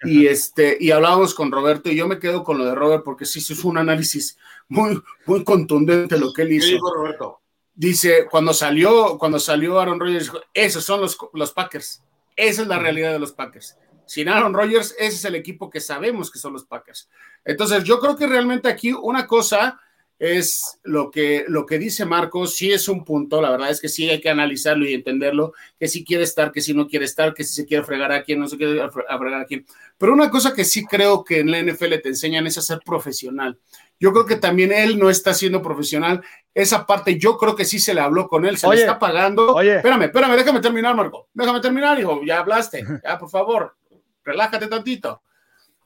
y 0.04 0.28
este, 0.28 0.78
y 0.80 0.92
hablábamos 0.92 1.34
con 1.34 1.52
Roberto, 1.52 1.90
y 1.90 1.98
yo 1.98 2.08
me 2.08 2.20
quedo 2.20 2.46
con 2.46 2.58
lo 2.58 2.64
de 2.64 2.76
Robert 2.76 3.04
porque 3.04 3.26
sí, 3.26 3.42
sí 3.42 3.54
fue 3.54 3.72
un 3.72 3.80
análisis 3.80 4.38
muy, 4.70 5.02
muy 5.26 5.44
contundente 5.44 6.18
lo 6.18 6.32
que 6.32 6.44
él 6.44 6.54
hizo. 6.54 6.68
¿Qué 6.68 6.74
dijo 6.74 6.94
Roberto? 6.94 7.42
Dice, 7.74 8.28
cuando 8.30 8.54
salió, 8.54 9.18
cuando 9.18 9.40
salió 9.40 9.80
Aaron 9.80 10.00
Rodgers, 10.00 10.26
dijo, 10.26 10.40
esos 10.54 10.84
son 10.84 11.02
los, 11.02 11.18
los 11.34 11.52
Packers. 11.52 12.04
Esa 12.36 12.62
es 12.62 12.68
la 12.68 12.80
realidad 12.80 13.12
de 13.12 13.20
los 13.20 13.34
Packers. 13.34 13.78
Sin 14.06 14.30
Aaron 14.30 14.54
Rodgers, 14.54 14.96
ese 14.98 15.16
es 15.16 15.26
el 15.26 15.36
equipo 15.36 15.70
que 15.70 15.80
sabemos 15.80 16.32
que 16.32 16.40
son 16.40 16.54
los 16.54 16.66
Packers. 16.66 17.10
Entonces, 17.46 17.84
yo 17.84 18.00
creo 18.00 18.16
que 18.16 18.28
realmente 18.28 18.68
aquí 18.68 18.92
una 18.92 19.28
cosa 19.28 19.80
es 20.20 20.80
lo 20.84 21.10
que, 21.10 21.46
lo 21.48 21.66
que 21.66 21.80
dice 21.80 22.06
Marcos, 22.06 22.54
sí 22.56 22.72
es 22.72 22.90
un 22.90 23.06
punto, 23.06 23.42
la 23.42 23.52
verdad 23.52 23.70
es 23.70 23.80
que 23.80 23.88
sí 23.88 24.10
hay 24.10 24.20
que 24.20 24.30
analizarlo 24.30 24.86
y 24.86 24.94
entenderlo, 24.94 25.54
que 25.80 25.88
si 25.88 26.04
quiere 26.04 26.26
estar, 26.26 26.52
que 26.52 26.60
si 26.60 26.74
no 26.74 26.88
quiere 26.88 27.06
estar, 27.06 27.34
que 27.34 27.46
si 27.46 27.54
se 27.54 27.66
quiere 27.66 27.86
fregar 27.86 28.12
a 28.12 28.24
quien, 28.24 28.42
no 28.42 28.48
se 28.48 28.58
quiere 28.58 28.90
fregar 28.92 29.42
a 29.42 29.46
quien. 29.46 29.66
Pero 29.98 30.12
una 30.12 30.30
cosa 30.30 30.54
que 30.54 30.66
sí 30.66 30.86
creo 30.86 31.24
que 31.24 31.40
en 31.40 31.52
la 31.52 31.64
NFL 31.64 32.02
te 32.04 32.10
enseñan 32.10 32.46
es 32.48 32.58
a 32.58 32.62
ser 32.62 32.82
profesional. 32.86 33.58
Yo 34.00 34.14
creo 34.14 34.26
que 34.26 34.38
también 34.38 34.72
él 34.72 34.98
no 34.98 35.10
está 35.10 35.34
siendo 35.34 35.62
profesional. 35.62 36.24
Esa 36.54 36.86
parte 36.86 37.18
yo 37.18 37.38
creo 37.38 37.56
que 37.56 37.66
sí 37.66 37.80
se 37.80 37.94
le 37.94 38.02
habló 38.02 38.28
con 38.28 38.46
él, 38.46 38.58
se 38.58 38.68
le 38.68 38.76
está 38.76 38.98
pagando. 38.98 39.54
Oye. 39.54 39.78
Espérame, 39.78 40.04
espérame, 40.04 40.36
déjame 40.38 40.62
terminar, 40.62 40.96
Marco. 40.96 41.28
Déjame 41.34 41.60
terminar, 41.60 42.00
hijo. 42.00 42.22
Ya 42.24 42.40
hablaste. 42.40 42.84
Ya, 43.04 43.18
por 43.18 43.30
favor, 43.30 43.76
relájate 44.24 44.68
tantito. 44.68 45.22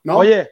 ¿No? 0.04 0.18
Oye. 0.18 0.52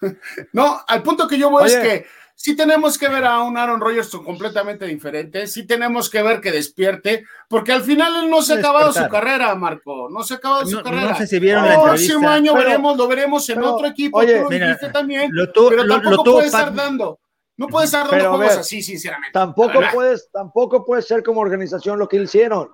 No, 0.54 0.80
al 0.88 1.02
punto 1.02 1.28
que 1.28 1.36
yo 1.36 1.50
voy 1.50 1.68
es 1.68 1.76
que 1.76 2.06
sí 2.42 2.56
tenemos 2.56 2.96
que 2.96 3.06
ver 3.06 3.26
a 3.26 3.42
un 3.42 3.58
Aaron 3.58 3.82
Rodgers 3.82 4.08
completamente 4.24 4.86
diferente, 4.86 5.46
sí 5.46 5.66
tenemos 5.66 6.08
que 6.08 6.22
ver 6.22 6.40
que 6.40 6.50
despierte, 6.50 7.24
porque 7.50 7.70
al 7.70 7.82
final 7.82 8.24
él 8.24 8.30
no 8.30 8.40
se 8.40 8.54
ha 8.54 8.56
acabado 8.56 8.90
su 8.94 9.06
carrera, 9.08 9.54
Marco, 9.54 10.08
no 10.08 10.22
se 10.22 10.34
ha 10.34 10.36
acabado 10.38 10.64
su 10.64 10.82
carrera. 10.82 11.10
No 11.10 11.16
sé 11.16 11.26
si 11.26 11.38
vieron. 11.38 11.66
El 11.66 11.78
próximo 11.78 12.26
año 12.30 12.54
veremos, 12.54 12.96
lo 12.96 13.06
veremos 13.06 13.46
en 13.50 13.62
otro 13.62 13.86
equipo, 13.86 14.22
tú 14.22 14.26
lo 14.26 14.48
dijiste 14.48 14.88
también, 14.88 15.30
pero 15.30 15.86
tampoco 15.86 16.24
puede 16.24 16.46
estar 16.46 16.74
dando. 16.74 17.20
No 17.58 17.66
puede 17.66 17.84
estar 17.84 18.10
dando 18.10 18.36
juegos 18.36 18.56
así, 18.56 18.80
sinceramente. 18.80 19.32
Tampoco 19.34 19.78
puedes, 19.92 20.30
tampoco 20.32 20.82
puede 20.82 21.02
ser 21.02 21.22
como 21.22 21.42
organización 21.42 21.98
lo 21.98 22.08
que 22.08 22.16
hicieron 22.16 22.70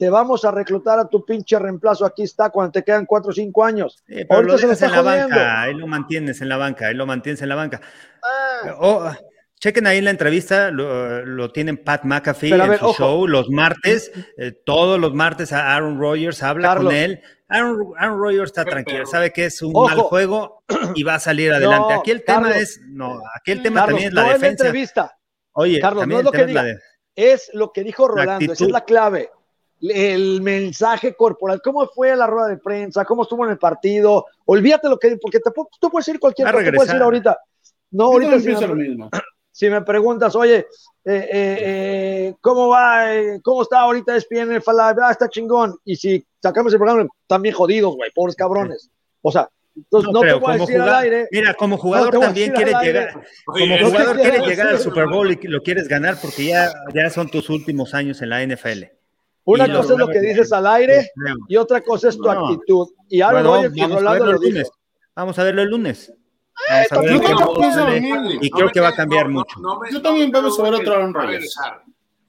te 0.00 0.08
vamos 0.08 0.46
a 0.46 0.50
reclutar 0.50 0.98
a 0.98 1.06
tu 1.06 1.26
pinche 1.26 1.58
reemplazo, 1.58 2.06
aquí 2.06 2.22
está, 2.22 2.48
cuando 2.48 2.72
te 2.72 2.82
quedan 2.82 3.04
cuatro 3.04 3.32
o 3.32 3.34
cinco 3.34 3.62
años. 3.62 4.02
pero 4.06 4.40
lo 4.40 4.56
dejas 4.56 4.80
en 4.80 4.92
la 4.92 5.02
banca, 5.02 5.60
ahí 5.60 5.74
lo 5.74 5.86
mantienes 5.86 6.40
en 6.40 6.48
la 6.48 6.56
banca, 6.56 6.86
ahí 6.86 6.94
lo 6.94 7.04
mantienes 7.04 7.42
en 7.42 7.50
la 7.50 7.54
banca. 7.54 7.82
Ah. 8.24 8.76
Oh, 8.80 9.12
chequen 9.60 9.86
ahí 9.86 10.00
la 10.00 10.08
entrevista, 10.08 10.70
lo, 10.70 11.52
tienen 11.52 11.76
Pat 11.76 12.04
McAfee 12.04 12.54
en 12.54 12.78
su 12.78 12.94
show 12.94 13.26
los 13.26 13.50
martes, 13.50 14.10
eh, 14.38 14.52
todos 14.64 14.98
los 14.98 15.12
martes 15.12 15.52
a 15.52 15.76
Aaron 15.76 16.00
Rodgers, 16.00 16.42
habla 16.42 16.76
con 16.76 16.92
él. 16.92 17.20
Aaron, 17.48 18.18
Rodgers 18.18 18.52
está 18.52 18.64
tranquilo, 18.64 19.04
sabe 19.04 19.34
que 19.34 19.44
es 19.44 19.60
un 19.60 19.74
mal 19.74 19.98
juego 19.98 20.64
y 20.94 21.02
va 21.02 21.16
a 21.16 21.20
salir 21.20 21.52
adelante. 21.52 21.92
aquí 21.92 22.10
el 22.10 22.24
tema 22.24 22.56
es, 22.56 22.80
no, 22.88 23.20
aquí 23.38 23.50
el 23.50 23.62
tema 23.62 23.84
también 23.84 24.08
es 24.08 24.14
la 24.14 24.22
defensa. 24.22 24.46
Es 24.46 24.52
entrevista. 24.52 25.18
Oye, 25.52 25.78
Carlos, 25.78 26.06
no 26.06 26.20
es 26.20 26.24
lo 26.24 26.32
que 26.32 26.46
diga, 26.46 26.64
es 27.14 27.50
lo 27.52 27.70
que 27.70 27.84
dijo 27.84 28.08
Rolando, 28.08 28.54
esa 28.54 28.64
es 28.64 28.70
la 28.70 28.86
clave 28.86 29.28
el 29.80 30.42
mensaje 30.42 31.14
corporal, 31.14 31.60
cómo 31.62 31.86
fue 31.86 32.14
la 32.16 32.26
rueda 32.26 32.48
de 32.48 32.58
prensa, 32.58 33.04
cómo 33.04 33.22
estuvo 33.22 33.44
en 33.44 33.52
el 33.52 33.58
partido, 33.58 34.26
olvídate 34.44 34.88
lo 34.88 34.98
que, 34.98 35.16
porque 35.16 35.40
te, 35.40 35.50
tú 35.52 35.90
puedes 35.90 36.06
decir 36.06 36.20
cualquier 36.20 36.50
cosa, 36.50 36.64
puedes 36.64 36.86
decir 36.88 37.02
ahorita. 37.02 37.38
No, 37.92 38.04
ahorita 38.04 38.40
si 38.40 38.48
me, 38.48 38.66
lo 38.66 38.74
mismo. 38.74 39.10
si 39.52 39.68
me 39.68 39.82
preguntas, 39.82 40.34
oye, 40.36 40.58
eh, 40.58 40.66
eh, 41.04 41.58
eh, 41.60 42.34
¿cómo 42.40 42.68
va? 42.68 43.06
¿Cómo 43.42 43.62
está 43.62 43.80
ahorita 43.80 44.16
ESPN 44.16 44.62
Ah, 44.66 45.08
está 45.10 45.28
chingón. 45.28 45.76
Y 45.84 45.96
si 45.96 46.24
sacamos 46.40 46.72
el 46.72 46.78
programa, 46.78 47.08
también 47.26 47.54
jodidos, 47.54 47.96
güey, 47.96 48.10
pobres 48.14 48.36
cabrones. 48.36 48.90
O 49.22 49.32
sea, 49.32 49.48
entonces 49.74 50.12
no, 50.12 50.20
te 50.20 50.32
voy 50.34 50.54
a 50.54 50.58
decir 50.58 50.80
al 50.80 50.94
aire. 50.96 51.28
Mira, 51.30 51.54
como 51.54 51.78
jugador 51.78 52.18
también 52.18 52.52
quiere 52.52 52.72
llegar, 52.82 53.14
como 53.44 53.78
jugador 53.78 54.16
quiere 54.20 54.38
llegar 54.46 54.68
al 54.68 54.78
Super 54.78 55.06
Bowl 55.06 55.30
y 55.30 55.36
lo 55.48 55.62
quieres 55.62 55.88
ganar 55.88 56.16
porque 56.20 56.46
ya, 56.46 56.72
ya 56.94 57.10
son 57.10 57.30
tus 57.30 57.50
últimos 57.50 57.94
años 57.94 58.20
en 58.22 58.30
la 58.30 58.44
NFL. 58.44 58.99
Una 59.44 59.72
cosa 59.72 59.94
es 59.94 59.98
lo 59.98 60.08
que 60.08 60.20
dices 60.20 60.52
al 60.52 60.66
aire 60.66 61.10
y 61.48 61.56
otra 61.56 61.80
cosa 61.80 62.08
es 62.08 62.16
tu 62.16 62.28
actitud. 62.28 62.88
Y 63.08 63.20
ahora 63.20 63.42
vamos, 63.42 63.66
a 63.66 64.12
verlo 64.12 64.30
el 64.30 64.36
lunes. 64.36 64.70
Vamos 65.14 65.38
a 65.38 65.44
verlo 65.44 65.62
el 65.62 65.68
lunes. 65.68 66.12
y 68.40 68.50
creo 68.50 68.70
que 68.70 68.80
va 68.80 68.88
a 68.88 68.94
cambiar 68.94 69.28
mucho. 69.28 69.56
yo 69.90 70.02
también 70.02 70.30
vamos 70.30 70.58
a 70.58 70.62
ver 70.62 70.74
otro 70.74 70.94
Aaron 70.94 71.14
Rodgers. 71.14 71.54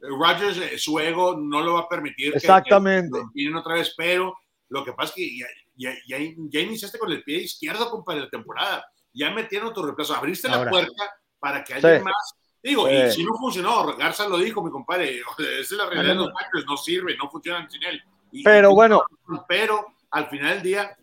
Rodgers, 0.01 0.57
eh, 0.57 0.79
su 0.79 0.99
ego 0.99 1.37
no 1.37 1.61
lo 1.61 1.75
va 1.75 1.81
a 1.81 1.87
permitir. 1.87 2.35
Exactamente. 2.35 3.19
Que, 3.35 3.53
otra 3.55 3.75
vez, 3.75 3.93
pero 3.95 4.35
lo 4.69 4.83
que 4.83 4.93
pasa 4.93 5.09
es 5.09 5.15
que 5.15 5.37
ya, 5.37 5.45
ya, 5.75 6.17
ya, 6.49 6.59
iniciaste 6.59 6.97
con 6.97 7.11
el 7.11 7.23
pie 7.23 7.43
izquierdo, 7.43 7.89
compadre, 7.91 8.21
la 8.21 8.29
temporada. 8.29 8.83
Ya 9.13 9.29
metieron 9.29 9.71
tu 9.73 9.83
reemplazo. 9.83 10.15
Abriste 10.15 10.49
la 10.49 10.67
puerta 10.67 11.03
para 11.39 11.63
que 11.63 11.75
alguien 11.75 12.03
más 12.03 12.15
Digo, 12.63 12.87
y 12.87 12.93
eh. 12.93 13.11
si 13.11 13.23
no 13.23 13.33
funcionó, 13.35 13.95
Garza 13.97 14.27
lo 14.27 14.37
dijo, 14.37 14.63
mi 14.63 14.69
compadre, 14.69 15.19
esa 15.37 15.59
es 15.59 15.71
la 15.71 15.89
realidad 15.89 16.13
de 16.13 16.19
los 16.19 16.31
Packers, 16.31 16.65
no 16.65 16.77
sirve, 16.77 17.17
no 17.17 17.29
funcionan 17.29 17.69
sin 17.69 17.83
él. 17.83 18.01
pero 18.43 18.73
bueno. 18.73 19.03
Pero 19.47 19.95
al 20.11 20.29
final 20.29 20.55
del 20.55 20.63
día, 20.63 20.97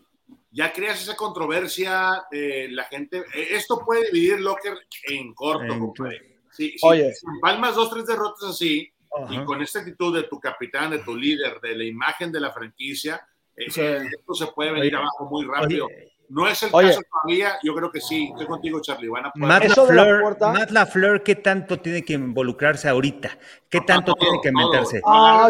ya 0.50 0.72
creas 0.72 1.02
esa 1.02 1.16
controversia, 1.16 2.24
eh, 2.30 2.68
la 2.70 2.84
gente, 2.84 3.18
eh, 3.34 3.48
esto 3.50 3.80
puede 3.84 4.11
dividir 4.11 4.40
Locker 4.40 4.78
en 5.04 5.34
corto, 5.34 5.78
compadre. 5.78 6.38
Si, 6.50 6.76
Oye. 6.82 7.12
palmas 7.40 7.74
dos, 7.74 7.90
tres 7.90 8.06
derrotas 8.06 8.50
así, 8.50 8.90
y 9.30 9.44
con 9.44 9.61
esta 9.62 9.80
actitud 9.80 10.14
de 10.14 10.24
tu 10.24 10.38
capitán, 10.38 10.90
de 10.90 10.98
tu 11.00 11.16
líder, 11.16 11.61
de 11.61 11.76
la 11.76 11.84
imagen 11.84 12.30
de 12.30 12.40
la 12.40 12.52
franquicia, 12.52 13.26
esto 13.56 14.34
se 14.34 14.46
puede 14.48 14.72
venir 14.72 14.94
abajo 14.94 15.26
muy 15.26 15.44
rápido. 15.44 15.88
No 16.31 16.47
es 16.47 16.62
el 16.62 16.70
caso 16.70 17.01
todavía, 17.11 17.59
yo 17.62 17.74
creo 17.74 17.91
que 17.91 18.01
sí, 18.01 18.29
estoy 18.31 18.47
contigo, 18.47 18.81
Charlie. 18.81 19.09
Van 19.09 19.26
a 19.26 19.33
Matt, 19.35 19.64
LaFleur, 19.64 20.37
Matt 20.41 20.70
LaFleur, 20.70 21.22
¿qué 21.22 21.37
tanto 21.37 21.79
tiene 21.81 22.05
que 22.05 22.12
involucrarse 22.12 22.89
ahorita? 22.89 23.31
¿Qué 23.68 23.81
tanto 23.81 24.14
tiene 24.14 24.39
que 24.43 24.53
meterse? 24.53 25.01
Ah, 25.07 25.49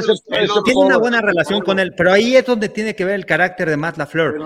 tiene 0.65 0.81
una 0.81 0.97
buena 0.99 1.21
relación 1.21 1.63
con 1.63 1.79
él, 1.81 1.95
pero 1.97 2.13
ahí 2.13 2.37
es 2.37 2.47
donde 2.47 2.69
tiene 2.69 2.95
que 2.95 3.05
ver 3.05 3.17
el 3.17 3.27
carácter 3.27 3.69
de 3.69 3.77
Matt 3.77 3.97
LaFleur. 3.97 4.41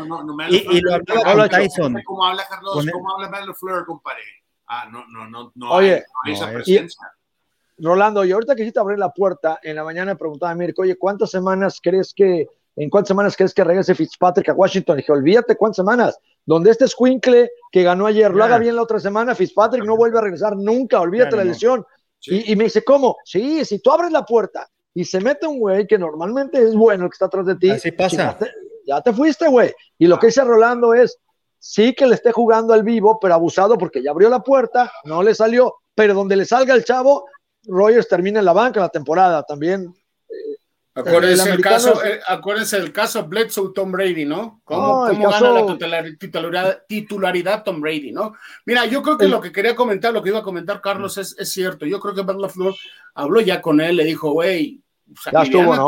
y, 0.49 0.57
y, 0.76 0.80
lo 0.80 0.95
hablaba 0.95 1.49
con 1.49 1.49
Tyson. 1.51 2.03
¿Cómo 2.05 2.24
habla 2.24 2.47
Carlos? 2.49 2.87
¿Cómo 2.91 3.14
habla 3.14 3.28
Matt 3.28 3.47
LaFleur, 3.47 3.85
compadre? 3.85 4.22
Ah, 4.66 4.89
no, 4.91 5.05
no, 5.09 5.28
no, 5.28 5.53
no 5.55 5.70
Oye, 5.70 6.03
hay, 6.24 6.33
esa 6.33 6.51
presencia. 6.51 7.12
Rolando, 7.76 8.24
y 8.24 8.33
ahorita 8.33 8.55
que 8.55 8.62
hiciste 8.62 8.80
abrir 8.80 8.99
la 8.99 9.12
puerta, 9.12 9.59
en 9.62 9.76
la 9.76 9.85
mañana 9.85 10.14
preguntaba 10.14 10.53
a 10.53 10.55
Mirko, 10.55 10.83
oye, 10.83 10.97
¿cuántas 10.97 11.30
semanas 11.30 11.78
crees 11.83 12.14
que 12.14 12.47
¿En 12.77 12.89
cuántas 12.89 13.09
semanas 13.09 13.37
crees 13.37 13.53
que 13.53 13.64
regrese 13.64 13.95
Fitzpatrick 13.95 14.49
a 14.49 14.55
Washington? 14.55 14.97
dije, 14.97 15.12
olvídate 15.12 15.57
cuántas 15.57 15.77
semanas. 15.77 16.18
Donde 16.45 16.70
este 16.70 16.89
Squinkle 16.89 17.51
que 17.70 17.83
ganó 17.83 18.07
ayer 18.07 18.33
lo 18.33 18.43
haga 18.43 18.59
bien 18.59 18.77
la 18.77 18.83
otra 18.83 18.99
semana, 18.99 19.35
Fitzpatrick 19.35 19.85
no 19.85 19.97
vuelve 19.97 20.18
a 20.18 20.23
regresar 20.23 20.57
nunca, 20.57 21.01
olvídate 21.01 21.37
la 21.37 21.45
lesión. 21.45 21.85
Y, 22.25 22.55
me 22.57 22.64
dice, 22.64 22.85
¿cómo? 22.85 23.16
Sí, 23.25 23.64
si 23.64 23.81
tú 23.81 23.91
abres 23.91 24.12
la 24.12 24.25
puerta 24.25 24.68
y 24.95 25.05
se 25.05 25.20
mete 25.20 25.47
un 25.47 25.59
güey 25.59 25.87
que 25.87 25.99
normalmente 25.99 26.62
es 26.62 26.75
bueno 26.75 27.05
el 27.05 27.11
que 27.11 27.14
está 27.14 27.27
atrás 27.27 27.47
de 27.47 27.57
ti, 27.57 27.70
Así 27.70 27.91
pasa. 27.93 28.39
Ya, 28.87 29.01
te, 29.01 29.12
fuiste, 29.12 29.49
güey. 29.49 29.73
Y 29.99 30.07
lo 30.07 30.18
que 30.18 30.29
dice 30.29 30.43
Rolando 30.43 30.95
es, 30.95 31.18
sí 31.59 31.95
que 31.95 32.07
le 32.07 32.14
esté 32.14 32.33
jugando 32.33 32.75
al 32.75 32.83
vivo, 32.83 33.18
pero 33.20 33.35
abusado 33.35 33.77
porque 33.79 34.03
ya 34.03 34.11
abrió 34.11 34.29
la 34.29 34.41
puerta, 34.41 34.93
no 35.05 35.23
le 35.23 35.35
salió, 35.35 35.77
pero 35.95 36.14
donde 36.14 36.37
le 36.37 36.45
salga 36.45 36.75
el 36.75 36.85
chavo, 36.85 37.27
Rogers 37.64 38.09
termina 38.09 38.41
en 38.41 38.45
la 38.45 38.53
banca 38.53 38.81
la 38.81 38.89
temporada 38.89 39.43
también. 39.43 39.95
Acuérdense 40.95 41.51
el, 41.51 41.62
caso, 41.62 42.05
eh, 42.05 42.20
acuérdense 42.26 42.78
del 42.78 42.93
caso 42.93 43.24
Bledsoe 43.26 43.72
Tom 43.74 43.90
Brady, 43.93 44.26
¿no? 44.26 44.61
¿Cómo, 44.62 45.05
gana 45.05 45.51
la 45.51 46.16
titularidad, 46.86 47.64
Tom 47.64 47.80
Brady, 47.80 48.12
¿no? 48.12 48.34
Mira, 48.66 48.84
yo 48.84 49.03
creo 49.03 49.16
que 49.16 49.26
lo 49.26 49.40
que 49.40 49.53
quería 49.53 49.74
comentar, 49.74 50.12
lo 50.12 50.22
que 50.22 50.28
iba 50.28 50.40
a 50.40 50.43
comentar 50.43 50.82
Carlos 50.82 51.16
es, 51.16 51.34
es 51.38 51.51
cierto. 51.51 51.86
Yo 51.86 51.99
creo 51.99 52.14
que 52.14 52.22
Bert 52.22 52.38
LaFleur 52.38 52.74
habló 53.14 53.40
ya 53.40 53.62
con 53.62 53.80
él, 53.80 53.97
le 53.97 54.05
dijo, 54.05 54.32
güey, 54.32 54.82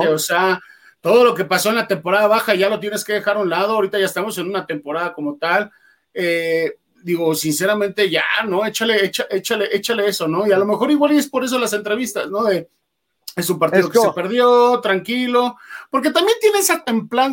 o 0.09 0.18
sea, 0.18 0.61
todo 1.02 1.22
lo 1.22 1.34
que 1.34 1.44
pasó 1.44 1.68
en 1.68 1.76
la 1.76 1.86
temporada 1.86 2.26
baja 2.26 2.55
ya 2.55 2.70
lo 2.70 2.80
tienes 2.80 3.05
que 3.05 3.12
dejar 3.12 3.36
a 3.36 3.40
un 3.40 3.50
lado. 3.50 3.74
Ahorita 3.74 3.98
ya 3.98 4.07
estamos 4.07 4.38
en 4.38 4.48
una 4.48 4.66
temporada 4.66 5.12
como 5.12 5.36
tal. 5.36 5.70
Eh, 6.14 6.78
digo, 7.02 7.34
sinceramente, 7.34 8.09
ya, 8.09 8.24
¿no? 8.46 8.64
Échale, 8.64 9.12
échale, 9.30 9.68
échale 9.70 10.09
eso, 10.09 10.26
¿no? 10.26 10.46
Y 10.46 10.52
a 10.52 10.59
lo 10.59 10.64
mejor 10.64 10.90
igual 10.90 11.12
es 11.12 11.28
por 11.28 11.44
eso 11.44 11.59
las 11.59 11.74
entrevistas, 11.74 12.30
¿no? 12.30 12.44
De 12.44 12.70
es 13.37 13.51
un 13.51 13.59
partido 13.59 13.91
que 13.91 13.99
se 13.99 14.12
perdió, 14.12 14.80
tranquilo, 14.80 15.57
porque 15.91 16.11
también 16.11 16.37
tiene 16.41 16.59
esa, 16.59 16.85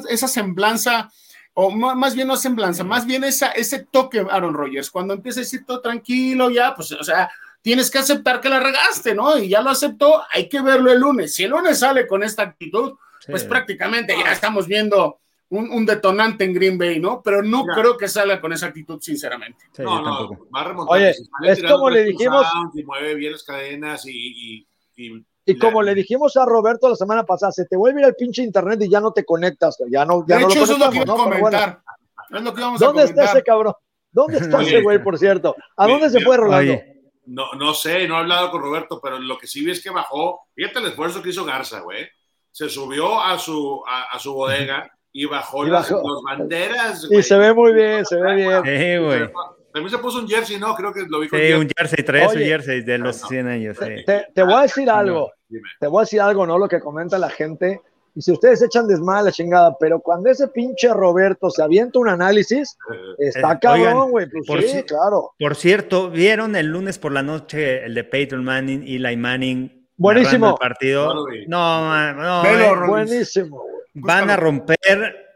esa 0.10 0.28
semblanza, 0.28 1.12
o 1.54 1.70
más 1.72 2.16
bien 2.16 2.28
no 2.28 2.38
semblanza, 2.38 2.84
más 2.84 3.06
bien 3.06 3.24
esa, 3.24 3.52
ese 3.52 3.86
toque 3.92 4.26
Aaron 4.30 4.54
Rodgers, 4.54 4.90
cuando 4.90 5.14
empieza 5.14 5.40
a 5.40 5.44
decir 5.44 5.66
todo 5.66 5.82
tranquilo, 5.82 6.50
ya, 6.50 6.74
pues, 6.76 6.92
o 6.94 7.04
sea, 7.04 7.30
tienes 7.62 7.92
que 7.92 8.00
aceptar 8.00 8.42
que 8.42 8.50
la 8.50 8.60
regaste, 8.60 9.14
¿no? 9.14 9.38
Y 9.38 9.50
ya 9.50 9.62
lo 9.62 9.70
aceptó, 9.70 10.24
hay 10.32 10.50
que 10.50 10.62
verlo 10.62 10.92
el 10.92 11.00
lunes. 11.00 11.36
Si 11.36 11.44
el 11.44 11.52
lunes 11.52 11.80
sale 11.80 12.08
con 12.08 12.24
esta 12.24 12.44
actitud, 12.44 12.94
pues 13.28 13.44
prácticamente 13.44 14.16
ya 14.18 14.32
estamos 14.32 14.66
viendo 14.66 15.20
un, 15.50 15.86
detonante 15.86 16.46
en 16.46 16.54
Green 16.54 16.78
Bay, 16.78 17.00
¿no? 17.00 17.22
Pero 17.22 17.44
no 17.44 17.66
creo 17.66 17.98
que 17.98 18.08
salga 18.08 18.42
con 18.42 18.54
esa 18.54 18.68
actitud, 18.68 19.00
sinceramente. 19.00 19.66
no, 19.78 20.02
no, 20.02 20.48
va 20.54 20.62
a 20.62 20.64
remontar. 20.64 20.98
Oye, 20.98 21.14
es 21.44 21.64
como 21.64 21.90
le 21.92 22.06
dijimos. 22.06 22.48
Y 22.74 22.84
mueve 22.84 23.14
bien 23.14 23.34
las 23.34 23.44
cadenas 23.44 24.08
y 24.08 24.66
y 25.02 25.26
como 25.60 25.82
le 25.82 25.96
dijimos 25.96 26.38
a 26.38 26.46
Roberto 26.46 26.90
la 26.90 26.96
semana 26.96 27.24
pasada, 27.24 27.52
se 27.52 27.66
te 27.66 27.76
vuelve 27.76 28.00
a 28.00 28.02
ir 28.02 28.06
al 28.08 28.16
pinche 28.16 28.44
internet 28.44 28.82
y 28.82 28.90
ya 28.90 29.00
no 29.00 29.12
te 29.12 29.26
conectas, 29.26 29.78
ya 29.90 30.06
no, 30.06 30.26
ya 30.28 30.38
de 30.38 30.44
hecho, 30.44 30.64
eso 30.64 30.74
es 30.74 30.80
lo 30.80 30.90
que 30.90 30.98
iba 30.98 31.14
a 31.14 31.18
comentar. 31.18 31.82
Es 32.30 32.42
lo 32.42 32.54
que 32.54 32.62
vamos 32.62 32.80
¿Dónde 32.80 33.04
está 33.04 33.26
ese 33.26 33.44
cabrón? 33.44 33.74
¿Dónde 34.12 34.38
está 34.38 34.62
ese 34.62 34.82
güey, 34.82 35.02
por 35.02 35.18
cierto? 35.18 35.56
¿A 35.78 35.88
dónde 35.88 36.10
se 36.10 36.20
fue 36.22 36.38
Rolando? 36.38 36.82
No, 37.26 37.54
no 37.54 37.74
sé, 37.74 38.08
no 38.08 38.16
he 38.16 38.20
hablado 38.20 38.52
con 38.52 38.62
Roberto, 38.62 39.00
pero 39.02 39.20
lo 39.20 39.38
que 39.38 39.48
sí 39.48 39.64
vi 39.64 39.72
es 39.72 39.82
que 39.82 39.90
bajó. 39.90 40.48
Fíjate 40.54 40.80
el 40.80 40.88
esfuerzo 40.88 41.22
que 41.22 41.30
hizo 41.30 41.46
Garza, 41.46 41.80
güey. 41.82 42.08
Se 42.52 42.68
subió 42.68 43.22
a 43.22 43.38
su, 43.38 43.82
a, 43.88 44.18
su 44.20 44.34
bodega 44.34 44.92
y 45.14 45.26
bajó, 45.26 45.64
Las, 45.64 45.94
banderas. 46.26 47.08
Y 47.10 47.22
se 47.24 47.38
ve 47.38 47.54
muy 47.54 47.74
bien, 47.74 48.06
se 48.06 48.16
ve 48.18 48.36
bien. 48.36 48.64
Sí, 48.64 48.98
güey. 48.98 49.32
También 49.74 49.90
se 49.90 49.98
puso 49.98 50.20
un 50.20 50.28
jersey, 50.28 50.60
¿no? 50.60 50.76
Creo 50.76 50.94
que 50.94 51.06
lo 51.08 51.20
vi 51.20 51.28
con 51.28 51.40
Sí, 51.40 51.52
un 51.54 51.68
jersey, 51.76 52.04
trae 52.04 52.30
su 52.30 52.38
jersey 52.38 52.82
de 52.82 52.98
los 52.98 53.18
100 53.18 53.48
años. 53.48 53.78
Te, 53.78 54.44
voy 54.44 54.54
a 54.54 54.62
decir 54.62 54.90
algo. 54.90 55.32
te 55.80 55.88
voy 55.88 56.02
a 56.02 56.04
decir 56.04 56.22
algo, 56.22 56.46
¿no? 56.46 56.58
Lo 56.58 56.68
que 56.68 56.80
comenta 56.80 57.18
la 57.18 57.30
gente. 57.30 57.82
Y 58.14 58.22
si 58.22 58.32
ustedes 58.34 58.62
echan 58.62 58.88
desmadre 58.88 59.26
la 59.26 59.32
chingada, 59.32 59.78
pero 59.80 60.02
cuando 60.02 60.30
ese 60.30 60.50
pinche 60.50 60.94
Roberto 60.94 61.50
se 61.50 61.64
avienta 61.64 61.98
un 61.98 62.10
análisis, 62.10 62.78
eh, 62.94 63.28
está 63.28 63.58
cabrón, 63.58 64.12
güey. 64.12 64.30
Pues 64.30 64.46
por, 64.46 64.62
sí, 64.62 64.84
claro. 64.84 65.32
Por 65.40 65.56
cierto, 65.56 66.10
¿vieron 66.10 66.58
el 66.58 66.68
lunes 66.68 67.00
por 67.00 67.14
la 67.14 67.24
noche 67.24 67.86
el 67.86 67.94
de 67.94 68.04
Peyton 68.04 68.44
Manning, 68.44 68.84
Eli 68.84 69.16
Manning? 69.16 69.88
Buenísimo. 69.96 70.50
El 70.50 70.56
partido? 70.56 71.14
No, 71.48 72.14
no, 72.14 72.44
no. 72.44 72.88
Buenísimo. 72.88 73.64
Van 73.94 74.30
a 74.30 74.36
romper 74.36 75.31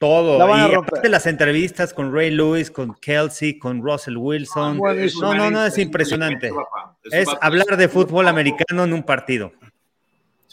todo. 0.00 0.38
y 0.38 0.74
aparte 0.74 1.10
las 1.10 1.26
entrevistas 1.26 1.92
con 1.92 2.12
Ray 2.12 2.30
Lewis, 2.30 2.70
con 2.70 2.94
Kelsey, 2.94 3.58
con 3.58 3.82
Russell 3.82 4.16
Wilson. 4.16 4.80
Ah, 4.84 4.94
no, 5.20 5.34
no, 5.34 5.50
no, 5.50 5.66
es 5.66 5.76
impresionante. 5.76 6.50
Es 7.12 7.28
hablar 7.42 7.76
de 7.76 7.86
fútbol 7.88 8.26
americano 8.26 8.84
en 8.84 8.94
un 8.94 9.02
partido. 9.02 9.52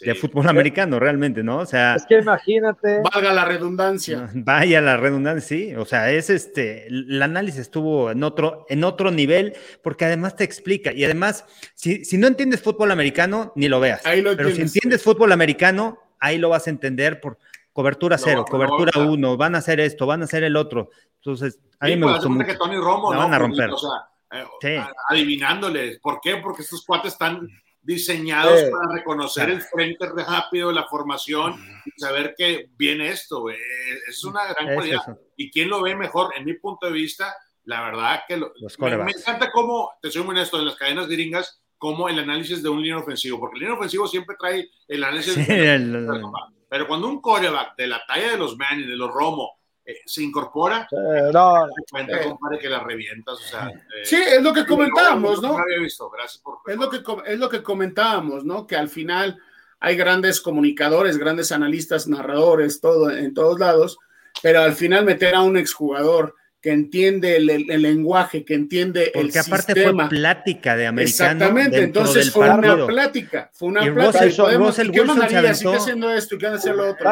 De 0.00 0.14
fútbol 0.14 0.48
americano, 0.48 1.00
realmente, 1.00 1.42
¿no? 1.42 1.58
O 1.58 1.66
sea. 1.66 1.96
Es 1.96 2.04
que 2.06 2.18
imagínate. 2.18 3.00
Valga 3.12 3.32
la 3.32 3.44
redundancia. 3.46 4.30
Vaya 4.34 4.80
la 4.80 4.96
redundancia, 4.96 5.48
sí. 5.48 5.74
O 5.74 5.86
sea, 5.86 6.12
es 6.12 6.30
este. 6.30 6.86
El 6.86 7.20
análisis 7.20 7.62
estuvo 7.62 8.10
en 8.10 8.22
otro, 8.22 8.66
en 8.68 8.84
otro 8.84 9.10
nivel, 9.10 9.54
porque 9.82 10.04
además 10.04 10.36
te 10.36 10.44
explica. 10.44 10.92
Y 10.92 11.04
además, 11.04 11.46
si, 11.74 12.04
si 12.04 12.18
no 12.18 12.28
entiendes 12.28 12.60
fútbol 12.60 12.92
americano, 12.92 13.52
ni 13.56 13.66
lo 13.66 13.80
veas. 13.80 14.02
Pero 14.04 14.50
si 14.50 14.60
entiendes 14.60 15.02
fútbol 15.02 15.32
americano, 15.32 15.98
ahí 16.20 16.38
lo 16.38 16.50
vas 16.50 16.66
a 16.66 16.70
entender 16.70 17.20
por 17.20 17.38
cobertura 17.78 18.18
cero, 18.18 18.44
cobertura 18.44 18.90
uno, 18.98 19.36
van 19.36 19.54
a 19.54 19.58
hacer 19.58 19.78
esto, 19.78 20.04
van 20.04 20.22
a 20.22 20.24
hacer 20.24 20.42
el 20.42 20.56
otro. 20.56 20.90
Entonces, 21.14 21.60
a 21.78 21.86
mí 21.86 21.94
me 21.94 22.06
pues, 22.06 22.14
gustó 22.14 22.28
mucho. 22.28 22.44
Que 22.44 22.56
Tony 22.56 22.76
Romo, 22.76 23.10
van 23.10 23.32
a 23.32 23.38
romper. 23.38 23.70
O 23.70 23.78
sea, 23.78 24.42
eh, 24.64 24.84
adivinándoles. 25.08 26.00
¿Por 26.00 26.20
qué? 26.20 26.38
Porque 26.38 26.62
estos 26.62 26.84
cuates 26.84 27.12
están 27.12 27.48
diseñados 27.80 28.62
para 28.62 28.96
reconocer 28.96 29.50
el 29.50 29.62
frente 29.62 30.08
rápido 30.08 30.72
la 30.72 30.88
formación 30.88 31.54
y 31.86 32.00
saber 32.00 32.34
que 32.36 32.68
viene 32.76 33.10
esto. 33.10 33.44
Es 33.48 34.24
una 34.24 34.40
gran 34.52 34.74
cualidad. 34.74 35.16
¿Y 35.36 35.48
quién 35.48 35.68
lo 35.68 35.80
ve 35.80 35.94
mejor? 35.94 36.32
En 36.36 36.46
mi 36.46 36.54
punto 36.54 36.86
de 36.86 36.92
vista, 36.92 37.32
la 37.62 37.80
verdad 37.82 38.22
que 38.26 38.38
me, 38.38 38.96
me, 39.04 39.12
encanta 39.12 39.52
cómo, 39.52 39.92
te 40.02 40.10
soy 40.10 40.24
muy 40.24 40.32
honesto, 40.32 40.58
en 40.58 40.66
las 40.66 40.74
cadenas 40.74 41.06
gringas, 41.06 41.62
como 41.76 42.08
el 42.08 42.18
análisis 42.18 42.60
de 42.60 42.70
un 42.70 42.82
línea 42.82 42.98
ofensivo, 42.98 43.38
porque 43.38 43.54
el 43.54 43.60
línea 43.60 43.76
ofensivo 43.76 44.08
siempre 44.08 44.34
trae 44.36 44.68
el 44.88 45.04
análisis. 45.04 45.46
de 45.46 46.57
pero 46.68 46.86
cuando 46.86 47.08
un 47.08 47.20
coreback 47.20 47.76
de 47.76 47.86
la 47.86 48.04
talla 48.06 48.30
de 48.30 48.38
los 48.38 48.56
Manny, 48.56 48.84
de 48.84 48.96
los 48.96 49.10
Romo, 49.10 49.58
eh, 49.84 50.02
se 50.04 50.22
incorpora, 50.22 50.86
eh, 50.90 51.30
no, 51.32 51.66
cuenta, 51.90 52.22
compadre, 52.22 52.58
que 52.58 52.68
la 52.68 52.80
revientas. 52.80 53.34
O 53.34 53.42
sea, 53.42 53.68
eh, 53.68 54.04
sí, 54.04 54.16
es 54.16 54.42
lo 54.42 54.52
que 54.52 54.66
comentábamos, 54.66 55.40
¿no? 55.40 55.56
había 55.56 55.78
visto. 55.78 56.10
Gracias 56.10 56.42
por. 56.42 56.58
Es 56.66 56.76
lo, 56.76 56.90
que, 56.90 57.02
es 57.24 57.38
lo 57.38 57.48
que 57.48 57.62
comentábamos, 57.62 58.44
¿no? 58.44 58.66
Que 58.66 58.76
al 58.76 58.90
final 58.90 59.40
hay 59.80 59.96
grandes 59.96 60.42
comunicadores, 60.42 61.16
grandes 61.16 61.52
analistas, 61.52 62.06
narradores, 62.06 62.82
todo 62.82 63.10
en 63.10 63.32
todos 63.32 63.58
lados, 63.58 63.98
pero 64.42 64.60
al 64.60 64.74
final 64.74 65.06
meter 65.06 65.34
a 65.34 65.40
un 65.40 65.56
exjugador 65.56 66.34
que 66.60 66.72
entiende 66.72 67.36
el, 67.36 67.46
lenguaje, 67.82 68.44
que 68.44 68.54
entiende 68.54 69.12
el 69.14 69.30
sistema. 69.30 69.56
Porque 69.56 69.72
aparte 69.72 69.94
fue 69.94 70.08
plática 70.08 70.76
de 70.76 70.86
americano. 70.88 71.32
Exactamente, 71.32 71.82
entonces 71.82 72.32
fue 72.32 72.50
una 72.50 72.86
plática, 72.86 73.50
fue 73.52 73.68
una 73.68 73.80
plática. 73.82 74.56
Russell, 74.56 74.90
Wilson 74.90 75.28
se 75.28 75.36
aventó, 75.36 75.72
haciendo 75.72 76.12
esto 76.12 76.34
y 76.34 76.38
qué 76.38 76.46
hacer 76.48 76.74
lo 76.74 76.90
otro. 76.90 77.10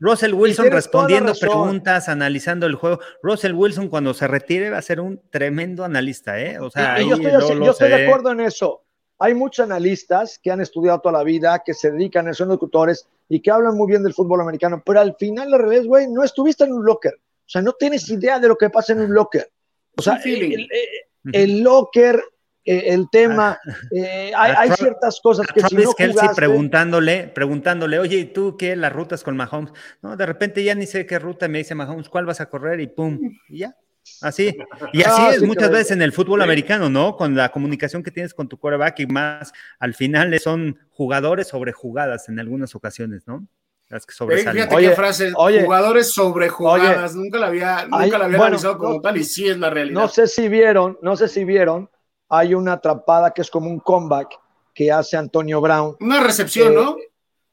Russell 0.00 0.34
Wilson 0.34 0.70
respondiendo 0.72 1.34
preguntas, 1.34 2.08
analizando 2.08 2.66
el 2.66 2.74
juego. 2.74 2.98
Russell 3.22 3.52
Wilson 3.52 3.88
cuando 3.88 4.12
se 4.12 4.26
retire 4.26 4.70
va 4.70 4.78
a 4.78 4.82
ser 4.82 5.00
un 5.00 5.20
tremendo 5.30 5.84
analista, 5.84 6.40
¿eh? 6.40 6.58
O 6.58 6.70
sea, 6.70 7.00
yo 7.00 7.14
estoy, 7.14 7.58
yo 7.64 7.70
estoy 7.70 7.88
de 7.90 8.06
acuerdo 8.06 8.32
en 8.32 8.40
eso. 8.40 8.82
Hay 9.20 9.34
muchos 9.34 9.64
analistas 9.64 10.40
que 10.42 10.50
han 10.50 10.62
estudiado 10.62 11.00
toda 11.00 11.18
la 11.18 11.24
vida, 11.24 11.62
que 11.64 11.74
se 11.74 11.90
dedican 11.90 12.26
a 12.26 12.34
ser 12.34 12.46
locutores 12.46 13.06
y 13.28 13.40
que 13.40 13.50
hablan 13.50 13.76
muy 13.76 13.86
bien 13.86 14.02
del 14.02 14.14
fútbol 14.14 14.40
americano, 14.40 14.82
pero 14.84 14.98
al 14.98 15.14
final, 15.14 15.52
al 15.52 15.60
revés, 15.60 15.86
güey, 15.86 16.08
no 16.08 16.24
estuviste 16.24 16.64
en 16.64 16.72
un 16.72 16.84
locker 16.84 17.20
o 17.50 17.52
sea, 17.52 17.62
no 17.62 17.72
tienes 17.72 18.08
idea 18.08 18.38
de 18.38 18.46
lo 18.46 18.56
que 18.56 18.70
pasa 18.70 18.92
en 18.92 19.00
un 19.00 19.12
locker. 19.12 19.50
O 19.96 20.02
sea, 20.02 20.20
el, 20.24 21.62
locker, 21.64 22.22
eh, 22.64 22.82
el 22.86 23.10
tema, 23.10 23.58
ah. 23.60 23.72
eh, 23.90 24.30
hay, 24.36 24.70
ciertas 24.70 25.18
cosas 25.20 25.48
que 25.48 25.60
si 25.62 25.74
no 25.74 25.92
Kelsey 25.92 26.28
preguntándole, 26.36 27.26
preguntándole, 27.26 27.98
oye, 27.98 28.18
¿y 28.18 28.24
tú 28.26 28.56
qué? 28.56 28.76
Las 28.76 28.92
rutas 28.92 29.24
con 29.24 29.36
Mahomes. 29.36 29.72
No, 30.00 30.16
de 30.16 30.26
repente 30.26 30.62
ya 30.62 30.76
ni 30.76 30.86
sé 30.86 31.06
qué 31.06 31.18
ruta 31.18 31.48
me 31.48 31.58
dice 31.58 31.74
Mahomes, 31.74 32.08
¿cuál 32.08 32.24
vas 32.24 32.40
a 32.40 32.48
correr? 32.48 32.78
Y 32.78 32.86
pum, 32.86 33.18
y 33.48 33.58
ya. 33.58 33.76
Así. 34.20 34.56
Y 34.92 35.02
así 35.02 35.20
ah, 35.20 35.32
es 35.34 35.42
muchas 35.42 35.72
veces 35.72 35.90
en 35.90 36.02
el 36.02 36.12
fútbol 36.12 36.42
americano, 36.42 36.88
¿no? 36.88 37.16
Con 37.16 37.34
la 37.34 37.48
comunicación 37.48 38.04
que 38.04 38.12
tienes 38.12 38.32
con 38.32 38.48
tu 38.48 38.58
quarterback 38.58 39.00
y 39.00 39.06
más, 39.06 39.52
al 39.80 39.94
final 39.94 40.38
son 40.38 40.78
jugadores 40.90 41.48
sobre 41.48 41.72
jugadas 41.72 42.28
en 42.28 42.38
algunas 42.38 42.76
ocasiones, 42.76 43.26
¿no? 43.26 43.44
Las 43.90 44.06
que 44.06 44.14
sobresalen. 44.14 44.64
Fíjate 44.64 44.82
qué 44.82 44.90
frase, 44.92 45.32
jugadores 45.32 46.12
sobre 46.12 46.48
jugadas, 46.48 47.14
nunca 47.14 47.38
la 47.38 47.48
había, 47.48 47.86
nunca 47.86 48.18
la 48.18 48.24
había 48.24 48.38
analizado 48.38 48.78
como 48.78 49.00
tal 49.00 49.16
y 49.16 49.24
sí 49.24 49.48
es 49.48 49.58
la 49.58 49.68
realidad. 49.68 50.00
No 50.00 50.08
sé 50.08 50.26
si 50.28 50.48
vieron, 50.48 50.98
no 51.02 51.16
sé 51.16 51.28
si 51.28 51.44
vieron, 51.44 51.90
hay 52.28 52.54
una 52.54 52.74
atrapada 52.74 53.32
que 53.32 53.42
es 53.42 53.50
como 53.50 53.68
un 53.68 53.80
comeback 53.80 54.38
que 54.72 54.92
hace 54.92 55.16
Antonio 55.16 55.60
Brown. 55.60 55.96
Una 56.00 56.22
recepción, 56.22 56.74
¿no? 56.74 56.96
Eh, 56.96 57.10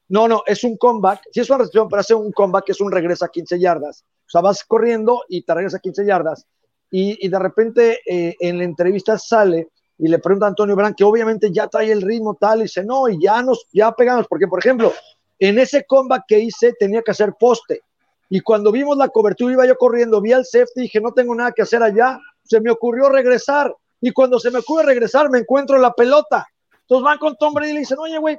no, 0.08 0.28
no, 0.28 0.42
es 0.46 0.62
un 0.64 0.76
comeback, 0.78 1.22
sí 1.32 1.40
es 1.40 1.50
una 1.50 1.58
recepción, 1.58 1.88
pero 1.88 2.00
hace 2.00 2.14
un 2.14 2.32
comeback 2.32 2.64
que 2.66 2.72
es 2.72 2.80
un 2.80 2.90
regreso 2.90 3.24
a 3.24 3.28
15 3.28 3.58
yardas. 3.58 4.04
O 4.26 4.30
sea, 4.30 4.40
vas 4.40 4.64
corriendo 4.64 5.22
y 5.28 5.42
te 5.42 5.52
regresas 5.54 5.78
a 5.78 5.82
15 5.82 6.06
yardas. 6.06 6.46
Y, 6.90 7.26
y 7.26 7.28
de 7.28 7.38
repente 7.38 8.00
eh, 8.06 8.36
en 8.40 8.58
la 8.58 8.64
entrevista 8.64 9.18
sale 9.18 9.68
y 9.98 10.08
le 10.08 10.20
pregunta 10.20 10.46
a 10.46 10.50
Antonio 10.50 10.76
Brown 10.76 10.94
que 10.94 11.04
obviamente 11.04 11.50
ya 11.52 11.66
trae 11.66 11.90
el 11.90 12.00
ritmo 12.00 12.36
tal 12.40 12.60
y 12.60 12.62
dice, 12.62 12.84
no, 12.84 13.08
y 13.08 13.20
ya 13.20 13.42
nos, 13.42 13.66
ya 13.72 13.92
pegamos, 13.92 14.26
porque 14.28 14.46
por 14.46 14.60
ejemplo, 14.60 14.92
en 15.38 15.58
ese 15.58 15.84
comeback 15.84 16.24
que 16.26 16.38
hice 16.38 16.72
tenía 16.78 17.02
que 17.02 17.10
hacer 17.10 17.34
poste. 17.38 17.80
Y 18.28 18.40
cuando 18.40 18.70
vimos 18.70 18.96
la 18.96 19.08
cobertura, 19.08 19.52
iba 19.52 19.66
yo 19.66 19.76
corriendo, 19.76 20.20
vi 20.20 20.32
al 20.32 20.44
safety 20.44 20.80
y 20.80 20.82
dije, 20.82 21.00
no 21.00 21.12
tengo 21.12 21.34
nada 21.34 21.52
que 21.52 21.62
hacer 21.62 21.82
allá. 21.82 22.18
Se 22.44 22.60
me 22.60 22.70
ocurrió 22.70 23.08
regresar. 23.08 23.74
Y 24.00 24.12
cuando 24.12 24.38
se 24.38 24.50
me 24.50 24.58
ocurre 24.58 24.84
regresar, 24.84 25.30
me 25.30 25.38
encuentro 25.38 25.78
la 25.78 25.92
pelota. 25.92 26.46
Entonces 26.82 27.04
van 27.04 27.18
con 27.18 27.36
Tom 27.36 27.54
Brady 27.54 27.70
y 27.70 27.74
le 27.74 27.80
dicen, 27.80 27.98
oye, 27.98 28.18
güey, 28.18 28.38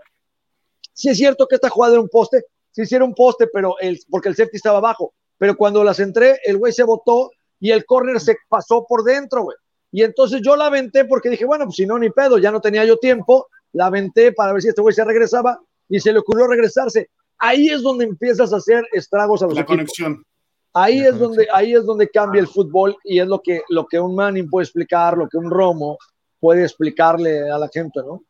si 0.93 1.09
es 1.09 1.17
cierto 1.17 1.47
que 1.47 1.55
esta 1.55 1.69
jugada 1.69 1.93
era 1.93 2.01
un 2.01 2.09
poste, 2.09 2.45
si 2.71 2.83
hiciera 2.83 3.03
un 3.03 3.15
poste, 3.15 3.47
pero 3.47 3.75
el, 3.79 3.99
porque 4.09 4.29
el 4.29 4.35
safety 4.35 4.57
estaba 4.57 4.77
abajo. 4.77 5.13
Pero 5.37 5.55
cuando 5.55 5.83
las 5.83 5.99
entré, 5.99 6.39
el 6.43 6.57
güey 6.57 6.73
se 6.73 6.83
botó 6.83 7.31
y 7.59 7.71
el 7.71 7.85
corner 7.85 8.19
se 8.19 8.35
pasó 8.47 8.85
por 8.87 9.03
dentro, 9.03 9.43
güey. 9.43 9.57
Y 9.91 10.03
entonces 10.03 10.41
yo 10.43 10.55
la 10.55 10.67
aventé 10.67 11.05
porque 11.05 11.29
dije, 11.29 11.45
bueno, 11.45 11.65
pues 11.65 11.77
si 11.77 11.85
no, 11.85 11.97
ni 11.97 12.09
pedo, 12.09 12.37
ya 12.37 12.51
no 12.51 12.61
tenía 12.61 12.85
yo 12.85 12.97
tiempo. 12.97 13.47
La 13.73 13.87
aventé 13.87 14.31
para 14.33 14.53
ver 14.53 14.61
si 14.61 14.69
este 14.69 14.81
güey 14.81 14.93
se 14.93 15.03
regresaba 15.03 15.59
y 15.89 15.99
se 15.99 16.13
le 16.13 16.19
ocurrió 16.19 16.47
regresarse. 16.47 17.09
Ahí 17.37 17.69
es 17.69 17.81
donde 17.81 18.05
empiezas 18.05 18.53
a 18.53 18.57
hacer 18.57 18.85
estragos 18.93 19.41
a 19.41 19.45
los 19.45 19.55
la 19.55 19.61
equipos. 19.61 19.77
conexión. 19.77 20.23
Ahí 20.73 20.99
es 20.99 21.17
donde 21.17 21.47
ahí 21.51 21.73
es 21.73 21.83
donde 21.83 22.07
cambia 22.09 22.39
el 22.39 22.47
fútbol 22.47 22.95
y 23.03 23.19
es 23.19 23.27
lo 23.27 23.41
que 23.41 23.63
lo 23.69 23.87
que 23.87 23.99
un 23.99 24.15
Manning 24.15 24.49
puede 24.49 24.65
explicar, 24.65 25.17
lo 25.17 25.27
que 25.27 25.37
un 25.37 25.49
Romo 25.49 25.97
puede 26.39 26.63
explicarle 26.63 27.49
a 27.49 27.57
la 27.57 27.67
gente, 27.69 27.99
¿no? 28.01 28.23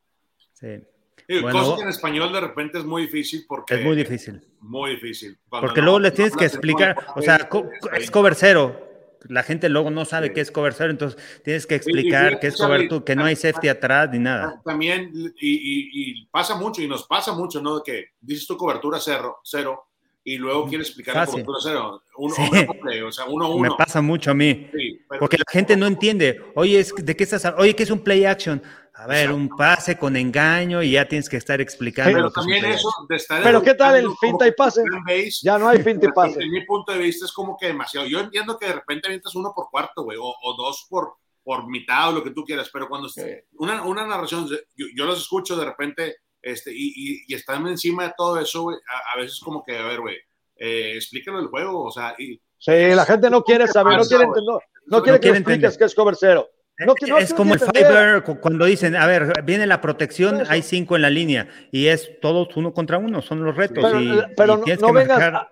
Sí. 0.54 0.80
Sí, 1.28 1.42
bueno, 1.42 1.60
cosa 1.60 1.76
que 1.76 1.84
en 1.84 1.90
español 1.90 2.34
de 2.34 2.42
repente 2.42 2.80
es 2.80 2.86
muy 2.86 3.04
difícil 3.04 3.46
porque 3.48 3.76
es 3.76 3.86
muy 3.86 3.96
difícil. 3.96 4.42
Muy 4.62 4.92
difícil. 4.92 5.38
Cuando 5.48 5.68
porque 5.68 5.82
no, 5.82 5.86
luego 5.86 6.00
le 6.00 6.12
tienes 6.12 6.36
que 6.36 6.46
explicar, 6.46 6.98
o 7.16 7.22
sea, 7.22 7.48
es 7.94 8.10
cover 8.10 8.34
cero, 8.34 8.89
la 9.28 9.44
gente 9.44 9.70
luego 9.70 9.92
no 9.92 10.06
sabe 10.06 10.28
sí. 10.28 10.34
qué 10.34 10.42
es 10.42 10.52
cover 10.52 10.74
cero, 10.74 10.92
entonces 10.92 11.22
tienes 11.44 11.68
que 11.68 11.76
explicar 11.76 12.40
qué 12.40 12.48
es 12.48 12.58
cover 12.58 12.88
two, 12.88 13.04
que 13.04 13.16
no 13.16 13.26
hay 13.26 13.36
safety 13.36 13.68
atrás 13.68 14.10
ni 14.12 14.20
nada. 14.20 14.62
También, 14.64 15.12
y, 15.40 16.12
y, 16.12 16.26
pasa 16.28 16.56
mucho, 16.56 16.82
y 16.82 16.88
nos 16.88 17.06
pasa 17.06 17.34
mucho, 17.34 17.62
¿no? 17.62 17.84
Que 17.84 18.10
dices 18.22 18.48
tu 18.48 18.58
cobertura 18.58 19.00
cero, 19.00 19.38
cero 19.44 19.86
y 20.24 20.38
luego 20.38 20.68
quieres 20.68 20.88
explicar 20.88 21.16
Fácil. 21.16 21.40
la 21.40 21.46
cobertura 21.46 21.60
cero. 21.64 22.04
Uno, 22.18 22.36
sí. 22.36 22.42
uno, 22.44 23.08
o 23.08 23.12
sea, 23.12 23.26
uno, 23.26 23.56
uno. 23.56 23.70
Me 23.70 23.76
pasa 23.76 24.02
mucho 24.02 24.32
a 24.32 24.34
mí. 24.34 24.70
Sí, 24.74 25.00
porque 25.20 25.38
la 25.38 25.46
gente 25.50 25.76
no 25.76 25.88
entiende. 25.88 26.42
Oye, 26.56 26.86
¿de 26.98 27.16
qué 27.16 27.24
estás 27.24 27.46
Oye, 27.58 27.76
¿qué 27.76 27.84
es 27.84 27.92
un 27.92 28.04
play 28.04 28.26
action? 28.26 28.62
A 29.00 29.08
ver, 29.08 29.32
un 29.32 29.48
pase 29.48 29.98
con 29.98 30.18
engaño 30.18 30.84
y 30.84 30.92
ya 30.92 31.08
tienes 31.08 31.30
que 31.30 31.38
estar 31.38 31.62
explicando. 31.62 32.12
Pero 32.12 32.32
también 32.32 32.66
eso 32.66 32.90
de 33.08 33.16
estar 33.16 33.42
Pero 33.42 33.62
¿qué 33.62 33.74
tal 33.74 33.96
el 33.96 34.10
finta 34.20 34.46
y 34.46 34.52
pase? 34.52 34.84
Base, 35.08 35.40
ya 35.42 35.58
no 35.58 35.70
hay 35.70 35.82
finta 35.84 36.08
y 36.08 36.12
pase. 36.12 36.36
Desde 36.36 36.50
mi 36.50 36.66
punto 36.66 36.92
de 36.92 37.00
vista 37.00 37.24
es 37.24 37.32
como 37.32 37.56
que 37.58 37.68
demasiado. 37.68 38.06
Yo 38.08 38.20
entiendo 38.20 38.58
que 38.60 38.66
de 38.66 38.74
repente 38.74 39.08
avientas 39.08 39.34
uno 39.36 39.54
por 39.56 39.70
cuarto, 39.70 40.04
güey, 40.04 40.18
o, 40.18 40.26
o, 40.26 40.54
dos 40.58 40.86
por, 40.90 41.14
por 41.42 41.66
mitad 41.70 42.10
o 42.10 42.12
lo 42.12 42.24
que 42.26 42.32
tú 42.32 42.44
quieras, 42.44 42.70
pero 42.74 42.90
cuando 42.90 43.08
sí. 43.08 43.22
una, 43.54 43.84
una 43.84 44.06
narración, 44.06 44.50
yo, 44.50 44.58
yo, 44.94 45.06
los 45.06 45.22
escucho 45.22 45.56
de 45.56 45.64
repente 45.64 46.18
este, 46.42 46.74
y, 46.74 46.92
y, 46.94 47.24
y 47.26 47.36
están 47.36 47.66
encima 47.68 48.04
de 48.04 48.14
todo 48.18 48.38
eso, 48.38 48.64
güey, 48.64 48.76
a, 48.76 49.14
a, 49.14 49.22
veces 49.22 49.40
como 49.40 49.64
que, 49.64 49.78
a 49.78 49.86
ver, 49.86 50.02
güey, 50.02 50.18
eh, 50.58 50.96
explícalo 50.96 51.40
el 51.40 51.48
juego, 51.48 51.86
o 51.86 51.92
sea. 51.92 52.16
Y, 52.20 52.42
sí, 52.58 52.94
la 52.94 53.06
gente 53.06 53.30
no 53.30 53.44
quiere 53.44 53.66
saber, 53.66 53.98
no 53.98 54.04
quiere 54.04 54.26
entender, 54.26 54.44
no, 54.86 54.98
no 54.98 55.04
quiere 55.04 55.22
que 55.22 55.30
expliques 55.30 55.78
qué 55.78 55.86
es 55.86 55.96
cover 55.96 56.18
cero. 56.18 56.50
No, 56.80 56.94
no, 57.08 57.18
es 57.18 57.34
como 57.34 57.54
el 57.54 57.60
Fiber 57.60 58.24
cuando 58.40 58.64
dicen, 58.64 58.96
a 58.96 59.06
ver, 59.06 59.44
viene 59.44 59.68
la 59.68 59.82
protección, 59.82 60.44
hay 60.48 60.62
cinco 60.62 60.96
en 60.96 61.02
la 61.02 61.10
línea 61.10 61.50
y 61.72 61.88
es 61.88 62.20
todos 62.22 62.56
uno 62.56 62.74
contra 62.74 62.98
uno, 62.98 63.22
son 63.22 63.44
los 63.44 63.56
retos. 63.56 63.84
Pero, 63.84 64.02
y, 64.02 64.22
pero 64.38 64.62
y 64.66 64.70
no, 64.72 64.88
no 64.88 64.94
vengas, 64.94 65.20
a, 65.22 65.52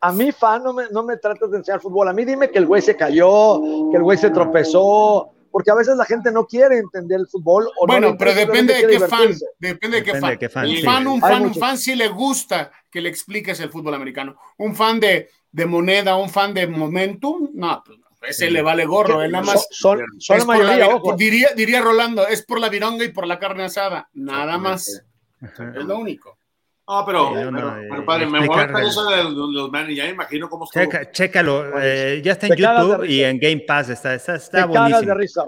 a, 0.00 0.12
mí, 0.12 0.32
fan, 0.32 0.64
no 0.64 0.72
me, 0.72 0.84
no 0.90 1.02
me 1.02 1.18
trates 1.18 1.50
de 1.50 1.58
enseñar 1.58 1.82
fútbol. 1.82 2.08
A 2.08 2.14
mí 2.14 2.24
dime 2.24 2.50
que 2.50 2.58
el 2.58 2.66
güey 2.66 2.80
se 2.80 2.96
cayó, 2.96 3.60
que 3.90 3.98
el 3.98 4.02
güey 4.02 4.16
se 4.16 4.30
tropezó, 4.30 5.34
porque 5.50 5.70
a 5.70 5.74
veces 5.74 5.98
la 5.98 6.06
gente 6.06 6.32
no 6.32 6.46
quiere 6.46 6.78
entender 6.78 7.20
el 7.20 7.26
fútbol. 7.26 7.68
O 7.78 7.86
bueno, 7.86 8.12
no 8.12 8.16
pero 8.16 8.32
depende 8.32 8.72
de 8.72 8.86
qué 8.86 9.00
fan, 9.00 9.34
depende 9.58 9.98
de 9.98 10.02
qué 10.02 10.14
fan. 10.18 10.30
De 10.30 10.38
qué 10.38 10.48
fan. 10.48 10.66
Un 10.66 10.76
sí. 10.76 10.82
fan, 10.82 11.06
un 11.06 11.20
fan, 11.20 11.42
un 11.42 11.54
fan 11.54 11.76
sí 11.76 11.94
le 11.94 12.08
gusta 12.08 12.72
que 12.90 13.02
le 13.02 13.10
expliques 13.10 13.60
el 13.60 13.68
fútbol 13.68 13.92
americano. 13.92 14.36
Un 14.56 14.74
fan 14.74 14.98
de, 14.98 15.28
de 15.52 15.66
moneda, 15.66 16.16
un 16.16 16.30
fan 16.30 16.54
de 16.54 16.66
momentum, 16.66 17.50
no, 17.52 17.82
pues 17.84 17.98
ese 18.28 18.50
le 18.50 18.62
vale 18.62 18.84
gorro, 18.84 19.22
él 19.22 19.32
nada 19.32 19.44
más. 19.44 19.66
Son, 19.70 20.02
son 20.18 20.38
la 20.38 20.44
mayoría, 20.44 20.76
la, 20.76 20.88
ojo. 20.88 21.14
Diría, 21.16 21.48
diría 21.56 21.80
Rolando, 21.80 22.26
es 22.26 22.44
por 22.44 22.60
la 22.60 22.68
vironga 22.68 23.04
y 23.04 23.08
por 23.08 23.26
la 23.26 23.38
carne 23.38 23.64
asada, 23.64 24.08
nada 24.12 24.58
más. 24.58 25.02
Es 25.40 25.84
lo 25.84 25.98
único. 25.98 26.38
No, 26.86 27.02
pero, 27.06 27.28
sí, 27.28 27.34
no, 27.34 27.52
pero, 27.52 27.76
pero 27.88 28.04
padre, 28.04 28.26
me 28.26 28.46
voy 28.46 28.58
a 28.58 28.82
eso 28.82 29.08
de 29.08 29.24
los, 29.24 29.34
los 29.34 29.70
man, 29.70 29.88
ya 29.88 30.04
me 30.04 30.10
imagino 30.10 30.50
cómo 30.50 30.66
está. 30.66 30.82
Checa, 30.82 31.10
chécalo, 31.10 31.80
eh, 31.80 32.20
ya 32.22 32.32
está 32.32 32.46
en 32.46 32.56
YouTube 32.56 33.04
y 33.04 33.24
en 33.24 33.38
Game 33.38 33.64
Pass, 33.66 33.88
está, 33.88 34.14
está, 34.14 34.34
está 34.34 34.66
buenísimo. 34.66 35.00
De 35.00 35.14
risa. 35.14 35.44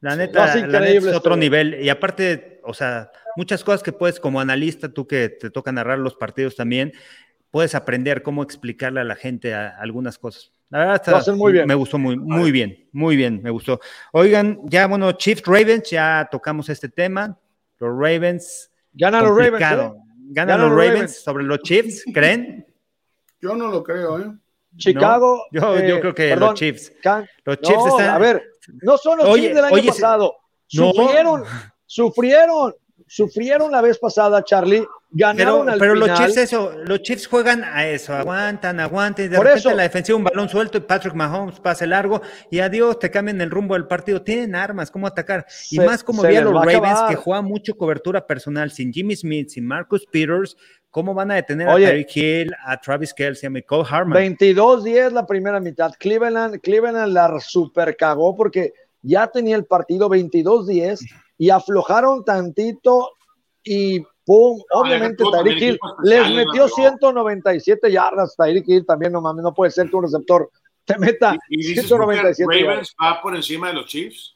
La 0.00 0.14
neta, 0.14 0.54
no, 0.54 0.66
la 0.68 0.80
neta 0.80 1.08
es 1.08 1.16
otro 1.16 1.36
nivel. 1.36 1.82
Y 1.82 1.88
aparte, 1.88 2.60
o 2.62 2.72
sea, 2.72 3.10
muchas 3.34 3.64
cosas 3.64 3.82
que 3.82 3.92
puedes, 3.92 4.20
como 4.20 4.40
analista, 4.40 4.88
tú 4.88 5.08
que 5.08 5.28
te 5.28 5.50
toca 5.50 5.72
narrar 5.72 5.98
los 5.98 6.14
partidos 6.14 6.54
también, 6.54 6.92
puedes 7.50 7.74
aprender 7.74 8.22
cómo 8.22 8.44
explicarle 8.44 9.00
a 9.00 9.04
la 9.04 9.16
gente 9.16 9.54
a, 9.54 9.70
a 9.70 9.80
algunas 9.80 10.18
cosas. 10.18 10.52
La 10.68 10.78
verdad 10.80 11.20
está, 11.20 11.32
muy 11.32 11.52
bien. 11.52 11.66
me 11.66 11.74
gustó 11.74 11.96
muy, 11.96 12.16
muy 12.16 12.50
bien, 12.50 12.88
muy 12.92 13.16
bien, 13.16 13.40
me 13.40 13.50
gustó. 13.50 13.80
Oigan, 14.12 14.58
ya 14.64 14.88
bueno, 14.88 15.12
Chiefs 15.12 15.44
Ravens, 15.46 15.88
ya 15.88 16.28
tocamos 16.30 16.68
este 16.68 16.88
tema. 16.88 17.38
Los 17.78 17.90
Ravens. 17.90 18.70
Ganan 18.92 19.24
los 19.24 19.36
Ravens. 19.36 19.62
¿eh? 19.62 19.92
Ganan 20.30 20.60
los 20.60 20.70
Ravens, 20.70 20.92
Ravens 20.92 21.22
sobre 21.22 21.44
los 21.44 21.60
Chiefs, 21.60 22.04
¿creen? 22.14 22.66
Yo 23.40 23.54
no 23.54 23.68
lo 23.68 23.84
creo, 23.84 24.18
¿eh? 24.18 24.32
Chicago. 24.76 25.46
No, 25.52 25.60
yo, 25.60 25.78
eh, 25.78 25.88
yo, 25.88 26.00
creo 26.00 26.14
que 26.14 26.28
perdón, 26.30 26.50
los 26.50 26.58
Chiefs. 26.58 26.92
Can, 27.00 27.28
los 27.44 27.60
Chiefs 27.60 27.84
no, 27.84 27.98
están. 27.98 28.14
A 28.14 28.18
ver, 28.18 28.42
no 28.82 28.98
son 28.98 29.18
los 29.18 29.28
oye, 29.28 29.42
Chiefs 29.42 29.54
del 29.54 29.64
año 29.66 29.74
oye, 29.74 29.88
pasado. 29.88 30.36
Sufrieron, 30.66 31.44
sufrieron, 31.86 32.74
sufrieron 33.06 33.70
la 33.70 33.82
vez 33.82 33.98
pasada, 33.98 34.42
Charlie. 34.42 34.84
Ganaron 35.08 35.60
pero, 35.66 35.72
al 35.72 35.78
pero 35.78 35.94
final. 35.94 36.08
los 36.08 36.18
Chiefs 36.18 36.36
eso, 36.36 36.72
los 36.84 37.00
Chiefs 37.02 37.26
juegan 37.28 37.62
a 37.64 37.86
eso, 37.86 38.12
aguantan, 38.12 38.80
aguantan, 38.80 39.30
de 39.30 39.36
Por 39.36 39.46
repente 39.46 39.68
eso. 39.68 39.76
la 39.76 39.84
defensiva 39.84 40.18
un 40.18 40.24
balón 40.24 40.48
suelto 40.48 40.78
y 40.78 40.80
Patrick 40.80 41.14
Mahomes 41.14 41.60
pase 41.60 41.86
largo 41.86 42.20
y 42.50 42.58
adiós, 42.58 42.98
te 42.98 43.10
cambian 43.10 43.40
el 43.40 43.50
rumbo 43.50 43.74
del 43.74 43.86
partido. 43.86 44.20
Tienen 44.22 44.54
armas, 44.54 44.90
cómo 44.90 45.06
atacar. 45.06 45.46
Y 45.70 45.78
más 45.78 46.02
como 46.02 46.22
vi 46.22 46.36
a 46.36 46.42
los 46.42 46.52
Ravens 46.52 47.00
que 47.08 47.14
juegan 47.14 47.44
mucho 47.44 47.76
cobertura 47.76 48.26
personal 48.26 48.70
sin 48.72 48.92
Jimmy 48.92 49.14
Smith, 49.14 49.48
sin 49.50 49.64
Marcus 49.64 50.04
Peters, 50.10 50.56
¿cómo 50.90 51.14
van 51.14 51.30
a 51.30 51.36
detener 51.36 51.68
Oye, 51.68 51.86
a 51.86 51.90
Tyreek 51.90 52.16
Hill, 52.16 52.52
a 52.64 52.80
Travis 52.80 53.14
Kelsey, 53.14 53.46
a 53.46 53.50
Michael 53.50 53.84
Harman? 53.88 54.36
22-10 54.36 55.12
la 55.12 55.24
primera 55.24 55.60
mitad. 55.60 55.92
Cleveland, 55.98 56.60
Cleveland 56.60 57.12
la 57.12 57.38
super 57.40 57.96
cagó 57.96 58.34
porque 58.34 58.72
ya 59.02 59.28
tenía 59.28 59.56
el 59.56 59.66
partido 59.66 60.10
22-10 60.10 60.98
y 61.38 61.50
aflojaron 61.50 62.24
tantito 62.24 63.12
y 63.62 64.04
pum, 64.26 64.60
obviamente 64.72 65.24
Tyreek 65.24 65.62
Hill 65.62 65.78
les 66.02 66.30
metió 66.34 66.68
197 66.68 67.90
yardas, 67.90 68.36
Tyreek 68.36 68.68
Hill 68.68 68.84
también 68.84 69.12
no 69.12 69.22
mames, 69.22 69.42
no 69.42 69.54
puede 69.54 69.70
ser 69.70 69.88
que 69.88 69.96
un 69.96 70.02
receptor 70.02 70.50
te 70.84 70.98
meta 70.98 71.38
¿Y, 71.48 71.60
y 71.60 71.74
197 71.74 72.52
Ravens 72.52 72.94
va 73.02 73.22
por 73.22 73.34
encima 73.34 73.68
de 73.68 73.74
los 73.74 73.86
Chiefs? 73.86 74.34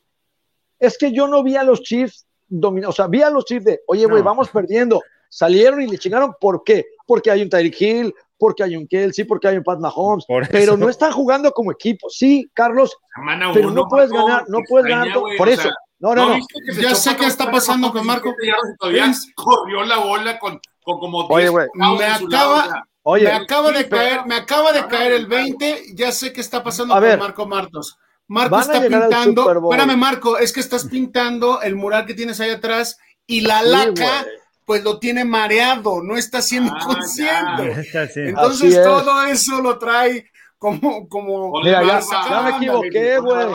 Es 0.79 0.97
que 0.97 1.13
yo 1.13 1.29
no 1.29 1.43
vi 1.43 1.57
a 1.57 1.65
los 1.65 1.83
Chiefs 1.83 2.27
dominar, 2.49 2.91
o 2.91 2.93
sea, 2.93 3.09
vi 3.09 3.21
a 3.21 3.31
los 3.31 3.45
Chiefs 3.45 3.65
de, 3.65 3.81
oye, 3.89 4.07
güey, 4.07 4.23
no. 4.23 4.25
vamos 4.25 4.49
perdiendo, 4.49 5.03
salieron 5.29 5.83
y 5.83 5.89
le 5.89 5.99
chingaron, 5.99 6.35
¿por 6.41 6.63
qué? 6.65 6.87
Porque 7.07 7.31
hay 7.31 7.43
un 7.43 7.51
Tyreek 7.51 7.81
Hill, 7.81 8.15
porque 8.39 8.63
hay 8.63 8.77
un 8.77 8.87
Kelsey, 8.87 9.25
porque 9.25 9.49
hay 9.49 9.59
un 9.59 9.63
Pat 9.63 9.81
Mahomes, 9.81 10.25
pero 10.51 10.77
no 10.77 10.89
están 10.89 11.13
jugando 11.13 11.51
como 11.53 11.73
equipo. 11.73 12.09
Sí, 12.09 12.51
Carlos, 12.55 12.97
Semana 13.15 13.51
pero 13.53 13.69
uno, 13.69 13.83
no 13.83 13.89
puedes 13.89 14.11
ganar, 14.11 14.49
no 14.49 14.61
puedes 14.67 14.89
ganar, 14.89 15.19
wey, 15.19 15.37
por 15.37 15.49
eso. 15.49 15.63
Sea, 15.63 15.75
no, 16.01 16.15
no, 16.15 16.29
no. 16.31 16.39
no. 16.39 16.81
Ya 16.81 16.95
sé 16.95 17.17
qué 17.17 17.27
está 17.27 17.51
pasando 17.51 17.93
con 17.93 18.07
Marco. 18.07 18.35
Todavía 18.79 19.13
corrió 19.35 19.85
la 19.85 19.99
bola 19.99 20.39
con, 20.39 20.61
con 20.83 20.99
como 20.99 21.29
10 21.29 21.31
Oye, 21.31 21.49
güey. 21.51 21.67
Me 21.75 22.07
acaba, 22.07 22.87
Oye, 23.03 23.25
me 23.25 23.33
acaba 23.33 23.71
de 23.71 23.89
caer, 23.89 24.27
me 24.27 24.35
acaba 24.35 24.73
de 24.73 24.87
caer 24.87 25.13
el 25.13 25.27
20, 25.27 25.95
ya 25.95 26.11
sé 26.11 26.33
qué 26.33 26.41
está 26.41 26.63
pasando 26.63 26.95
con 26.95 27.19
Marco 27.19 27.47
Martos. 27.47 27.99
Marco 28.27 28.61
está 28.61 28.81
pintando, 28.81 29.71
espérame 29.71 29.97
Marco, 29.97 30.39
es 30.39 30.53
que 30.53 30.61
estás 30.61 30.87
pintando 30.87 31.61
el 31.63 31.75
mural 31.77 32.07
que 32.07 32.15
tienes 32.15 32.41
ahí 32.41 32.51
atrás 32.51 32.97
y 33.27 33.41
la 33.41 33.63
laca 33.63 34.23
sí, 34.23 34.31
pues 34.65 34.85
lo 34.85 35.01
tiene 35.01 35.25
mareado, 35.25 36.01
no 36.01 36.17
está 36.17 36.41
siendo 36.41 36.73
ah, 36.73 36.79
consciente. 36.85 37.89
Ya. 37.93 38.09
Entonces 38.15 38.81
todo 38.85 39.25
eso 39.25 39.61
lo 39.61 39.79
trae 39.79 40.31
como, 40.59 41.09
como. 41.09 41.61
Mira, 41.61 41.83
ya, 41.83 42.01
ya, 42.01 42.43
me 42.43 42.51
equivoqué, 42.51 43.19
güey. 43.19 43.47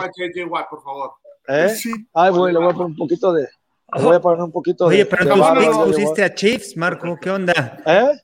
Por 0.68 0.82
favor. 0.82 1.14
¿Eh? 1.48 1.68
Sí. 1.70 1.92
Ay, 2.12 2.30
güey, 2.30 2.52
le 2.52 2.58
voy 2.58 2.70
a 2.70 2.72
poner 2.72 2.86
un 2.86 2.96
poquito 2.96 3.32
de. 3.32 3.48
Le 3.96 4.02
voy 4.02 4.16
a 4.16 4.20
poner 4.20 4.42
un 4.42 4.52
poquito 4.52 4.86
Oye, 4.86 4.98
de. 4.98 5.06
pero 5.06 5.22
en 5.22 5.40
tus 5.40 5.50
picks 5.50 5.76
pusiste 5.78 6.24
a 6.24 6.34
Chiefs, 6.34 6.76
Marco, 6.76 7.16
¿qué 7.20 7.30
onda? 7.30 7.82
¿Eh? 7.86 8.20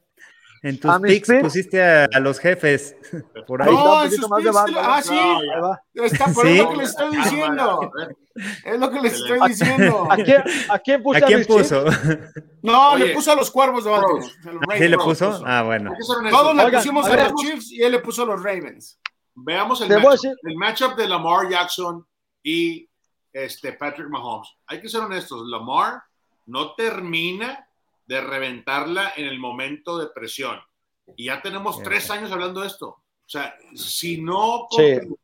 En 0.62 0.78
tus 0.78 0.92
picks 1.00 1.28
pusiste 1.40 1.82
a, 1.82 2.08
los 2.20 2.38
jefes. 2.38 2.96
Por 3.46 3.62
ahí. 3.62 3.72
No, 3.72 4.04
en 4.04 4.10
sus 4.10 4.28
picks. 4.28 4.56
Ah, 4.76 5.00
sí. 5.02 5.18
Está 5.94 6.26
por 6.32 6.46
¿Sí? 6.46 6.58
lo 6.58 6.70
que 6.70 6.76
le 6.76 6.84
estoy 6.84 7.16
diciendo. 7.16 7.90
Es 8.64 8.80
lo 8.80 8.90
que 8.90 9.00
les 9.00 9.14
estoy 9.14 9.40
diciendo. 9.48 10.06
¿A 10.10 10.16
quién, 10.16 10.42
a 10.68 10.78
quién, 10.78 11.02
¿A 11.14 11.20
quién 11.20 11.44
puso? 11.44 11.84
No, 12.62 12.96
le 12.96 13.12
puso 13.12 13.32
a 13.32 13.34
los 13.34 13.50
cuervos 13.50 13.84
de 13.84 13.90
Baltimore. 13.90 14.78
¿Sí 14.78 14.88
le 14.88 14.96
puso? 14.96 15.42
Ah, 15.44 15.62
bueno. 15.62 15.92
Todos 16.30 16.54
le 16.54 16.70
pusimos 16.70 17.06
a, 17.06 17.16
los 17.16 17.34
Chiefs 17.34 17.72
y 17.72 17.82
él 17.82 17.92
le 17.92 17.98
puso 17.98 18.22
a 18.22 18.26
los 18.26 18.42
Ravens. 18.42 19.00
Veamos 19.34 19.80
el 19.80 19.88
matchup, 19.88 20.34
el 20.44 20.56
matchup 20.56 20.94
de 20.94 21.08
Lamar 21.08 21.48
Jackson 21.48 22.06
y 22.42 22.88
este 23.32 23.72
Patrick 23.72 24.08
Mahomes. 24.08 24.48
Hay 24.66 24.80
que 24.80 24.88
ser 24.88 25.00
honestos, 25.00 25.46
Lamar 25.46 26.02
no 26.46 26.74
termina 26.74 27.68
de 28.06 28.20
reventarla 28.20 29.12
en 29.16 29.26
el 29.26 29.38
momento 29.38 29.98
de 29.98 30.08
presión. 30.08 30.60
Y 31.16 31.26
ya 31.26 31.40
tenemos 31.40 31.82
tres 31.82 32.10
años 32.10 32.32
hablando 32.32 32.60
de 32.60 32.68
esto. 32.68 32.88
O 32.88 33.30
sea, 33.32 33.56
si 33.74 34.20
no 34.20 34.68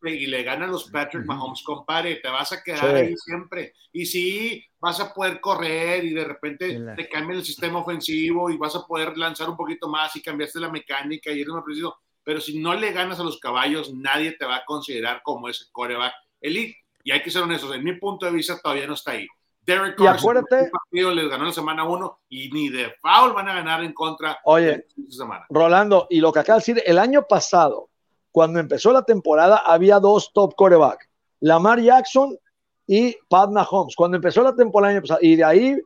y 0.03 0.27
le 0.27 0.43
ganan 0.43 0.71
los 0.71 0.91
Patrick 0.91 1.27
Mahomes, 1.27 1.63
compadre, 1.63 2.17
te 2.17 2.29
vas 2.29 2.53
a 2.53 2.63
quedar 2.63 2.95
ahí 2.95 3.15
siempre. 3.17 3.75
Y 3.93 4.07
sí, 4.07 4.65
vas 4.81 4.99
a 5.01 5.13
poder 5.13 5.41
correr 5.41 6.05
y 6.05 6.15
de 6.15 6.25
repente 6.25 6.81
te 6.97 7.09
cambia 7.09 7.37
el 7.37 7.45
sistema 7.45 7.81
ofensivo 7.81 8.51
y 8.51 8.57
vas 8.57 8.75
a 8.77 8.87
poder 8.87 9.19
lanzar 9.19 9.51
un 9.51 9.57
poquito 9.57 9.89
más 9.89 10.15
y 10.17 10.23
cambiaste 10.23 10.61
la 10.61 10.71
mecánica 10.71 11.31
y 11.31 11.43
eres 11.43 11.53
más 11.53 11.65
preciso. 11.65 11.99
Pero 12.25 12.41
si 12.41 12.59
no 12.59 12.73
le 12.75 12.93
ganas 12.93 13.21
a 13.21 13.25
los 13.25 13.39
caballos, 13.39 13.93
nadie 13.93 14.33
te 14.33 14.47
va 14.47 14.57
a 14.57 14.65
considerar 14.65 15.21
como 15.23 15.49
ese 15.49 15.67
coreback 15.71 16.15
elite. 16.41 16.79
Y 17.09 17.11
hay 17.11 17.23
que 17.23 17.31
ser 17.31 17.43
honestos, 17.43 17.75
en 17.75 17.83
mi 17.83 17.95
punto 17.95 18.27
de 18.27 18.33
vista 18.33 18.61
todavía 18.63 18.87
no 18.87 18.93
está 18.93 19.13
ahí. 19.13 19.27
Derek 19.63 19.97
Carr, 19.97 20.05
y 20.05 20.07
acuérdate, 20.09 20.71
partido 20.71 21.11
les 21.15 21.27
ganó 21.31 21.47
la 21.47 21.53
semana 21.55 21.85
uno 21.85 22.19
y 22.29 22.51
ni 22.51 22.69
de 22.69 22.93
foul 23.01 23.33
van 23.33 23.49
a 23.49 23.55
ganar 23.55 23.83
en 23.83 23.95
contra 23.95 24.39
oye, 24.45 24.85
semana. 25.09 25.47
Rolando, 25.49 26.07
y 26.11 26.21
lo 26.21 26.31
que 26.31 26.41
acaba 26.41 26.59
de 26.59 26.61
decir, 26.61 26.83
el 26.85 26.99
año 26.99 27.25
pasado, 27.27 27.89
cuando 28.31 28.61
empezó 28.61 28.93
la 28.93 29.05
temporada, 29.05 29.57
había 29.57 29.99
dos 30.01 30.33
top 30.35 30.55
coreback, 30.55 31.09
Lamar 31.41 31.81
Jackson 31.81 32.37
y 32.87 33.17
Pat 33.31 33.49
Mahomes. 33.53 33.97
Cuando 33.97 34.19
empezó 34.19 34.43
la 34.43 34.55
temporada, 34.55 35.01
y 35.23 35.37
de 35.37 35.45
ahí, 35.45 35.81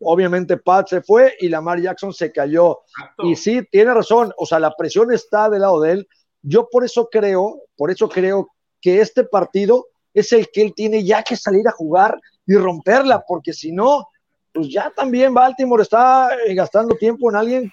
obviamente, 0.00 0.56
Pat 0.56 0.88
se 0.88 1.02
fue 1.02 1.36
y 1.40 1.50
Lamar 1.50 1.78
Jackson 1.78 2.14
se 2.14 2.32
cayó. 2.32 2.80
Y 3.18 3.36
sí, 3.36 3.60
tiene 3.70 3.92
razón, 3.92 4.32
o 4.38 4.46
sea, 4.46 4.58
la 4.58 4.74
presión 4.74 5.12
está 5.12 5.50
del 5.50 5.60
lado 5.60 5.78
de 5.82 5.92
él. 5.92 6.08
Yo 6.40 6.70
por 6.70 6.86
eso 6.86 7.10
creo, 7.12 7.64
por 7.76 7.90
eso 7.90 8.08
creo 8.08 8.48
que 8.80 9.02
este 9.02 9.24
partido 9.24 9.88
es 10.14 10.32
el 10.32 10.48
que 10.50 10.62
él 10.62 10.72
tiene 10.74 11.04
ya 11.04 11.22
que 11.22 11.36
salir 11.36 11.66
a 11.68 11.72
jugar 11.72 12.18
y 12.46 12.54
romperla, 12.54 13.22
porque 13.26 13.52
si 13.52 13.72
no, 13.72 14.08
pues 14.52 14.68
ya 14.68 14.90
también 14.94 15.34
Baltimore 15.34 15.82
está 15.82 16.30
eh, 16.46 16.54
gastando 16.54 16.94
tiempo 16.94 17.28
en 17.28 17.36
alguien 17.36 17.72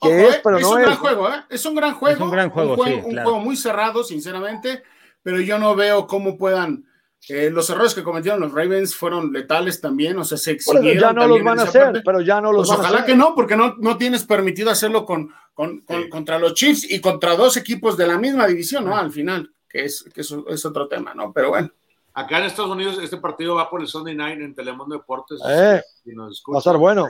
que 0.00 0.26
es, 0.28 0.34
eh, 0.36 0.40
pero 0.42 0.58
es 0.58 0.64
un 0.64 0.82
Gran 0.82 0.96
juego, 0.96 1.28
¿eh? 1.28 1.44
Es 1.48 1.66
un 1.66 1.74
gran 1.74 1.94
juego. 1.94 2.16
Es 2.16 2.20
un 2.22 2.30
gran 2.30 2.50
juego, 2.50 2.72
un 2.74 3.02
juego, 3.02 3.38
muy 3.38 3.56
cerrado, 3.56 4.04
sinceramente, 4.04 4.82
pero 5.22 5.40
yo 5.40 5.58
no 5.58 5.74
veo 5.74 6.06
cómo 6.06 6.36
puedan. 6.36 6.84
los 7.28 7.70
errores 7.70 7.94
que 7.94 8.02
cometieron 8.02 8.40
los 8.40 8.52
Ravens 8.52 8.94
fueron 8.94 9.32
letales 9.32 9.80
también, 9.80 10.18
o 10.18 10.24
sea, 10.24 10.36
se 10.36 10.52
exigieron. 10.52 11.00
ya 11.00 11.12
no 11.12 11.26
los 11.26 11.42
van 11.42 11.58
a 11.58 11.62
hacer, 11.62 12.02
pero 12.04 12.20
ya 12.20 12.40
no 12.40 12.52
los 12.52 12.68
pues 12.68 12.78
van 12.78 12.86
a 12.86 12.96
hacer. 12.96 13.06
que 13.06 13.14
no, 13.14 13.34
porque 13.34 13.56
no, 13.56 13.76
no 13.78 13.96
tienes 13.96 14.24
permitido 14.24 14.70
hacerlo 14.70 15.06
con, 15.06 15.30
con, 15.54 15.82
contra 16.10 16.38
los 16.38 16.54
Chiefs 16.54 16.90
y 16.90 17.00
contra 17.00 17.36
dos 17.36 17.56
equipos 17.56 17.96
de 17.96 18.06
la 18.06 18.18
misma 18.18 18.46
división, 18.46 18.84
¿no? 18.84 18.96
Al 18.96 19.10
final, 19.10 19.53
que 19.74 19.84
es, 19.84 20.04
que 20.14 20.20
es 20.20 20.64
otro 20.64 20.86
tema, 20.86 21.14
¿no? 21.14 21.32
Pero 21.32 21.48
bueno. 21.48 21.68
Acá 22.16 22.38
en 22.38 22.44
Estados 22.44 22.70
Unidos 22.70 23.00
este 23.02 23.16
partido 23.16 23.56
va 23.56 23.68
por 23.68 23.80
el 23.80 23.88
Sunday 23.88 24.14
Night 24.14 24.40
en 24.40 24.54
Telemundo 24.54 24.94
Deportes. 24.94 25.40
Eh, 25.48 25.82
va 26.16 26.26
a 26.54 26.58
estar 26.58 26.76
bueno. 26.76 27.08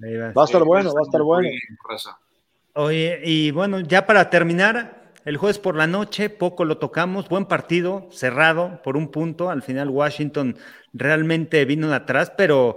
Va 0.00 0.42
a 0.42 0.44
estar 0.44 0.62
bueno, 0.62 0.94
va 0.94 1.00
a 1.00 1.02
estar 1.02 1.22
bueno. 1.22 1.48
Oye, 2.74 3.20
y 3.24 3.50
bueno, 3.50 3.80
ya 3.80 4.06
para 4.06 4.30
terminar, 4.30 5.12
el 5.24 5.38
jueves 5.38 5.58
por 5.58 5.74
la 5.74 5.88
noche, 5.88 6.30
poco 6.30 6.64
lo 6.64 6.78
tocamos, 6.78 7.28
buen 7.28 7.46
partido, 7.46 8.06
cerrado 8.12 8.80
por 8.84 8.96
un 8.96 9.10
punto. 9.10 9.50
Al 9.50 9.62
final 9.62 9.90
Washington 9.90 10.56
realmente 10.92 11.64
vino 11.64 11.92
atrás, 11.92 12.32
pero 12.36 12.76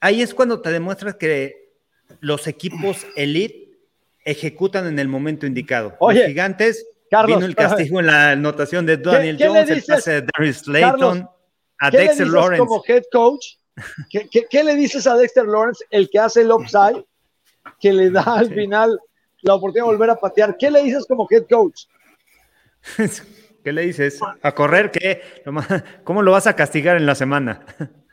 ahí 0.00 0.22
es 0.22 0.32
cuando 0.32 0.62
te 0.62 0.70
demuestras 0.70 1.16
que 1.16 1.74
los 2.20 2.46
equipos 2.46 3.06
elite 3.14 3.76
ejecutan 4.24 4.86
en 4.86 4.98
el 4.98 5.08
momento 5.08 5.44
indicado. 5.44 5.96
Oye, 5.98 6.20
los 6.20 6.28
gigantes 6.28 6.86
Vino 7.26 7.44
el 7.44 7.54
castigo 7.54 8.00
en 8.00 8.06
la 8.06 8.32
anotación 8.32 8.86
de 8.86 8.96
Daniel 8.96 9.36
Jones, 9.38 9.70
el 9.70 9.82
pase 9.82 10.10
de 10.12 10.26
Darius 10.36 10.66
Layton, 10.66 11.28
a 11.78 11.90
Dexter 11.90 12.26
Lawrence. 12.26 12.66
Como 12.66 12.82
head 12.86 13.02
coach, 13.12 13.46
¿qué, 14.10 14.64
le 14.64 14.74
dices 14.74 15.06
a 15.06 15.16
Dexter 15.16 15.44
Lawrence, 15.44 15.84
el 15.90 16.08
que 16.10 16.18
hace 16.18 16.42
el 16.42 16.50
upside, 16.50 17.04
que 17.80 17.92
le 17.92 18.10
da 18.10 18.22
al 18.22 18.48
final 18.54 18.98
la 19.42 19.54
oportunidad 19.54 19.86
de 19.86 19.92
volver 19.92 20.10
a 20.10 20.16
patear? 20.16 20.56
¿Qué 20.56 20.70
le 20.70 20.82
dices 20.82 21.06
como 21.06 21.26
head 21.30 21.44
coach? 21.48 21.82
¿Qué 23.64 23.72
le 23.72 23.82
dices? 23.82 24.20
¿A 24.42 24.52
correr? 24.52 24.90
¿Qué? 24.90 25.22
¿Cómo 26.04 26.22
lo 26.22 26.32
vas 26.32 26.46
a 26.46 26.54
castigar 26.56 26.96
en 26.96 27.06
la 27.06 27.14
semana? 27.14 27.64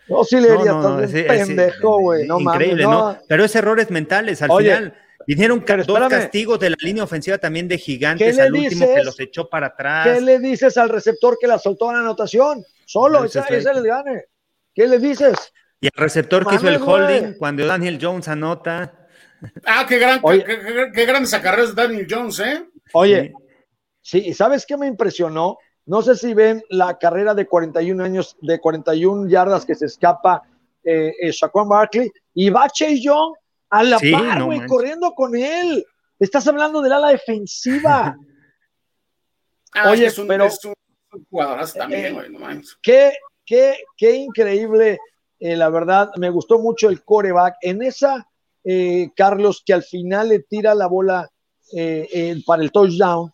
No, 0.07 0.23
sí 0.23 0.39
le 0.39 0.51
diría, 0.51 0.71
no, 0.73 0.97
pendejo, 0.97 1.99
güey. 1.99 2.27
No, 2.27 2.39
increíble, 2.39 2.83
¿no? 2.83 3.17
Pero 3.27 3.43
es 3.43 3.55
errores 3.55 3.89
mentales 3.91 4.41
al 4.41 4.51
final. 4.57 4.95
Vinieron 5.27 5.63
dos 5.85 6.09
castigos 6.09 6.59
de 6.59 6.71
la 6.71 6.77
línea 6.81 7.03
ofensiva 7.03 7.37
también 7.37 7.67
de 7.67 7.77
gigantes 7.77 8.39
al 8.39 8.53
último 8.53 8.85
que 8.93 9.03
los 9.03 9.19
echó 9.19 9.49
para 9.49 9.67
atrás. 9.67 10.07
¿Qué 10.07 10.21
le 10.21 10.39
dices 10.39 10.77
al 10.77 10.89
receptor 10.89 11.37
que 11.39 11.47
la 11.47 11.59
soltó 11.59 11.89
en 11.89 11.97
la 11.97 12.01
anotación? 12.01 12.63
Solo, 12.85 13.23
esa, 13.23 13.45
ese 13.45 13.73
les 13.73 13.83
gane. 13.83 14.25
¿Qué 14.73 14.87
le 14.87 14.99
dices? 14.99 15.53
Y 15.79 15.87
el 15.87 15.93
receptor 15.95 16.45
que 16.47 16.55
hizo 16.55 16.67
el 16.67 16.81
holding 16.81 17.33
cuando 17.37 17.65
Daniel 17.65 17.97
Jones 18.01 18.27
anota. 18.27 19.07
Ah, 19.65 19.85
qué, 19.87 19.97
gran, 19.97 20.21
qué, 20.21 20.91
qué, 20.93 21.05
grandes 21.05 21.33
acarreos 21.33 21.73
Daniel 21.73 22.05
Jones, 22.09 22.39
¿eh? 22.39 22.63
Oye, 22.93 23.33
sí. 24.01 24.19
¿y 24.27 24.33
sabes 24.33 24.65
qué 24.65 24.77
me 24.77 24.85
impresionó? 24.85 25.57
No 25.85 26.01
sé 26.03 26.15
si 26.15 26.33
ven 26.33 26.63
la 26.69 26.97
carrera 26.99 27.33
de 27.33 27.47
41 27.47 28.03
años, 28.03 28.37
de 28.41 28.59
41 28.59 29.29
yardas 29.29 29.65
que 29.65 29.73
se 29.73 29.87
escapa 29.87 30.43
eh, 30.83 31.13
eh 31.19 31.31
Shaquan 31.31 31.67
Barkley 31.67 32.11
y 32.33 32.49
va 32.49 32.69
Chase 32.69 33.01
Young 33.01 33.33
a 33.71 33.83
la 33.83 33.99
par, 33.99 34.43
güey, 34.43 34.65
corriendo 34.67 35.13
con 35.13 35.35
él. 35.35 35.85
Estás 36.19 36.47
hablando 36.47 36.81
del 36.81 36.93
ala 36.93 37.09
defensiva. 37.09 38.15
Ah, 39.73 39.91
Oye, 39.91 40.07
es 40.07 40.17
un, 40.19 40.27
pero. 40.27 40.43
Es 40.43 40.59
un, 40.65 40.73
también, 41.77 42.07
eh, 42.07 42.11
güey, 42.11 42.29
no 42.29 42.39
Qué, 42.81 43.13
qué, 43.45 43.77
qué 43.95 44.15
increíble. 44.17 44.99
Eh, 45.39 45.55
la 45.55 45.69
verdad, 45.69 46.11
me 46.17 46.29
gustó 46.29 46.59
mucho 46.59 46.89
el 46.89 47.05
coreback. 47.05 47.55
En 47.61 47.81
esa, 47.81 48.27
eh, 48.65 49.11
Carlos, 49.15 49.63
que 49.65 49.71
al 49.71 49.83
final 49.83 50.27
le 50.27 50.39
tira 50.39 50.75
la 50.75 50.87
bola 50.87 51.29
para 52.45 52.63
el 52.63 52.71
touchdown, 52.73 53.31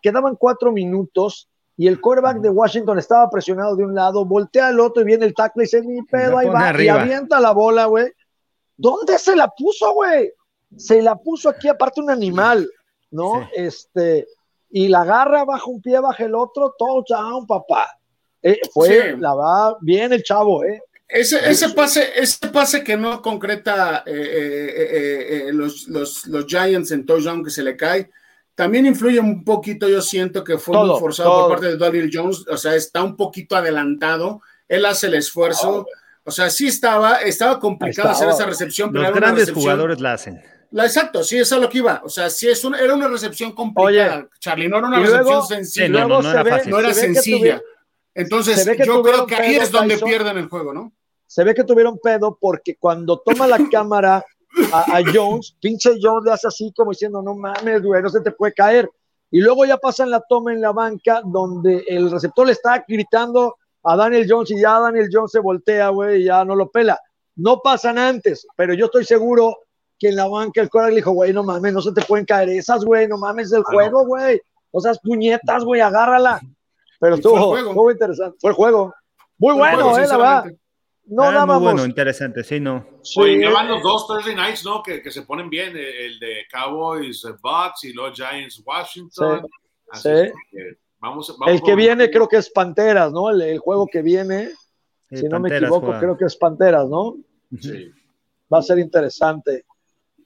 quedaban 0.00 0.36
cuatro 0.36 0.70
minutos 0.70 1.48
y 1.76 1.88
el 1.88 2.00
coreback 2.00 2.38
de 2.38 2.50
Washington 2.50 3.00
estaba 3.00 3.28
presionado 3.28 3.74
de 3.74 3.84
un 3.84 3.96
lado, 3.96 4.24
voltea 4.24 4.68
al 4.68 4.78
otro 4.78 5.02
y 5.02 5.06
viene 5.06 5.26
el 5.26 5.34
tackle 5.34 5.64
y 5.64 5.66
dice, 5.66 5.82
ni 5.82 6.02
pedo, 6.02 6.38
ahí 6.38 6.48
va, 6.48 6.72
y 6.80 6.86
avienta 6.86 7.40
la 7.40 7.50
bola, 7.50 7.86
güey. 7.86 8.12
¿Dónde 8.76 9.18
se 9.18 9.34
la 9.34 9.48
puso, 9.48 9.92
güey? 9.92 10.32
Se 10.76 11.00
la 11.00 11.16
puso 11.16 11.48
aquí, 11.48 11.68
aparte 11.68 12.00
un 12.00 12.10
animal, 12.10 12.68
¿no? 13.10 13.48
Este, 13.54 14.26
y 14.70 14.88
la 14.88 15.02
agarra, 15.02 15.44
baja 15.44 15.66
un 15.66 15.80
pie, 15.80 15.98
baja 16.00 16.24
el 16.24 16.34
otro, 16.34 16.74
todo 16.78 17.02
touchdown, 17.04 17.46
papá. 17.46 17.98
Eh, 18.42 18.60
fue, 18.72 19.16
la 19.18 19.34
va 19.34 19.76
bien 19.80 20.12
el 20.12 20.22
chavo, 20.22 20.64
¿eh? 20.64 20.82
Ese, 21.08 21.48
ese, 21.48 21.68
pase, 21.70 22.10
ese 22.16 22.48
pase 22.48 22.82
que 22.82 22.96
no 22.96 23.22
concreta 23.22 24.02
eh, 24.04 25.46
eh, 25.46 25.52
los, 25.52 25.86
los, 25.86 26.26
los, 26.26 26.46
Giants 26.46 26.90
en 26.90 27.06
touchdown 27.06 27.44
que 27.44 27.50
se 27.50 27.62
le 27.62 27.76
cae, 27.76 28.10
también 28.56 28.86
influye 28.86 29.20
un 29.20 29.44
poquito, 29.44 29.88
yo 29.88 30.02
siento 30.02 30.42
que 30.42 30.58
fue 30.58 30.76
muy 30.76 30.98
forzado 30.98 31.42
por 31.42 31.50
parte 31.50 31.66
de 31.66 31.76
Daniel 31.76 32.10
Jones, 32.12 32.44
o 32.48 32.56
sea, 32.56 32.74
está 32.74 33.04
un 33.04 33.16
poquito 33.16 33.54
adelantado, 33.54 34.42
él 34.68 34.84
hace 34.84 35.06
el 35.06 35.14
esfuerzo. 35.14 35.86
O 36.26 36.32
sea, 36.32 36.50
sí 36.50 36.66
estaba, 36.66 37.18
estaba 37.18 37.60
complicado 37.60 38.08
hacer 38.10 38.28
esa 38.28 38.46
recepción. 38.46 38.90
Pero 38.90 39.04
Los 39.04 39.14
grandes 39.14 39.52
jugadores 39.52 40.00
la 40.00 40.14
hacen. 40.14 40.42
La, 40.72 40.84
exacto, 40.84 41.22
sí, 41.22 41.38
eso 41.38 41.54
es 41.54 41.62
lo 41.62 41.68
que 41.68 41.78
iba. 41.78 42.02
O 42.04 42.08
sea, 42.08 42.28
sí 42.28 42.48
es 42.48 42.64
una, 42.64 42.78
era 42.80 42.94
una 42.94 43.06
recepción 43.06 43.52
complicada, 43.52 44.28
Charlie, 44.40 44.68
no 44.68 44.78
era 44.78 44.88
una 44.88 44.98
recepción 44.98 45.46
sencilla. 45.46 46.04
no, 46.04 46.20
no, 46.20 46.30
era, 46.30 46.44
fácil. 46.44 46.70
no 46.72 46.80
era 46.80 46.92
sencilla. 46.92 47.62
Entonces, 48.12 48.66
yo 48.84 49.02
creo 49.02 49.26
que 49.26 49.36
ahí 49.36 49.54
es 49.54 49.70
donde 49.70 49.98
pierden 49.98 50.36
el 50.38 50.48
juego, 50.48 50.74
¿no? 50.74 50.92
Se 51.26 51.44
ve 51.44 51.54
que 51.54 51.64
tuvieron 51.64 51.98
pedo 52.02 52.36
porque 52.40 52.76
cuando 52.76 53.20
toma 53.20 53.46
la 53.46 53.58
cámara 53.70 54.24
a, 54.72 55.02
Jones, 55.12 55.56
pinche 55.60 55.92
Jones 56.00 56.24
le 56.24 56.32
hace 56.32 56.48
así 56.48 56.72
como 56.74 56.90
diciendo, 56.90 57.22
no 57.22 57.34
mames, 57.34 57.82
güey, 57.82 58.02
no 58.02 58.08
se 58.08 58.20
te 58.20 58.32
puede 58.32 58.52
caer. 58.52 58.90
Y 59.30 59.40
luego 59.40 59.64
ya 59.64 59.76
pasan 59.76 60.10
la 60.10 60.20
toma 60.28 60.52
en 60.52 60.60
la 60.60 60.72
banca 60.72 61.20
donde 61.24 61.84
el 61.86 62.10
receptor 62.10 62.46
le 62.46 62.52
está 62.52 62.84
gritando 62.88 63.56
a 63.88 63.96
Daniel 63.96 64.26
Jones 64.28 64.50
y 64.50 64.60
ya 64.60 64.78
Daniel 64.80 65.08
Jones 65.12 65.30
se 65.32 65.40
voltea, 65.40 65.88
güey, 65.90 66.22
y 66.22 66.24
ya 66.24 66.44
no 66.44 66.54
lo 66.56 66.70
pela. 66.70 66.98
No 67.36 67.60
pasan 67.62 67.98
antes, 67.98 68.46
pero 68.56 68.74
yo 68.74 68.86
estoy 68.86 69.04
seguro 69.04 69.56
que 69.98 70.08
en 70.08 70.16
la 70.16 70.26
banca 70.28 70.60
el 70.60 70.68
coral 70.68 70.90
le 70.90 70.96
dijo, 70.96 71.12
güey, 71.12 71.32
no 71.32 71.42
mames, 71.42 71.72
no 71.72 71.80
se 71.80 71.92
te 71.92 72.02
pueden 72.02 72.26
caer 72.26 72.48
esas, 72.50 72.84
güey, 72.84 73.06
no 73.08 73.16
mames 73.18 73.50
del 73.50 73.62
juego, 73.62 74.04
güey. 74.06 74.40
O 74.70 74.80
sea, 74.80 74.92
puñetas, 75.02 75.64
güey, 75.64 75.80
agárrala. 75.80 76.40
Pero 77.00 77.14
estuvo, 77.16 77.56
estuvo 77.56 77.90
interesante. 77.90 78.36
Fue 78.40 78.50
el 78.50 78.56
juego. 78.56 78.94
Muy 79.38 79.54
bueno, 79.54 79.96
eh, 79.98 80.06
la 80.06 80.16
verdad. 80.16 80.44
no 81.06 81.22
Ah, 81.22 81.26
muy 81.26 81.34
dábamos. 81.34 81.62
bueno, 81.62 81.84
interesante, 81.84 82.42
sí, 82.42 82.58
no. 82.58 82.86
Sí, 83.02 83.20
Oye, 83.20 83.40
ya 83.40 83.50
van 83.50 83.68
los 83.68 83.82
dos 83.82 84.06
Thursday 84.06 84.34
nights, 84.34 84.64
¿no? 84.64 84.82
Que, 84.82 85.02
que 85.02 85.10
se 85.10 85.22
ponen 85.22 85.48
bien, 85.48 85.76
eh, 85.76 86.06
el 86.06 86.18
de 86.18 86.44
Cowboys, 86.50 87.24
eh, 87.24 87.34
Bucks 87.42 87.84
y 87.84 87.92
los 87.92 88.12
Giants, 88.14 88.62
Washington. 88.66 89.42
Sí, 89.42 89.48
Así 89.92 90.08
sí. 90.08 90.32
es 90.58 90.76
vamos, 91.00 91.36
vamos 91.38 91.54
el 91.54 91.62
que 91.62 91.74
viene 91.74 92.10
creo 92.10 92.28
que 92.28 92.36
es 92.36 92.50
Panteras, 92.50 93.12
¿no? 93.12 93.30
El, 93.30 93.42
el 93.42 93.58
juego 93.58 93.86
que 93.86 94.02
viene, 94.02 94.50
Sí, 95.10 95.18
si 95.18 95.28
no 95.28 95.38
me 95.40 95.54
equivoco, 95.56 95.86
juega. 95.86 96.00
creo 96.00 96.16
que 96.16 96.24
es 96.24 96.36
Panteras, 96.36 96.88
¿no? 96.88 97.16
Sí. 97.60 97.90
Va 98.52 98.58
a 98.58 98.62
ser 98.62 98.78
interesante. 98.78 99.64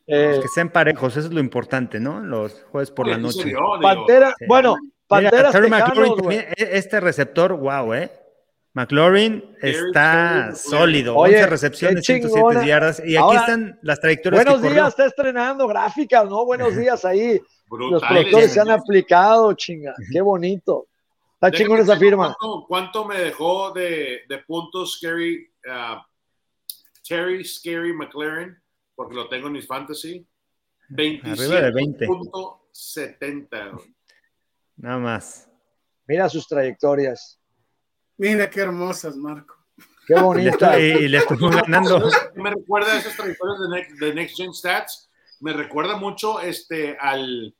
Eh, 0.07 0.39
Que 0.43 0.49
sean 0.49 0.71
parejos, 0.71 1.17
eso 1.17 1.29
es 1.29 1.33
lo 1.35 1.41
importante, 1.41 2.01
¿no? 2.01 2.21
Los 2.21 2.63
jueves 2.71 2.91
por 2.91 3.07
la 3.07 3.17
¿en 3.17 3.23
noche. 3.23 3.43
serio? 3.43 3.59
Pantera, 3.81 4.35
Sí. 4.39 4.45
bueno, 4.49 4.77
Mira, 4.81 4.93
Panteras 5.07 5.53
Terry 5.53 5.71
Tejanos, 5.71 6.17
también, 6.17 6.41
e- 6.57 6.69
este 6.73 6.99
receptor, 7.01 7.53
wow, 7.55 7.93
¿eh? 7.95 8.11
McLaurin 8.73 9.57
está 9.61 10.45
Terry, 10.47 10.57
sólido, 10.57 11.17
Oye, 11.17 11.35
11 11.37 11.47
recepciones, 11.47 12.07
qué 12.07 12.15
107 12.15 12.49
chingona. 12.49 12.67
yardas. 12.67 13.01
Y 13.01 13.03
aquí 13.03 13.17
Ahora, 13.17 13.41
están 13.41 13.79
las 13.83 14.01
trayectorias 14.01 14.45
Buenos 14.45 14.61
que 14.61 14.69
corrió. 14.69 14.83
días, 14.83 14.89
está 14.91 15.07
estrenando 15.07 15.67
gráficas, 15.69 16.25
¿no? 16.29 16.45
Buenos 16.47 16.69
días 16.77 17.05
ahí. 17.05 17.41
Los 17.71 18.03
productores 18.03 18.53
se 18.53 18.61
han 18.61 18.71
aplicado, 18.71 19.53
chinga. 19.55 19.95
Qué 20.13 20.21
bonito. 20.21 20.87
Está 21.35 21.51
chingón 21.51 21.79
esa 21.81 21.97
firma. 21.97 22.37
¿Cuánto, 22.39 22.67
cuánto 22.67 23.05
me 23.07 23.19
dejó 23.19 23.73
de, 23.73 24.23
de 24.29 24.39
puntos 24.47 24.97
Scary, 24.99 25.49
ah, 25.69 26.05
Terry 27.09 27.45
Scary 27.45 27.93
McLaren? 27.95 28.61
Porque 28.95 29.15
lo 29.15 29.29
tengo 29.29 29.47
en 29.47 29.55
mis 29.55 29.67
fantasy. 29.67 30.27
Arriba 30.93 31.61
de 31.61 31.71
20. 31.73 32.07
27.70. 32.07 33.73
güey. 33.73 33.95
Nada 34.77 34.99
más. 34.99 35.49
Mira 36.07 36.29
sus 36.29 36.47
trayectorias. 36.49 37.41
Mira 38.19 38.51
qué 38.51 38.61
hermosas, 38.61 39.17
Marco. 39.17 39.55
Qué 40.07 40.15
Y 40.15 40.21
bonita. 40.21 40.77
estu- 40.77 41.01
y 41.03 41.09
le 41.09 41.19
estuvo 41.19 41.49
ganando. 41.51 42.11
¿Sabes 42.11 42.31
qué 42.35 42.43
Me 42.43 42.51
recuerda 42.51 42.93
a 42.93 42.99
esas 42.99 43.17
trayectorias 43.17 43.61
de 43.61 43.69
Next, 43.69 43.99
de 44.01 44.15
Next 44.15 44.37
Gen 44.37 44.53
Stats. 44.53 45.09
Me 45.41 45.53
recuerda 45.55 45.97
mucho 45.97 46.41
este, 46.41 46.99
al, 47.01 47.55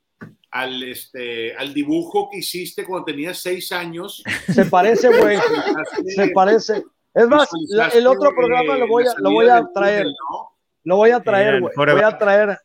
al, 0.51 0.83
este, 0.83 1.55
al 1.55 1.73
dibujo 1.73 2.29
que 2.29 2.39
hiciste 2.39 2.85
cuando 2.85 3.05
tenías 3.05 3.37
seis 3.39 3.71
años. 3.71 4.23
Se 4.53 4.65
parece, 4.65 5.07
güey. 5.09 5.37
Se 6.15 6.27
parece. 6.29 6.83
Es 7.13 7.27
más, 7.27 7.49
la- 7.69 7.87
el 7.89 8.07
otro 8.07 8.31
programa 8.35 8.77
lo 8.77 8.87
voy 8.87 9.05
a, 9.07 9.13
lo 9.17 9.31
voy 9.31 9.47
a 9.49 9.67
traer. 9.73 10.07
Lo 10.83 10.95
voy 10.97 11.11
a 11.11 11.19
traer, 11.21 11.61
güey. 11.61 11.73
Voy 11.75 12.01
a 12.01 12.17
traer. 12.17 12.57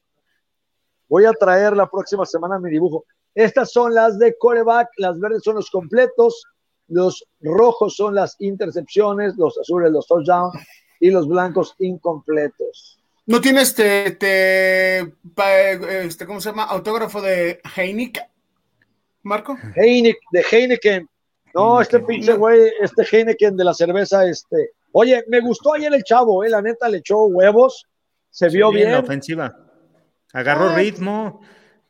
Voy 1.08 1.24
a 1.24 1.32
traer 1.32 1.76
la 1.76 1.88
próxima 1.88 2.24
semana 2.26 2.58
mi 2.58 2.70
dibujo. 2.70 3.04
Estas 3.34 3.70
son 3.70 3.94
las 3.94 4.18
de 4.18 4.36
coreback, 4.38 4.88
las 4.96 5.20
verdes 5.20 5.42
son 5.44 5.56
los 5.56 5.70
completos, 5.70 6.42
los 6.88 7.24
rojos 7.40 7.94
son 7.96 8.14
las 8.14 8.34
intercepciones, 8.40 9.36
los 9.36 9.58
azules 9.58 9.92
los 9.92 10.06
touchdowns 10.06 10.54
y 11.00 11.10
los 11.10 11.28
blancos 11.28 11.74
incompletos. 11.78 12.95
¿No 13.26 13.40
tienes 13.40 13.68
este, 13.70 14.12
te, 14.12 15.12
pa- 15.34 15.70
este, 15.70 16.26
¿cómo 16.26 16.40
se 16.40 16.50
llama? 16.50 16.64
Autógrafo 16.64 17.20
de 17.20 17.60
Heineken, 17.76 18.24
Marco. 19.22 19.58
Heineken, 19.74 20.20
de 20.30 20.44
Heineken. 20.50 21.08
No, 21.54 21.80
este 21.80 22.00
pinche 22.00 22.34
güey, 22.34 22.70
este 22.80 23.02
Heineken 23.10 23.56
de 23.56 23.64
la 23.64 23.74
cerveza, 23.74 24.26
este. 24.28 24.70
Oye, 24.92 25.24
me 25.28 25.40
gustó 25.40 25.74
ayer 25.74 25.92
el 25.92 26.04
chavo, 26.04 26.44
eh, 26.44 26.48
la 26.50 26.62
neta 26.62 26.88
le 26.88 26.98
echó 26.98 27.22
huevos, 27.24 27.86
se 28.30 28.48
vio 28.48 28.70
bien 28.70 28.92
la 28.92 28.98
bien. 28.98 29.04
ofensiva. 29.04 29.56
Agarró 30.32 30.68
Ah, 30.70 30.76
ritmo, 30.76 31.40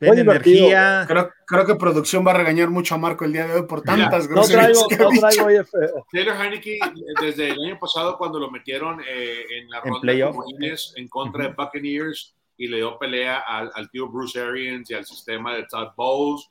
divertido. 0.00 0.66
energía. 0.66 1.04
Creo, 1.08 1.30
creo 1.46 1.66
que 1.66 1.74
producción 1.76 2.26
va 2.26 2.32
a 2.32 2.36
regañar 2.38 2.68
mucho 2.70 2.94
a 2.94 2.98
Marco 2.98 3.24
el 3.24 3.32
día 3.32 3.46
de 3.46 3.54
hoy 3.54 3.66
por 3.66 3.82
tantas 3.82 4.28
No 4.28 4.34
groserías 4.36 4.64
traigo, 4.72 4.88
que 4.88 4.94
ha 4.94 4.98
no 4.98 5.10
dicho. 5.10 5.20
traigo, 5.26 5.46
oye, 5.46 5.64
fe- 5.64 5.92
Taylor 6.12 6.36
Heineke, 6.42 6.78
desde 7.20 7.50
el 7.50 7.64
año 7.64 7.78
pasado, 7.78 8.18
cuando 8.18 8.38
lo 8.38 8.50
metieron 8.50 9.00
eh, 9.00 9.44
en 9.58 9.70
la 9.70 9.78
En 9.84 9.92
ronda 9.92 10.12
de 10.12 10.20
comodines 10.22 10.92
en 10.96 11.08
contra 11.08 11.44
de 11.48 11.54
Buccaneers 11.54 12.34
y 12.58 12.68
le 12.68 12.78
dio 12.78 12.98
pelea 12.98 13.38
al, 13.38 13.70
al 13.74 13.90
tío 13.90 14.08
Bruce 14.08 14.40
Arians 14.40 14.90
y 14.90 14.94
al 14.94 15.04
sistema 15.06 15.54
de 15.54 15.64
Todd 15.64 15.88
Bowles, 15.96 16.48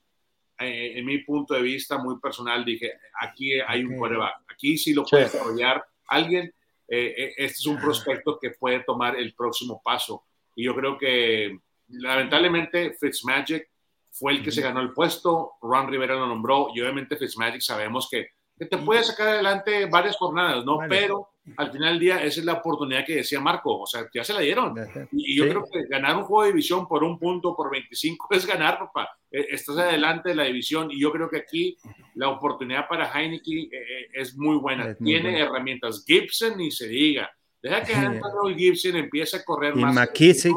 eh, 0.60 0.94
en 0.96 1.06
mi 1.06 1.18
punto 1.20 1.54
de 1.54 1.62
vista 1.62 1.98
muy 1.98 2.20
personal, 2.20 2.64
dije, 2.64 2.94
aquí 3.20 3.60
hay 3.60 3.84
un 3.84 3.94
Ok. 3.94 4.00
quarterback, 4.00 4.34
aquí 4.52 4.78
sí 4.78 4.94
lo 4.94 5.04
Sí. 5.04 5.12
puede 5.12 5.24
desarrollar 5.26 5.84
alguien, 6.08 6.46
eh, 6.88 7.14
eh, 7.18 7.34
este 7.38 7.58
es 7.60 7.66
un 7.66 7.78
prospecto 7.80 8.38
que 8.40 8.52
puede 8.52 8.80
tomar 8.82 9.16
el 9.18 9.34
próximo 9.34 9.82
paso. 9.84 10.24
Y 10.56 10.64
yo 10.66 10.76
creo 10.76 10.98
que, 10.98 11.60
lamentablemente, 11.90 12.96
Fitzmagic 13.00 13.70
fue 14.12 14.34
el 14.34 14.44
que 14.44 14.52
se 14.52 14.62
ganó 14.62 14.82
el 14.82 14.94
puesto, 14.94 15.54
Ron 15.62 15.90
Rivera 15.90 16.16
lo 16.16 16.28
nombró, 16.28 16.70
y 16.74 16.80
obviamente 16.82 17.18
Fitzmagic 17.18 17.62
sabemos 17.62 18.08
que, 18.10 18.28
que 18.58 18.66
te 18.66 18.78
puede 18.78 19.04
sacar 19.04 19.28
adelante 19.28 19.86
varias 19.88 20.16
jornadas, 20.16 20.64
¿no? 20.64 20.78
Vale. 20.78 20.90
Pero 20.90 21.30
al 21.58 21.72
final 21.72 21.90
del 21.92 22.00
día, 22.00 22.24
esa 22.24 22.40
es 22.40 22.46
la 22.46 22.54
oportunidad 22.54 23.06
que 23.06 23.18
decía 23.18 23.40
Marco, 23.42 23.82
o 23.82 23.86
sea, 23.86 24.08
ya 24.14 24.24
se 24.24 24.34
la 24.34 24.40
dieron. 24.40 24.74
Y 25.12 25.36
yo 25.36 25.44
Sí. 25.44 25.50
creo 25.50 25.66
que 25.72 25.84
ganar 25.90 26.16
un 26.16 26.24
juego 26.24 26.44
de 26.44 26.48
división 26.50 26.88
por 26.88 27.04
un 27.04 27.20
punto, 27.20 27.54
por 27.56 27.70
25, 27.70 28.28
es 28.32 28.46
ganar, 28.48 28.80
papá. 28.80 29.10
Eh, 29.30 29.48
Estás 29.52 29.78
adelante 29.78 30.30
de 30.30 30.36
la 30.36 30.46
división 30.46 30.90
y 30.90 31.00
yo 31.00 31.12
creo 31.12 31.30
que 31.30 31.38
aquí 31.38 31.78
la 32.16 32.30
oportunidad 32.30 32.88
para 32.88 33.12
Heineken 33.12 33.58
eh, 33.60 33.70
eh, 33.74 34.08
es 34.14 34.38
muy 34.38 34.56
buena. 34.56 34.92
Es 34.92 35.02
muy 35.02 35.12
Tiene 35.12 35.32
buena. 35.32 35.46
herramientas. 35.46 36.04
Gibson 36.08 36.58
ni 36.58 36.72
se 36.72 36.88
diga. 36.88 37.30
Deja 37.62 37.84
que 37.84 37.94
Antonio 37.94 38.56
Gibson 38.58 38.96
empiece 38.96 39.38
a 39.38 39.44
correr 39.44 39.74
Y 39.76 39.82
más. 39.82 39.94
McKissick. 39.94 40.54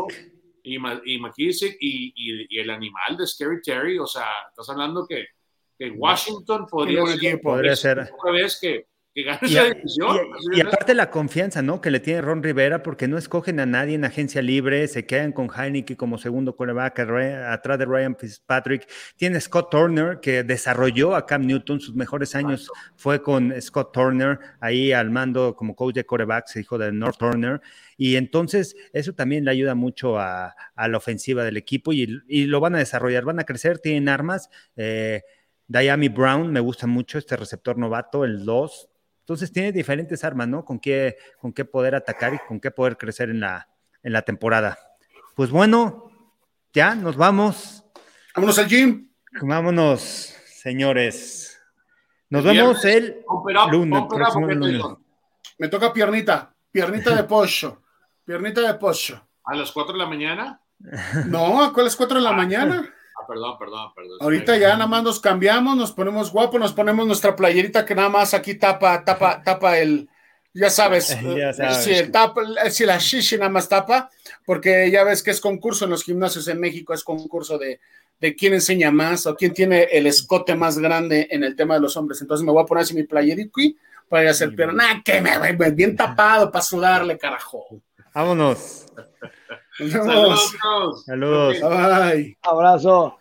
Y, 0.63 0.77
y 0.77 1.19
McKissick 1.19 1.77
y, 1.81 2.13
y- 2.17 2.47
y 2.49 2.59
el 2.61 2.71
animal 2.71 3.17
de 3.17 3.27
Scary 3.27 3.61
Terry. 3.63 3.99
O 3.99 4.07
sea, 4.07 4.27
estás 4.49 4.69
hablando 4.71 5.07
que, 5.07 5.27
que 5.79 5.91
Washington 5.91 6.67
podría 6.67 7.07
ser. 7.07 7.41
Podría 7.41 7.73
es 7.73 7.81
ser. 7.81 7.99
otra 8.01 8.33
vez 8.33 8.59
que, 8.61 8.87
que 9.19 9.25
gane 9.25 9.39
Y, 9.43 9.47
esa 9.57 9.63
a- 9.63 9.75
división. 9.75 10.17
y- 10.53 10.59
y 10.59 10.61
aparte 10.61 10.95
la 10.95 11.11
confianza, 11.11 11.61
¿no? 11.63 11.81
Que 11.81 11.91
le 11.91 12.01
tiene 12.01 12.21
Ron 12.21 12.43
Rivera, 12.43 12.83
porque 12.83 13.09
no 13.09 13.19
escogen 13.19 13.59
a 13.61 13.67
nadie 13.67 13.95
en 13.97 14.05
agencia 14.05 14.43
libre, 14.43 14.87
se 14.89 15.07
quedan 15.07 15.33
con 15.33 15.49
Heineken 15.51 15.97
como 15.97 16.19
segundo 16.19 16.57
arre- 16.57 17.45
atrás 17.53 17.79
de 17.79 17.85
Ryan 17.85 18.17
Fitzpatrick. 18.17 18.89
Tiene 19.17 19.41
Scott 19.41 19.71
Turner, 19.71 20.21
que 20.21 20.43
desarrolló 20.45 21.17
a 21.17 21.27
Cam 21.27 21.47
Newton, 21.47 21.81
sus 21.81 21.95
mejores 21.95 22.35
años 22.35 22.71
fue 22.97 23.21
con 23.23 23.53
Scott 23.61 23.93
Turner, 23.93 24.39
ahí 24.61 24.93
al 24.93 25.11
mando 25.11 25.55
como 25.57 25.75
coach 25.75 25.95
de 25.97 26.05
quarterbacks, 26.07 26.57
hijo 26.57 26.79
de 26.79 26.93
North 26.93 27.19
Turner. 27.19 27.61
Y 27.97 28.15
entonces 28.17 28.77
eso 28.93 29.13
también 29.13 29.45
le 29.45 29.51
ayuda 29.51 29.75
mucho 29.75 30.19
a, 30.19 30.55
a 30.77 30.89
la 30.89 30.97
ofensiva 30.97 31.43
del 31.43 31.57
equipo 31.57 31.93
y, 31.93 32.23
y 32.29 32.47
lo 32.47 32.61
van 32.61 32.77
a 32.77 32.79
desarrollar, 32.79 33.25
van 33.25 33.41
a 33.41 33.45
crecer, 33.45 33.79
tienen 33.81 34.09
armas. 34.09 34.49
Eh, 34.77 35.23
Diami 35.67 36.09
Brown, 36.09 36.51
me 36.53 36.61
gusta 36.61 36.87
mucho 36.87 37.19
este 37.19 37.37
receptor 37.37 37.77
novato, 37.77 38.25
el 38.25 38.45
2. 38.45 38.89
Entonces 39.29 39.53
tiene 39.53 39.73
diferentes 39.73 40.25
armas, 40.25 40.49
¿no? 40.49 40.65
Con 40.65 40.81
qué, 40.81 41.19
con 41.39 41.53
qué 41.53 41.67
poder 41.67 41.95
atacar 41.95 42.33
y 42.33 42.39
con 42.49 42.59
qué 42.61 42.71
poder 42.71 42.97
crecer 42.97 43.29
en 43.29 43.41
la, 43.41 43.69
en 44.03 44.15
la 44.15 44.23
temporada. 44.23 44.79
Pues 45.37 45.51
bueno, 45.51 46.11
ya 46.73 46.95
nos 46.95 47.15
vamos. 47.15 47.85
Vámonos 48.35 48.59
al 48.59 48.69
gym. 48.69 49.11
Vámonos, 49.43 50.35
señores. 50.47 51.61
Nos 52.31 52.43
El 52.47 52.57
vemos 52.57 52.83
viernes, 52.83 53.17
el 53.17 53.71
lunes, 53.71 54.03
próximo. 54.09 54.99
Me 55.59 55.69
toca 55.69 55.93
piernita, 55.93 56.55
piernita 56.73 57.15
de 57.15 57.25
pollo, 57.25 57.83
piernita 58.25 58.63
de 58.63 58.79
pollo. 58.79 59.29
A 59.45 59.55
las 59.55 59.71
4 59.73 59.93
de 59.93 59.99
la 59.99 60.07
mañana. 60.07 60.63
No, 61.27 61.63
¿a 61.65 61.75
cuáles 61.75 61.97
4 61.97 62.17
de 62.17 62.25
la 62.25 62.33
mañana? 62.33 62.95
Perdón, 63.29 63.59
perdón, 63.59 63.93
perdón. 63.95 64.19
Ahorita 64.21 64.57
ya 64.57 64.73
nada 64.73 64.87
más 64.87 65.03
nos 65.03 65.21
cambiamos, 65.21 65.77
nos 65.77 65.93
ponemos 65.93 66.33
guapos, 66.33 66.59
nos 66.59 66.73
ponemos 66.73 67.07
nuestra 67.07 67.37
playerita 67.37 67.85
que 67.85 67.95
nada 67.95 68.09
más 68.09 68.33
aquí 68.33 68.55
tapa, 68.55 69.05
tapa, 69.05 69.43
tapa 69.43 69.79
el, 69.79 70.09
ya 70.55 70.71
sabes, 70.71 71.09
Ya 71.37 71.51
eh, 71.51 71.53
sabes. 71.53 71.85
si 71.85 71.93
el 71.93 72.11
tapa, 72.11 72.41
eh, 72.65 72.71
si 72.71 72.87
la 72.87 72.97
shishi 72.97 73.37
nada 73.37 73.51
más 73.51 73.69
tapa, 73.69 74.09
porque 74.47 74.91
ya 74.91 75.05
ves 75.05 75.23
que 75.23 75.31
es 75.31 75.43
concurso 75.43 75.85
en 75.85 75.91
los 75.91 76.05
gimnasios 76.05 76.49
en 76.49 76.59
México, 76.59 76.95
es 76.95 77.05
concurso 77.05 77.59
de, 77.59 77.81
de 78.19 78.35
quién 78.35 78.55
enseña 78.55 78.91
más 78.91 79.27
o 79.27 79.37
quién 79.37 79.53
tiene 79.53 79.83
el 79.93 80.07
escote 80.07 80.55
más 80.55 80.79
grande 80.79 81.29
en 81.31 81.45
el 81.45 81.55
tema 81.55 81.75
de 81.75 81.81
los 81.81 81.99
hombres. 81.99 82.23
Entonces 82.23 82.47
me 82.47 82.51
voy 82.51 82.63
a 82.63 82.67
poner 82.67 82.85
así 82.85 82.95
mi 82.95 83.03
playerita 83.03 83.61
para 84.09 84.23
ir 84.23 84.29
a 84.29 84.31
hacer 84.31 84.55
pierna. 84.55 84.95
Nah, 84.95 85.03
que 85.03 85.21
me 85.21 85.53
voy 85.53 85.71
bien 85.73 85.95
tapado 85.95 86.51
para 86.51 86.65
sudarle, 86.65 87.19
carajo. 87.19 87.67
Vámonos. 88.15 88.87
Nos 89.79 89.93
vemos. 89.93 90.57
Saludos. 90.61 91.05
Saludos. 91.05 91.61
Bye. 91.61 92.37
Abrazo. 92.43 93.17